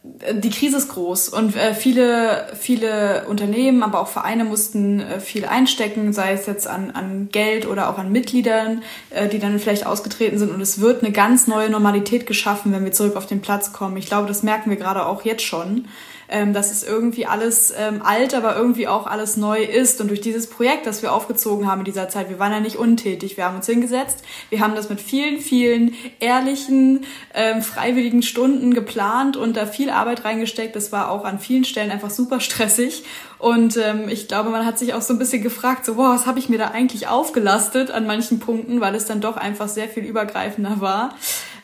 die 0.03 0.51
Krise 0.51 0.77
ist 0.77 0.89
groß 0.89 1.29
und 1.29 1.57
äh, 1.57 1.75
viele, 1.75 2.47
viele 2.59 3.27
Unternehmen, 3.29 3.83
aber 3.83 4.01
auch 4.01 4.09
Vereine 4.09 4.45
mussten 4.45 5.01
äh, 5.01 5.21
viel 5.21 5.45
einstecken, 5.45 6.13
sei 6.13 6.33
es 6.33 6.47
jetzt 6.47 6.67
an, 6.69 6.93
an 6.93 7.29
Geld 7.33 7.67
oder 7.67 7.91
auch 7.91 7.99
an 7.99 8.13
Mitgliedern, 8.13 8.83
äh, 9.11 9.29
die 9.29 9.39
dann 9.39 9.59
vielleicht 9.59 9.87
ausgetreten 9.87 10.39
sind. 10.39 10.53
Und 10.53 10.61
es 10.61 10.81
wird 10.81 11.03
eine 11.03 11.13
ganz 11.13 11.47
neue 11.49 11.69
Normalität 11.69 12.27
geschaffen, 12.27 12.73
wenn 12.73 12.85
wir 12.85 12.93
zurück 12.93 13.17
auf 13.17 13.27
den 13.27 13.41
Platz 13.41 13.73
kommen. 13.73 13.97
Ich 13.97 14.07
glaube, 14.07 14.29
das 14.29 14.43
merken 14.43 14.71
wir 14.71 14.77
gerade 14.77 15.05
auch 15.05 15.25
jetzt 15.25 15.43
schon 15.43 15.87
ähm, 16.29 16.53
dass 16.53 16.71
es 16.71 16.83
irgendwie 16.83 17.27
alles 17.27 17.73
ähm, 17.77 18.03
alt, 18.03 18.35
aber 18.35 18.57
irgendwie 18.57 18.87
auch 18.87 19.07
alles 19.07 19.37
neu 19.37 19.63
ist. 19.63 20.01
Und 20.01 20.09
durch 20.09 20.21
dieses 20.21 20.49
Projekt, 20.49 20.87
das 20.87 21.03
wir 21.03 21.13
aufgezogen 21.13 21.67
haben 21.67 21.81
in 21.81 21.85
dieser 21.85 22.09
Zeit, 22.09 22.29
wir 22.29 22.39
waren 22.39 22.53
ja 22.53 22.61
nicht 22.61 22.77
untätig. 22.77 23.37
Wir 23.37 23.45
haben 23.45 23.57
uns 23.57 23.67
hingesetzt, 23.67 24.23
wir 24.51 24.61
haben 24.61 24.75
das 24.75 24.89
mit 24.89 25.01
vielen, 25.01 25.41
vielen 25.41 25.95
ehrlichen, 26.21 27.05
ähm, 27.35 27.63
freiwilligen 27.63 28.23
Stunden 28.23 28.75
geplant 28.75 29.37
und 29.37 29.57
da 29.57 29.67
viel 29.67 29.91
Arbeit 29.91 30.25
reingesteckt. 30.25 30.77
Das 30.77 30.93
war 30.93 31.11
auch 31.11 31.25
an 31.25 31.39
vielen 31.39 31.65
Stellen 31.65 31.91
einfach 31.91 32.11
super 32.11 32.41
stressig. 32.41 33.05
Und 33.39 33.77
ähm, 33.77 34.09
ich 34.09 34.29
glaube, 34.29 34.51
man 34.51 34.67
hat 34.67 34.79
sich 34.79 34.95
auch 34.95 35.03
so 35.03 35.15
ein 35.15 35.19
bisschen 35.19 35.43
gefragt, 35.43 35.85
so, 35.85 35.97
wow, 35.97 36.15
was 36.15 36.27
habe 36.27 36.39
ich 36.39 36.49
mir 36.49 36.59
da 36.59 36.69
eigentlich 36.69 37.09
aufgelastet 37.09 37.91
an 37.91 38.07
manchen 38.07 38.41
Punkten, 38.41 38.81
weil 38.81 38.95
es 38.95 39.07
dann 39.07 39.21
doch 39.21 39.37
einfach 39.37 39.69
sehr 39.69 39.89
viel 39.89 40.05
übergreifender 40.05 40.81
war. 40.81 41.15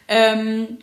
Ähm, 0.07 0.79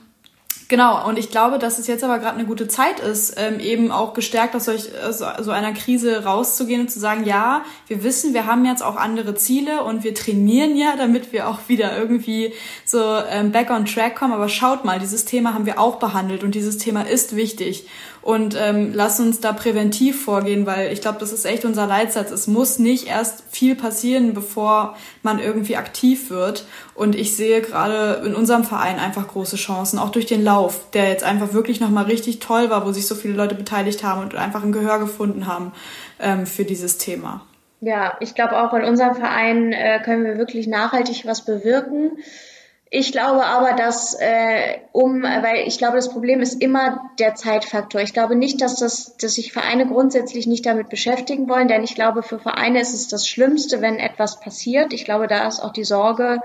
Genau, 0.71 1.05
und 1.05 1.19
ich 1.19 1.29
glaube, 1.29 1.59
dass 1.59 1.79
es 1.79 1.87
jetzt 1.87 2.01
aber 2.01 2.17
gerade 2.17 2.37
eine 2.37 2.45
gute 2.45 2.69
Zeit 2.69 3.01
ist, 3.01 3.33
ähm, 3.35 3.59
eben 3.59 3.91
auch 3.91 4.13
gestärkt 4.13 4.55
aus 4.55 4.63
solch, 4.63 4.87
aus 5.05 5.17
so 5.17 5.51
einer 5.51 5.73
Krise 5.73 6.23
rauszugehen 6.23 6.79
und 6.79 6.89
zu 6.89 6.97
sagen, 6.97 7.25
ja, 7.25 7.65
wir 7.87 8.05
wissen, 8.05 8.33
wir 8.33 8.45
haben 8.45 8.63
jetzt 8.63 8.81
auch 8.81 8.95
andere 8.95 9.35
Ziele 9.35 9.83
und 9.83 10.05
wir 10.05 10.15
trainieren 10.15 10.77
ja, 10.77 10.95
damit 10.95 11.33
wir 11.33 11.49
auch 11.49 11.59
wieder 11.67 11.97
irgendwie 11.97 12.53
so 12.85 13.03
ähm, 13.29 13.51
back 13.51 13.69
on 13.69 13.83
track 13.83 14.15
kommen. 14.15 14.31
Aber 14.31 14.47
schaut 14.47 14.85
mal, 14.85 14.97
dieses 14.97 15.25
Thema 15.25 15.53
haben 15.53 15.65
wir 15.65 15.77
auch 15.77 15.97
behandelt 15.97 16.41
und 16.41 16.55
dieses 16.55 16.77
Thema 16.77 17.01
ist 17.01 17.35
wichtig. 17.35 17.85
Und 18.21 18.55
ähm, 18.59 18.91
lass 18.93 19.19
uns 19.19 19.39
da 19.39 19.51
präventiv 19.51 20.23
vorgehen, 20.23 20.67
weil 20.67 20.93
ich 20.93 21.01
glaube, 21.01 21.17
das 21.19 21.31
ist 21.31 21.45
echt 21.45 21.65
unser 21.65 21.87
Leitsatz. 21.87 22.29
Es 22.29 22.45
muss 22.47 22.77
nicht 22.77 23.07
erst 23.07 23.43
viel 23.49 23.75
passieren, 23.75 24.33
bevor 24.33 24.95
man 25.23 25.39
irgendwie 25.39 25.75
aktiv 25.75 26.29
wird. 26.29 26.65
Und 26.93 27.15
ich 27.15 27.35
sehe 27.35 27.61
gerade 27.61 28.21
in 28.25 28.35
unserem 28.35 28.63
Verein 28.63 28.99
einfach 28.99 29.27
große 29.27 29.55
Chancen, 29.55 29.97
auch 29.97 30.09
durch 30.09 30.27
den 30.27 30.43
Lauf, 30.43 30.91
der 30.91 31.09
jetzt 31.09 31.23
einfach 31.23 31.53
wirklich 31.53 31.79
nochmal 31.79 32.05
richtig 32.05 32.39
toll 32.39 32.69
war, 32.69 32.85
wo 32.85 32.91
sich 32.91 33.07
so 33.07 33.15
viele 33.15 33.33
Leute 33.33 33.55
beteiligt 33.55 34.03
haben 34.03 34.21
und 34.21 34.35
einfach 34.35 34.63
ein 34.63 34.71
Gehör 34.71 34.99
gefunden 34.99 35.47
haben 35.47 35.71
ähm, 36.19 36.45
für 36.45 36.63
dieses 36.63 36.99
Thema. 36.99 37.41
Ja, 37.79 38.15
ich 38.19 38.35
glaube 38.35 38.61
auch 38.61 38.73
in 38.75 38.83
unserem 38.83 39.15
Verein 39.15 39.73
äh, 39.73 39.99
können 40.05 40.23
wir 40.23 40.37
wirklich 40.37 40.67
nachhaltig 40.67 41.25
was 41.25 41.43
bewirken. 41.43 42.19
Ich 42.93 43.13
glaube 43.13 43.45
aber, 43.45 43.71
dass 43.71 44.15
äh, 44.19 44.79
um, 44.91 45.23
weil 45.23 45.65
ich 45.65 45.77
glaube, 45.77 45.95
das 45.95 46.09
Problem 46.09 46.41
ist 46.41 46.61
immer 46.61 47.09
der 47.19 47.35
Zeitfaktor. 47.35 48.01
Ich 48.01 48.11
glaube 48.11 48.35
nicht, 48.35 48.59
dass 48.59 48.75
das, 48.75 49.15
dass 49.15 49.35
sich 49.35 49.53
Vereine 49.53 49.87
grundsätzlich 49.87 50.45
nicht 50.45 50.65
damit 50.65 50.89
beschäftigen 50.89 51.47
wollen, 51.47 51.69
denn 51.69 51.85
ich 51.85 51.95
glaube, 51.95 52.21
für 52.21 52.37
Vereine 52.37 52.81
ist 52.81 52.93
es 52.93 53.07
das 53.07 53.25
Schlimmste, 53.25 53.79
wenn 53.79 53.97
etwas 53.97 54.41
passiert. 54.41 54.91
Ich 54.91 55.05
glaube, 55.05 55.27
da 55.27 55.47
ist 55.47 55.61
auch 55.61 55.71
die 55.71 55.85
Sorge, 55.85 56.41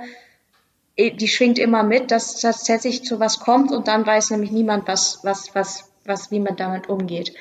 die 0.97 1.27
schwingt 1.27 1.59
immer 1.59 1.83
mit, 1.83 2.13
dass 2.13 2.41
tatsächlich 2.41 3.03
zu 3.03 3.19
was 3.19 3.41
kommt 3.41 3.73
und 3.73 3.89
dann 3.89 4.07
weiß 4.07 4.31
nämlich 4.31 4.53
niemand, 4.53 4.87
was, 4.87 5.19
was, 5.25 5.53
was, 5.53 5.91
was, 6.05 6.31
wie 6.31 6.39
man 6.39 6.55
damit 6.55 6.89
umgeht. 6.89 7.35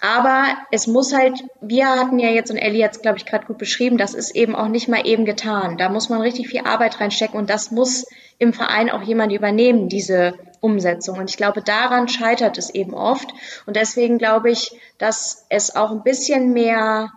Aber 0.00 0.44
es 0.70 0.86
muss 0.86 1.12
halt, 1.12 1.42
wir 1.60 1.88
hatten 1.88 2.20
ja 2.20 2.28
jetzt, 2.28 2.52
und 2.52 2.58
Ellie 2.58 2.84
hat 2.84 2.92
es, 2.92 3.02
glaube 3.02 3.18
ich, 3.18 3.26
gerade 3.26 3.46
gut 3.46 3.58
beschrieben, 3.58 3.98
das 3.98 4.14
ist 4.14 4.36
eben 4.36 4.54
auch 4.54 4.68
nicht 4.68 4.86
mal 4.86 5.04
eben 5.04 5.24
getan. 5.24 5.76
Da 5.76 5.88
muss 5.88 6.08
man 6.08 6.20
richtig 6.20 6.48
viel 6.48 6.60
Arbeit 6.60 7.00
reinstecken 7.00 7.36
und 7.36 7.50
das 7.50 7.72
muss 7.72 8.06
im 8.38 8.52
Verein 8.52 8.90
auch 8.90 9.02
jemand 9.02 9.32
übernehmen, 9.32 9.88
diese 9.88 10.34
Umsetzung. 10.60 11.18
Und 11.18 11.30
ich 11.30 11.36
glaube, 11.36 11.62
daran 11.62 12.08
scheitert 12.08 12.58
es 12.58 12.70
eben 12.70 12.94
oft. 12.94 13.32
Und 13.66 13.76
deswegen 13.76 14.18
glaube 14.18 14.50
ich, 14.50 14.78
dass 14.98 15.46
es 15.50 15.76
auch 15.76 15.90
ein 15.90 16.02
bisschen 16.02 16.52
mehr 16.52 17.12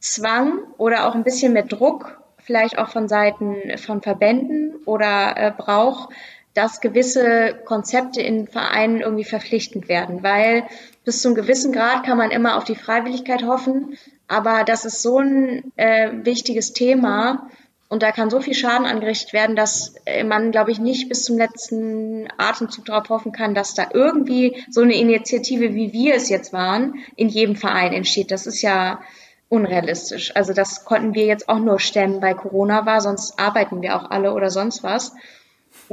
Zwang 0.00 0.58
oder 0.76 1.08
auch 1.08 1.14
ein 1.14 1.24
bisschen 1.24 1.54
mehr 1.54 1.64
Druck, 1.64 2.20
vielleicht 2.38 2.78
auch 2.78 2.90
von 2.90 3.08
Seiten 3.08 3.78
von 3.78 4.02
Verbänden 4.02 4.74
oder 4.84 5.34
äh, 5.36 5.50
braucht, 5.56 6.10
dass 6.52 6.82
gewisse 6.82 7.54
Konzepte 7.64 8.20
in 8.20 8.46
Vereinen 8.46 9.00
irgendwie 9.00 9.24
verpflichtend 9.24 9.88
werden, 9.88 10.22
weil 10.22 10.64
bis 11.04 11.22
zu 11.22 11.28
einem 11.28 11.34
gewissen 11.36 11.72
Grad 11.72 12.04
kann 12.04 12.18
man 12.18 12.30
immer 12.30 12.56
auf 12.56 12.64
die 12.64 12.76
Freiwilligkeit 12.76 13.44
hoffen, 13.44 13.96
aber 14.28 14.64
das 14.64 14.84
ist 14.84 15.02
so 15.02 15.18
ein 15.18 15.72
äh, 15.76 16.10
wichtiges 16.24 16.72
Thema 16.72 17.48
und 17.94 18.02
da 18.02 18.10
kann 18.10 18.28
so 18.28 18.40
viel 18.40 18.54
Schaden 18.54 18.86
angerichtet 18.86 19.32
werden, 19.32 19.54
dass 19.54 19.94
äh, 20.04 20.24
man, 20.24 20.50
glaube 20.50 20.72
ich, 20.72 20.80
nicht 20.80 21.08
bis 21.08 21.22
zum 21.22 21.38
letzten 21.38 22.26
Atemzug 22.38 22.86
darauf 22.86 23.08
hoffen 23.08 23.30
kann, 23.30 23.54
dass 23.54 23.74
da 23.74 23.86
irgendwie 23.94 24.64
so 24.68 24.80
eine 24.80 24.96
Initiative, 24.96 25.74
wie 25.74 25.92
wir 25.92 26.16
es 26.16 26.28
jetzt 26.28 26.52
waren, 26.52 26.94
in 27.14 27.28
jedem 27.28 27.54
Verein 27.54 27.92
entsteht. 27.92 28.32
Das 28.32 28.48
ist 28.48 28.62
ja 28.62 29.00
unrealistisch. 29.48 30.34
Also 30.34 30.52
das 30.52 30.84
konnten 30.84 31.14
wir 31.14 31.26
jetzt 31.26 31.48
auch 31.48 31.60
nur 31.60 31.78
stemmen, 31.78 32.20
weil 32.20 32.34
Corona 32.34 32.84
war, 32.84 33.00
sonst 33.00 33.38
arbeiten 33.38 33.80
wir 33.80 33.94
auch 33.94 34.10
alle 34.10 34.34
oder 34.34 34.50
sonst 34.50 34.82
was. 34.82 35.12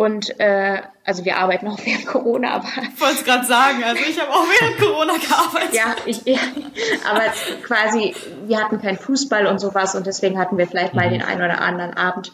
Und 0.02 0.40
äh, 0.40 0.82
also 1.06 1.26
wir 1.26 1.38
arbeiten 1.38 1.68
auch 1.68 1.78
während 1.86 2.08
Corona, 2.08 2.56
aber. 2.56 2.66
Ich 2.66 3.00
wollte 3.00 3.20
es 3.20 3.24
gerade 3.24 3.46
sagen, 3.46 3.84
also 3.84 4.02
ich 4.02 4.20
habe 4.20 4.32
auch 4.32 4.46
während 4.60 4.80
Corona 4.80 5.14
gearbeitet. 5.14 5.76
ja, 5.76 5.96
ich, 6.08 6.26
ja, 6.26 6.40
aber 7.08 7.26
quasi, 7.62 8.16
wir 8.48 8.60
hatten 8.60 8.82
keinen 8.82 8.98
Fußball 8.98 9.46
und 9.46 9.60
sowas 9.60 9.94
und 9.94 10.08
deswegen 10.08 10.40
hatten 10.40 10.58
wir 10.58 10.66
vielleicht 10.66 10.96
mal 10.96 11.06
mhm. 11.06 11.12
den 11.12 11.22
einen 11.22 11.44
oder 11.44 11.62
anderen 11.62 11.94
Abend 11.94 12.34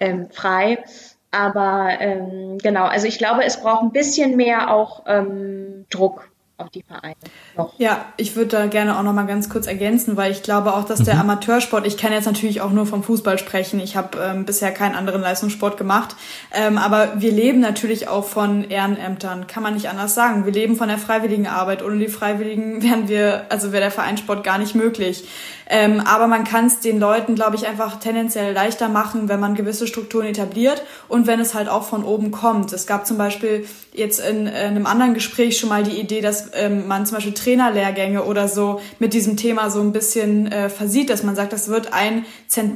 ähm, 0.00 0.28
frei. 0.30 0.84
Aber 1.30 1.96
ähm, 1.98 2.58
genau, 2.58 2.84
also 2.84 3.06
ich 3.06 3.16
glaube, 3.16 3.42
es 3.42 3.58
braucht 3.62 3.84
ein 3.84 3.92
bisschen 3.92 4.36
mehr 4.36 4.70
auch 4.70 5.04
ähm, 5.06 5.86
Druck 5.88 6.28
auf 6.58 6.70
die 6.70 6.82
Vereine 6.82 7.14
noch. 7.56 7.72
Ja, 7.78 8.06
ich 8.16 8.36
würde 8.36 8.50
da 8.50 8.66
gerne 8.66 8.98
auch 8.98 9.02
noch 9.02 9.12
mal 9.12 9.26
ganz 9.26 9.48
kurz 9.48 9.66
ergänzen, 9.66 10.16
weil 10.16 10.32
ich 10.32 10.42
glaube 10.42 10.74
auch, 10.74 10.84
dass 10.84 11.00
mhm. 11.00 11.04
der 11.04 11.20
Amateursport, 11.20 11.86
ich 11.86 11.96
kann 11.96 12.12
jetzt 12.12 12.26
natürlich 12.26 12.60
auch 12.60 12.70
nur 12.70 12.86
vom 12.86 13.02
Fußball 13.02 13.38
sprechen, 13.38 13.80
ich 13.80 13.96
habe 13.96 14.18
ähm, 14.18 14.44
bisher 14.44 14.72
keinen 14.72 14.94
anderen 14.94 15.22
Leistungssport 15.22 15.76
gemacht, 15.76 16.16
ähm, 16.52 16.76
aber 16.78 17.20
wir 17.20 17.32
leben 17.32 17.60
natürlich 17.60 18.08
auch 18.08 18.24
von 18.24 18.68
Ehrenämtern, 18.68 19.46
kann 19.46 19.62
man 19.62 19.74
nicht 19.74 19.88
anders 19.88 20.14
sagen. 20.14 20.44
Wir 20.44 20.52
leben 20.52 20.76
von 20.76 20.88
der 20.88 20.98
freiwilligen 20.98 21.46
Arbeit. 21.46 21.82
Ohne 21.82 21.98
die 21.98 22.08
Freiwilligen 22.08 22.82
wären 22.88 23.08
wir, 23.08 23.46
also 23.48 23.72
wäre 23.72 23.82
der 23.82 23.90
Vereinssport 23.90 24.44
gar 24.44 24.58
nicht 24.58 24.74
möglich. 24.74 25.24
Ähm, 25.70 26.00
aber 26.00 26.26
man 26.28 26.44
kann 26.44 26.66
es 26.66 26.80
den 26.80 26.98
Leuten, 26.98 27.34
glaube 27.34 27.56
ich, 27.56 27.66
einfach 27.66 28.00
tendenziell 28.00 28.54
leichter 28.54 28.88
machen, 28.88 29.28
wenn 29.28 29.38
man 29.38 29.54
gewisse 29.54 29.86
Strukturen 29.86 30.26
etabliert 30.26 30.82
und 31.08 31.26
wenn 31.26 31.40
es 31.40 31.54
halt 31.54 31.68
auch 31.68 31.82
von 31.82 32.04
oben 32.04 32.30
kommt. 32.30 32.72
Es 32.72 32.86
gab 32.86 33.06
zum 33.06 33.18
Beispiel 33.18 33.66
jetzt 33.92 34.18
in, 34.20 34.46
in 34.46 34.54
einem 34.54 34.86
anderen 34.86 35.12
Gespräch 35.12 35.58
schon 35.58 35.68
mal 35.68 35.82
die 35.82 36.00
Idee, 36.00 36.22
dass 36.22 36.47
ähm, 36.54 36.86
man 36.86 37.06
zum 37.06 37.16
Beispiel 37.16 37.34
Trainerlehrgänge 37.34 38.24
oder 38.24 38.48
so 38.48 38.80
mit 38.98 39.12
diesem 39.12 39.36
Thema 39.36 39.70
so 39.70 39.80
ein 39.80 39.92
bisschen 39.92 40.50
äh, 40.50 40.68
versieht, 40.68 41.10
dass 41.10 41.22
man 41.22 41.36
sagt, 41.36 41.52
das 41.52 41.68
wird 41.68 41.92
ein, 41.92 42.24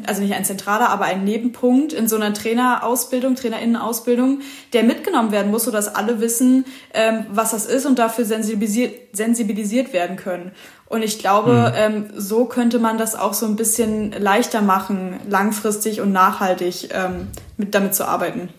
also 0.06 0.22
nicht 0.22 0.34
ein 0.34 0.44
zentraler, 0.44 0.90
aber 0.90 1.04
ein 1.04 1.24
Nebenpunkt 1.24 1.92
in 1.92 2.08
so 2.08 2.16
einer 2.16 2.32
Trainerausbildung, 2.34 3.34
Trainerinnenausbildung, 3.34 4.40
der 4.72 4.82
mitgenommen 4.82 5.32
werden 5.32 5.50
muss, 5.50 5.64
sodass 5.64 5.94
alle 5.94 6.20
wissen, 6.20 6.64
ähm, 6.94 7.26
was 7.30 7.52
das 7.52 7.66
ist 7.66 7.86
und 7.86 7.98
dafür 7.98 8.24
sensibilisiert, 8.24 8.94
sensibilisiert 9.12 9.92
werden 9.92 10.16
können. 10.16 10.52
Und 10.86 11.02
ich 11.02 11.18
glaube, 11.18 11.72
hm. 11.74 11.94
ähm, 11.94 12.10
so 12.14 12.44
könnte 12.44 12.78
man 12.78 12.98
das 12.98 13.14
auch 13.14 13.32
so 13.32 13.46
ein 13.46 13.56
bisschen 13.56 14.12
leichter 14.12 14.60
machen, 14.60 15.18
langfristig 15.26 16.02
und 16.02 16.12
nachhaltig 16.12 16.90
ähm, 16.92 17.28
mit, 17.56 17.74
damit 17.74 17.94
zu 17.94 18.06
arbeiten. 18.06 18.50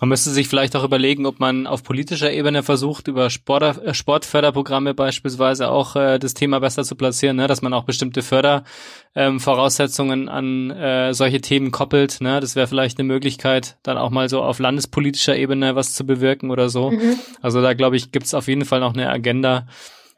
Man 0.00 0.08
müsste 0.08 0.30
sich 0.30 0.48
vielleicht 0.48 0.74
auch 0.76 0.84
überlegen, 0.84 1.26
ob 1.26 1.40
man 1.40 1.66
auf 1.66 1.82
politischer 1.82 2.32
Ebene 2.32 2.62
versucht, 2.62 3.08
über 3.08 3.30
Sport, 3.30 3.84
äh, 3.84 3.94
Sportförderprogramme 3.94 4.94
beispielsweise 4.94 5.70
auch 5.70 5.96
äh, 5.96 6.18
das 6.18 6.34
Thema 6.34 6.60
besser 6.60 6.84
zu 6.84 6.96
platzieren, 6.96 7.36
ne? 7.36 7.46
dass 7.46 7.62
man 7.62 7.72
auch 7.72 7.84
bestimmte 7.84 8.22
Fördervoraussetzungen 8.22 10.22
ähm, 10.22 10.28
an 10.28 10.70
äh, 10.70 11.14
solche 11.14 11.40
Themen 11.40 11.70
koppelt. 11.70 12.20
Ne? 12.20 12.40
Das 12.40 12.56
wäre 12.56 12.66
vielleicht 12.66 12.98
eine 12.98 13.06
Möglichkeit, 13.06 13.76
dann 13.82 13.98
auch 13.98 14.10
mal 14.10 14.28
so 14.28 14.42
auf 14.42 14.58
landespolitischer 14.58 15.36
Ebene 15.36 15.76
was 15.76 15.94
zu 15.94 16.04
bewirken 16.04 16.50
oder 16.50 16.68
so. 16.68 16.90
Mhm. 16.90 17.18
Also 17.40 17.62
da 17.62 17.74
glaube 17.74 17.96
ich, 17.96 18.12
gibt 18.12 18.26
es 18.26 18.34
auf 18.34 18.48
jeden 18.48 18.64
Fall 18.64 18.80
noch 18.80 18.94
eine 18.94 19.10
Agenda, 19.10 19.66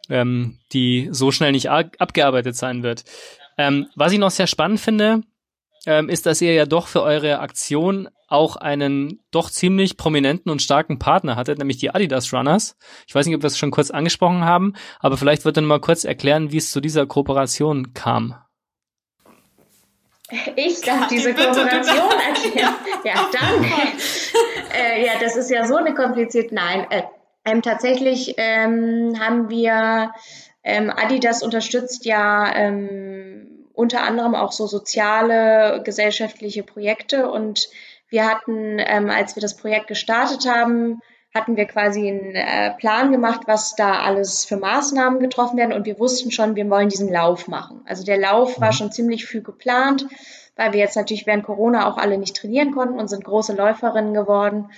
ähm, 0.09 0.59
die 0.73 1.09
so 1.11 1.31
schnell 1.31 1.53
nicht 1.53 1.71
abgearbeitet 1.71 2.57
sein 2.57 2.83
wird. 2.83 3.05
Ähm, 3.57 3.87
was 3.95 4.13
ich 4.13 4.19
noch 4.19 4.31
sehr 4.31 4.47
spannend 4.47 4.81
finde, 4.81 5.23
ähm, 5.87 6.09
ist, 6.09 6.27
dass 6.27 6.41
ihr 6.41 6.53
ja 6.55 6.67
doch 6.67 6.87
für 6.87 7.03
eure 7.03 7.41
Aktion 7.41 8.09
auch 8.29 8.57
einen 8.57 9.21
doch 9.31 9.51
ziemlich 9.51 9.97
prominenten 9.97 10.51
und 10.51 10.63
starken 10.63 10.99
Partner 10.99 11.37
hattet, 11.37 11.59
nämlich 11.59 11.77
die 11.77 11.91
Adidas 11.91 12.33
Runners. 12.33 12.77
Ich 13.07 13.15
weiß 13.15 13.27
nicht, 13.27 13.37
ob 13.37 13.43
wir 13.43 13.49
es 13.49 13.59
schon 13.59 13.71
kurz 13.71 13.91
angesprochen 13.91 14.45
haben, 14.45 14.75
aber 15.01 15.17
vielleicht 15.17 15.45
wird 15.45 15.59
ihr 15.59 15.63
mal 15.63 15.81
kurz 15.81 16.05
erklären, 16.05 16.51
wie 16.51 16.59
es 16.59 16.71
zu 16.71 16.81
dieser 16.81 17.07
Kooperation 17.07 17.93
kam. 17.93 18.35
Ich 20.57 20.81
darf 20.81 21.09
diese 21.09 21.35
bitte, 21.35 21.49
Kooperation 21.49 22.11
erklären. 22.27 22.75
Ja, 23.05 23.29
danke. 23.31 23.71
äh, 24.73 25.05
ja, 25.05 25.13
das 25.21 25.37
ist 25.37 25.51
ja 25.51 25.67
so 25.67 25.77
eine 25.77 25.93
komplizierte. 25.93 26.55
Nein, 26.55 26.87
äh, 26.91 27.03
ähm, 27.45 27.61
tatsächlich 27.61 28.35
ähm, 28.39 29.13
haben 29.21 29.51
wir 29.51 30.13
ähm, 30.63 30.91
Adidas 30.91 31.43
unterstützt 31.43 32.07
ja 32.07 32.51
ähm, 32.55 33.54
unter 33.75 34.03
anderem 34.03 34.35
auch 34.35 34.53
so 34.53 34.67
soziale, 34.67 35.83
gesellschaftliche 35.85 36.63
Projekte 36.63 37.31
und 37.31 37.69
wir 38.09 38.27
hatten, 38.27 38.79
ähm, 38.79 39.11
als 39.11 39.37
wir 39.37 39.41
das 39.41 39.57
Projekt 39.57 39.89
gestartet 39.89 40.49
haben, 40.49 41.01
hatten 41.35 41.57
wir 41.57 41.65
quasi 41.65 42.09
einen 42.09 42.37
äh, 42.37 42.73
Plan 42.77 43.11
gemacht, 43.11 43.41
was 43.47 43.75
da 43.75 44.03
alles 44.03 44.45
für 44.45 44.57
Maßnahmen 44.57 45.19
getroffen 45.19 45.59
werden 45.59 45.73
und 45.73 45.85
wir 45.85 45.99
wussten 45.99 46.31
schon, 46.31 46.55
wir 46.55 46.71
wollen 46.71 46.89
diesen 46.89 47.13
Lauf 47.13 47.49
machen. 47.49 47.83
Also 47.87 48.05
der 48.05 48.19
Lauf 48.19 48.61
war 48.61 48.69
mhm. 48.69 48.75
schon 48.75 48.93
ziemlich 48.93 49.27
früh 49.27 49.41
geplant, 49.41 50.07
weil 50.55 50.73
wir 50.73 50.79
jetzt 50.79 50.97
natürlich 50.97 51.27
während 51.27 51.45
Corona 51.45 51.89
auch 51.89 51.97
alle 51.97 52.19
nicht 52.19 52.37
trainieren 52.37 52.71
konnten 52.71 53.01
und 53.01 53.09
sind 53.09 53.25
große 53.25 53.55
Läuferinnen 53.55 54.15
geworden. 54.15 54.71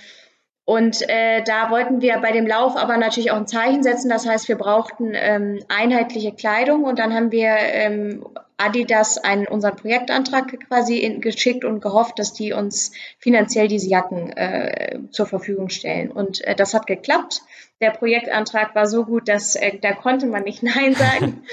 Und 0.65 1.07
äh, 1.07 1.43
da 1.43 1.69
wollten 1.69 2.01
wir 2.01 2.17
bei 2.17 2.31
dem 2.31 2.47
Lauf 2.47 2.75
aber 2.75 2.97
natürlich 2.97 3.31
auch 3.31 3.37
ein 3.37 3.47
Zeichen 3.47 3.83
setzen. 3.83 4.09
Das 4.09 4.27
heißt, 4.27 4.47
wir 4.49 4.57
brauchten 4.57 5.11
ähm, 5.13 5.59
einheitliche 5.69 6.33
Kleidung 6.33 6.83
und 6.83 6.97
dann 6.97 7.13
haben 7.13 7.31
wir 7.31 7.51
ähm, 7.51 8.25
Adidas 8.57 9.17
einen 9.19 9.47
unseren 9.47 9.75
Projektantrag 9.75 10.59
quasi 10.67 10.97
in, 10.97 11.21
geschickt 11.21 11.63
und 11.63 11.79
gehofft, 11.79 12.17
dass 12.17 12.33
die 12.33 12.53
uns 12.53 12.91
finanziell 13.19 13.67
diese 13.67 13.87
Jacken 13.87 14.31
äh, 14.35 14.99
zur 15.11 15.27
Verfügung 15.27 15.69
stellen. 15.69 16.11
Und 16.11 16.43
äh, 16.43 16.55
das 16.55 16.73
hat 16.73 16.87
geklappt. 16.87 17.41
Der 17.79 17.91
Projektantrag 17.91 18.73
war 18.73 18.87
so 18.87 19.05
gut, 19.05 19.27
dass 19.27 19.55
äh, 19.55 19.77
da 19.79 19.93
konnte 19.93 20.25
man 20.25 20.43
nicht 20.43 20.63
Nein 20.63 20.95
sagen. 20.95 21.43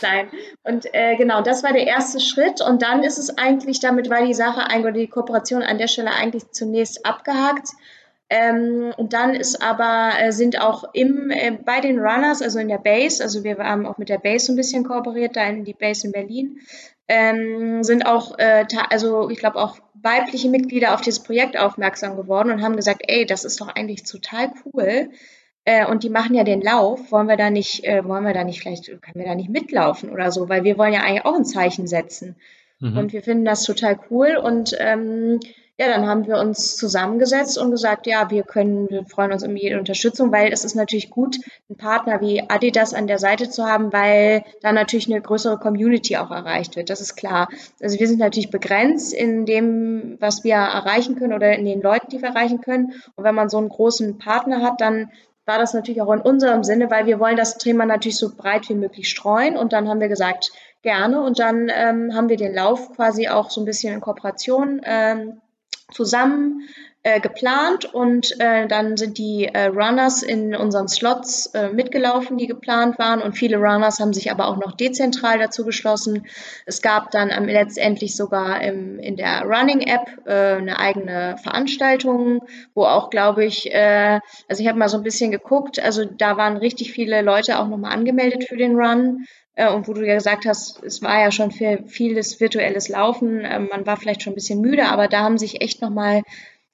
Nein. 0.00 0.28
Und 0.62 0.86
äh, 0.94 1.16
genau, 1.16 1.42
das 1.42 1.62
war 1.62 1.72
der 1.72 1.86
erste 1.86 2.18
Schritt. 2.20 2.62
Und 2.62 2.80
dann 2.80 3.02
ist 3.02 3.18
es 3.18 3.36
eigentlich, 3.36 3.80
damit 3.80 4.08
war 4.08 4.24
die 4.24 4.34
Sache, 4.34 4.62
die 4.92 5.08
Kooperation 5.08 5.62
an 5.62 5.78
der 5.78 5.88
Stelle 5.88 6.12
eigentlich 6.12 6.50
zunächst 6.50 7.04
abgehakt. 7.04 7.68
Ähm, 8.34 8.94
und 8.96 9.12
dann 9.12 9.34
ist 9.34 9.60
aber, 9.60 10.12
äh, 10.18 10.32
sind 10.32 10.58
auch 10.58 10.84
im, 10.94 11.30
äh, 11.30 11.50
bei 11.50 11.80
den 11.80 11.98
Runners, 11.98 12.40
also 12.40 12.60
in 12.60 12.68
der 12.68 12.78
Base, 12.78 13.22
also 13.22 13.44
wir 13.44 13.58
haben 13.58 13.84
auch 13.84 13.98
mit 13.98 14.08
der 14.08 14.16
Base 14.16 14.46
so 14.46 14.54
ein 14.54 14.56
bisschen 14.56 14.84
kooperiert, 14.84 15.36
da 15.36 15.46
in 15.46 15.64
die 15.64 15.74
Base 15.74 16.06
in 16.06 16.12
Berlin, 16.12 16.58
ähm, 17.08 17.84
sind 17.84 18.06
auch, 18.06 18.38
äh, 18.38 18.64
also 18.88 19.28
ich 19.28 19.38
glaube 19.38 19.58
auch 19.58 19.76
weibliche 19.92 20.48
Mitglieder 20.48 20.94
auf 20.94 21.02
dieses 21.02 21.22
Projekt 21.22 21.58
aufmerksam 21.58 22.16
geworden 22.16 22.50
und 22.50 22.62
haben 22.62 22.74
gesagt, 22.74 23.02
ey, 23.06 23.26
das 23.26 23.44
ist 23.44 23.60
doch 23.60 23.68
eigentlich 23.68 24.04
total 24.04 24.50
cool. 24.64 25.10
Äh, 25.66 25.84
und 25.86 26.02
die 26.02 26.08
machen 26.08 26.34
ja 26.34 26.42
den 26.42 26.62
Lauf, 26.62 27.12
wollen 27.12 27.28
wir 27.28 27.36
da 27.36 27.50
nicht, 27.50 27.84
äh, 27.84 28.02
wollen 28.02 28.24
wir 28.24 28.32
da 28.32 28.44
nicht 28.44 28.62
vielleicht, 28.62 28.86
können 28.86 29.16
wir 29.16 29.26
da 29.26 29.34
nicht 29.34 29.50
mitlaufen 29.50 30.08
oder 30.08 30.32
so, 30.32 30.48
weil 30.48 30.64
wir 30.64 30.78
wollen 30.78 30.94
ja 30.94 31.00
eigentlich 31.00 31.26
auch 31.26 31.36
ein 31.36 31.44
Zeichen 31.44 31.86
setzen. 31.86 32.36
Mhm. 32.80 32.96
Und 32.96 33.12
wir 33.12 33.22
finden 33.22 33.44
das 33.44 33.62
total 33.64 34.00
cool 34.10 34.36
und 34.36 34.74
ähm, 34.80 35.38
ja, 35.82 35.88
dann 35.88 36.06
haben 36.06 36.28
wir 36.28 36.38
uns 36.38 36.76
zusammengesetzt 36.76 37.58
und 37.58 37.72
gesagt, 37.72 38.06
ja, 38.06 38.30
wir 38.30 38.44
können, 38.44 38.88
wir 38.88 39.04
freuen 39.04 39.32
uns 39.32 39.42
um 39.42 39.56
jede 39.56 39.80
Unterstützung, 39.80 40.30
weil 40.30 40.52
es 40.52 40.64
ist 40.64 40.76
natürlich 40.76 41.10
gut, 41.10 41.38
einen 41.68 41.76
Partner 41.76 42.20
wie 42.20 42.48
Adidas 42.48 42.94
an 42.94 43.08
der 43.08 43.18
Seite 43.18 43.50
zu 43.50 43.64
haben, 43.64 43.92
weil 43.92 44.44
da 44.60 44.70
natürlich 44.70 45.10
eine 45.10 45.20
größere 45.20 45.58
Community 45.58 46.16
auch 46.18 46.30
erreicht 46.30 46.76
wird. 46.76 46.88
Das 46.88 47.00
ist 47.00 47.16
klar. 47.16 47.48
Also 47.82 47.98
wir 47.98 48.06
sind 48.06 48.20
natürlich 48.20 48.50
begrenzt 48.50 49.12
in 49.12 49.44
dem, 49.44 50.18
was 50.20 50.44
wir 50.44 50.54
erreichen 50.54 51.16
können 51.16 51.32
oder 51.32 51.52
in 51.52 51.64
den 51.64 51.82
Leuten, 51.82 52.10
die 52.10 52.22
wir 52.22 52.28
erreichen 52.28 52.60
können. 52.60 52.92
Und 53.16 53.24
wenn 53.24 53.34
man 53.34 53.48
so 53.48 53.58
einen 53.58 53.68
großen 53.68 54.18
Partner 54.18 54.62
hat, 54.62 54.80
dann 54.80 55.10
war 55.46 55.58
das 55.58 55.74
natürlich 55.74 56.00
auch 56.00 56.12
in 56.12 56.20
unserem 56.20 56.62
Sinne, 56.62 56.92
weil 56.92 57.06
wir 57.06 57.18
wollen 57.18 57.36
das 57.36 57.58
Thema 57.58 57.86
natürlich 57.86 58.18
so 58.18 58.30
breit 58.36 58.68
wie 58.68 58.76
möglich 58.76 59.10
streuen. 59.10 59.56
Und 59.56 59.72
dann 59.72 59.88
haben 59.88 59.98
wir 59.98 60.06
gesagt, 60.06 60.52
gerne. 60.82 61.22
Und 61.22 61.40
dann 61.40 61.68
ähm, 61.74 62.14
haben 62.14 62.28
wir 62.28 62.36
den 62.36 62.54
Lauf 62.54 62.92
quasi 62.94 63.26
auch 63.26 63.50
so 63.50 63.60
ein 63.60 63.64
bisschen 63.64 63.94
in 63.94 64.00
Kooperation 64.00 64.80
ähm, 64.84 65.41
zusammen 65.92 66.68
äh, 67.04 67.20
geplant 67.20 67.92
und 67.92 68.40
äh, 68.40 68.68
dann 68.68 68.96
sind 68.96 69.18
die 69.18 69.46
äh, 69.46 69.66
Runners 69.66 70.22
in 70.22 70.54
unseren 70.54 70.86
Slots 70.86 71.46
äh, 71.46 71.70
mitgelaufen, 71.70 72.36
die 72.38 72.46
geplant 72.46 72.96
waren 72.98 73.20
und 73.20 73.32
viele 73.32 73.56
Runners 73.56 73.98
haben 73.98 74.12
sich 74.12 74.30
aber 74.30 74.46
auch 74.46 74.56
noch 74.56 74.76
dezentral 74.76 75.38
dazu 75.38 75.64
geschlossen. 75.64 76.26
Es 76.64 76.80
gab 76.80 77.10
dann 77.10 77.30
ähm, 77.30 77.46
letztendlich 77.46 78.14
sogar 78.14 78.62
im, 78.62 79.00
in 79.00 79.16
der 79.16 79.42
Running 79.42 79.80
App 79.80 80.26
äh, 80.26 80.58
eine 80.58 80.78
eigene 80.78 81.36
Veranstaltung, 81.42 82.44
wo 82.74 82.84
auch 82.84 83.10
glaube 83.10 83.44
ich, 83.44 83.72
äh, 83.74 84.20
also 84.48 84.62
ich 84.62 84.68
habe 84.68 84.78
mal 84.78 84.88
so 84.88 84.98
ein 84.98 85.02
bisschen 85.02 85.32
geguckt, 85.32 85.80
also 85.80 86.04
da 86.04 86.36
waren 86.36 86.56
richtig 86.56 86.92
viele 86.92 87.20
Leute 87.22 87.58
auch 87.58 87.66
nochmal 87.66 87.92
angemeldet 87.92 88.44
für 88.44 88.56
den 88.56 88.76
Run. 88.76 89.26
Äh, 89.54 89.72
und 89.72 89.88
wo 89.88 89.92
du 89.92 90.06
ja 90.06 90.14
gesagt 90.14 90.46
hast, 90.46 90.82
es 90.82 91.02
war 91.02 91.20
ja 91.20 91.30
schon 91.30 91.50
für 91.50 91.84
vieles 91.86 92.40
virtuelles 92.40 92.88
Laufen, 92.88 93.40
äh, 93.40 93.58
man 93.58 93.86
war 93.86 93.96
vielleicht 93.96 94.22
schon 94.22 94.32
ein 94.32 94.36
bisschen 94.36 94.60
müde, 94.60 94.86
aber 94.86 95.08
da 95.08 95.20
haben 95.20 95.38
sich 95.38 95.60
echt 95.60 95.82
nochmal 95.82 96.22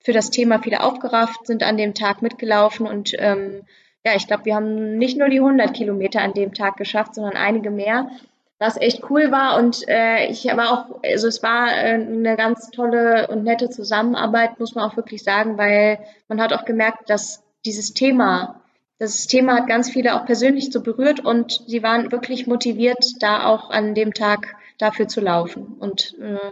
für 0.01 0.13
das 0.13 0.31
Thema 0.31 0.61
viele 0.63 0.83
aufgerafft, 0.83 1.47
sind 1.47 1.63
an 1.63 1.77
dem 1.77 1.95
Tag 1.95 2.23
mitgelaufen 2.23 2.87
und 2.87 3.13
ähm, 3.19 3.63
ja, 4.05 4.15
ich 4.15 4.27
glaube, 4.27 4.45
wir 4.45 4.55
haben 4.55 4.97
nicht 4.97 5.19
nur 5.19 5.29
die 5.29 5.41
100 5.41 5.75
Kilometer 5.75 6.23
an 6.23 6.33
dem 6.33 6.55
Tag 6.55 6.77
geschafft, 6.77 7.15
sondern 7.15 7.37
einige 7.37 7.71
mehr, 7.71 8.11
was 8.59 8.77
echt 8.77 9.11
cool 9.11 9.31
war. 9.31 9.59
Und 9.59 9.87
äh, 9.89 10.27
ich 10.27 10.45
war 10.45 10.73
auch, 10.73 11.01
also 11.05 11.29
es 11.29 11.43
war 11.43 11.69
äh, 11.69 11.95
eine 11.95 12.37
ganz 12.37 12.71
tolle 12.71 13.29
und 13.29 13.45
nette 13.45 13.71
Zusammenarbeit, 13.71 14.59
muss 14.61 14.75
man 14.75 14.89
auch 14.89 14.97
wirklich 14.97 15.23
sagen, 15.23 15.59
weil 15.59 15.99
man 16.29 16.41
hat 16.41 16.53
auch 16.53 16.65
gemerkt, 16.65 17.11
dass 17.11 17.43
dieses 17.65 17.93
Thema 17.93 18.61
das 18.99 19.27
Thema 19.27 19.57
hat 19.57 19.69
ganz 19.69 19.91
viele 19.91 20.15
auch 20.15 20.27
persönlich 20.27 20.71
so 20.73 20.83
berührt 20.83 21.21
und 21.21 21.63
sie 21.67 21.83
waren 21.83 22.11
wirklich 22.11 22.47
motiviert, 22.47 23.05
da 23.21 23.47
auch 23.47 23.71
an 23.71 23.95
dem 23.95 24.13
Tag 24.13 24.57
dafür 24.79 25.07
zu 25.07 25.21
laufen. 25.21 25.77
Und 25.79 26.17
äh, 26.21 26.51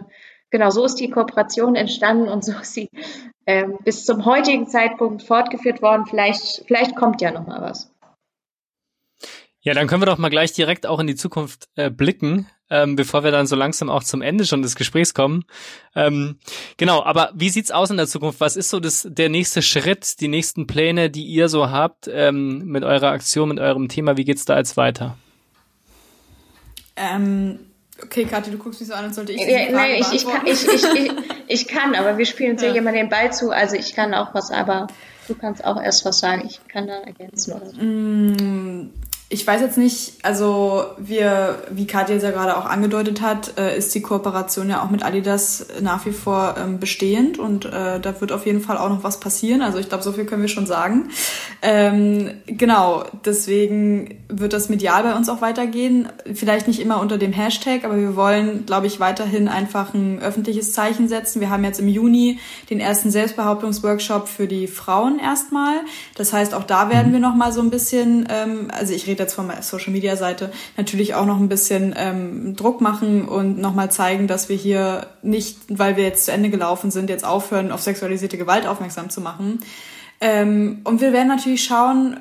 genau 0.49 0.69
so 0.69 0.85
ist 0.85 0.95
die 0.95 1.09
Kooperation 1.09 1.75
entstanden 1.75 2.29
und 2.29 2.45
so 2.45 2.53
ist 2.53 2.73
sie 2.73 2.89
äh, 3.45 3.67
bis 3.83 4.05
zum 4.05 4.25
heutigen 4.25 4.67
Zeitpunkt 4.67 5.23
fortgeführt 5.23 5.81
worden. 5.81 6.05
Vielleicht, 6.05 6.63
vielleicht 6.67 6.95
kommt 6.95 7.21
ja 7.21 7.31
noch 7.31 7.47
mal 7.47 7.61
was. 7.61 7.93
Ja, 9.59 9.73
dann 9.73 9.87
können 9.87 10.01
wir 10.01 10.05
doch 10.05 10.17
mal 10.17 10.29
gleich 10.29 10.53
direkt 10.53 10.85
auch 10.85 10.99
in 10.99 11.07
die 11.07 11.15
Zukunft 11.15 11.67
äh, 11.75 11.89
blicken 11.89 12.47
ähm, 12.69 12.95
bevor 12.95 13.23
wir 13.23 13.31
dann 13.31 13.47
so 13.47 13.55
langsam 13.55 13.89
auch 13.89 14.03
zum 14.03 14.21
Ende 14.21 14.45
schon 14.45 14.61
des 14.61 14.75
Gesprächs 14.75 15.13
kommen. 15.13 15.45
Ähm, 15.95 16.37
genau, 16.77 17.03
aber 17.03 17.31
wie 17.33 17.49
sieht's 17.49 17.71
aus 17.71 17.89
in 17.89 17.97
der 17.97 18.07
Zukunft? 18.07 18.39
Was 18.39 18.55
ist 18.55 18.69
so 18.69 18.79
das, 18.79 19.07
der 19.09 19.29
nächste 19.29 19.61
Schritt, 19.61 20.19
die 20.19 20.27
nächsten 20.27 20.67
Pläne, 20.67 21.09
die 21.09 21.25
ihr 21.25 21.49
so 21.49 21.69
habt 21.69 22.09
ähm, 22.11 22.65
mit 22.65 22.83
eurer 22.83 23.09
Aktion, 23.09 23.49
mit 23.49 23.59
eurem 23.59 23.89
Thema? 23.89 24.17
Wie 24.17 24.25
geht's 24.25 24.45
da 24.45 24.57
jetzt 24.57 24.77
weiter? 24.77 25.17
Ähm, 26.95 27.59
okay, 28.03 28.25
Kathi, 28.25 28.51
du 28.51 28.57
guckst 28.57 28.79
mich 28.79 28.89
so 28.89 28.95
an, 28.95 29.05
als 29.05 29.15
sollte 29.15 29.33
ich 29.33 29.41
ja, 29.41 29.71
Nein, 29.71 30.01
ich, 30.01 30.13
ich, 30.13 30.25
kann, 30.25 30.45
ich, 30.45 30.67
ich, 30.67 30.83
ich, 30.83 31.11
ich 31.47 31.67
kann, 31.67 31.95
aber 31.95 32.17
wir 32.17 32.25
spielen 32.25 32.53
uns 32.53 32.61
ja. 32.61 32.73
jemand 32.73 32.97
den 32.97 33.09
Ball 33.09 33.31
zu, 33.31 33.51
also 33.51 33.75
ich 33.75 33.93
kann 33.93 34.13
auch 34.13 34.33
was, 34.33 34.51
aber 34.51 34.87
du 35.27 35.35
kannst 35.35 35.63
auch 35.63 35.81
erst 35.81 36.05
was 36.05 36.19
sagen. 36.19 36.43
Ich 36.45 36.59
kann 36.67 36.87
da 36.87 36.99
ergänzen 36.99 37.53
oder 37.53 37.69
so. 37.69 37.81
Mm, 37.81 38.91
ich 39.29 39.45
weiß 39.45 39.59
jetzt 39.59 39.77
nicht, 39.77 40.13
also 40.23 40.85
wir, 40.97 41.61
wie 41.69 41.85
Katja 41.85 42.15
es 42.15 42.23
ja 42.23 42.31
gerade 42.31 42.55
auch 42.55 42.65
angedeutet 42.65 43.21
hat, 43.21 43.57
äh, 43.57 43.77
ist 43.77 43.93
die 43.93 44.01
Kooperation 44.01 44.69
ja 44.69 44.81
auch 44.81 44.89
mit 44.89 45.03
Adidas 45.03 45.67
nach 45.81 46.05
wie 46.05 46.13
vor 46.13 46.55
ähm, 46.57 46.79
bestehend 46.79 47.37
und 47.37 47.65
äh, 47.65 47.99
da 47.99 48.21
wird 48.21 48.31
auf 48.31 48.45
jeden 48.45 48.61
Fall 48.61 48.77
auch 48.77 48.87
noch 48.87 49.03
was 49.03 49.19
passieren. 49.19 49.61
Also 49.61 49.79
ich 49.79 49.89
glaube, 49.89 50.01
so 50.01 50.13
viel 50.13 50.23
können 50.23 50.43
wir 50.43 50.47
schon 50.47 50.65
sagen. 50.65 51.09
Ähm, 51.61 52.35
genau, 52.45 53.03
deswegen 53.25 54.17
wird 54.29 54.53
das 54.53 54.69
medial 54.69 55.03
bei 55.03 55.13
uns 55.13 55.27
auch 55.27 55.41
weitergehen. 55.41 56.07
Vielleicht 56.33 56.69
nicht 56.69 56.79
immer 56.79 57.01
unter 57.01 57.17
dem 57.17 57.33
Hashtag, 57.33 57.83
aber 57.83 57.97
wir 57.97 58.15
wollen, 58.15 58.65
glaube 58.65 58.87
ich, 58.87 59.01
weiterhin 59.01 59.49
einfach 59.49 59.93
ein 59.93 60.21
öffentliches 60.21 60.71
Zeichen 60.71 61.09
setzen. 61.09 61.41
Wir 61.41 61.49
haben 61.49 61.65
jetzt 61.65 61.81
im 61.81 61.89
Juni 61.89 62.39
den 62.69 62.79
ersten 62.79 63.11
Selbstbehauptungsworkshop 63.11 64.29
für 64.29 64.47
die 64.47 64.67
Frauen 64.67 65.19
erstmal. 65.19 65.81
Das 66.15 66.31
heißt, 66.31 66.53
auch 66.53 66.63
da 66.63 66.89
werden 66.89 67.11
wir 67.11 67.19
noch 67.19 67.35
mal 67.35 67.51
so 67.51 67.59
ein 67.59 67.71
bisschen, 67.71 68.25
ähm, 68.29 68.69
also 68.71 68.93
ich 68.93 69.05
rede 69.05 69.16
rede 69.17 69.23
jetzt 69.23 69.33
von 69.33 69.47
meiner 69.47 69.63
Social 69.63 69.91
Media 69.91 70.15
Seite, 70.15 70.51
natürlich 70.77 71.15
auch 71.15 71.25
noch 71.25 71.39
ein 71.39 71.49
bisschen 71.49 71.93
ähm, 71.97 72.55
Druck 72.55 72.81
machen 72.81 73.27
und 73.27 73.57
nochmal 73.57 73.91
zeigen, 73.91 74.27
dass 74.27 74.47
wir 74.47 74.55
hier 74.55 75.07
nicht, 75.23 75.57
weil 75.69 75.97
wir 75.97 76.03
jetzt 76.03 76.25
zu 76.25 76.31
Ende 76.31 76.49
gelaufen 76.49 76.91
sind, 76.91 77.09
jetzt 77.09 77.25
aufhören, 77.25 77.71
auf 77.71 77.81
sexualisierte 77.81 78.37
Gewalt 78.37 78.67
aufmerksam 78.67 79.09
zu 79.09 79.21
machen. 79.21 79.59
Ähm, 80.21 80.81
und 80.83 81.01
wir 81.01 81.13
werden 81.13 81.27
natürlich 81.27 81.63
schauen, 81.63 82.17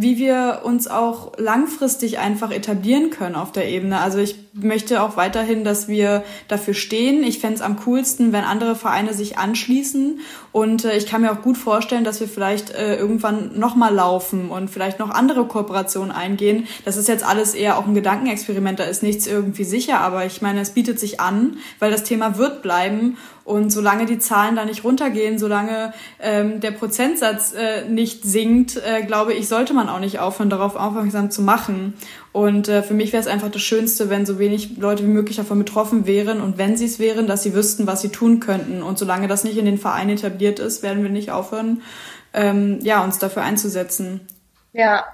wie 0.00 0.16
wir 0.16 0.60
uns 0.62 0.86
auch 0.86 1.32
langfristig 1.38 2.20
einfach 2.20 2.52
etablieren 2.52 3.10
können 3.10 3.34
auf 3.34 3.50
der 3.50 3.68
Ebene. 3.68 4.00
Also 4.00 4.18
ich 4.18 4.36
möchte 4.52 5.02
auch 5.02 5.16
weiterhin, 5.16 5.64
dass 5.64 5.88
wir 5.88 6.22
dafür 6.46 6.74
stehen. 6.74 7.24
Ich 7.24 7.40
fände 7.40 7.56
es 7.56 7.62
am 7.62 7.80
coolsten, 7.80 8.32
wenn 8.32 8.44
andere 8.44 8.76
Vereine 8.76 9.12
sich 9.12 9.38
anschließen. 9.38 10.20
Und 10.52 10.84
äh, 10.84 10.96
ich 10.96 11.06
kann 11.06 11.22
mir 11.22 11.32
auch 11.32 11.42
gut 11.42 11.56
vorstellen, 11.56 12.04
dass 12.04 12.20
wir 12.20 12.28
vielleicht 12.28 12.70
äh, 12.70 12.96
irgendwann 12.96 13.58
nochmal 13.58 13.92
laufen 13.92 14.50
und 14.50 14.70
vielleicht 14.70 15.00
noch 15.00 15.10
andere 15.10 15.46
Kooperationen 15.46 16.12
eingehen. 16.12 16.68
Das 16.84 16.96
ist 16.96 17.08
jetzt 17.08 17.24
alles 17.24 17.54
eher 17.54 17.76
auch 17.76 17.86
ein 17.86 17.94
Gedankenexperiment, 17.94 18.78
da 18.78 18.84
ist 18.84 19.02
nichts 19.02 19.26
irgendwie 19.26 19.64
sicher. 19.64 20.00
Aber 20.00 20.26
ich 20.26 20.42
meine, 20.42 20.60
es 20.60 20.70
bietet 20.70 21.00
sich 21.00 21.18
an, 21.18 21.56
weil 21.80 21.90
das 21.90 22.04
Thema 22.04 22.38
wird 22.38 22.62
bleiben. 22.62 23.16
Und 23.48 23.70
solange 23.70 24.04
die 24.04 24.18
Zahlen 24.18 24.56
da 24.56 24.66
nicht 24.66 24.84
runtergehen, 24.84 25.38
solange 25.38 25.94
ähm, 26.20 26.60
der 26.60 26.70
Prozentsatz 26.70 27.54
äh, 27.54 27.88
nicht 27.88 28.22
sinkt, 28.22 28.76
äh, 28.76 29.00
glaube 29.00 29.32
ich, 29.32 29.48
sollte 29.48 29.72
man 29.72 29.88
auch 29.88 30.00
nicht 30.00 30.18
aufhören, 30.18 30.50
darauf 30.50 30.76
aufmerksam 30.76 31.30
zu 31.30 31.40
machen. 31.40 31.94
Und 32.32 32.68
äh, 32.68 32.82
für 32.82 32.92
mich 32.92 33.14
wäre 33.14 33.22
es 33.22 33.26
einfach 33.26 33.50
das 33.50 33.62
Schönste, 33.62 34.10
wenn 34.10 34.26
so 34.26 34.38
wenig 34.38 34.76
Leute 34.76 35.02
wie 35.02 35.08
möglich 35.08 35.38
davon 35.38 35.58
betroffen 35.58 36.06
wären 36.06 36.42
und 36.42 36.58
wenn 36.58 36.76
sie 36.76 36.84
es 36.84 36.98
wären, 36.98 37.26
dass 37.26 37.42
sie 37.42 37.54
wüssten, 37.54 37.86
was 37.86 38.02
sie 38.02 38.10
tun 38.10 38.38
könnten. 38.38 38.82
Und 38.82 38.98
solange 38.98 39.28
das 39.28 39.44
nicht 39.44 39.56
in 39.56 39.64
den 39.64 39.78
Vereinen 39.78 40.10
etabliert 40.10 40.58
ist, 40.58 40.82
werden 40.82 41.02
wir 41.02 41.10
nicht 41.10 41.30
aufhören, 41.30 41.80
ähm, 42.34 42.80
ja, 42.82 43.02
uns 43.02 43.18
dafür 43.18 43.44
einzusetzen. 43.44 44.20
Ja, 44.74 45.06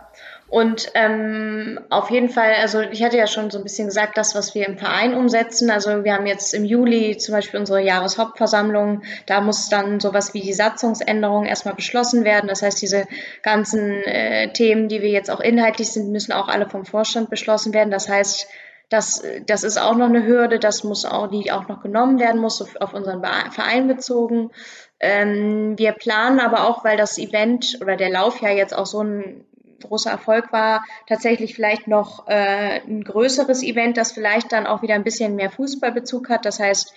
und 0.54 0.92
ähm, 0.94 1.80
auf 1.90 2.10
jeden 2.10 2.28
Fall, 2.28 2.54
also 2.60 2.80
ich 2.80 3.02
hatte 3.02 3.16
ja 3.16 3.26
schon 3.26 3.50
so 3.50 3.58
ein 3.58 3.64
bisschen 3.64 3.88
gesagt, 3.88 4.16
das, 4.16 4.36
was 4.36 4.54
wir 4.54 4.68
im 4.68 4.78
Verein 4.78 5.14
umsetzen. 5.14 5.68
Also 5.68 6.04
wir 6.04 6.14
haben 6.14 6.26
jetzt 6.26 6.54
im 6.54 6.64
Juli 6.64 7.16
zum 7.16 7.34
Beispiel 7.34 7.58
unsere 7.58 7.82
Jahreshauptversammlung. 7.82 9.02
Da 9.26 9.40
muss 9.40 9.68
dann 9.68 9.98
sowas 9.98 10.32
wie 10.32 10.42
die 10.42 10.52
Satzungsänderung 10.52 11.44
erstmal 11.44 11.74
beschlossen 11.74 12.22
werden. 12.22 12.46
Das 12.46 12.62
heißt, 12.62 12.80
diese 12.80 13.08
ganzen 13.42 14.04
äh, 14.04 14.52
Themen, 14.52 14.86
die 14.86 15.02
wir 15.02 15.08
jetzt 15.08 15.28
auch 15.28 15.40
inhaltlich 15.40 15.90
sind, 15.90 16.12
müssen 16.12 16.30
auch 16.30 16.46
alle 16.46 16.68
vom 16.68 16.84
Vorstand 16.84 17.30
beschlossen 17.30 17.74
werden. 17.74 17.90
Das 17.90 18.08
heißt, 18.08 18.46
das, 18.90 19.24
das 19.46 19.64
ist 19.64 19.76
auch 19.76 19.96
noch 19.96 20.06
eine 20.06 20.24
Hürde, 20.24 20.60
das 20.60 20.84
muss 20.84 21.04
auch, 21.04 21.26
die 21.26 21.50
auch 21.50 21.66
noch 21.66 21.82
genommen 21.82 22.20
werden 22.20 22.40
muss, 22.40 22.62
auf 22.80 22.94
unseren 22.94 23.24
Verein 23.50 23.88
bezogen. 23.88 24.52
Ähm, 25.00 25.76
wir 25.76 25.90
planen 25.90 26.38
aber 26.38 26.68
auch, 26.68 26.84
weil 26.84 26.96
das 26.96 27.18
Event 27.18 27.78
oder 27.80 27.96
der 27.96 28.10
Lauf 28.10 28.40
ja 28.40 28.50
jetzt 28.50 28.72
auch 28.72 28.86
so 28.86 29.02
ein 29.02 29.44
großer 29.84 30.10
Erfolg 30.10 30.52
war, 30.52 30.84
tatsächlich 31.08 31.54
vielleicht 31.54 31.86
noch 31.86 32.26
äh, 32.28 32.80
ein 32.80 33.04
größeres 33.04 33.62
Event, 33.62 33.96
das 33.96 34.12
vielleicht 34.12 34.52
dann 34.52 34.66
auch 34.66 34.82
wieder 34.82 34.94
ein 34.94 35.04
bisschen 35.04 35.36
mehr 35.36 35.50
Fußballbezug 35.50 36.28
hat. 36.28 36.44
Das 36.44 36.60
heißt, 36.60 36.92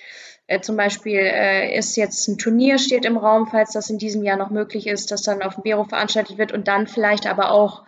äh, 0.47 0.61
zum 0.61 0.77
Beispiel 0.77 1.19
äh, 1.19 1.77
ist 1.77 1.97
jetzt 1.97 2.27
ein 2.27 2.38
Turnier 2.38 2.80
steht 2.80 3.05
im 3.05 3.18
Raum, 3.18 3.47
falls 3.47 3.73
das 3.73 3.89
in 3.89 3.97
diesem 3.97 4.23
Jahr 4.23 4.38
noch 4.38 4.49
möglich 4.49 4.88
ist, 4.88 5.11
das 5.11 5.22
dann 5.22 5.41
auf 5.43 5.55
dem 5.55 5.64
Bero 5.64 5.84
veranstaltet 5.84 6.38
wird 6.38 6.53
und 6.53 6.68
dann 6.68 6.88
vielleicht 6.88 7.27
aber 7.27 7.51
auch 7.51 7.84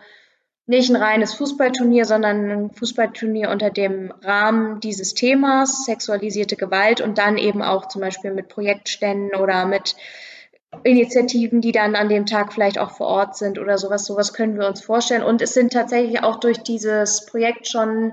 nicht 0.66 0.88
ein 0.88 0.96
reines 0.96 1.34
Fußballturnier, 1.34 2.04
sondern 2.04 2.48
ein 2.48 2.70
Fußballturnier 2.70 3.50
unter 3.50 3.70
dem 3.70 4.12
Rahmen 4.22 4.78
dieses 4.78 5.14
Themas, 5.14 5.84
sexualisierte 5.84 6.54
Gewalt 6.54 7.00
und 7.00 7.18
dann 7.18 7.38
eben 7.38 7.60
auch 7.60 7.88
zum 7.88 8.02
Beispiel 8.02 8.30
mit 8.30 8.48
Projektständen 8.48 9.34
oder 9.40 9.64
mit 9.64 9.96
Initiativen, 10.84 11.60
die 11.60 11.72
dann 11.72 11.96
an 11.96 12.08
dem 12.08 12.26
Tag 12.26 12.52
vielleicht 12.52 12.78
auch 12.78 12.92
vor 12.92 13.08
Ort 13.08 13.36
sind 13.36 13.58
oder 13.58 13.76
sowas. 13.76 14.04
Sowas 14.06 14.32
können 14.32 14.58
wir 14.58 14.66
uns 14.66 14.80
vorstellen. 14.80 15.22
Und 15.22 15.42
es 15.42 15.52
sind 15.52 15.72
tatsächlich 15.72 16.22
auch 16.22 16.38
durch 16.38 16.58
dieses 16.58 17.26
Projekt 17.26 17.66
schon 17.66 18.12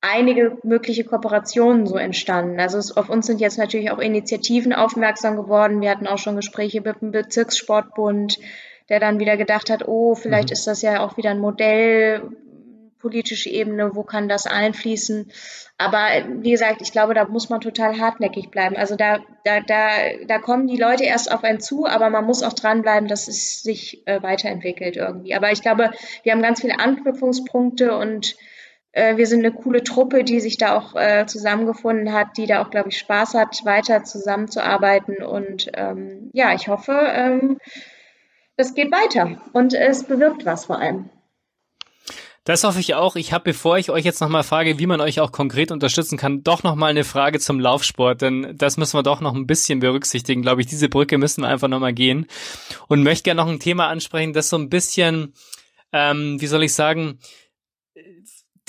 einige 0.00 0.58
mögliche 0.62 1.04
Kooperationen 1.04 1.86
so 1.86 1.96
entstanden. 1.96 2.60
Also 2.60 2.78
es, 2.78 2.96
auf 2.96 3.08
uns 3.08 3.26
sind 3.26 3.40
jetzt 3.40 3.58
natürlich 3.58 3.90
auch 3.90 3.98
Initiativen 3.98 4.72
aufmerksam 4.72 5.36
geworden. 5.36 5.80
Wir 5.80 5.90
hatten 5.90 6.06
auch 6.06 6.18
schon 6.18 6.36
Gespräche 6.36 6.80
mit 6.80 7.00
dem 7.00 7.10
Bezirkssportbund, 7.10 8.38
der 8.88 9.00
dann 9.00 9.18
wieder 9.18 9.36
gedacht 9.36 9.70
hat, 9.70 9.88
oh, 9.88 10.14
vielleicht 10.14 10.50
mhm. 10.50 10.52
ist 10.52 10.66
das 10.66 10.82
ja 10.82 11.04
auch 11.04 11.16
wieder 11.16 11.30
ein 11.30 11.40
Modell, 11.40 12.22
politische 13.04 13.50
Ebene, 13.50 13.94
wo 13.94 14.02
kann 14.02 14.30
das 14.30 14.46
einfließen. 14.46 15.30
Aber 15.76 16.06
wie 16.40 16.52
gesagt, 16.52 16.80
ich 16.80 16.90
glaube, 16.90 17.12
da 17.12 17.26
muss 17.26 17.50
man 17.50 17.60
total 17.60 18.00
hartnäckig 18.00 18.50
bleiben. 18.50 18.76
Also 18.76 18.96
da, 18.96 19.18
da, 19.44 19.60
da, 19.60 19.88
da 20.26 20.38
kommen 20.38 20.66
die 20.68 20.78
Leute 20.78 21.04
erst 21.04 21.30
auf 21.30 21.44
einen 21.44 21.60
zu, 21.60 21.84
aber 21.84 22.08
man 22.08 22.24
muss 22.24 22.42
auch 22.42 22.54
dranbleiben, 22.54 23.06
dass 23.06 23.28
es 23.28 23.62
sich 23.62 24.06
äh, 24.06 24.22
weiterentwickelt 24.22 24.96
irgendwie. 24.96 25.34
Aber 25.34 25.52
ich 25.52 25.60
glaube, 25.60 25.90
wir 26.22 26.32
haben 26.32 26.40
ganz 26.40 26.62
viele 26.62 26.78
Anknüpfungspunkte 26.78 27.94
und 27.94 28.36
äh, 28.92 29.18
wir 29.18 29.26
sind 29.26 29.40
eine 29.44 29.52
coole 29.52 29.84
Truppe, 29.84 30.24
die 30.24 30.40
sich 30.40 30.56
da 30.56 30.78
auch 30.78 30.96
äh, 30.96 31.26
zusammengefunden 31.26 32.14
hat, 32.14 32.38
die 32.38 32.46
da 32.46 32.62
auch, 32.62 32.70
glaube 32.70 32.88
ich, 32.88 32.96
Spaß 32.96 33.34
hat, 33.34 33.66
weiter 33.66 34.02
zusammenzuarbeiten. 34.04 35.22
Und 35.22 35.70
ähm, 35.74 36.30
ja, 36.32 36.54
ich 36.54 36.68
hoffe, 36.68 36.98
ähm, 37.12 37.58
das 38.56 38.74
geht 38.74 38.90
weiter 38.90 39.42
und 39.52 39.74
es 39.74 40.04
bewirkt 40.04 40.46
was 40.46 40.64
vor 40.64 40.78
allem. 40.78 41.10
Das 42.44 42.62
hoffe 42.62 42.78
ich 42.78 42.94
auch. 42.94 43.16
Ich 43.16 43.32
habe, 43.32 43.44
bevor 43.44 43.78
ich 43.78 43.90
euch 43.90 44.04
jetzt 44.04 44.20
nochmal 44.20 44.42
frage, 44.42 44.78
wie 44.78 44.86
man 44.86 45.00
euch 45.00 45.18
auch 45.18 45.32
konkret 45.32 45.70
unterstützen 45.70 46.18
kann, 46.18 46.42
doch 46.42 46.62
nochmal 46.62 46.90
eine 46.90 47.04
Frage 47.04 47.40
zum 47.40 47.58
Laufsport, 47.58 48.20
denn 48.20 48.54
das 48.56 48.76
müssen 48.76 48.98
wir 48.98 49.02
doch 49.02 49.22
noch 49.22 49.34
ein 49.34 49.46
bisschen 49.46 49.80
berücksichtigen, 49.80 50.42
glaube 50.42 50.60
ich. 50.60 50.66
Diese 50.66 50.90
Brücke 50.90 51.16
müssen 51.16 51.40
wir 51.40 51.48
einfach 51.48 51.68
nochmal 51.68 51.94
gehen. 51.94 52.26
Und 52.88 53.02
möchte 53.02 53.22
gerne 53.22 53.42
noch 53.42 53.50
ein 53.50 53.60
Thema 53.60 53.88
ansprechen, 53.88 54.34
das 54.34 54.50
so 54.50 54.58
ein 54.58 54.68
bisschen, 54.68 55.32
ähm, 55.92 56.38
wie 56.38 56.46
soll 56.46 56.62
ich 56.62 56.74
sagen, 56.74 57.18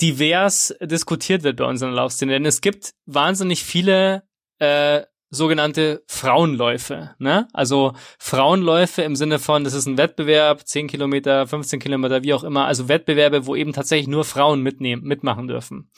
divers 0.00 0.74
diskutiert 0.80 1.42
wird 1.42 1.58
bei 1.58 1.64
unseren 1.64 1.92
Laufszenen. 1.92 2.32
Denn 2.32 2.46
es 2.46 2.62
gibt 2.62 2.94
wahnsinnig 3.04 3.62
viele 3.62 4.22
äh, 4.58 5.02
sogenannte 5.36 6.02
Frauenläufe. 6.06 7.14
Ne? 7.18 7.48
Also 7.52 7.92
Frauenläufe 8.18 9.02
im 9.02 9.16
Sinne 9.16 9.38
von, 9.38 9.64
das 9.64 9.74
ist 9.74 9.86
ein 9.86 9.98
Wettbewerb, 9.98 10.66
10 10.66 10.88
Kilometer, 10.88 11.46
15 11.46 11.78
Kilometer, 11.78 12.22
wie 12.22 12.34
auch 12.34 12.44
immer. 12.44 12.66
Also 12.66 12.88
Wettbewerbe, 12.88 13.46
wo 13.46 13.54
eben 13.54 13.72
tatsächlich 13.72 14.08
nur 14.08 14.24
Frauen 14.24 14.62
mitnehmen, 14.62 15.02
mitmachen 15.02 15.46
dürfen. 15.46 15.90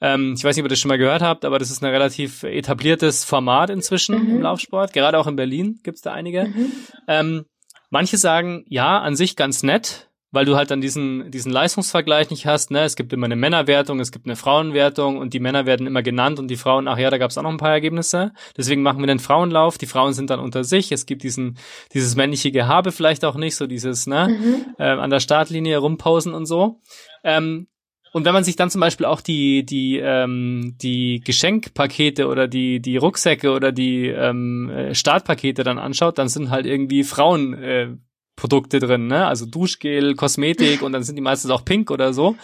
Ähm, 0.00 0.34
ich 0.36 0.42
weiß 0.42 0.56
nicht, 0.56 0.62
ob 0.64 0.66
ihr 0.66 0.70
das 0.70 0.80
schon 0.80 0.88
mal 0.88 0.98
gehört 0.98 1.22
habt, 1.22 1.44
aber 1.44 1.58
das 1.60 1.70
ist 1.70 1.82
ein 1.82 1.90
relativ 1.90 2.42
etabliertes 2.42 3.24
Format 3.24 3.70
inzwischen 3.70 4.20
mhm. 4.20 4.36
im 4.36 4.42
Laufsport. 4.42 4.92
Gerade 4.92 5.18
auch 5.18 5.28
in 5.28 5.36
Berlin 5.36 5.78
gibt's 5.84 6.02
da 6.02 6.12
einige. 6.12 6.46
Mhm. 6.46 6.72
Ähm, 7.06 7.44
manche 7.90 8.16
sagen, 8.16 8.64
ja, 8.68 9.00
an 9.00 9.14
sich 9.14 9.36
ganz 9.36 9.62
nett 9.62 10.10
weil 10.32 10.46
du 10.46 10.56
halt 10.56 10.70
dann 10.70 10.80
diesen, 10.80 11.30
diesen 11.30 11.52
Leistungsvergleich 11.52 12.30
nicht 12.30 12.46
hast. 12.46 12.70
Ne? 12.70 12.80
Es 12.80 12.96
gibt 12.96 13.12
immer 13.12 13.26
eine 13.26 13.36
Männerwertung, 13.36 14.00
es 14.00 14.10
gibt 14.10 14.26
eine 14.26 14.34
Frauenwertung 14.34 15.18
und 15.18 15.34
die 15.34 15.40
Männer 15.40 15.66
werden 15.66 15.86
immer 15.86 16.02
genannt 16.02 16.38
und 16.38 16.48
die 16.48 16.56
Frauen, 16.56 16.88
ach 16.88 16.98
ja, 16.98 17.10
da 17.10 17.18
gab 17.18 17.30
es 17.30 17.38
auch 17.38 17.42
noch 17.42 17.50
ein 17.50 17.58
paar 17.58 17.70
Ergebnisse. 17.70 18.32
Deswegen 18.56 18.82
machen 18.82 19.00
wir 19.00 19.06
den 19.06 19.18
Frauenlauf. 19.18 19.76
Die 19.76 19.86
Frauen 19.86 20.14
sind 20.14 20.30
dann 20.30 20.40
unter 20.40 20.64
sich. 20.64 20.90
Es 20.90 21.04
gibt 21.04 21.22
diesen, 21.22 21.58
dieses 21.92 22.16
männliche 22.16 22.50
Gehabe 22.50 22.92
vielleicht 22.92 23.24
auch 23.26 23.36
nicht, 23.36 23.56
so 23.56 23.66
dieses, 23.66 24.06
ne, 24.06 24.28
mhm. 24.28 24.74
äh, 24.78 24.84
an 24.84 25.10
der 25.10 25.20
Startlinie 25.20 25.76
rumpausen 25.76 26.32
und 26.32 26.46
so. 26.46 26.80
Ähm, 27.22 27.68
und 28.12 28.26
wenn 28.26 28.34
man 28.34 28.44
sich 28.44 28.56
dann 28.56 28.70
zum 28.70 28.82
Beispiel 28.82 29.06
auch 29.06 29.22
die 29.22 29.64
die 29.64 29.98
ähm, 29.98 30.76
die 30.82 31.22
Geschenkpakete 31.24 32.28
oder 32.28 32.46
die 32.46 32.80
die 32.80 32.98
Rucksäcke 32.98 33.52
oder 33.52 33.72
die 33.72 34.08
ähm, 34.08 34.68
äh, 34.68 34.94
Startpakete 34.94 35.64
dann 35.64 35.78
anschaut, 35.78 36.18
dann 36.18 36.28
sind 36.28 36.50
halt 36.50 36.66
irgendwie 36.66 37.04
Frauen 37.04 37.54
äh, 37.54 37.88
Produkte 38.36 38.78
drin, 38.78 39.06
ne? 39.06 39.26
Also 39.26 39.46
Duschgel, 39.46 40.14
Kosmetik 40.14 40.82
und 40.82 40.92
dann 40.92 41.02
sind 41.02 41.16
die 41.16 41.22
meistens 41.22 41.50
auch 41.50 41.64
pink 41.64 41.90
oder 41.90 42.12
so. 42.12 42.36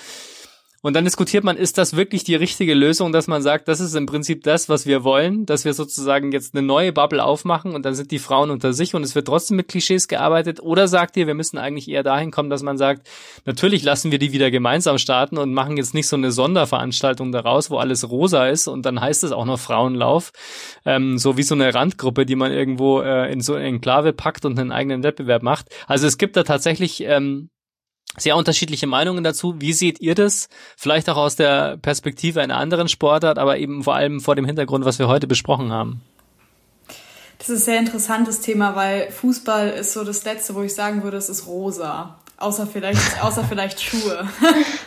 Und 0.80 0.94
dann 0.94 1.05
diskutiert 1.05 1.42
man, 1.42 1.56
ist 1.56 1.76
das 1.76 1.96
wirklich 1.96 2.22
die 2.22 2.36
richtige 2.36 2.72
Lösung, 2.72 3.10
dass 3.10 3.26
man 3.26 3.42
sagt, 3.42 3.66
das 3.66 3.80
ist 3.80 3.96
im 3.96 4.06
Prinzip 4.06 4.44
das, 4.44 4.68
was 4.68 4.86
wir 4.86 5.02
wollen, 5.02 5.44
dass 5.44 5.64
wir 5.64 5.74
sozusagen 5.74 6.30
jetzt 6.30 6.55
eine 6.55 6.64
neue 6.64 6.92
Bubble 6.92 7.24
aufmachen 7.24 7.74
und 7.74 7.84
dann 7.84 7.94
sind 7.94 8.12
die 8.12 8.20
Frauen 8.20 8.50
unter 8.50 8.72
sich 8.72 8.94
und 8.94 9.02
es 9.02 9.16
wird 9.16 9.26
trotzdem 9.26 9.56
mit 9.56 9.66
Klischees 9.66 10.06
gearbeitet? 10.06 10.60
Oder 10.60 10.86
sagt 10.86 11.16
ihr, 11.16 11.26
wir 11.26 11.34
müssen 11.34 11.59
eigentlich 11.59 11.88
eher 11.88 12.05
dahin 12.05 12.30
kommen, 12.30 12.48
dass 12.48 12.62
man 12.62 12.78
sagt, 12.78 13.09
natürlich 13.44 13.82
lassen 13.82 14.12
wir 14.12 14.20
die 14.20 14.30
wieder 14.30 14.52
gemeinsam 14.52 14.98
starten 14.98 15.36
und 15.36 15.52
machen 15.52 15.76
jetzt 15.76 15.94
nicht 15.94 16.06
so 16.06 16.14
eine 16.14 16.30
Sonderveranstaltung 16.30 17.32
daraus, 17.32 17.70
wo 17.70 17.78
alles 17.78 18.09
rosa 18.09 18.46
ist 18.46 18.68
und 18.68 18.86
dann 18.86 19.00
heißt 19.00 19.24
es 19.24 19.32
auch 19.32 19.46
noch 19.46 19.59
Frauenlauf, 19.59 20.30
ähm, 20.84 21.18
so 21.18 21.36
wie 21.36 21.42
so 21.42 21.56
eine 21.56 21.74
Randgruppe, 21.74 22.24
die 22.24 22.36
man 22.36 22.52
irgendwo 22.52 23.00
äh, 23.00 23.32
in 23.32 23.40
so 23.40 23.55
eine 23.55 23.64
Enklave 23.64 24.12
packt 24.12 24.44
und 24.44 24.56
einen 24.56 24.70
eigenen 24.70 25.02
Wettbewerb 25.02 25.42
macht. 25.42 25.66
Also 25.88 26.06
es 26.06 26.18
gibt 26.18 26.36
da 26.36 26.44
tatsächlich 26.44 27.00
ähm, 27.00 27.50
sehr 28.16 28.36
unterschiedliche 28.36 28.86
Meinungen 28.86 29.22
dazu. 29.22 29.60
Wie 29.60 29.72
seht 29.72 30.01
ihr 30.01 30.14
das? 30.14 30.48
Vielleicht 30.76 31.09
auch 31.09 31.16
aus 31.16 31.36
der 31.36 31.76
Perspektive 31.76 32.40
einer 32.40 32.56
anderen 32.56 32.89
Sportart, 32.89 33.39
aber 33.39 33.59
eben 33.59 33.85
vor 33.85 33.94
allem 33.94 34.20
vor 34.20 34.35
dem 34.35 34.44
Hintergrund, 34.44 34.85
was 34.85 34.98
wir 34.98 35.09
heute 35.09 35.26
besprochen 35.26 35.70
haben. 35.72 36.01
Das 37.39 37.48
ist 37.48 37.62
ein 37.62 37.64
sehr 37.64 37.78
interessantes 37.78 38.40
Thema, 38.40 38.74
weil 38.74 39.10
Fußball 39.10 39.70
ist 39.70 39.93
so 39.93 40.02
das 40.02 40.24
Letzte, 40.24 40.55
wo 40.55 40.62
ich 40.62 40.74
sagen 40.74 41.05
würde, 41.05 41.16
es 41.16 41.28
ist 41.28 41.47
rosa. 41.47 42.18
Außer 42.40 42.69
vielleicht, 42.69 43.01
außer 43.23 43.44
vielleicht 43.44 43.81
Schuhe. 43.81 44.28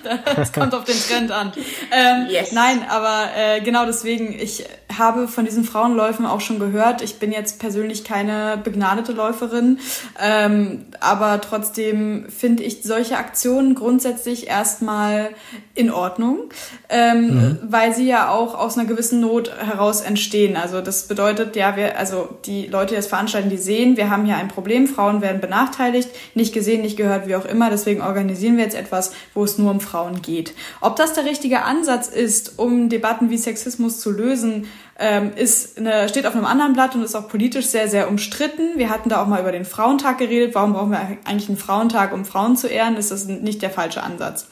das 0.36 0.54
kommt 0.54 0.74
auf 0.74 0.86
den 0.86 0.96
Trend 0.96 1.32
an. 1.32 1.52
Ähm, 1.92 2.28
yes. 2.30 2.54
Nein, 2.54 2.86
aber 2.90 3.30
äh, 3.36 3.60
genau 3.62 3.86
deswegen, 3.86 4.34
ich 4.40 4.66
habe 4.98 5.28
von 5.28 5.46
diesen 5.46 5.64
Frauenläufen 5.64 6.26
auch 6.26 6.42
schon 6.42 6.60
gehört. 6.60 7.02
Ich 7.02 7.20
bin 7.20 7.32
jetzt 7.32 7.60
persönlich 7.60 8.04
keine 8.04 8.58
begnadete 8.64 9.12
Läuferin, 9.12 9.80
ähm, 10.22 10.86
aber 11.00 11.42
trotzdem 11.42 12.28
finde 12.30 12.64
ich 12.64 12.84
solche 12.84 13.18
Aktionen 13.18 13.76
grundsätzlich 13.76 14.48
erstmal 14.48 15.32
in 15.74 15.92
Ordnung, 15.92 16.50
ähm, 16.90 17.28
mhm. 17.28 17.60
weil 17.64 17.94
sie 17.94 18.08
ja 18.08 18.30
auch 18.30 18.56
aus 18.56 18.78
einer 18.78 18.88
gewissen 18.88 19.20
Not 19.20 19.52
heraus 19.58 20.02
entstehen. 20.02 20.56
Also 20.56 20.82
das 20.82 21.08
bedeutet, 21.08 21.56
ja, 21.56 21.76
wir, 21.76 21.98
also 21.98 22.30
die 22.46 22.68
Leute, 22.68 22.90
die 22.90 22.96
das 22.96 23.08
veranstalten, 23.08 23.50
die 23.50 23.58
sehen, 23.58 23.98
wir 23.98 24.10
haben 24.10 24.26
hier 24.26 24.36
ein 24.36 24.48
Problem, 24.48 24.88
Frauen 24.88 25.22
werden 25.22 25.42
benachteiligt, 25.42 26.10
nicht 26.36 26.54
gesehen, 26.54 26.82
nicht 26.82 26.98
gehört, 26.98 27.28
wie 27.28 27.36
auch 27.36 27.41
immer. 27.46 27.70
Deswegen 27.70 28.02
organisieren 28.02 28.58
wir 28.58 28.64
jetzt 28.64 28.76
etwas, 28.76 29.12
wo 29.34 29.44
es 29.44 29.58
nur 29.58 29.72
um 29.72 29.80
Frauen 29.80 30.22
geht. 30.22 30.54
Ob 30.82 30.96
das 30.96 31.14
der 31.14 31.26
richtige 31.26 31.64
Ansatz 31.64 32.08
ist, 32.08 32.60
um 32.60 32.90
Debatten 32.90 33.30
wie 33.30 33.38
Sexismus 33.38 34.00
zu 34.00 34.12
lösen, 34.12 34.68
ähm, 35.00 35.32
ist 35.36 35.78
eine, 35.78 36.08
steht 36.10 36.28
auf 36.28 36.36
einem 36.36 36.46
anderen 36.46 36.74
Blatt 36.74 36.96
und 36.96 37.04
ist 37.04 37.16
auch 37.16 37.28
politisch 37.28 37.68
sehr, 37.68 37.88
sehr 37.88 38.10
umstritten. 38.10 38.78
Wir 38.78 38.90
hatten 38.90 39.10
da 39.10 39.22
auch 39.22 39.28
mal 39.28 39.42
über 39.42 39.52
den 39.52 39.66
Frauentag 39.66 40.20
geredet. 40.20 40.54
Warum 40.54 40.74
brauchen 40.74 40.92
wir 40.92 41.00
eigentlich 41.26 41.50
einen 41.50 41.58
Frauentag, 41.58 42.14
um 42.14 42.26
Frauen 42.26 42.56
zu 42.56 42.68
ehren? 42.68 42.96
Ist 42.98 43.12
das 43.12 43.26
nicht 43.26 43.62
der 43.62 43.72
falsche 43.72 44.04
Ansatz? 44.04 44.48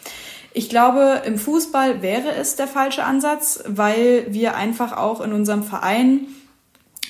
Ich 0.54 0.70
glaube, 0.70 1.22
im 1.26 1.38
Fußball 1.38 2.02
wäre 2.02 2.34
es 2.34 2.56
der 2.56 2.68
falsche 2.68 3.04
Ansatz, 3.04 3.64
weil 3.68 4.26
wir 4.30 4.56
einfach 4.56 4.98
auch 4.98 5.22
in 5.22 5.32
unserem 5.32 5.64
Verein 5.64 6.22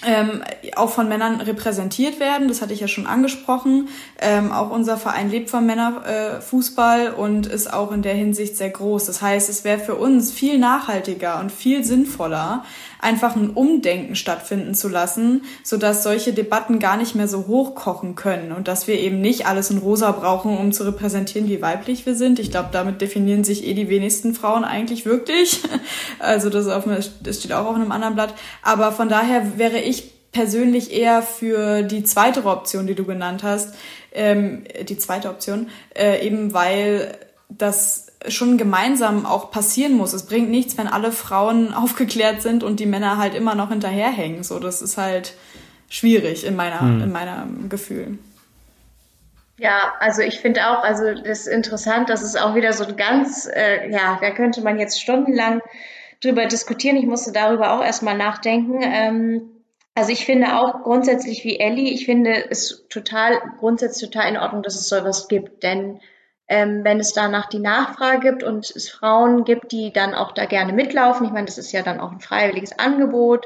ähm, 0.05 0.43
auch 0.75 0.89
von 0.89 1.09
Männern 1.09 1.41
repräsentiert 1.41 2.19
werden. 2.19 2.47
Das 2.47 2.61
hatte 2.61 2.73
ich 2.73 2.79
ja 2.79 2.87
schon 2.87 3.07
angesprochen. 3.07 3.89
Ähm, 4.19 4.51
auch 4.51 4.69
unser 4.69 4.97
Verein 4.97 5.29
lebt 5.29 5.49
vom 5.49 5.65
Männerfußball 5.65 7.07
äh, 7.07 7.09
und 7.11 7.47
ist 7.47 7.71
auch 7.71 7.91
in 7.91 8.01
der 8.01 8.13
Hinsicht 8.13 8.57
sehr 8.57 8.69
groß. 8.69 9.05
Das 9.05 9.21
heißt, 9.21 9.49
es 9.49 9.63
wäre 9.63 9.79
für 9.79 9.95
uns 9.95 10.31
viel 10.31 10.57
nachhaltiger 10.57 11.39
und 11.39 11.51
viel 11.51 11.83
sinnvoller, 11.83 12.63
einfach 12.99 13.35
ein 13.35 13.51
Umdenken 13.51 14.15
stattfinden 14.15 14.75
zu 14.75 14.89
lassen, 14.89 15.43
sodass 15.63 16.03
solche 16.03 16.33
Debatten 16.33 16.79
gar 16.79 16.97
nicht 16.97 17.15
mehr 17.15 17.27
so 17.27 17.47
hochkochen 17.47 18.15
können 18.15 18.51
und 18.51 18.67
dass 18.67 18.87
wir 18.87 18.99
eben 18.99 19.21
nicht 19.21 19.47
alles 19.47 19.71
in 19.71 19.77
rosa 19.77 20.11
brauchen, 20.11 20.57
um 20.57 20.71
zu 20.71 20.83
repräsentieren, 20.83 21.47
wie 21.47 21.61
weiblich 21.61 22.05
wir 22.05 22.15
sind. 22.15 22.39
Ich 22.39 22.51
glaube, 22.51 22.69
damit 22.71 23.01
definieren 23.01 23.43
sich 23.43 23.65
eh 23.65 23.73
die 23.73 23.89
wenigsten 23.89 24.33
Frauen 24.33 24.63
eigentlich 24.63 25.05
wirklich. 25.05 25.61
Also 26.19 26.49
das, 26.49 26.67
auf, 26.67 26.83
das 27.23 27.39
steht 27.39 27.53
auch 27.53 27.65
auf 27.65 27.75
einem 27.75 27.91
anderen 27.91 28.13
Blatt. 28.13 28.33
Aber 28.61 28.91
von 28.91 29.09
daher 29.09 29.57
wäre 29.57 29.79
ich 29.79 30.11
persönlich 30.31 30.91
eher 30.91 31.21
für 31.21 31.83
die 31.83 32.03
zweite 32.03 32.45
Option, 32.45 32.87
die 32.87 32.95
du 32.95 33.05
genannt 33.05 33.43
hast, 33.43 33.73
ähm, 34.11 34.63
die 34.87 34.97
zweite 34.97 35.29
Option, 35.29 35.69
äh, 35.95 36.25
eben 36.25 36.53
weil 36.53 37.17
das 37.49 38.08
schon 38.27 38.57
gemeinsam 38.57 39.25
auch 39.25 39.51
passieren 39.51 39.93
muss. 39.93 40.13
Es 40.13 40.25
bringt 40.25 40.49
nichts, 40.49 40.77
wenn 40.77 40.87
alle 40.87 41.11
Frauen 41.11 41.73
aufgeklärt 41.73 42.41
sind 42.41 42.63
und 42.63 42.79
die 42.79 42.85
Männer 42.85 43.17
halt 43.17 43.35
immer 43.35 43.55
noch 43.55 43.69
hinterherhängen. 43.69 44.43
So, 44.43 44.59
das 44.59 44.81
ist 44.81 44.97
halt 44.97 45.33
schwierig 45.89 46.45
in 46.45 46.55
meiner, 46.55 46.81
hm. 46.81 47.01
in 47.01 47.11
meinem 47.11 47.69
Gefühl. 47.69 48.17
Ja, 49.57 49.93
also 49.99 50.21
ich 50.21 50.39
finde 50.39 50.69
auch, 50.69 50.83
also 50.83 51.13
das 51.13 51.41
ist 51.41 51.47
interessant, 51.47 52.09
das 52.09 52.23
ist 52.23 52.39
auch 52.39 52.55
wieder 52.55 52.71
so 52.71 52.85
ein 52.85 52.95
ganz, 52.95 53.45
äh, 53.45 53.89
ja, 53.89 54.17
da 54.21 54.31
könnte 54.31 54.61
man 54.61 54.79
jetzt 54.79 55.01
stundenlang 55.01 55.61
drüber 56.23 56.45
diskutieren. 56.45 56.95
Ich 56.95 57.05
musste 57.05 57.33
darüber 57.33 57.73
auch 57.73 57.83
erstmal 57.83 58.17
nachdenken. 58.17 58.79
Ähm, 58.81 59.41
also 59.95 60.11
ich 60.11 60.25
finde 60.25 60.57
auch 60.57 60.83
grundsätzlich 60.83 61.43
wie 61.43 61.59
Ellie, 61.59 61.91
ich 61.91 62.05
finde 62.05 62.49
es 62.49 62.85
total, 62.89 63.37
grundsätzlich 63.59 64.09
total 64.09 64.29
in 64.29 64.37
Ordnung, 64.37 64.63
dass 64.63 64.75
es 64.75 64.87
sowas 64.87 65.27
gibt, 65.27 65.63
denn 65.63 65.99
ähm, 66.49 66.83
wenn 66.83 66.99
es 66.99 67.13
danach 67.13 67.47
die 67.47 67.59
Nachfrage 67.59 68.19
gibt 68.31 68.43
und 68.43 68.69
es 68.69 68.89
Frauen 68.89 69.45
gibt, 69.45 69.71
die 69.71 69.93
dann 69.93 70.15
auch 70.15 70.31
da 70.31 70.45
gerne 70.45 70.73
mitlaufen. 70.73 71.25
Ich 71.25 71.31
meine, 71.31 71.45
das 71.45 71.59
ist 71.59 71.71
ja 71.71 71.83
dann 71.83 71.99
auch 71.99 72.11
ein 72.11 72.19
freiwilliges 72.19 72.77
Angebot. 72.77 73.45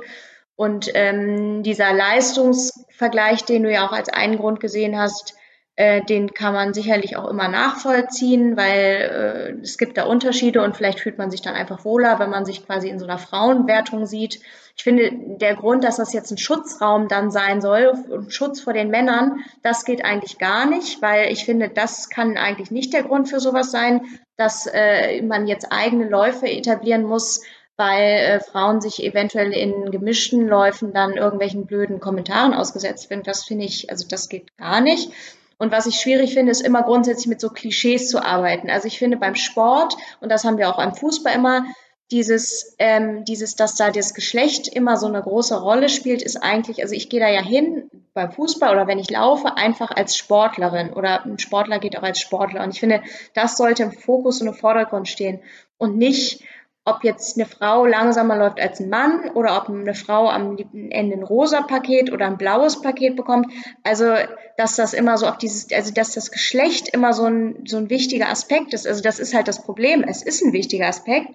Und 0.56 0.90
ähm, 0.94 1.64
dieser 1.64 1.94
Leistungsvergleich, 1.94 3.44
den 3.44 3.64
du 3.64 3.72
ja 3.72 3.86
auch 3.86 3.92
als 3.92 4.08
einen 4.08 4.38
Grund 4.38 4.62
gesehen 4.62 4.98
hast, 4.98 5.36
äh, 5.76 6.04
den 6.04 6.34
kann 6.34 6.54
man 6.54 6.74
sicherlich 6.74 7.18
auch 7.18 7.28
immer 7.28 7.48
nachvollziehen, 7.48 8.56
weil 8.56 9.56
äh, 9.58 9.62
es 9.62 9.80
gibt 9.80 9.98
da 9.98 10.06
Unterschiede 10.06 10.62
und 10.62 10.78
vielleicht 10.78 11.00
fühlt 11.00 11.18
man 11.18 11.32
sich 11.32 11.42
dann 11.42 11.56
einfach 11.56 11.84
wohler, 11.84 12.20
wenn 12.20 12.30
man 12.30 12.46
sich 12.46 12.66
quasi 12.66 12.90
in 12.90 13.00
so 13.00 13.06
einer 13.06 13.18
Frauenwertung 13.18 14.06
sieht. 14.06 14.40
Ich 14.76 14.84
finde, 14.84 15.12
der 15.12 15.56
Grund, 15.56 15.84
dass 15.84 15.98
das 15.98 16.14
jetzt 16.14 16.30
ein 16.32 16.38
Schutzraum 16.38 17.08
dann 17.08 17.32
sein 17.32 17.60
soll, 17.60 17.94
Schutz 18.28 18.62
vor 18.62 18.74
den 18.74 18.90
Männern, 18.90 19.44
das 19.64 19.84
geht 19.84 20.06
eigentlich 20.06 20.38
gar 20.38 20.68
nicht, 20.68 21.02
weil 21.02 21.32
ich 21.32 21.44
finde, 21.46 21.70
das 21.70 22.10
kann 22.10 22.38
eigentlich 22.38 22.70
nicht 22.70 22.94
der 22.94 23.04
Grund 23.04 23.30
für 23.30 23.40
sowas 23.40 23.72
sein, 23.72 24.02
dass 24.38 24.68
äh, 24.68 25.24
man 25.24 25.48
jetzt 25.48 25.72
eigene 25.72 26.08
Läufe 26.08 26.48
etablieren 26.48 27.04
muss, 27.04 27.42
weil 27.78 28.04
äh, 28.04 28.40
Frauen 28.40 28.80
sich 28.80 29.04
eventuell 29.04 29.52
in 29.54 29.90
gemischten 29.90 30.48
Läufen 30.48 30.94
dann 30.94 31.14
irgendwelchen 31.14 31.66
blöden 31.66 32.00
Kommentaren 32.00 32.54
ausgesetzt 32.54 33.08
finden. 33.08 33.26
Das 33.26 33.44
finde 33.44 33.66
ich, 33.66 33.90
also 33.90 34.08
das 34.08 34.30
geht 34.30 34.56
gar 34.58 34.80
nicht. 34.82 35.12
Und 35.58 35.72
was 35.72 35.86
ich 35.86 35.96
schwierig 35.96 36.34
finde, 36.34 36.52
ist 36.52 36.62
immer 36.62 36.84
grundsätzlich 36.84 37.28
mit 37.28 37.42
so 37.42 37.50
Klischees 37.50 38.10
zu 38.10 38.24
arbeiten. 38.24 38.70
Also 38.70 38.88
ich 38.88 39.00
finde 39.00 39.18
beim 39.18 39.36
Sport, 39.36 39.96
und 40.20 40.30
das 40.30 40.44
haben 40.44 40.58
wir 40.58 40.70
auch 40.70 40.78
beim 40.78 40.94
Fußball 40.94 41.34
immer, 41.34 41.66
dieses, 42.12 42.76
ähm, 42.80 43.26
dieses, 43.26 43.56
dass 43.56 43.76
da 43.76 43.90
das 43.90 44.14
Geschlecht 44.14 44.68
immer 44.68 44.98
so 44.98 45.08
eine 45.08 45.22
große 45.22 45.60
Rolle 45.60 45.90
spielt, 45.90 46.22
ist 46.22 46.38
eigentlich, 46.38 46.82
also 46.82 46.94
ich 46.94 47.10
gehe 47.10 47.20
da 47.20 47.28
ja 47.28 47.42
hin 47.42 47.90
beim 48.14 48.32
Fußball 48.32 48.72
oder 48.72 48.88
wenn 48.88 49.00
ich 49.00 49.10
laufe, 49.10 49.58
einfach 49.58 49.90
als 49.90 50.16
Sportlerin 50.16 50.94
oder 50.94 51.26
ein 51.26 51.40
Sportler 51.40 51.80
geht 51.80 51.98
auch 51.98 52.04
als 52.04 52.20
Sportler. 52.20 52.64
Und 52.64 52.72
ich 52.72 52.80
finde, 52.80 53.02
das 53.34 53.58
sollte 53.58 53.84
im 53.84 53.92
Fokus 53.92 54.42
und 54.42 54.48
im 54.48 54.54
Vordergrund 54.54 55.08
stehen 55.08 55.40
und 55.78 55.98
nicht, 55.98 56.44
ob 56.86 57.04
jetzt 57.04 57.38
eine 57.38 57.46
Frau 57.46 57.86
langsamer 57.86 58.36
läuft 58.36 58.60
als 58.60 58.80
ein 58.80 58.90
Mann 58.90 59.30
oder 59.36 59.58
ob 59.58 59.70
eine 59.70 59.94
Frau 59.94 60.30
am 60.30 60.58
Ende 60.74 61.16
ein 61.16 61.24
rosa 61.24 61.62
Paket 61.62 62.12
oder 62.12 62.26
ein 62.26 62.38
blaues 62.38 62.82
Paket 62.82 63.16
bekommt. 63.16 63.48
Also, 63.84 64.16
dass 64.58 64.76
das 64.76 64.94
immer 64.94 65.18
so 65.18 65.28
auf 65.28 65.38
dieses, 65.38 65.72
also, 65.72 65.94
dass 65.94 66.14
das 66.14 66.32
Geschlecht 66.32 66.90
immer 66.90 67.14
so 67.14 67.26
ein, 67.26 67.64
so 67.66 67.78
ein 67.78 67.90
wichtiger 67.90 68.30
Aspekt 68.30 68.74
ist. 68.74 68.86
Also, 68.86 69.02
das 69.02 69.20
ist 69.20 69.34
halt 69.34 69.48
das 69.48 69.64
Problem. 69.64 70.04
Es 70.04 70.24
ist 70.24 70.44
ein 70.44 70.52
wichtiger 70.52 70.88
Aspekt 70.88 71.30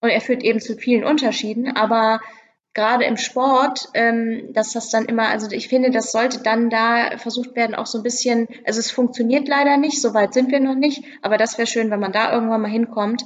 und 0.00 0.10
er 0.10 0.20
führt 0.20 0.42
eben 0.42 0.60
zu 0.60 0.76
vielen 0.76 1.04
Unterschieden, 1.04 1.76
aber 1.76 2.20
gerade 2.74 3.04
im 3.04 3.16
Sport, 3.16 3.88
ähm, 3.94 4.52
dass 4.52 4.72
das 4.72 4.90
dann 4.90 5.06
immer, 5.06 5.28
also 5.28 5.50
ich 5.50 5.68
finde, 5.68 5.90
das 5.90 6.12
sollte 6.12 6.40
dann 6.40 6.70
da 6.70 7.18
versucht 7.18 7.56
werden, 7.56 7.74
auch 7.74 7.86
so 7.86 7.98
ein 7.98 8.04
bisschen, 8.04 8.46
also 8.64 8.78
es 8.78 8.90
funktioniert 8.90 9.48
leider 9.48 9.76
nicht, 9.76 10.00
so 10.00 10.14
weit 10.14 10.34
sind 10.34 10.52
wir 10.52 10.60
noch 10.60 10.76
nicht, 10.76 11.02
aber 11.22 11.38
das 11.38 11.58
wäre 11.58 11.66
schön, 11.66 11.90
wenn 11.90 11.98
man 11.98 12.12
da 12.12 12.32
irgendwann 12.32 12.60
mal 12.60 12.70
hinkommt, 12.70 13.24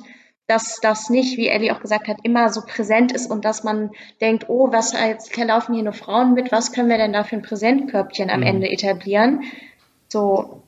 dass 0.52 0.80
das 0.80 1.08
nicht, 1.08 1.38
wie 1.38 1.48
Ellie 1.48 1.74
auch 1.74 1.80
gesagt 1.80 2.08
hat, 2.08 2.18
immer 2.24 2.50
so 2.50 2.60
präsent 2.60 3.10
ist 3.10 3.30
und 3.30 3.46
dass 3.46 3.64
man 3.64 3.90
denkt, 4.20 4.50
oh, 4.50 4.70
was 4.70 4.92
jetzt 4.92 5.34
laufen 5.34 5.74
hier 5.74 5.82
nur 5.82 5.94
Frauen 5.94 6.34
mit, 6.34 6.52
was 6.52 6.72
können 6.72 6.90
wir 6.90 6.98
denn 6.98 7.14
da 7.14 7.24
für 7.24 7.36
ein 7.36 7.42
Präsentkörbchen 7.42 8.28
am 8.28 8.40
mhm. 8.40 8.46
Ende 8.46 8.70
etablieren? 8.70 9.44
So. 10.08 10.62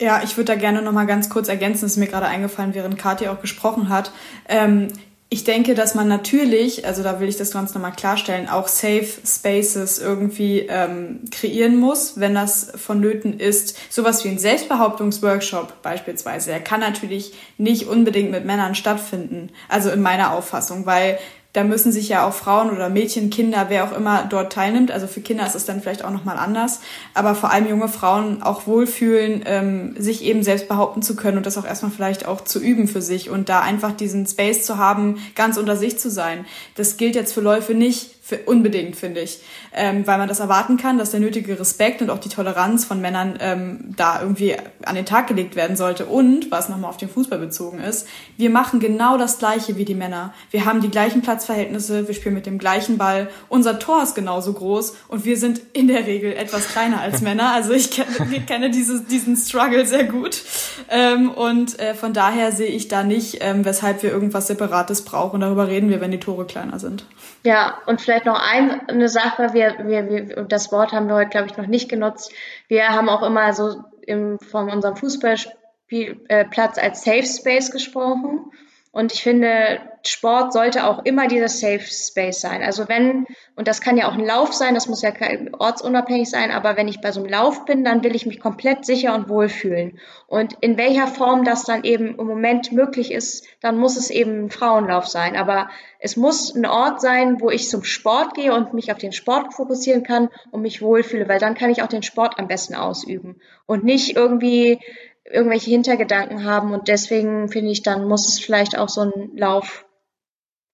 Ja, 0.00 0.22
ich 0.24 0.38
würde 0.38 0.54
da 0.54 0.58
gerne 0.58 0.80
noch 0.80 0.92
mal 0.92 1.06
ganz 1.06 1.28
kurz 1.28 1.48
ergänzen, 1.48 1.82
das 1.82 1.92
ist 1.92 1.98
mir 1.98 2.06
gerade 2.06 2.26
eingefallen, 2.26 2.74
während 2.74 2.98
Kathi 2.98 3.28
auch 3.28 3.42
gesprochen 3.42 3.90
hat. 3.90 4.12
Ähm, 4.48 4.88
ich 5.34 5.42
denke, 5.42 5.74
dass 5.74 5.96
man 5.96 6.06
natürlich, 6.06 6.86
also 6.86 7.02
da 7.02 7.18
will 7.18 7.28
ich 7.28 7.36
das 7.36 7.50
ganz 7.50 7.74
nochmal 7.74 7.90
klarstellen, 7.90 8.48
auch 8.48 8.68
Safe 8.68 9.08
Spaces 9.26 9.98
irgendwie 9.98 10.60
ähm, 10.60 11.22
kreieren 11.32 11.76
muss, 11.76 12.20
wenn 12.20 12.36
das 12.36 12.70
vonnöten 12.76 13.40
ist. 13.40 13.76
Sowas 13.92 14.24
wie 14.24 14.28
ein 14.28 14.38
Selbstbehauptungsworkshop 14.38 15.82
beispielsweise, 15.82 16.50
der 16.50 16.60
kann 16.60 16.78
natürlich 16.78 17.32
nicht 17.58 17.88
unbedingt 17.88 18.30
mit 18.30 18.44
Männern 18.44 18.76
stattfinden, 18.76 19.50
also 19.68 19.90
in 19.90 20.02
meiner 20.02 20.34
Auffassung, 20.34 20.86
weil 20.86 21.18
da 21.54 21.62
müssen 21.62 21.92
sich 21.92 22.08
ja 22.08 22.26
auch 22.26 22.34
Frauen 22.34 22.70
oder 22.70 22.88
Mädchen, 22.88 23.30
Kinder, 23.30 23.66
wer 23.68 23.84
auch 23.84 23.96
immer 23.96 24.26
dort 24.28 24.52
teilnimmt. 24.52 24.90
Also 24.90 25.06
für 25.06 25.20
Kinder 25.20 25.46
ist 25.46 25.54
es 25.54 25.64
dann 25.64 25.80
vielleicht 25.80 26.04
auch 26.04 26.10
nochmal 26.10 26.36
anders. 26.36 26.80
Aber 27.14 27.36
vor 27.36 27.52
allem 27.52 27.68
junge 27.68 27.86
Frauen 27.86 28.42
auch 28.42 28.66
wohlfühlen, 28.66 29.44
ähm, 29.46 29.94
sich 29.96 30.24
eben 30.24 30.42
selbst 30.42 30.66
behaupten 30.66 31.00
zu 31.00 31.14
können 31.14 31.36
und 31.36 31.46
das 31.46 31.56
auch 31.56 31.64
erstmal 31.64 31.92
vielleicht 31.92 32.26
auch 32.26 32.40
zu 32.40 32.58
üben 32.58 32.88
für 32.88 33.00
sich 33.00 33.30
und 33.30 33.48
da 33.48 33.60
einfach 33.60 33.92
diesen 33.92 34.26
Space 34.26 34.66
zu 34.66 34.78
haben, 34.78 35.18
ganz 35.36 35.56
unter 35.56 35.76
sich 35.76 35.96
zu 35.96 36.10
sein. 36.10 36.44
Das 36.74 36.96
gilt 36.96 37.14
jetzt 37.14 37.32
für 37.32 37.40
Läufe 37.40 37.72
nicht 37.72 38.10
unbedingt, 38.46 38.96
finde 38.96 39.20
ich. 39.20 39.40
Ähm, 39.72 40.06
weil 40.06 40.18
man 40.18 40.28
das 40.28 40.40
erwarten 40.40 40.76
kann, 40.76 40.98
dass 40.98 41.10
der 41.10 41.20
nötige 41.20 41.58
Respekt 41.58 42.00
und 42.00 42.10
auch 42.10 42.18
die 42.18 42.28
Toleranz 42.28 42.84
von 42.84 43.00
Männern 43.00 43.36
ähm, 43.40 43.94
da 43.96 44.20
irgendwie 44.20 44.56
an 44.84 44.94
den 44.94 45.04
Tag 45.04 45.26
gelegt 45.26 45.56
werden 45.56 45.76
sollte. 45.76 46.06
Und, 46.06 46.50
was 46.50 46.68
nochmal 46.68 46.90
auf 46.90 46.96
den 46.96 47.08
Fußball 47.08 47.38
bezogen 47.38 47.80
ist, 47.80 48.06
wir 48.36 48.50
machen 48.50 48.80
genau 48.80 49.18
das 49.18 49.38
Gleiche 49.38 49.76
wie 49.76 49.84
die 49.84 49.94
Männer. 49.94 50.32
Wir 50.50 50.64
haben 50.64 50.80
die 50.80 50.90
gleichen 50.90 51.22
Platzverhältnisse, 51.22 52.06
wir 52.08 52.14
spielen 52.14 52.34
mit 52.34 52.46
dem 52.46 52.58
gleichen 52.58 52.98
Ball. 52.98 53.28
Unser 53.48 53.78
Tor 53.78 54.02
ist 54.02 54.14
genauso 54.14 54.52
groß 54.52 54.96
und 55.08 55.24
wir 55.24 55.36
sind 55.36 55.60
in 55.72 55.88
der 55.88 56.06
Regel 56.06 56.32
etwas 56.32 56.68
kleiner 56.68 57.00
als 57.00 57.20
Männer. 57.22 57.52
Also 57.52 57.72
ich 57.72 57.90
kenne, 57.90 58.08
ich 58.32 58.46
kenne 58.46 58.70
dieses, 58.70 59.06
diesen 59.06 59.36
Struggle 59.36 59.86
sehr 59.86 60.04
gut. 60.04 60.42
Ähm, 60.88 61.30
und 61.30 61.78
äh, 61.78 61.94
von 61.94 62.12
daher 62.12 62.52
sehe 62.52 62.68
ich 62.68 62.88
da 62.88 63.02
nicht, 63.02 63.38
ähm, 63.40 63.64
weshalb 63.64 64.02
wir 64.02 64.10
irgendwas 64.10 64.46
Separates 64.46 65.02
brauchen. 65.02 65.40
Darüber 65.40 65.68
reden 65.68 65.90
wir, 65.90 66.00
wenn 66.00 66.10
die 66.10 66.20
Tore 66.20 66.46
kleiner 66.46 66.78
sind. 66.78 67.06
Ja, 67.44 67.78
und 67.86 68.00
vielleicht 68.00 68.13
noch 68.24 68.40
ein, 68.40 68.88
eine 68.88 69.08
Sache, 69.08 69.52
wir, 69.52 69.74
wir, 69.86 70.08
wir, 70.08 70.44
das 70.44 70.70
Wort 70.72 70.92
haben 70.92 71.08
wir 71.08 71.16
heute, 71.16 71.30
glaube 71.30 71.48
ich, 71.48 71.56
noch 71.56 71.66
nicht 71.66 71.88
genutzt. 71.88 72.32
Wir 72.68 72.88
haben 72.90 73.08
auch 73.08 73.22
immer 73.22 73.52
so 73.52 73.82
im, 74.06 74.38
von 74.38 74.70
unserem 74.70 74.96
Fußballplatz 74.96 76.76
äh, 76.78 76.80
als 76.80 77.04
Safe 77.04 77.24
Space 77.24 77.70
gesprochen. 77.70 78.50
Und 78.94 79.12
ich 79.12 79.24
finde, 79.24 79.80
Sport 80.06 80.52
sollte 80.52 80.86
auch 80.86 81.04
immer 81.04 81.26
dieser 81.26 81.48
Safe 81.48 81.80
Space 81.80 82.40
sein. 82.40 82.62
Also 82.62 82.88
wenn, 82.88 83.26
und 83.56 83.66
das 83.66 83.80
kann 83.80 83.96
ja 83.96 84.06
auch 84.06 84.12
ein 84.12 84.24
Lauf 84.24 84.52
sein, 84.52 84.74
das 84.74 84.86
muss 84.86 85.02
ja 85.02 85.10
ortsunabhängig 85.58 86.30
sein, 86.30 86.52
aber 86.52 86.76
wenn 86.76 86.86
ich 86.86 87.00
bei 87.00 87.10
so 87.10 87.20
einem 87.20 87.28
Lauf 87.28 87.64
bin, 87.64 87.82
dann 87.82 88.04
will 88.04 88.14
ich 88.14 88.24
mich 88.24 88.38
komplett 88.38 88.84
sicher 88.84 89.16
und 89.16 89.28
wohl 89.28 89.48
fühlen. 89.48 89.98
Und 90.28 90.56
in 90.60 90.76
welcher 90.76 91.08
Form 91.08 91.44
das 91.44 91.64
dann 91.64 91.82
eben 91.82 92.16
im 92.16 92.26
Moment 92.26 92.70
möglich 92.70 93.10
ist, 93.10 93.44
dann 93.60 93.78
muss 93.78 93.96
es 93.96 94.10
eben 94.10 94.44
ein 94.44 94.50
Frauenlauf 94.50 95.08
sein. 95.08 95.36
Aber 95.36 95.70
es 95.98 96.16
muss 96.16 96.54
ein 96.54 96.64
Ort 96.64 97.00
sein, 97.00 97.40
wo 97.40 97.50
ich 97.50 97.68
zum 97.68 97.82
Sport 97.82 98.34
gehe 98.34 98.54
und 98.54 98.74
mich 98.74 98.92
auf 98.92 98.98
den 98.98 99.12
Sport 99.12 99.54
fokussieren 99.54 100.04
kann 100.04 100.28
und 100.52 100.62
mich 100.62 100.82
wohlfühle, 100.82 101.28
weil 101.28 101.40
dann 101.40 101.54
kann 101.56 101.70
ich 101.70 101.82
auch 101.82 101.88
den 101.88 102.04
Sport 102.04 102.38
am 102.38 102.46
besten 102.46 102.76
ausüben. 102.76 103.40
Und 103.66 103.82
nicht 103.82 104.14
irgendwie 104.16 104.78
irgendwelche 105.24 105.70
Hintergedanken 105.70 106.44
haben 106.44 106.72
und 106.72 106.88
deswegen 106.88 107.48
finde 107.48 107.70
ich, 107.70 107.82
dann 107.82 108.06
muss 108.06 108.28
es 108.28 108.40
vielleicht 108.40 108.78
auch 108.78 108.88
so 108.88 109.02
ein 109.02 109.36
Lauf, 109.36 109.86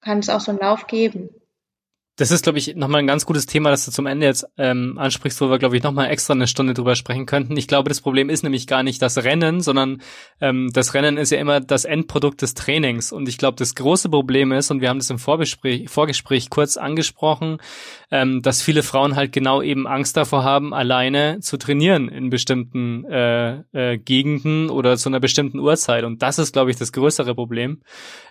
kann 0.01 0.19
es 0.19 0.29
auch 0.29 0.41
so 0.41 0.51
einen 0.51 0.61
Lauf 0.61 0.87
geben. 0.87 1.31
Das 2.17 2.31
ist, 2.31 2.43
glaube 2.43 2.59
ich, 2.59 2.77
nochmal 2.77 2.99
ein 2.99 3.07
ganz 3.07 3.25
gutes 3.25 3.47
Thema, 3.47 3.71
das 3.71 3.87
du 3.87 3.93
zum 3.93 4.07
Ende 4.07 4.27
jetzt 4.27 4.47
ähm, 4.59 4.99
ansprichst, 4.99 5.41
wo 5.41 5.49
wir, 5.49 5.59
glaube 5.59 5.77
ich, 5.77 5.83
nochmal 5.83 6.11
extra 6.11 6.35
eine 6.35 6.47
Stunde 6.47 6.75
drüber 6.75 6.95
sprechen 6.95 7.25
könnten. 7.25 7.57
Ich 7.57 7.67
glaube, 7.67 7.89
das 7.89 8.03
Problem 8.03 8.29
ist 8.29 8.43
nämlich 8.43 8.67
gar 8.67 8.83
nicht 8.83 9.01
das 9.01 9.25
Rennen, 9.25 9.63
sondern 9.63 10.03
ähm, 10.41 10.69
das 10.73 10.93
Rennen 10.93 11.17
ist 11.17 11.31
ja 11.31 11.39
immer 11.39 11.61
das 11.61 11.87
Endprodukt 11.87 12.43
des 12.43 12.53
Trainings. 12.53 13.11
Und 13.11 13.27
ich 13.27 13.39
glaube, 13.39 13.57
das 13.57 13.75
große 13.75 14.11
Problem 14.11 14.53
ist, 14.53 14.71
und 14.71 14.83
wir 14.83 14.91
haben 14.91 14.99
das 14.99 15.09
im 15.09 15.19
Vorbespräch, 15.19 15.89
Vorgespräch 15.89 16.51
kurz 16.51 16.77
angesprochen, 16.77 17.57
ähm, 18.11 18.43
dass 18.43 18.61
viele 18.61 18.83
Frauen 18.83 19.17
halt 19.17 19.33
genau 19.33 19.63
eben 19.63 19.87
Angst 19.87 20.17
davor 20.17 20.45
haben, 20.45 20.75
alleine 20.75 21.41
zu 21.41 21.57
trainieren 21.57 22.09
in 22.09 22.29
bestimmten 22.29 23.05
äh, 23.07 23.61
äh, 23.73 23.97
Gegenden 23.97 24.69
oder 24.69 24.99
zu 24.99 25.09
einer 25.09 25.21
bestimmten 25.21 25.59
Uhrzeit. 25.59 26.05
Und 26.05 26.21
das 26.21 26.39
ist, 26.39 26.53
glaube 26.53 26.71
ich, 26.71 26.77
das 26.77 26.93
größere 26.93 27.35
Problem. 27.35 27.81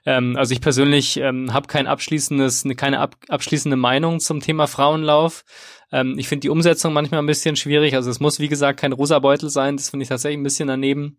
Ähm, 0.05 0.35
also 0.37 0.53
ich 0.53 0.61
persönlich 0.61 1.17
ähm, 1.17 1.53
habe 1.53 1.67
kein 1.67 1.87
abschließendes, 1.87 2.65
keine 2.77 2.99
ab, 2.99 3.15
abschließende 3.29 3.78
Meinung 3.79 4.19
zum 4.19 4.39
Thema 4.39 4.67
Frauenlauf. 4.67 5.43
Ähm, 5.91 6.17
ich 6.19 6.27
finde 6.27 6.41
die 6.41 6.49
Umsetzung 6.49 6.93
manchmal 6.93 7.21
ein 7.21 7.25
bisschen 7.25 7.55
schwierig. 7.55 7.95
Also 7.95 8.09
es 8.11 8.19
muss, 8.19 8.39
wie 8.39 8.47
gesagt, 8.47 8.79
kein 8.79 8.93
rosa 8.93 9.19
Beutel 9.19 9.49
sein. 9.49 9.77
Das 9.77 9.89
finde 9.89 10.03
ich 10.03 10.09
tatsächlich 10.09 10.39
ein 10.39 10.43
bisschen 10.43 10.67
daneben. 10.67 11.17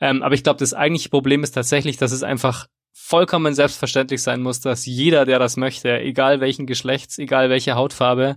Ähm, 0.00 0.22
aber 0.22 0.34
ich 0.34 0.44
glaube, 0.44 0.60
das 0.60 0.74
eigentliche 0.74 1.08
Problem 1.08 1.42
ist 1.42 1.52
tatsächlich, 1.52 1.96
dass 1.96 2.12
es 2.12 2.22
einfach 2.22 2.68
vollkommen 2.92 3.54
selbstverständlich 3.54 4.22
sein 4.22 4.42
muss, 4.42 4.60
dass 4.60 4.86
jeder, 4.86 5.24
der 5.24 5.38
das 5.38 5.56
möchte, 5.56 5.98
egal 6.00 6.40
welchen 6.40 6.66
Geschlechts, 6.66 7.18
egal 7.18 7.50
welche 7.50 7.74
Hautfarbe, 7.74 8.36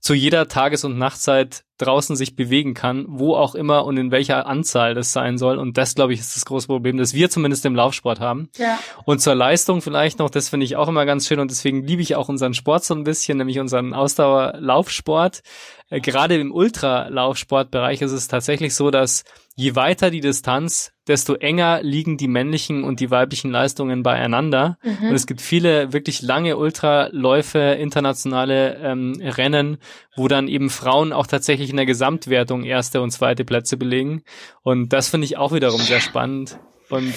zu 0.00 0.14
jeder 0.14 0.46
Tages- 0.46 0.84
und 0.84 0.98
Nachtzeit 0.98 1.64
draußen 1.78 2.14
sich 2.16 2.36
bewegen 2.36 2.74
kann, 2.74 3.06
wo 3.08 3.34
auch 3.34 3.54
immer 3.54 3.84
und 3.84 3.96
in 3.96 4.10
welcher 4.10 4.46
Anzahl 4.46 4.94
das 4.94 5.12
sein 5.12 5.36
soll. 5.36 5.58
Und 5.58 5.76
das, 5.76 5.94
glaube 5.94 6.12
ich, 6.12 6.20
ist 6.20 6.36
das 6.36 6.44
große 6.44 6.68
Problem, 6.68 6.96
das 6.96 7.12
wir 7.12 7.28
zumindest 7.28 7.66
im 7.66 7.74
Laufsport 7.74 8.20
haben. 8.20 8.48
Ja. 8.56 8.78
Und 9.04 9.20
zur 9.20 9.34
Leistung 9.34 9.82
vielleicht 9.82 10.18
noch, 10.18 10.30
das 10.30 10.48
finde 10.48 10.64
ich 10.64 10.76
auch 10.76 10.88
immer 10.88 11.06
ganz 11.06 11.26
schön 11.26 11.40
und 11.40 11.50
deswegen 11.50 11.82
liebe 11.82 12.02
ich 12.02 12.14
auch 12.14 12.28
unseren 12.28 12.54
Sport 12.54 12.84
so 12.84 12.94
ein 12.94 13.04
bisschen, 13.04 13.38
nämlich 13.38 13.58
unseren 13.58 13.94
Ausdauerlaufsport. 13.94 15.42
Äh, 15.90 16.00
gerade 16.00 16.36
im 16.36 16.52
Ultralaufsportbereich 16.52 18.00
ist 18.00 18.12
es 18.12 18.28
tatsächlich 18.28 18.74
so, 18.74 18.90
dass 18.90 19.24
je 19.56 19.74
weiter 19.74 20.10
die 20.10 20.20
Distanz, 20.20 20.92
desto 21.08 21.34
enger 21.34 21.82
liegen 21.82 22.18
die 22.18 22.28
männlichen 22.28 22.84
und 22.84 23.00
die 23.00 23.10
weiblichen 23.10 23.50
Leistungen 23.50 24.02
beieinander. 24.02 24.78
Mhm. 24.82 25.08
Und 25.08 25.14
es 25.14 25.26
gibt 25.26 25.40
viele 25.40 25.92
wirklich 25.94 26.20
lange 26.20 26.58
Ultraläufe, 26.58 27.58
internationale 27.58 28.76
ähm, 28.76 29.18
Rennen, 29.20 29.78
wo 30.14 30.28
dann 30.28 30.46
eben 30.46 30.68
Frauen 30.68 31.12
auch 31.12 31.26
tatsächlich 31.26 31.70
in 31.70 31.76
der 31.76 31.86
Gesamtwertung 31.86 32.64
erste 32.64 33.00
und 33.00 33.10
zweite 33.10 33.44
Plätze 33.44 33.78
belegen. 33.78 34.22
Und 34.62 34.92
das 34.92 35.08
finde 35.08 35.24
ich 35.24 35.38
auch 35.38 35.52
wiederum 35.52 35.80
sehr 35.80 36.00
spannend. 36.00 36.58
Und 36.90 37.14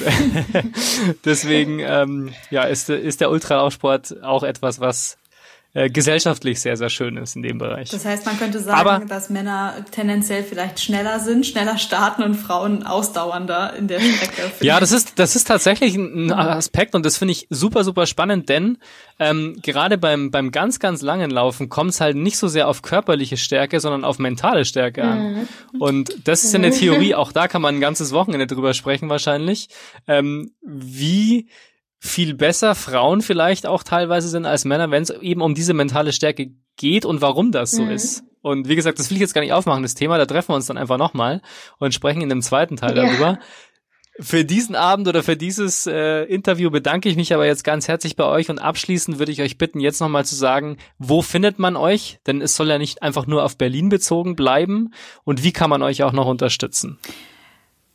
deswegen 1.26 1.80
ähm, 1.80 2.34
ja, 2.49 2.64
ist, 2.64 2.90
ist 2.90 3.22
der 3.22 3.30
Ultralaufsport 3.30 4.24
auch 4.24 4.44
etwas, 4.44 4.80
was 4.80 5.19
äh, 5.80 5.90
gesellschaftlich 5.90 6.60
sehr, 6.60 6.76
sehr 6.76 6.90
schön 6.90 7.16
ist 7.16 7.38
in 7.38 7.42
dem 7.42 7.58
Bereich. 7.58 7.90
Das 7.90 8.04
heißt, 8.04 8.26
man 8.26 8.38
könnte 8.38 8.60
sagen, 8.60 8.78
Aber, 8.78 9.06
dass 9.06 9.30
Männer 9.30 9.76
tendenziell 9.92 10.44
vielleicht 10.44 10.82
schneller 10.82 11.22
sind, 11.22 11.46
schneller 11.46 11.78
starten 11.78 12.22
und 12.22 12.36
Frauen 12.36 12.84
ausdauernder 12.86 13.74
in 13.78 13.88
der 13.88 14.02
Strecke. 14.02 14.52
Ja, 14.60 14.82
das 14.82 14.92
ist, 14.92 15.20
das 15.20 15.38
ist 15.38 15.48
tatsächlich 15.48 15.96
ein 15.96 16.34
Aspekt 16.34 16.96
und 16.96 17.06
das 17.06 17.16
finde 17.16 17.32
ich 17.32 17.48
super, 17.50 17.86
super 17.86 18.08
spannend, 18.08 18.50
denn 18.50 18.78
ähm, 19.20 19.58
gerade 19.62 19.98
beim, 19.98 20.32
beim 20.32 20.52
ganz, 20.52 20.80
ganz 20.80 21.02
langen 21.02 21.32
Laufen 21.32 21.70
kommt 21.70 21.92
es 21.92 22.02
halt 22.02 22.18
nicht 22.18 22.38
so 22.38 22.50
sehr 22.50 22.68
auf 22.68 22.82
körperliche 22.82 23.38
Stärke, 23.38 23.80
sondern 23.80 24.04
auf 24.04 24.20
mentale 24.20 24.66
Stärke 24.66 25.06
an. 25.06 25.34
Mhm. 25.34 25.82
Und 25.82 26.28
das 26.28 26.44
ist 26.44 26.52
ja 26.52 26.60
eine 26.60 26.72
Theorie, 26.72 27.16
auch 27.16 27.32
da 27.32 27.48
kann 27.48 27.62
man 27.62 27.76
ein 27.76 27.82
ganzes 27.82 28.12
Wochenende 28.12 28.48
drüber 28.48 28.74
sprechen 28.74 29.08
wahrscheinlich, 29.08 29.70
ähm, 30.08 30.52
wie 30.62 31.48
viel 32.00 32.34
besser 32.34 32.76
Frauen 32.76 33.22
vielleicht 33.22 33.66
auch 33.66 33.84
teilweise 33.84 34.30
sind 34.30 34.46
als 34.46 34.66
Männer, 34.66 34.90
wenn 34.90 35.04
es 35.04 35.10
eben 35.10 35.42
um 35.42 35.54
diese 35.54 35.74
mentale 35.74 36.14
Stärke 36.14 36.52
geht 36.78 37.06
und 37.06 37.22
warum 37.22 37.52
das 37.52 37.72
so 37.72 37.84
mhm. 37.84 37.92
ist. 37.92 38.24
Und 38.42 38.70
wie 38.70 38.76
gesagt, 38.76 39.00
das 39.00 39.10
will 39.10 39.18
ich 39.18 39.22
jetzt 39.22 39.34
gar 39.34 39.42
nicht 39.42 39.52
aufmachen, 39.52 39.84
das 39.84 39.96
Thema, 39.96 40.18
da 40.18 40.26
treffen 40.26 40.50
wir 40.50 40.56
uns 40.56 40.66
dann 40.66 40.78
einfach 40.78 40.98
nochmal 40.98 41.42
und 41.78 41.94
sprechen 41.94 42.22
in 42.22 42.30
dem 42.30 42.42
zweiten 42.42 42.78
Teil 42.78 42.96
ja. 42.96 43.06
darüber. 43.06 43.40
Für 44.22 44.44
diesen 44.44 44.76
Abend 44.76 45.08
oder 45.08 45.24
für 45.24 45.38
dieses 45.38 45.88
äh, 45.88 46.24
Interview 46.24 46.70
bedanke 46.70 47.08
ich 47.08 47.16
mich 47.16 47.34
aber 47.34 47.46
jetzt 47.46 47.64
ganz 47.64 47.88
herzlich 47.88 48.18
bei 48.18 48.26
euch 48.26 48.50
und 48.50 48.60
abschließend 48.60 49.18
würde 49.18 49.32
ich 49.32 49.42
euch 49.42 49.58
bitten, 49.58 49.80
jetzt 49.80 50.02
nochmal 50.02 50.26
zu 50.26 50.36
sagen, 50.36 50.78
wo 50.98 51.22
findet 51.22 51.58
man 51.58 51.78
euch? 51.78 52.20
Denn 52.28 52.42
es 52.42 52.56
soll 52.56 52.70
ja 52.70 52.78
nicht 52.78 53.02
einfach 53.02 53.28
nur 53.28 53.44
auf 53.44 53.58
Berlin 53.58 53.88
bezogen 53.88 54.36
bleiben 54.36 54.94
und 55.24 55.44
wie 55.44 55.54
kann 55.54 55.70
man 55.70 55.82
euch 55.82 56.04
auch 56.04 56.12
noch 56.12 56.28
unterstützen? 56.28 57.00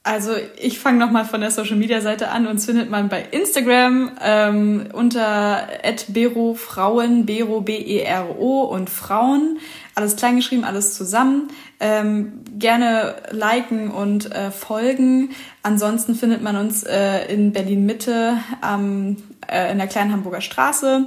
Also 0.07 0.33
ich 0.61 0.79
fange 0.79 0.99
nochmal 0.99 1.25
von 1.25 1.41
der 1.41 1.51
Social 1.51 1.77
Media 1.77 2.03
Seite 2.03 2.29
an. 2.29 2.47
Uns 2.47 2.67
findet 2.67 2.91
man 2.91 3.09
bei 3.09 3.25
Instagram 3.31 4.13
ähm, 4.23 4.89
unter 4.93 5.67
@berofrauen, 6.09 7.25
Bero 7.25 7.63
B 7.63 7.75
E 7.75 8.01
R 8.01 8.39
O 8.39 8.65
und 8.65 8.91
Frauen, 8.91 9.59
alles 9.95 10.17
kleingeschrieben, 10.17 10.67
alles 10.67 10.95
zusammen. 10.95 11.49
Ähm, 11.81 12.41
gerne 12.59 13.15
liken 13.31 13.91
und 13.91 14.31
äh, 14.31 14.51
folgen. 14.51 15.31
Ansonsten 15.63 16.15
findet 16.15 16.43
man 16.43 16.57
uns 16.57 16.83
äh, 16.83 17.25
in 17.33 17.53
Berlin 17.53 17.87
Mitte 17.87 18.35
am 18.61 19.17
äh, 19.51 19.73
in 19.73 19.79
der 19.79 19.87
kleinen 19.87 20.13
Hamburger 20.13 20.43
Straße. 20.43 21.07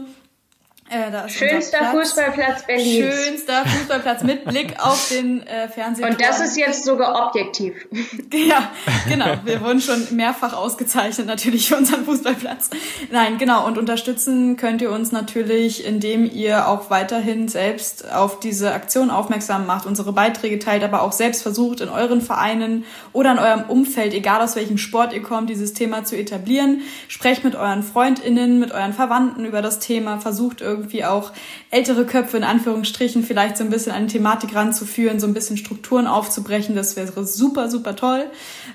Äh, 0.90 1.28
Schönster 1.28 1.92
Fußballplatz 1.92 2.66
Berlins. 2.66 3.26
Schönster 3.26 3.66
Fußballplatz 3.66 4.24
mit 4.24 4.46
Blick 4.46 4.74
auf 4.80 5.10
den 5.10 5.46
äh, 5.46 5.68
Fernsehturm. 5.68 6.14
Und 6.14 6.22
das 6.22 6.40
ist 6.40 6.58
jetzt 6.58 6.86
sogar 6.86 7.28
objektiv. 7.28 7.74
ja, 8.34 8.72
genau. 9.10 9.26
Wir 9.44 9.60
wurden 9.62 9.82
schon 9.82 10.16
mehrfach 10.16 10.54
ausgezeichnet 10.54 11.28
natürlich 11.28 11.68
für 11.68 11.76
unseren 11.76 12.06
Fußballplatz. 12.06 12.70
Nein, 13.12 13.38
genau. 13.38 13.68
Und 13.68 13.78
unterstützen 13.78 14.56
könnt 14.56 14.82
ihr 14.82 14.90
uns 14.92 15.12
natürlich, 15.12 15.86
indem 15.86 16.24
ihr 16.24 16.70
auch 16.70 16.90
weiterhin 16.90 17.50
selbst 17.50 18.10
auf 18.14 18.40
diese 18.40 18.72
Aktion 18.72 19.10
aufmerksam 19.10 19.66
macht, 19.66 19.86
unsere 19.86 20.14
Beiträge 20.14 20.58
teilt, 20.58 20.86
aber 20.86 21.02
auch 21.02 21.12
selbst 21.12 21.42
versucht, 21.42 21.82
in 21.82 21.90
euren 21.90 22.22
Vereinen 22.22 22.86
oder 23.12 23.34
in 23.34 23.40
eurem 23.40 23.64
Umfeld, 23.64 24.14
egal 24.14 24.42
aus 24.42 24.56
welchem 24.56 24.78
Sport 24.78 25.12
ihr 25.12 25.22
kommt, 25.22 25.50
dieses 25.50 25.74
Thema 25.74 26.06
zu 26.06 26.16
etablieren. 26.16 26.82
Sprecht 27.10 27.44
mit 27.44 27.56
euren 27.56 27.84
FreundInnen, 27.84 28.58
mit 28.58 28.72
euren 28.72 28.94
Verwandten 28.94 29.44
über 29.44 29.62
das 29.62 29.80
Thema, 29.80 30.20
versucht 30.20 30.62
irgendwie 30.62 30.77
irgendwie 30.78 31.04
auch 31.04 31.34
ältere 31.72 32.06
Köpfe 32.06 32.38
in 32.38 32.44
Anführungsstrichen 32.44 33.24
vielleicht 33.24 33.58
so 33.58 33.64
ein 33.64 33.70
bisschen 33.70 33.92
an 33.92 34.08
die 34.08 34.14
Thematik 34.14 34.56
ranzuführen, 34.56 35.20
so 35.20 35.28
ein 35.28 35.34
bisschen 35.34 35.58
Strukturen 35.58 36.08
aufzubrechen. 36.08 36.76
Das 36.76 36.96
wäre 36.96 37.26
super, 37.26 37.70
super 37.70 37.96
toll. 37.96 38.26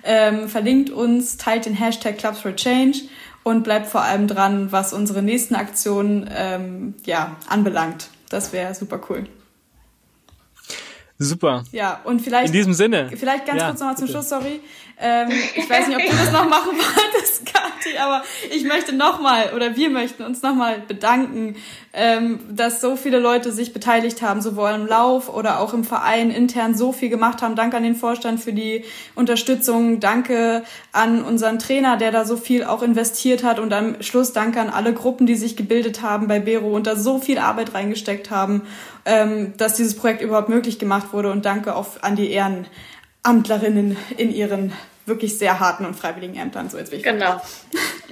Ähm, 0.05 0.49
verlinkt 0.49 0.91
uns, 0.91 1.37
teilt 1.37 1.66
den 1.66 1.74
Hashtag 1.74 2.19
Clubs 2.19 2.41
for 2.41 2.55
Change 2.55 2.99
und 3.43 3.62
bleibt 3.65 3.87
vor 3.87 4.03
allem 4.03 4.29
dran, 4.29 4.73
was 4.73 4.93
unsere 4.93 5.23
nächsten 5.23 5.55
Aktionen 5.55 6.29
ähm, 6.35 6.95
ja, 7.05 7.37
anbelangt. 7.49 8.09
Das 8.29 8.53
wäre 8.53 8.74
super 8.74 9.01
cool. 9.09 9.27
Super. 11.19 11.65
Ja, 11.70 12.01
und 12.05 12.20
vielleicht. 12.20 12.49
In 12.49 12.53
diesem 12.53 12.73
Sinne. 12.73 13.11
Vielleicht 13.15 13.47
ganz 13.47 13.61
ja, 13.61 13.69
kurz 13.69 13.81
nochmal 13.81 13.97
zum 13.97 14.09
Schluss, 14.09 14.29
sorry. 14.29 14.61
Ähm, 15.03 15.31
ich 15.57 15.69
weiß 15.69 15.89
nicht, 15.89 15.97
ob 15.97 16.05
du 16.05 16.16
das 16.16 16.31
noch 16.31 16.49
machen 16.49 16.70
wolltest, 16.77 17.45
Kathi, 17.45 17.99
aber 17.99 18.23
ich 18.51 18.62
möchte 18.62 18.95
nochmal 18.95 19.53
oder 19.55 19.74
wir 19.74 19.91
möchten 19.91 20.23
uns 20.23 20.43
nochmal 20.43 20.81
bedanken, 20.87 21.57
ähm, 21.93 22.39
dass 22.49 22.81
so 22.81 22.95
viele 22.95 23.19
Leute 23.19 23.53
sich 23.53 23.73
beteiligt 23.73 24.23
haben, 24.23 24.41
sowohl 24.41 24.70
im 24.70 24.87
Lauf 24.87 25.29
oder 25.29 25.59
auch 25.59 25.74
im 25.74 25.83
Verein 25.83 26.31
intern 26.31 26.74
so 26.74 26.93
viel 26.93 27.09
gemacht 27.09 27.43
haben. 27.43 27.57
Danke 27.57 27.77
an 27.77 27.83
den 27.83 27.97
Vorstand 27.97 28.41
für 28.41 28.53
die 28.53 28.85
Unterstützung. 29.15 30.01
Danke 30.01 30.62
an 30.93 31.23
unseren 31.23 31.59
Trainer, 31.59 31.97
der 31.97 32.12
da 32.12 32.24
so 32.24 32.37
viel 32.37 32.65
auch 32.65 32.83
investiert 32.83 33.43
hat. 33.43 33.59
Und 33.59 33.73
am 33.73 34.01
Schluss 34.03 34.33
danke 34.33 34.61
an 34.61 34.70
alle 34.70 34.95
Gruppen, 34.95 35.27
die 35.27 35.35
sich 35.35 35.57
gebildet 35.57 36.01
haben 36.01 36.29
bei 36.29 36.39
Bero 36.39 36.74
und 36.74 36.87
da 36.87 36.95
so 36.95 37.19
viel 37.19 37.39
Arbeit 37.39 37.74
reingesteckt 37.74 38.31
haben, 38.31 38.62
ähm, 39.05 39.53
dass 39.57 39.74
dieses 39.74 39.97
Projekt 39.97 40.23
überhaupt 40.23 40.49
möglich 40.49 40.79
gemacht 40.79 41.12
wurde. 41.12 41.33
Und 41.33 41.45
danke 41.45 41.74
auch 41.74 41.89
an 42.03 42.15
die 42.15 42.31
Ehrenamtlerinnen 42.31 43.97
in 44.16 44.33
ihren 44.33 44.73
wirklich 45.07 45.39
sehr 45.39 45.61
harten 45.61 45.85
und 45.85 45.95
freiwilligen 45.95 46.37
Ämtern. 46.37 46.69
So 46.69 46.79
jetzt 46.79 46.91
bin 46.91 47.01
ich 47.01 47.05
Genau. 47.05 47.41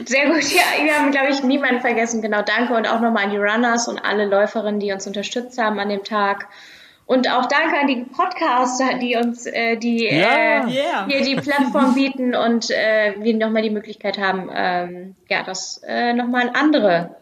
Sehr 0.05 0.27
gut. 0.27 0.43
Ja, 0.51 0.85
wir 0.85 0.99
haben, 0.99 1.11
glaube 1.11 1.29
ich, 1.31 1.43
niemanden 1.43 1.81
vergessen. 1.81 2.23
Genau, 2.23 2.43
danke 2.43 2.75
und 2.75 2.89
auch 2.89 3.01
nochmal 3.01 3.25
an 3.25 3.31
die 3.31 3.37
Runners 3.37 3.89
und 3.89 3.99
alle 3.99 4.27
Läuferinnen, 4.27 4.81
die 4.81 4.93
uns 4.93 5.07
unterstützt 5.07 5.59
haben 5.59 5.79
an 5.79 5.89
dem 5.89 6.05
Tag. 6.05 6.49
Und 7.07 7.29
auch 7.29 7.47
danke 7.47 7.77
an 7.79 7.89
die 7.89 8.05
Podcaster, 8.05 8.99
die 8.99 9.17
uns 9.17 9.47
äh, 9.47 9.77
die 9.77 10.05
ja, 10.05 10.65
äh, 10.65 10.71
yeah. 10.71 11.07
hier 11.09 11.23
die 11.23 11.35
Plattform 11.35 11.95
bieten 11.95 12.37
und 12.37 12.71
äh, 12.71 13.15
wir 13.19 13.35
nochmal 13.35 13.63
die 13.63 13.71
Möglichkeit 13.71 14.17
haben, 14.17 14.49
ähm, 14.55 15.17
ja, 15.29 15.43
das 15.43 15.81
äh, 15.85 16.13
nochmal 16.13 16.49
an 16.49 16.55
andere 16.55 17.17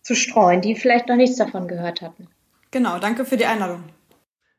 zu 0.00 0.14
streuen, 0.14 0.62
die 0.62 0.74
vielleicht 0.74 1.08
noch 1.08 1.16
nichts 1.16 1.36
davon 1.36 1.68
gehört 1.68 2.00
hatten. 2.00 2.28
Genau, 2.70 2.98
danke 2.98 3.26
für 3.26 3.36
die 3.36 3.44
Einladung 3.44 3.84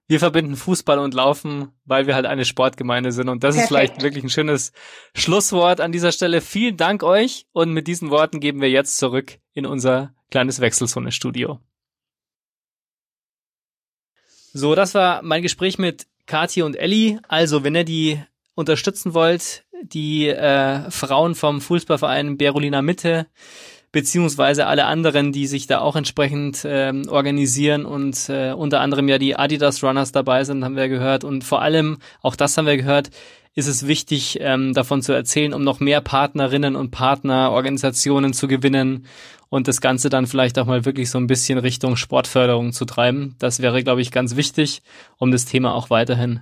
wir 0.07 0.19
verbinden 0.19 0.55
Fußball 0.55 0.99
und 0.99 1.13
Laufen, 1.13 1.73
weil 1.85 2.07
wir 2.07 2.15
halt 2.15 2.25
eine 2.25 2.45
Sportgemeinde 2.45 3.11
sind. 3.11 3.27
Und 3.27 3.43
das 3.43 3.55
Perfekt. 3.55 3.63
ist 3.63 3.67
vielleicht 3.67 4.01
wirklich 4.01 4.23
ein 4.23 4.29
schönes 4.29 4.71
Schlusswort 5.13 5.81
an 5.81 5.91
dieser 5.91 6.13
Stelle. 6.13 6.41
Vielen 6.41 6.77
Dank 6.77 7.03
euch. 7.03 7.45
Und 7.51 7.71
mit 7.71 7.87
diesen 7.87 8.09
Worten 8.09 8.39
geben 8.39 8.61
wir 8.61 8.69
jetzt 8.69 8.97
zurück 8.97 9.39
in 9.53 9.65
unser 9.65 10.13
kleines 10.31 10.61
Wechselzone-Studio. 10.61 11.59
So, 14.53 14.75
das 14.75 14.93
war 14.93 15.21
mein 15.23 15.41
Gespräch 15.41 15.77
mit 15.77 16.07
Kathi 16.25 16.61
und 16.61 16.75
Elli. 16.75 17.19
Also, 17.27 17.63
wenn 17.63 17.75
ihr 17.75 17.83
die 17.83 18.23
unterstützen 18.55 19.13
wollt, 19.13 19.65
die 19.83 20.29
äh, 20.29 20.89
Frauen 20.89 21.35
vom 21.35 21.61
Fußballverein 21.61 22.37
Berolina 22.37 22.81
Mitte, 22.81 23.27
beziehungsweise 23.91 24.67
alle 24.67 24.85
anderen, 24.85 25.31
die 25.31 25.47
sich 25.47 25.67
da 25.67 25.79
auch 25.79 25.95
entsprechend 25.95 26.63
ähm, 26.65 27.07
organisieren 27.09 27.85
und 27.85 28.29
äh, 28.29 28.51
unter 28.51 28.81
anderem 28.81 29.07
ja 29.07 29.17
die 29.17 29.35
Adidas 29.35 29.83
Runners 29.83 30.11
dabei 30.11 30.43
sind, 30.43 30.63
haben 30.63 30.75
wir 30.75 30.89
gehört. 30.89 31.23
Und 31.23 31.43
vor 31.43 31.61
allem, 31.61 31.97
auch 32.21 32.35
das 32.35 32.57
haben 32.57 32.65
wir 32.65 32.77
gehört, 32.77 33.09
ist 33.55 33.67
es 33.67 33.87
wichtig, 33.87 34.37
ähm, 34.39 34.73
davon 34.73 35.01
zu 35.01 35.13
erzählen, 35.13 35.53
um 35.53 35.63
noch 35.63 35.79
mehr 35.79 36.01
Partnerinnen 36.01 36.75
und 36.75 36.91
Partner, 36.91 37.51
Organisationen 37.51 38.33
zu 38.33 38.47
gewinnen 38.47 39.07
und 39.49 39.67
das 39.67 39.81
Ganze 39.81 40.09
dann 40.09 40.27
vielleicht 40.27 40.59
auch 40.59 40.67
mal 40.67 40.85
wirklich 40.85 41.09
so 41.09 41.17
ein 41.17 41.27
bisschen 41.27 41.57
Richtung 41.57 41.95
Sportförderung 41.95 42.73
zu 42.73 42.85
treiben. 42.85 43.35
Das 43.39 43.61
wäre, 43.61 43.83
glaube 43.83 44.01
ich, 44.01 44.11
ganz 44.11 44.35
wichtig, 44.35 44.83
um 45.17 45.31
das 45.31 45.45
Thema 45.45 45.73
auch 45.73 45.89
weiterhin 45.89 46.41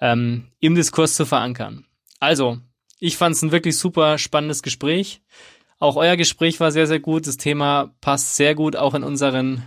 ähm, 0.00 0.48
im 0.60 0.74
Diskurs 0.74 1.16
zu 1.16 1.26
verankern. 1.26 1.84
Also, 2.20 2.58
ich 2.98 3.16
fand 3.16 3.34
es 3.34 3.42
ein 3.42 3.52
wirklich 3.52 3.76
super 3.76 4.18
spannendes 4.18 4.62
Gespräch. 4.62 5.22
Auch 5.78 5.96
euer 5.96 6.16
Gespräch 6.16 6.58
war 6.60 6.72
sehr, 6.72 6.86
sehr 6.86 7.00
gut. 7.00 7.26
Das 7.26 7.36
Thema 7.36 7.90
passt 8.00 8.36
sehr 8.36 8.54
gut 8.54 8.76
auch 8.76 8.94
in 8.94 9.02
unseren, 9.02 9.62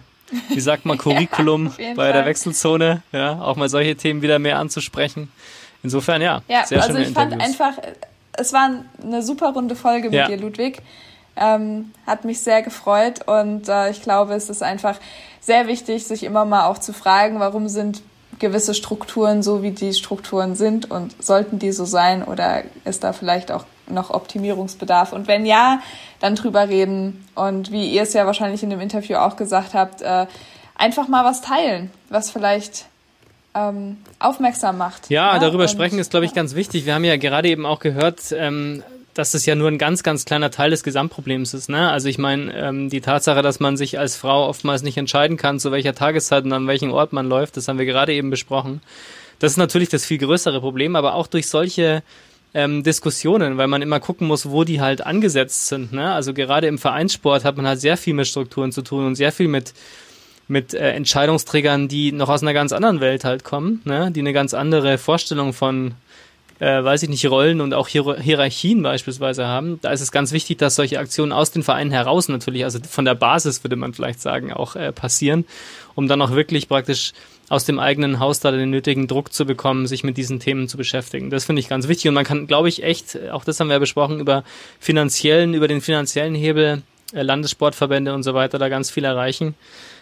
wie 0.49 0.59
sagt 0.59 0.85
man, 0.85 0.97
Curriculum 0.99 1.71
ja, 1.77 1.89
bei 1.89 1.95
Fall. 1.95 2.13
der 2.13 2.25
Wechselzone. 2.25 3.03
Ja, 3.11 3.41
auch 3.41 3.55
mal 3.55 3.69
solche 3.69 3.95
Themen 3.95 4.21
wieder 4.21 4.39
mehr 4.39 4.57
anzusprechen. 4.57 5.31
Insofern, 5.83 6.21
ja, 6.21 6.41
ja 6.47 6.65
sehr 6.65 6.81
also 6.83 6.97
ich 6.97 7.09
fand 7.09 7.39
einfach, 7.39 7.73
es 8.33 8.53
war 8.53 8.83
eine 9.01 9.21
super 9.21 9.51
runde 9.53 9.75
Folge 9.75 10.05
mit 10.09 10.15
ja. 10.15 10.27
dir, 10.27 10.37
Ludwig. 10.37 10.81
Ähm, 11.35 11.91
hat 12.05 12.25
mich 12.25 12.41
sehr 12.41 12.63
gefreut 12.63 13.25
und 13.25 13.69
äh, 13.69 13.91
ich 13.91 14.01
glaube, 14.01 14.33
es 14.33 14.49
ist 14.49 14.61
einfach 14.61 14.99
sehr 15.39 15.67
wichtig, 15.67 16.05
sich 16.05 16.23
immer 16.23 16.43
mal 16.43 16.65
auch 16.65 16.79
zu 16.79 16.91
fragen, 16.91 17.39
warum 17.39 17.69
sind 17.69 18.01
gewisse 18.39 18.73
Strukturen 18.73 19.41
so, 19.41 19.63
wie 19.63 19.71
die 19.71 19.93
Strukturen 19.93 20.55
sind 20.55 20.91
und 20.91 21.21
sollten 21.23 21.59
die 21.59 21.71
so 21.71 21.85
sein 21.85 22.23
oder 22.23 22.63
ist 22.83 23.05
da 23.05 23.13
vielleicht 23.13 23.51
auch 23.51 23.65
noch 23.89 24.09
Optimierungsbedarf? 24.09 25.13
Und 25.13 25.27
wenn 25.27 25.45
ja, 25.45 25.81
dann 26.19 26.35
drüber 26.35 26.67
reden. 26.69 27.25
Und 27.35 27.71
wie 27.71 27.89
ihr 27.89 28.03
es 28.03 28.13
ja 28.13 28.25
wahrscheinlich 28.25 28.63
in 28.63 28.69
dem 28.69 28.79
Interview 28.79 29.17
auch 29.17 29.35
gesagt 29.35 29.73
habt, 29.73 30.01
äh, 30.01 30.27
einfach 30.75 31.07
mal 31.07 31.25
was 31.25 31.41
teilen, 31.41 31.91
was 32.09 32.31
vielleicht 32.31 32.85
ähm, 33.55 33.97
aufmerksam 34.19 34.77
macht. 34.77 35.09
Ja, 35.09 35.33
ja? 35.33 35.39
darüber 35.39 35.63
Und, 35.63 35.69
sprechen 35.69 35.99
ist, 35.99 36.11
glaube 36.11 36.25
ich, 36.25 36.33
ganz 36.33 36.55
wichtig. 36.55 36.85
Wir 36.85 36.93
haben 36.93 37.03
ja 37.03 37.17
gerade 37.17 37.49
eben 37.49 37.65
auch 37.65 37.79
gehört, 37.79 38.31
ähm, 38.31 38.83
dass 39.13 39.31
das 39.31 39.45
ja 39.45 39.55
nur 39.55 39.67
ein 39.67 39.77
ganz, 39.77 40.03
ganz 40.03 40.25
kleiner 40.25 40.51
Teil 40.51 40.69
des 40.69 40.83
Gesamtproblems 40.83 41.53
ist. 41.53 41.69
Ne? 41.69 41.89
Also 41.89 42.07
ich 42.07 42.17
meine, 42.17 42.53
ähm, 42.53 42.89
die 42.89 43.01
Tatsache, 43.01 43.41
dass 43.41 43.59
man 43.59 43.75
sich 43.75 43.99
als 43.99 44.15
Frau 44.15 44.47
oftmals 44.47 44.81
nicht 44.81 44.97
entscheiden 44.97 45.35
kann, 45.35 45.59
zu 45.59 45.71
welcher 45.71 45.95
Tageszeit 45.95 46.45
und 46.45 46.53
an 46.53 46.67
welchem 46.67 46.91
Ort 46.91 47.11
man 47.11 47.27
läuft, 47.27 47.57
das 47.57 47.67
haben 47.67 47.79
wir 47.79 47.85
gerade 47.85 48.13
eben 48.13 48.29
besprochen. 48.29 48.81
Das 49.39 49.51
ist 49.51 49.57
natürlich 49.57 49.89
das 49.89 50.05
viel 50.05 50.17
größere 50.17 50.59
Problem, 50.59 50.95
aber 50.95 51.15
auch 51.15 51.27
durch 51.27 51.47
solche 51.47 52.03
ähm, 52.53 52.83
Diskussionen, 52.83 53.57
weil 53.57 53.67
man 53.67 53.81
immer 53.81 53.99
gucken 53.99 54.27
muss, 54.27 54.49
wo 54.49 54.63
die 54.63 54.81
halt 54.81 55.05
angesetzt 55.05 55.67
sind. 55.67 55.93
Ne? 55.93 56.11
Also 56.11 56.33
gerade 56.33 56.67
im 56.67 56.77
Vereinssport 56.77 57.43
hat 57.43 57.57
man 57.57 57.67
halt 57.67 57.79
sehr 57.79 57.97
viel 57.97 58.13
mit 58.13 58.27
Strukturen 58.27 58.71
zu 58.71 58.81
tun 58.81 59.05
und 59.05 59.15
sehr 59.15 59.31
viel 59.31 59.47
mit 59.47 59.73
mit 60.47 60.73
äh, 60.73 60.93
Entscheidungsträgern, 60.93 61.87
die 61.87 62.11
noch 62.11 62.27
aus 62.27 62.41
einer 62.41 62.53
ganz 62.53 62.71
anderen 62.71 63.01
Welt 63.01 63.23
halt 63.23 63.43
kommen, 63.43 63.81
ne? 63.85 64.11
die 64.11 64.19
eine 64.19 64.33
ganz 64.33 64.55
andere 64.55 64.97
Vorstellung 64.97 65.53
von 65.53 65.93
äh, 66.59 66.83
weiß 66.83 67.03
ich 67.03 67.09
nicht, 67.09 67.25
Rollen 67.25 67.61
und 67.61 67.73
auch 67.73 67.87
Hier 67.87 68.17
Hierarchien 68.19 68.83
beispielsweise 68.83 69.47
haben. 69.47 69.79
Da 69.81 69.91
ist 69.91 70.01
es 70.01 70.11
ganz 70.11 70.31
wichtig, 70.31 70.57
dass 70.57 70.75
solche 70.75 70.99
Aktionen 70.99 71.31
aus 71.31 71.51
den 71.51 71.63
Vereinen 71.63 71.91
heraus 71.91 72.27
natürlich, 72.27 72.65
also 72.65 72.79
von 72.79 73.05
der 73.05 73.15
Basis 73.15 73.63
würde 73.63 73.77
man 73.77 73.93
vielleicht 73.93 74.21
sagen, 74.21 74.51
auch 74.51 74.75
äh, 74.75 74.91
passieren, 74.91 75.45
um 75.95 76.07
dann 76.07 76.21
auch 76.21 76.31
wirklich 76.31 76.67
praktisch 76.67 77.13
aus 77.49 77.65
dem 77.65 77.79
eigenen 77.79 78.19
Haus 78.19 78.39
da 78.39 78.51
den 78.51 78.69
nötigen 78.69 79.07
Druck 79.07 79.33
zu 79.33 79.45
bekommen, 79.45 79.87
sich 79.87 80.03
mit 80.03 80.17
diesen 80.17 80.39
Themen 80.39 80.67
zu 80.67 80.77
beschäftigen. 80.77 81.29
Das 81.29 81.45
finde 81.45 81.59
ich 81.59 81.67
ganz 81.67 81.87
wichtig 81.87 82.07
und 82.07 82.13
man 82.13 82.25
kann, 82.25 82.47
glaube 82.47 82.69
ich, 82.69 82.83
echt, 82.83 83.17
auch 83.31 83.43
das 83.43 83.59
haben 83.59 83.67
wir 83.67 83.73
ja 83.73 83.79
besprochen, 83.79 84.19
über 84.19 84.43
finanziellen, 84.79 85.53
über 85.53 85.67
den 85.67 85.81
finanziellen 85.81 86.35
Hebel, 86.35 86.83
äh, 87.13 87.23
Landessportverbände 87.23 88.13
und 88.13 88.23
so 88.23 88.33
weiter 88.33 88.57
da 88.59 88.69
ganz 88.69 88.89
viel 88.91 89.03
erreichen 89.03 89.55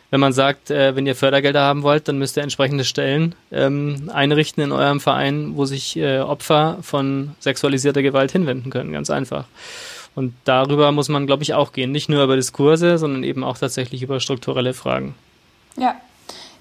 wenn 0.09 0.19
man 0.19 0.33
sagt, 0.33 0.71
äh, 0.71 0.95
wenn 0.95 1.05
ihr 1.05 1.15
Fördergelder 1.15 1.61
haben 1.61 1.83
wollt, 1.83 2.07
dann 2.07 2.17
müsst 2.17 2.37
ihr 2.37 2.43
entsprechende 2.43 2.85
Stellen 2.85 3.35
ähm, 3.51 4.09
einrichten 4.13 4.63
in 4.63 4.71
eurem 4.71 4.99
Verein, 4.99 5.55
wo 5.55 5.65
sich 5.65 5.97
äh, 5.97 6.19
Opfer 6.19 6.77
von 6.81 7.35
sexualisierter 7.39 8.01
Gewalt 8.01 8.31
hinwenden 8.31 8.69
können, 8.69 8.93
ganz 8.93 9.09
einfach. 9.09 9.45
Und 10.15 10.33
darüber 10.45 10.91
muss 10.91 11.09
man, 11.09 11.27
glaube 11.27 11.43
ich, 11.43 11.53
auch 11.53 11.73
gehen. 11.73 11.91
Nicht 11.91 12.09
nur 12.09 12.23
über 12.23 12.35
Diskurse, 12.35 12.97
sondern 12.97 13.23
eben 13.23 13.43
auch 13.43 13.57
tatsächlich 13.57 14.01
über 14.01 14.19
strukturelle 14.19 14.73
Fragen. 14.73 15.13
Ja, 15.77 15.95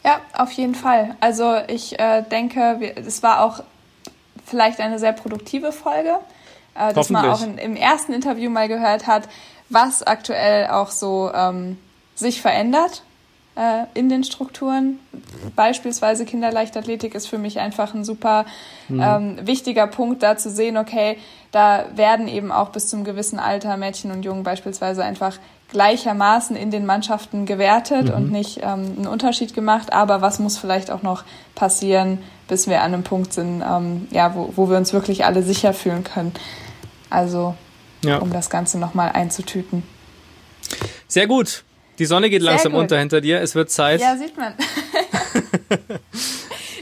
ja, 0.07 0.20
auf 0.35 0.53
jeden 0.53 0.77
Fall. 0.77 1.16
Also 1.19 1.57
ich 1.66 1.99
äh, 1.99 2.23
denke, 2.23 2.95
es 2.95 3.24
war 3.24 3.43
auch 3.43 3.65
vielleicht 4.47 4.81
eine 4.81 5.01
sehr 5.01 5.12
produktive 5.12 5.73
Folge, 5.73 6.20
äh, 6.77 6.95
dass 6.95 7.11
man 7.11 7.28
auch 7.28 7.43
in, 7.43 7.59
im 7.59 7.74
ersten 7.74 8.12
Interview 8.12 8.49
mal 8.49 8.69
gehört 8.69 9.09
hat, 9.09 9.28
was 9.69 10.05
aktuell 10.05 10.69
auch 10.69 10.93
so 10.93 11.33
ähm, 11.35 11.77
sich 12.15 12.41
verändert 12.41 13.03
äh, 13.57 13.87
in 13.95 14.09
den 14.09 14.23
Strukturen. 14.23 15.01
Beispielsweise 15.57 16.24
Kinderleichtathletik 16.24 17.16
ist 17.16 17.27
für 17.27 17.39
mich 17.39 17.59
einfach 17.59 17.93
ein 17.93 18.05
super 18.05 18.47
mhm. 18.89 19.01
ähm, 19.03 19.47
wichtiger 19.47 19.89
Punkt, 19.89 20.23
da 20.23 20.37
zu 20.37 20.51
sehen, 20.51 20.77
okay, 20.77 21.19
da 21.51 21.87
werden 21.97 22.28
eben 22.28 22.53
auch 22.53 22.69
bis 22.69 22.89
zum 22.89 23.03
gewissen 23.03 23.41
Alter 23.41 23.77
Mädchen 23.77 24.12
und 24.12 24.24
Jungen 24.24 24.45
beispielsweise 24.45 25.03
einfach 25.03 25.39
gleichermaßen 25.71 26.57
in 26.57 26.71
den 26.71 26.87
Mannschaften 26.87 27.47
gewertet 27.47 28.09
mhm. 28.09 28.15
und 28.15 28.31
nicht 28.31 28.59
ähm, 28.59 28.95
einen 28.97 29.07
Unterschied 29.07 29.55
gemacht. 29.55 29.93
Aber 29.93 30.21
was 30.23 30.39
muss 30.39 30.59
vielleicht 30.59 30.91
auch 30.91 31.03
noch 31.03 31.25
passieren, 31.55 32.19
bis 32.49 32.69
wir 32.69 32.83
an 32.83 32.95
einem 32.95 33.03
Punkt 33.03 33.33
sind, 33.33 33.63
ähm, 33.69 34.09
ja, 34.11 34.35
wo, 34.35 34.53
wo 34.57 34.71
wir 34.71 34.77
uns 34.77 34.93
wirklich 34.93 35.25
alle 35.25 35.43
sicher 35.43 35.73
fühlen 35.73 36.05
können. 36.05 36.33
Also, 37.11 37.55
ja. 38.05 38.19
um 38.19 38.33
das 38.33 38.51
Ganze 38.51 38.79
nochmal 38.79 39.11
einzutüten. 39.13 39.83
Sehr 41.09 41.27
gut. 41.27 41.65
Die 41.99 42.07
Sonne 42.07 42.31
geht 42.31 42.43
Sehr 42.43 42.51
langsam 42.51 42.73
gut. 42.73 42.83
unter 42.83 42.99
hinter 42.99 43.21
dir. 43.21 43.41
Es 43.41 43.55
wird 43.55 43.71
Zeit. 43.71 44.01
Ja, 44.01 44.17
sieht 44.17 44.37
man. 44.37 44.55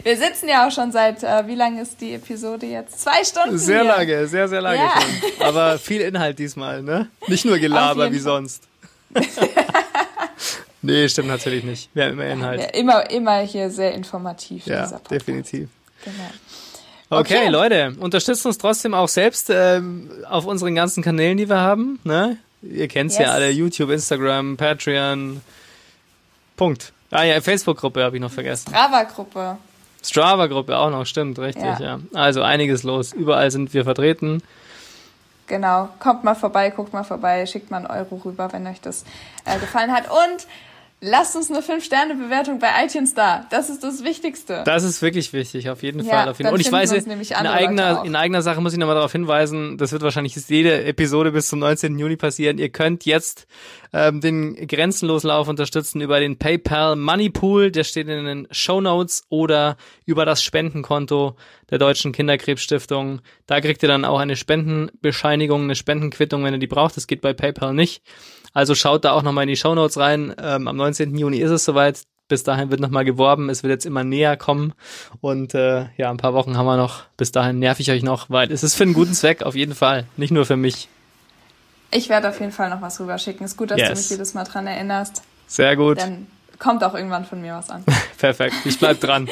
Wir 0.03 0.19
sitzen 0.19 0.49
ja 0.51 0.67
auch 0.67 0.71
schon 0.71 0.93
seit, 0.93 1.23
äh, 1.23 1.47
wie 1.47 1.55
lange 1.55 1.81
ist 1.81 1.99
die 2.03 2.13
Episode 2.13 2.67
jetzt? 2.67 3.01
Zwei 3.01 3.25
Stunden. 3.25 3.57
Sehr 3.57 3.81
hier. 3.81 3.91
lange, 3.91 4.27
sehr, 4.27 4.49
sehr 4.49 4.61
lange 4.61 4.77
ja. 4.77 4.93
schon. 5.01 5.47
Aber 5.47 5.79
viel 5.79 6.03
Inhalt 6.03 6.39
diesmal, 6.39 6.83
ne? 6.83 7.09
Nicht 7.27 7.47
nur 7.47 7.59
Gelaber 7.61 8.11
wie 8.11 8.17
Fall. 8.17 8.23
sonst. 8.23 8.69
nee, 10.83 11.09
stimmt 11.09 11.29
natürlich 11.29 11.65
nicht. 11.65 11.91
Wir 11.95 12.05
haben 12.05 12.13
immer 12.13 12.27
Inhalt. 12.27 12.61
Ja, 12.61 12.67
immer, 12.69 13.11
immer 13.11 13.41
hier 13.41 13.71
sehr 13.71 13.95
informativ. 13.95 14.67
Ja, 14.67 14.87
definitiv. 15.11 15.69
Genau. 16.05 16.31
Okay, 17.11 17.39
okay, 17.39 17.49
Leute, 17.49 17.95
unterstützt 18.01 18.45
uns 18.47 18.59
trotzdem 18.59 18.95
auch 18.95 19.09
selbst 19.09 19.51
ähm, 19.51 20.11
auf 20.29 20.47
unseren 20.47 20.75
ganzen 20.75 21.03
Kanälen, 21.03 21.37
die 21.37 21.49
wir 21.49 21.59
haben. 21.59 22.01
Ne? 22.05 22.39
Ihr 22.63 22.89
kennt's 22.89 23.19
yes. 23.19 23.27
ja 23.27 23.33
alle, 23.33 23.51
YouTube, 23.51 23.91
Instagram, 23.91 24.57
Patreon. 24.57 25.41
Punkt. 26.57 26.93
Ah 27.11 27.25
ja, 27.25 27.41
Facebook-Gruppe 27.41 28.03
habe 28.03 28.17
ich 28.17 28.23
noch 28.23 28.33
vergessen. 28.33 28.71
Strava-Gruppe. 28.71 29.59
Strava-Gruppe 30.03 30.77
auch 30.77 30.91
noch, 30.91 31.07
stimmt, 31.07 31.39
richtig, 31.39 31.65
ja. 31.65 31.81
ja. 31.81 32.01
Also 32.15 32.43
einiges 32.43 32.83
los. 32.83 33.13
Überall 33.13 33.51
sind 33.51 33.73
wir 33.75 33.85
vertreten. 33.85 34.43
Genau, 35.47 35.91
kommt 35.99 36.25
mal 36.25 36.35
vorbei, 36.35 36.71
guckt 36.71 36.93
mal 36.93 37.05
vorbei, 37.05 37.45
schickt 37.45 37.71
mal 37.71 37.79
einen 37.79 37.87
Euro 37.87 38.17
rüber, 38.25 38.53
wenn 38.53 38.67
euch 38.67 38.81
das 38.81 39.05
äh, 39.45 39.59
gefallen 39.59 39.93
hat. 39.93 40.11
Und 40.11 40.47
Lasst 41.01 41.37
uns 41.37 41.51
eine 41.51 41.61
5-Sterne-Bewertung 41.61 42.59
bei 42.59 42.69
iTunes 42.83 43.13
da. 43.13 43.47
Das 43.51 43.69
ist 43.69 43.85
das 43.85 44.05
Wichtigste. 44.05 44.63
Das 44.65 44.85
ist 44.85 45.03
wirklich 45.03 45.35
wichtig, 45.35 45.69
auf 45.69 45.83
jeden 45.83 46.03
Fall. 46.03 46.31
Auf 46.31 46.39
jeden. 46.39 46.51
Und 46.51 46.61
ich 46.61 46.73
weiß, 46.73 46.93
in 46.93 47.31
eigener, 47.33 48.05
in 48.07 48.17
eigener 48.17 48.41
Sache 48.41 48.63
muss 48.63 48.73
ich 48.73 48.79
nochmal 48.79 48.95
darauf 48.95 49.13
hinweisen, 49.13 49.77
das 49.77 49.93
wird 49.93 50.03
wahrscheinlich 50.03 50.35
jede 50.49 50.85
Episode 50.85 51.33
bis 51.33 51.49
zum 51.49 51.59
19. 51.59 51.99
Juni 51.99 52.17
passieren. 52.17 52.57
Ihr 52.57 52.71
könnt 52.71 53.05
jetzt 53.05 53.47
ähm, 53.93 54.23
den 54.23 54.67
grenzenlosen 54.67 55.29
Lauf 55.29 55.49
unterstützen 55.49 56.01
über 56.01 56.21
den 56.21 56.39
PayPal 56.39 56.97
Money 56.97 57.29
Pool, 57.29 57.71
der 57.71 57.85
steht 57.85 58.09
in 58.09 58.25
den 58.25 58.49
Show 58.51 58.81
Notes 58.81 59.25
oder 59.29 59.77
über 60.07 60.25
das 60.25 60.43
Spendenkonto 60.43 61.37
der 61.71 61.79
Deutschen 61.79 62.13
Kinderkrebsstiftung. 62.13 63.21
Da 63.47 63.61
kriegt 63.61 63.83
ihr 63.83 63.89
dann 63.89 64.05
auch 64.07 64.21
eine 64.21 64.37
Spendenbescheinigung, 64.37 65.65
eine 65.65 65.77
Spendenquittung, 65.77 66.45
wenn 66.45 66.55
ihr 66.55 66.61
die 66.61 66.67
braucht. 66.67 66.97
Das 66.97 67.07
geht 67.07 67.21
bei 67.21 67.35
PayPal 67.35 67.75
nicht. 67.75 68.03
Also 68.55 68.75
schaut 68.75 69.05
da 69.05 69.13
auch 69.13 69.23
nochmal 69.23 69.43
in 69.43 69.49
die 69.49 69.57
Shownotes 69.57 69.99
rein. 69.99 70.35
Ähm, 70.39 70.69
am 70.69 70.77
19. 70.77 71.17
Juni 71.19 71.39
ist 71.39 71.51
es 71.51 71.65
soweit. 71.65 72.03
Bis 72.27 72.43
dahin 72.43 72.71
wird 72.71 72.81
nochmal 72.81 73.05
geworben. 73.05 73.51
Es 73.51 73.63
wird 73.63 73.71
jetzt 73.71 73.85
immer 73.85 74.03
näher 74.03 74.39
kommen. 74.39 74.73
Und 75.21 75.53
äh, 75.55 75.89
ja, 75.99 76.11
ein 76.11 76.17
paar 76.17 76.33
Wochen 76.33 76.57
haben 76.57 76.65
wir 76.65 76.79
noch. 76.79 77.03
Bis 77.19 77.33
dahin 77.33 77.59
nerv 77.59 77.81
ich 77.81 77.91
euch 77.91 78.03
noch, 78.03 78.31
weil 78.31 78.51
es 78.51 78.63
ist 78.63 78.77
für 78.77 78.85
einen 78.85 78.95
guten 78.95 79.13
Zweck, 79.13 79.43
auf 79.43 79.55
jeden 79.55 79.75
Fall. 79.75 80.07
Nicht 80.17 80.31
nur 80.31 80.47
für 80.47 80.57
mich. 80.57 80.89
Ich 81.91 82.09
werde 82.09 82.31
auf 82.31 82.41
jeden 82.41 82.53
Fall 82.53 82.71
noch 82.71 82.81
was 82.81 82.99
rüberschicken. 82.99 83.45
Ist 83.45 83.59
gut, 83.59 83.71
dass 83.71 83.79
yes. 83.79 83.91
du 83.91 83.97
mich 83.97 84.11
jedes 84.11 84.35
Mal 84.35 84.45
dran 84.45 84.67
erinnerst. 84.67 85.23
Sehr 85.47 85.77
gut. 85.77 86.01
Dann 86.01 86.27
kommt 86.59 86.83
auch 86.83 86.95
irgendwann 86.95 87.27
von 87.27 87.43
mir 87.43 87.55
was 87.55 87.69
an. 87.69 87.85
Perfekt. 88.19 88.55
Ich 88.65 88.79
bleib 88.79 89.01
dran. 89.01 89.29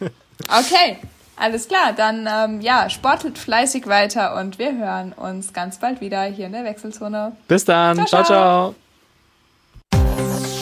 okay. 0.48 0.98
Alles 1.38 1.68
klar, 1.68 1.92
dann 1.94 2.26
ähm, 2.26 2.60
ja, 2.62 2.88
sportelt 2.88 3.38
fleißig 3.38 3.86
weiter 3.86 4.36
und 4.36 4.58
wir 4.58 4.76
hören 4.76 5.12
uns 5.12 5.52
ganz 5.52 5.78
bald 5.78 6.00
wieder 6.00 6.22
hier 6.24 6.46
in 6.46 6.52
der 6.52 6.64
Wechselzone. 6.64 7.36
Bis 7.46 7.64
dann, 7.64 7.96
ciao, 8.06 8.24
ciao. 8.24 8.24
ciao. 8.24 8.74
ciao. 9.90 10.55